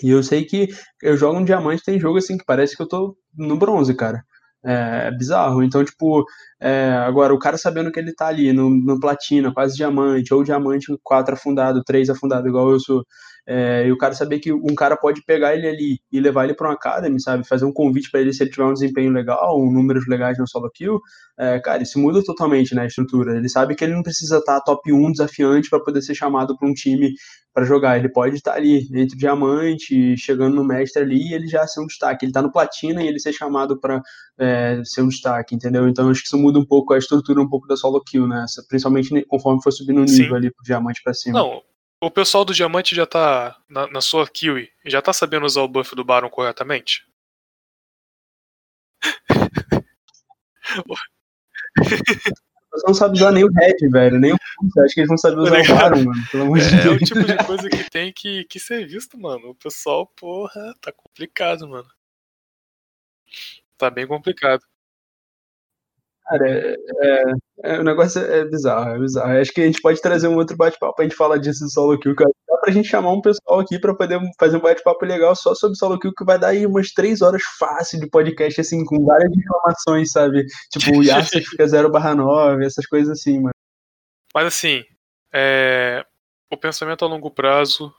E 0.03 0.11
eu 0.11 0.23
sei 0.23 0.45
que 0.45 0.69
eu 1.03 1.17
jogo 1.17 1.39
um 1.39 1.45
diamante, 1.45 1.83
tem 1.85 1.99
jogo 2.01 2.19
assim 2.19 2.37
que 2.39 2.45
parece 2.45 2.77
que 2.77 2.83
eu 2.83 2.89
tô 2.89 3.17
no 3.37 3.57
bronze, 3.59 3.95
cara. 3.95 4.23
É, 4.65 5.09
é 5.09 5.11
bizarro. 5.13 5.63
Então, 5.63 5.85
tipo, 5.85 6.25
é, 6.61 6.91
agora 7.07 7.33
o 7.35 7.39
cara 7.39 7.57
sabendo 7.59 7.93
que 7.93 7.99
ele 8.01 8.15
tá 8.15 8.27
ali 8.29 8.53
no, 8.53 8.69
no 8.71 8.99
platina, 9.01 9.53
quase 9.55 9.77
diamante, 9.77 10.35
ou 10.35 10.43
diamante 10.45 10.87
4 11.03 11.35
afundado, 11.35 11.83
3 11.85 12.11
afundado, 12.11 12.49
igual 12.49 12.71
eu 12.71 12.81
sou. 12.81 13.05
É, 13.49 13.87
e 13.87 13.93
o 13.93 13.97
cara 13.97 14.13
saber 14.15 14.41
que 14.41 14.53
um 14.53 14.75
cara 14.75 14.97
pode 14.97 15.23
pegar 15.25 15.55
ele 15.55 15.69
ali 15.69 16.01
e 16.11 16.19
levar 16.19 16.45
ele 16.45 16.55
para 16.55 16.69
uma 16.69 16.75
academy, 16.75 17.21
sabe? 17.21 17.47
Fazer 17.47 17.65
um 17.65 17.73
convite 17.73 18.11
para 18.11 18.21
ele 18.21 18.33
se 18.33 18.43
ele 18.43 18.51
tiver 18.51 18.65
um 18.65 18.73
desempenho 18.73 19.13
legal, 19.13 19.61
um 19.61 19.71
números 19.71 20.07
legais 20.09 20.37
no 20.37 20.49
solo 20.49 20.69
kill, 20.71 21.01
é, 21.39 21.61
cara, 21.61 21.83
isso 21.83 21.99
muda 21.99 22.23
totalmente 22.25 22.75
né, 22.75 22.83
a 22.83 22.87
estrutura. 22.87 23.37
Ele 23.37 23.49
sabe 23.49 23.77
que 23.77 23.85
ele 23.85 23.95
não 23.95 24.03
precisa 24.03 24.39
estar 24.39 24.59
tá 24.59 24.65
top 24.65 24.93
1 24.93 25.13
desafiante 25.13 25.71
para 25.71 25.81
poder 25.81 26.03
ser 26.03 26.15
chamado 26.15 26.57
para 26.59 26.69
um 26.69 26.73
time 26.73 27.13
para 27.55 27.65
jogar. 27.65 27.97
Ele 27.99 28.09
pode 28.09 28.37
estar 28.37 28.53
tá 28.53 28.57
ali 28.57 28.89
entre 28.93 29.17
diamante, 29.17 30.17
chegando 30.17 30.57
no 30.57 30.65
mestre 30.65 31.03
ali, 31.03 31.31
e 31.31 31.35
ele 31.35 31.47
já 31.47 31.67
ser 31.67 31.81
um 31.81 31.87
destaque. 31.87 32.25
Ele 32.25 32.31
está 32.31 32.43
no 32.43 32.51
platina 32.51 33.03
e 33.03 33.07
ele 33.07 33.21
ser 33.21 33.33
chamado 33.33 33.79
para 33.79 34.03
é, 34.39 34.81
ser 34.85 35.03
um 35.03 35.09
destaque, 35.09 35.55
entendeu? 35.55 35.89
Então 35.89 36.11
acho 36.11 36.21
que 36.21 36.27
isso 36.27 36.39
muda 36.39 36.59
um 36.59 36.67
pouco 36.67 36.95
a 36.95 36.99
estrutura 36.99 37.41
um 37.41 37.49
pouco 37.49 37.69
da 37.69 37.77
solo 37.77 38.03
kill, 38.03 38.27
né? 38.27 38.45
Principalmente 38.69 39.25
conforme 39.27 39.63
for 39.63 39.71
subindo 39.71 40.01
o 40.01 40.05
nível 40.05 40.31
Sim. 40.31 40.35
ali 40.35 40.51
pro 40.51 40.65
diamante 40.65 41.01
para 41.03 41.15
cima. 41.15 41.39
Não, 41.39 41.63
o 42.01 42.11
pessoal 42.11 42.45
do 42.45 42.55
Diamante 42.55 42.95
já 42.95 43.07
tá 43.07 43.57
na, 43.69 43.87
na 43.87 44.01
sua 44.01 44.29
Kiwi, 44.29 44.71
já 44.85 45.01
tá 45.01 45.13
sabendo 45.13 45.47
usar 45.47 45.63
o 45.63 45.69
buff 45.69 45.95
do 45.95 46.05
Baron 46.05 46.29
corretamente? 46.29 47.07
Você 52.73 52.87
não 52.87 52.95
sabe 52.95 53.15
usar 53.15 53.33
nem 53.33 53.45
o 53.45 53.51
Red, 53.51 53.89
velho, 53.91 54.19
nem 54.19 54.33
o 54.33 54.37
acha 54.85 54.95
que 54.95 55.01
eles 55.01 55.11
não 55.11 55.17
sabem 55.17 55.39
usar 55.39 55.61
o 55.61 55.77
Baron, 55.77 56.05
mano, 56.05 56.23
pelo 56.31 56.43
amor 56.45 56.59
de 56.59 56.67
é, 56.67 56.83
Deus. 56.83 56.87
É 56.87 56.91
o 56.91 56.99
tipo 56.99 57.25
de 57.25 57.37
coisa 57.47 57.69
que 57.71 57.91
tem 57.91 58.13
que, 58.13 58.45
que 58.45 58.61
ser 58.61 58.87
visto, 58.87 59.19
mano. 59.19 59.51
O 59.51 59.55
pessoal, 59.55 60.07
porra, 60.07 60.75
tá 60.81 60.93
complicado, 60.93 61.67
mano. 61.67 61.89
Tá 63.79 63.91
bem 63.91 64.07
complicado. 64.07 64.63
Cara, 66.29 66.51
é, 66.51 66.77
é, 67.03 67.23
é, 67.63 67.79
o 67.79 67.85
negócio 67.85 68.21
é 68.21 68.45
bizarro, 68.45 68.97
é 68.97 68.99
bizarro. 68.99 69.39
Acho 69.39 69.53
que 69.53 69.61
a 69.61 69.67
gente 69.67 69.81
pode 69.81 70.01
trazer 70.01 70.27
um 70.27 70.37
outro 70.37 70.57
bate-papo 70.57 70.97
pra 70.97 71.05
gente 71.05 71.15
falar 71.15 71.39
disso 71.39 71.65
do 71.65 71.71
solo 71.71 71.99
kill, 71.99 72.17
cara. 72.17 72.31
Dá 72.49 72.57
pra 72.59 72.73
gente 72.73 72.89
chamar 72.89 73.13
um 73.13 73.21
pessoal 73.21 73.61
aqui 73.61 73.79
pra 73.79 73.95
poder 73.95 74.21
fazer 74.39 74.57
um 74.57 74.61
bate-papo 74.61 75.05
legal 75.05 75.37
só 75.37 75.55
sobre 75.55 75.77
solo 75.77 75.99
kill, 76.01 76.13
que 76.13 76.25
vai 76.25 76.37
dar 76.37 76.49
aí 76.49 76.67
umas 76.67 76.91
três 76.91 77.23
horas 77.23 77.43
fácil 77.59 78.01
de 78.01 78.11
podcast, 78.11 78.61
assim, 78.61 78.85
com 78.85 79.05
várias 79.05 79.33
informações, 79.33 80.11
sabe? 80.11 80.45
Tipo, 80.73 80.99
o 80.99 81.03
Yasuo 81.05 81.41
fica 81.43 81.67
0 81.67 81.91
barra 81.91 82.15
9, 82.15 82.67
essas 82.67 82.87
coisas 82.87 83.21
assim, 83.21 83.39
mano. 83.39 83.55
Mas 84.35 84.47
assim, 84.47 84.85
é... 85.33 86.05
o 86.51 86.57
pensamento 86.57 87.05
a 87.05 87.09
longo 87.09 87.31
prazo 87.31 87.95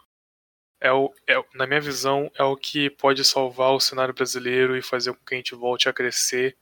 é 0.81 0.91
o, 0.91 1.11
é, 1.27 1.41
na 1.55 1.65
minha 1.65 1.79
visão, 1.79 2.29
é 2.37 2.43
o 2.43 2.57
que 2.57 2.89
pode 2.89 3.23
salvar 3.23 3.71
o 3.71 3.79
cenário 3.79 4.13
brasileiro 4.13 4.75
e 4.75 4.81
fazer 4.81 5.13
com 5.13 5.25
que 5.25 5.33
a 5.33 5.37
gente 5.37 5.55
volte 5.55 5.87
a 5.87 5.93
crescer 5.93 6.55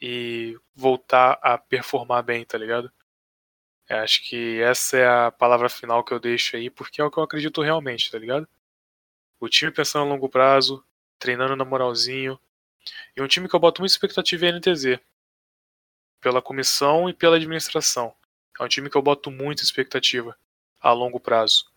e 0.00 0.58
voltar 0.74 1.38
a 1.42 1.58
performar 1.58 2.22
bem, 2.22 2.44
tá 2.44 2.56
ligado? 2.56 2.90
Eu 3.88 3.98
acho 3.98 4.22
que 4.22 4.60
essa 4.60 4.96
é 4.96 5.06
a 5.06 5.30
palavra 5.30 5.68
final 5.68 6.04
que 6.04 6.12
eu 6.12 6.20
deixo 6.20 6.56
aí, 6.56 6.70
porque 6.70 7.00
é 7.00 7.04
o 7.04 7.10
que 7.10 7.18
eu 7.18 7.22
acredito 7.22 7.60
realmente, 7.60 8.10
tá 8.10 8.18
ligado? 8.18 8.48
O 9.40 9.48
time 9.48 9.70
pensando 9.72 10.02
a 10.02 10.08
longo 10.08 10.28
prazo, 10.28 10.84
treinando 11.18 11.56
na 11.56 11.64
moralzinho. 11.64 12.38
E 13.16 13.20
um 13.20 13.26
time 13.26 13.48
que 13.48 13.54
eu 13.54 13.60
boto 13.60 13.82
muita 13.82 13.92
expectativa 13.92 14.46
é 14.46 14.50
a 14.50 14.52
NTZ. 14.52 15.00
Pela 16.20 16.40
comissão 16.40 17.08
e 17.08 17.12
pela 17.12 17.36
administração. 17.36 18.14
É 18.58 18.64
um 18.64 18.68
time 18.68 18.88
que 18.88 18.96
eu 18.96 19.02
boto 19.02 19.30
muita 19.30 19.62
expectativa 19.62 20.36
a 20.80 20.92
longo 20.92 21.18
prazo. 21.18 21.70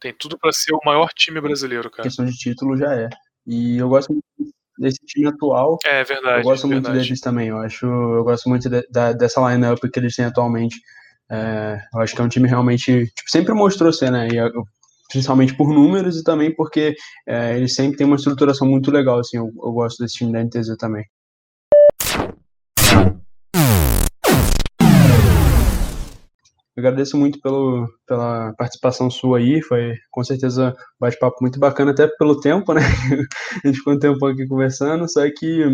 Tem 0.00 0.12
tudo 0.12 0.36
para 0.36 0.52
ser 0.52 0.74
o 0.74 0.80
maior 0.84 1.12
time 1.12 1.40
brasileiro, 1.40 1.90
cara. 1.90 2.02
A 2.02 2.04
questão 2.04 2.26
de 2.26 2.36
título 2.36 2.76
já 2.76 2.92
é. 2.94 3.08
E 3.46 3.78
eu 3.78 3.88
gosto 3.88 4.12
muito 4.12 4.52
desse 4.78 4.98
time 5.06 5.28
atual. 5.28 5.78
É 5.84 6.04
verdade. 6.04 6.38
Eu 6.38 6.44
gosto 6.44 6.66
muito 6.66 6.90
deles 6.90 7.20
também. 7.20 7.48
Eu 7.48 7.58
acho, 7.58 7.86
eu 7.86 8.24
gosto 8.24 8.48
muito 8.48 8.68
de, 8.68 8.86
da, 8.90 9.12
dessa 9.12 9.40
lineup 9.50 9.80
que 9.80 9.98
eles 9.98 10.14
têm 10.14 10.24
atualmente. 10.24 10.76
É, 11.30 11.78
eu 11.94 12.00
acho 12.00 12.14
que 12.14 12.20
é 12.20 12.24
um 12.24 12.28
time 12.28 12.48
realmente 12.48 13.06
tipo, 13.06 13.30
sempre 13.30 13.54
mostrou 13.54 13.92
ser, 13.92 14.10
né? 14.10 14.28
E, 14.28 14.38
principalmente 15.10 15.54
por 15.54 15.68
números 15.72 16.18
e 16.18 16.24
também 16.24 16.54
porque 16.54 16.94
é, 17.26 17.56
eles 17.56 17.74
sempre 17.74 17.96
têm 17.98 18.06
uma 18.06 18.16
estruturação 18.16 18.66
muito 18.66 18.90
legal. 18.90 19.18
Assim, 19.18 19.36
eu, 19.36 19.44
eu 19.44 19.72
gosto 19.72 20.02
desse 20.02 20.14
time 20.14 20.32
da 20.32 20.42
NTZ 20.42 20.76
também. 20.78 21.04
Agradeço 26.76 27.16
muito 27.16 27.40
pelo, 27.40 27.88
pela 28.06 28.52
participação 28.54 29.10
sua 29.10 29.38
aí, 29.38 29.60
foi 29.62 29.94
com 30.10 30.24
certeza 30.24 30.70
um 30.70 30.74
bate-papo 31.00 31.36
muito 31.40 31.58
bacana, 31.58 31.90
até 31.90 32.08
pelo 32.08 32.40
tempo, 32.40 32.72
né? 32.72 32.80
a 33.64 33.66
gente 33.66 33.78
ficou 33.78 33.94
um 33.94 33.98
tempo 33.98 34.24
aqui 34.26 34.46
conversando, 34.46 35.08
só 35.08 35.20
que 35.30 35.64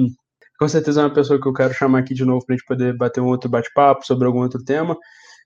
com 0.58 0.68
certeza 0.68 1.00
é 1.00 1.04
uma 1.04 1.14
pessoa 1.14 1.40
que 1.40 1.46
eu 1.46 1.52
quero 1.52 1.72
chamar 1.72 2.00
aqui 2.00 2.14
de 2.14 2.24
novo 2.24 2.44
para 2.44 2.54
a 2.54 2.58
gente 2.58 2.66
poder 2.66 2.96
bater 2.96 3.20
um 3.20 3.28
outro 3.28 3.48
bate-papo 3.48 4.04
sobre 4.04 4.26
algum 4.26 4.40
outro 4.40 4.62
tema. 4.64 4.96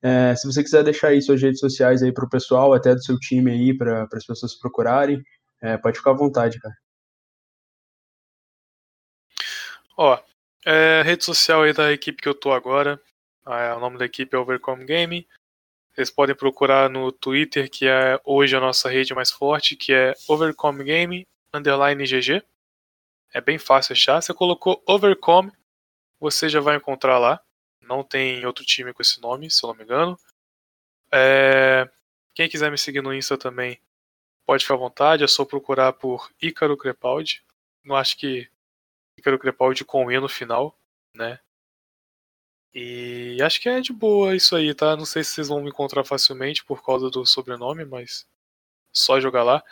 É, 0.03 0.35
se 0.35 0.47
você 0.47 0.63
quiser 0.63 0.83
deixar 0.83 1.09
aí 1.09 1.21
suas 1.21 1.41
redes 1.41 1.61
sociais 1.61 2.03
aí 2.03 2.13
para 2.13 2.25
o 2.25 2.31
pessoal, 2.31 2.73
até 2.73 2.95
do 2.95 3.05
seu 3.05 3.19
time 3.19 3.51
aí, 3.51 3.77
para 3.77 4.09
as 4.13 4.27
pessoas 4.27 4.59
procurarem, 4.59 5.23
é, 5.63 5.77
pode 5.77 5.99
ficar 5.99 6.11
à 6.13 6.15
vontade, 6.15 6.59
cara. 6.59 6.75
Ó, 9.97 10.19
é, 10.65 11.03
rede 11.03 11.25
social 11.25 11.63
aí 11.63 11.73
da 11.73 11.93
equipe 11.93 12.23
que 12.23 12.29
eu 12.29 12.35
tô 12.35 12.53
agora, 12.53 13.01
é, 13.47 13.75
o 13.75 13.81
nome 13.81 13.99
da 13.99 14.07
equipe 14.07 14.35
é 14.35 14.39
Overcome 14.39 14.85
Game. 14.85 15.27
Vocês 15.95 16.11
podem 16.11 16.35
procurar 16.35 16.89
no 16.89 17.13
Twitter, 17.13 17.71
que 17.71 17.87
é 17.87 18.19
hoje 18.25 18.57
a 18.57 18.61
nossa 18.61 18.89
rede 18.89 19.15
mais 19.15 19.31
forte, 19.31 19.77
que 19.77 19.93
é 19.93 20.15
Overcome 20.27 20.83
Game 20.85 21.27
underline 21.53 22.03
GG. 22.05 22.43
É 23.33 23.41
bem 23.41 23.59
fácil 23.59 23.93
achar. 23.93 24.21
Você 24.21 24.33
colocou 24.33 24.83
Overcome, 24.87 25.53
você 26.19 26.49
já 26.49 26.61
vai 26.61 26.77
encontrar 26.77 27.19
lá. 27.19 27.43
Não 27.81 28.03
tem 28.03 28.45
outro 28.47 28.65
time 28.65 28.93
com 28.95 29.03
esse 29.03 29.21
nome, 29.21 29.51
se 29.51 29.63
eu 29.63 29.69
não 29.69 29.75
me 29.75 29.85
engano. 29.85 30.19
É... 31.13 31.89
Quem 32.35 32.49
quiser 32.49 32.71
me 32.71 32.79
seguir 32.79 33.03
no 33.03 33.13
Insta 33.13 33.37
também, 33.37 33.79
pode 34.47 34.65
ficar 34.65 34.75
à 34.75 34.79
vontade. 34.79 35.25
É 35.25 35.27
só 35.27 35.45
procurar 35.45 35.93
por 35.93 36.31
Ícaro 36.41 36.77
Crepaldi. 36.77 37.45
Não 37.85 37.97
acho 37.97 38.17
que 38.17 38.49
Ícaro 39.19 39.39
Crepaldi 39.39 39.85
com 39.85 40.11
E 40.11 40.19
no 40.19 40.29
final, 40.29 40.79
né? 41.15 41.39
E 42.75 43.37
acho 43.43 43.61
que 43.61 43.69
é 43.69 43.81
de 43.81 43.93
boa 43.93 44.35
isso 44.35 44.57
aí, 44.57 44.75
tá? 44.75 44.97
Não 44.97 45.05
sei 45.05 45.23
se 45.23 45.33
vocês 45.33 45.49
vão 45.49 45.63
me 45.63 45.69
encontrar 45.69 46.05
facilmente 46.05 46.65
por 46.65 46.83
causa 46.83 47.11
do 47.11 47.27
sobrenome, 47.27 47.85
mas 47.85 48.27
só 48.93 49.21
jogar 49.21 49.43
lá. 49.43 49.63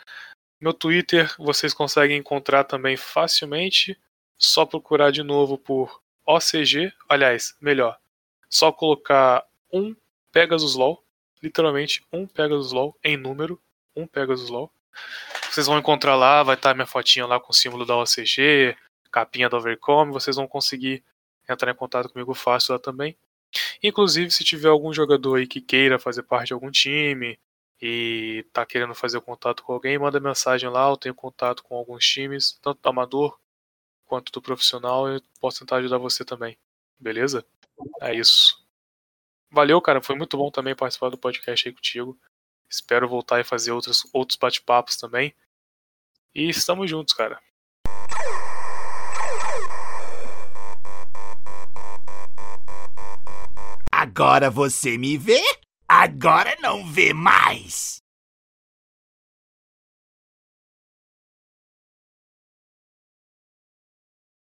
Meu 0.59 0.73
Twitter 0.73 1.33
vocês 1.39 1.73
conseguem 1.73 2.17
encontrar 2.17 2.63
também 2.63 2.95
facilmente. 2.95 3.99
Só 4.37 4.65
procurar 4.65 5.11
de 5.11 5.23
novo 5.23 5.57
por 5.57 6.01
OCG. 6.25 6.91
Aliás, 7.09 7.55
melhor, 7.59 7.97
só 8.49 8.71
colocar 8.71 9.45
um 9.71 9.95
Pegasus 10.31 10.75
LOL. 10.75 11.03
Literalmente 11.41 12.05
um 12.13 12.27
Pegasus 12.27 12.71
LOL 12.71 12.95
em 13.03 13.17
número. 13.17 13.59
Um 13.95 14.05
Pegasus 14.05 14.49
LOL. 14.49 14.71
Vocês 15.49 15.65
vão 15.67 15.79
encontrar 15.79 16.15
lá, 16.15 16.43
vai 16.43 16.55
estar 16.55 16.73
minha 16.73 16.85
fotinha 16.85 17.25
lá 17.25 17.39
com 17.39 17.51
o 17.51 17.55
símbolo 17.55 17.85
da 17.85 17.97
OCG, 17.97 18.75
capinha 19.11 19.49
do 19.49 19.57
Overcome. 19.57 20.13
Vocês 20.13 20.35
vão 20.35 20.47
conseguir 20.47 21.03
entrar 21.51 21.71
em 21.71 21.75
contato 21.75 22.09
comigo 22.09 22.33
fácil 22.33 22.73
lá 22.73 22.79
também. 22.79 23.17
Inclusive, 23.83 24.31
se 24.31 24.43
tiver 24.43 24.69
algum 24.69 24.93
jogador 24.93 25.35
aí 25.35 25.47
que 25.47 25.61
queira 25.61 25.99
fazer 25.99 26.23
parte 26.23 26.47
de 26.47 26.53
algum 26.53 26.71
time 26.71 27.39
e 27.81 28.45
tá 28.53 28.65
querendo 28.65 28.95
fazer 28.95 29.19
contato 29.21 29.63
com 29.63 29.73
alguém, 29.73 29.97
manda 29.97 30.19
mensagem 30.19 30.69
lá, 30.69 30.89
eu 30.89 30.97
tenho 30.97 31.15
contato 31.15 31.63
com 31.63 31.75
alguns 31.75 32.05
times, 32.05 32.57
tanto 32.61 32.81
do 32.81 32.89
amador 32.89 33.37
quanto 34.05 34.31
do 34.31 34.41
profissional, 34.41 35.07
eu 35.09 35.21
posso 35.39 35.59
tentar 35.59 35.77
ajudar 35.77 35.97
você 35.97 36.23
também. 36.25 36.57
Beleza? 36.99 37.45
É 38.01 38.13
isso. 38.13 38.61
Valeu, 39.49 39.81
cara, 39.81 40.01
foi 40.01 40.15
muito 40.15 40.37
bom 40.37 40.51
também 40.51 40.75
participar 40.75 41.09
do 41.09 41.17
podcast 41.17 41.67
aí 41.67 41.73
contigo. 41.73 42.19
Espero 42.69 43.07
voltar 43.07 43.39
e 43.41 43.43
fazer 43.43 43.71
outros, 43.71 44.07
outros 44.13 44.37
bate-papos 44.37 44.95
também. 44.95 45.33
E 46.33 46.47
estamos 46.49 46.89
juntos, 46.89 47.13
cara. 47.13 47.41
Agora 54.13 54.49
você 54.49 54.97
me 54.97 55.17
vê? 55.17 55.41
Agora 55.87 56.53
não 56.61 56.85
vê 56.85 57.13
mais! 57.13 58.00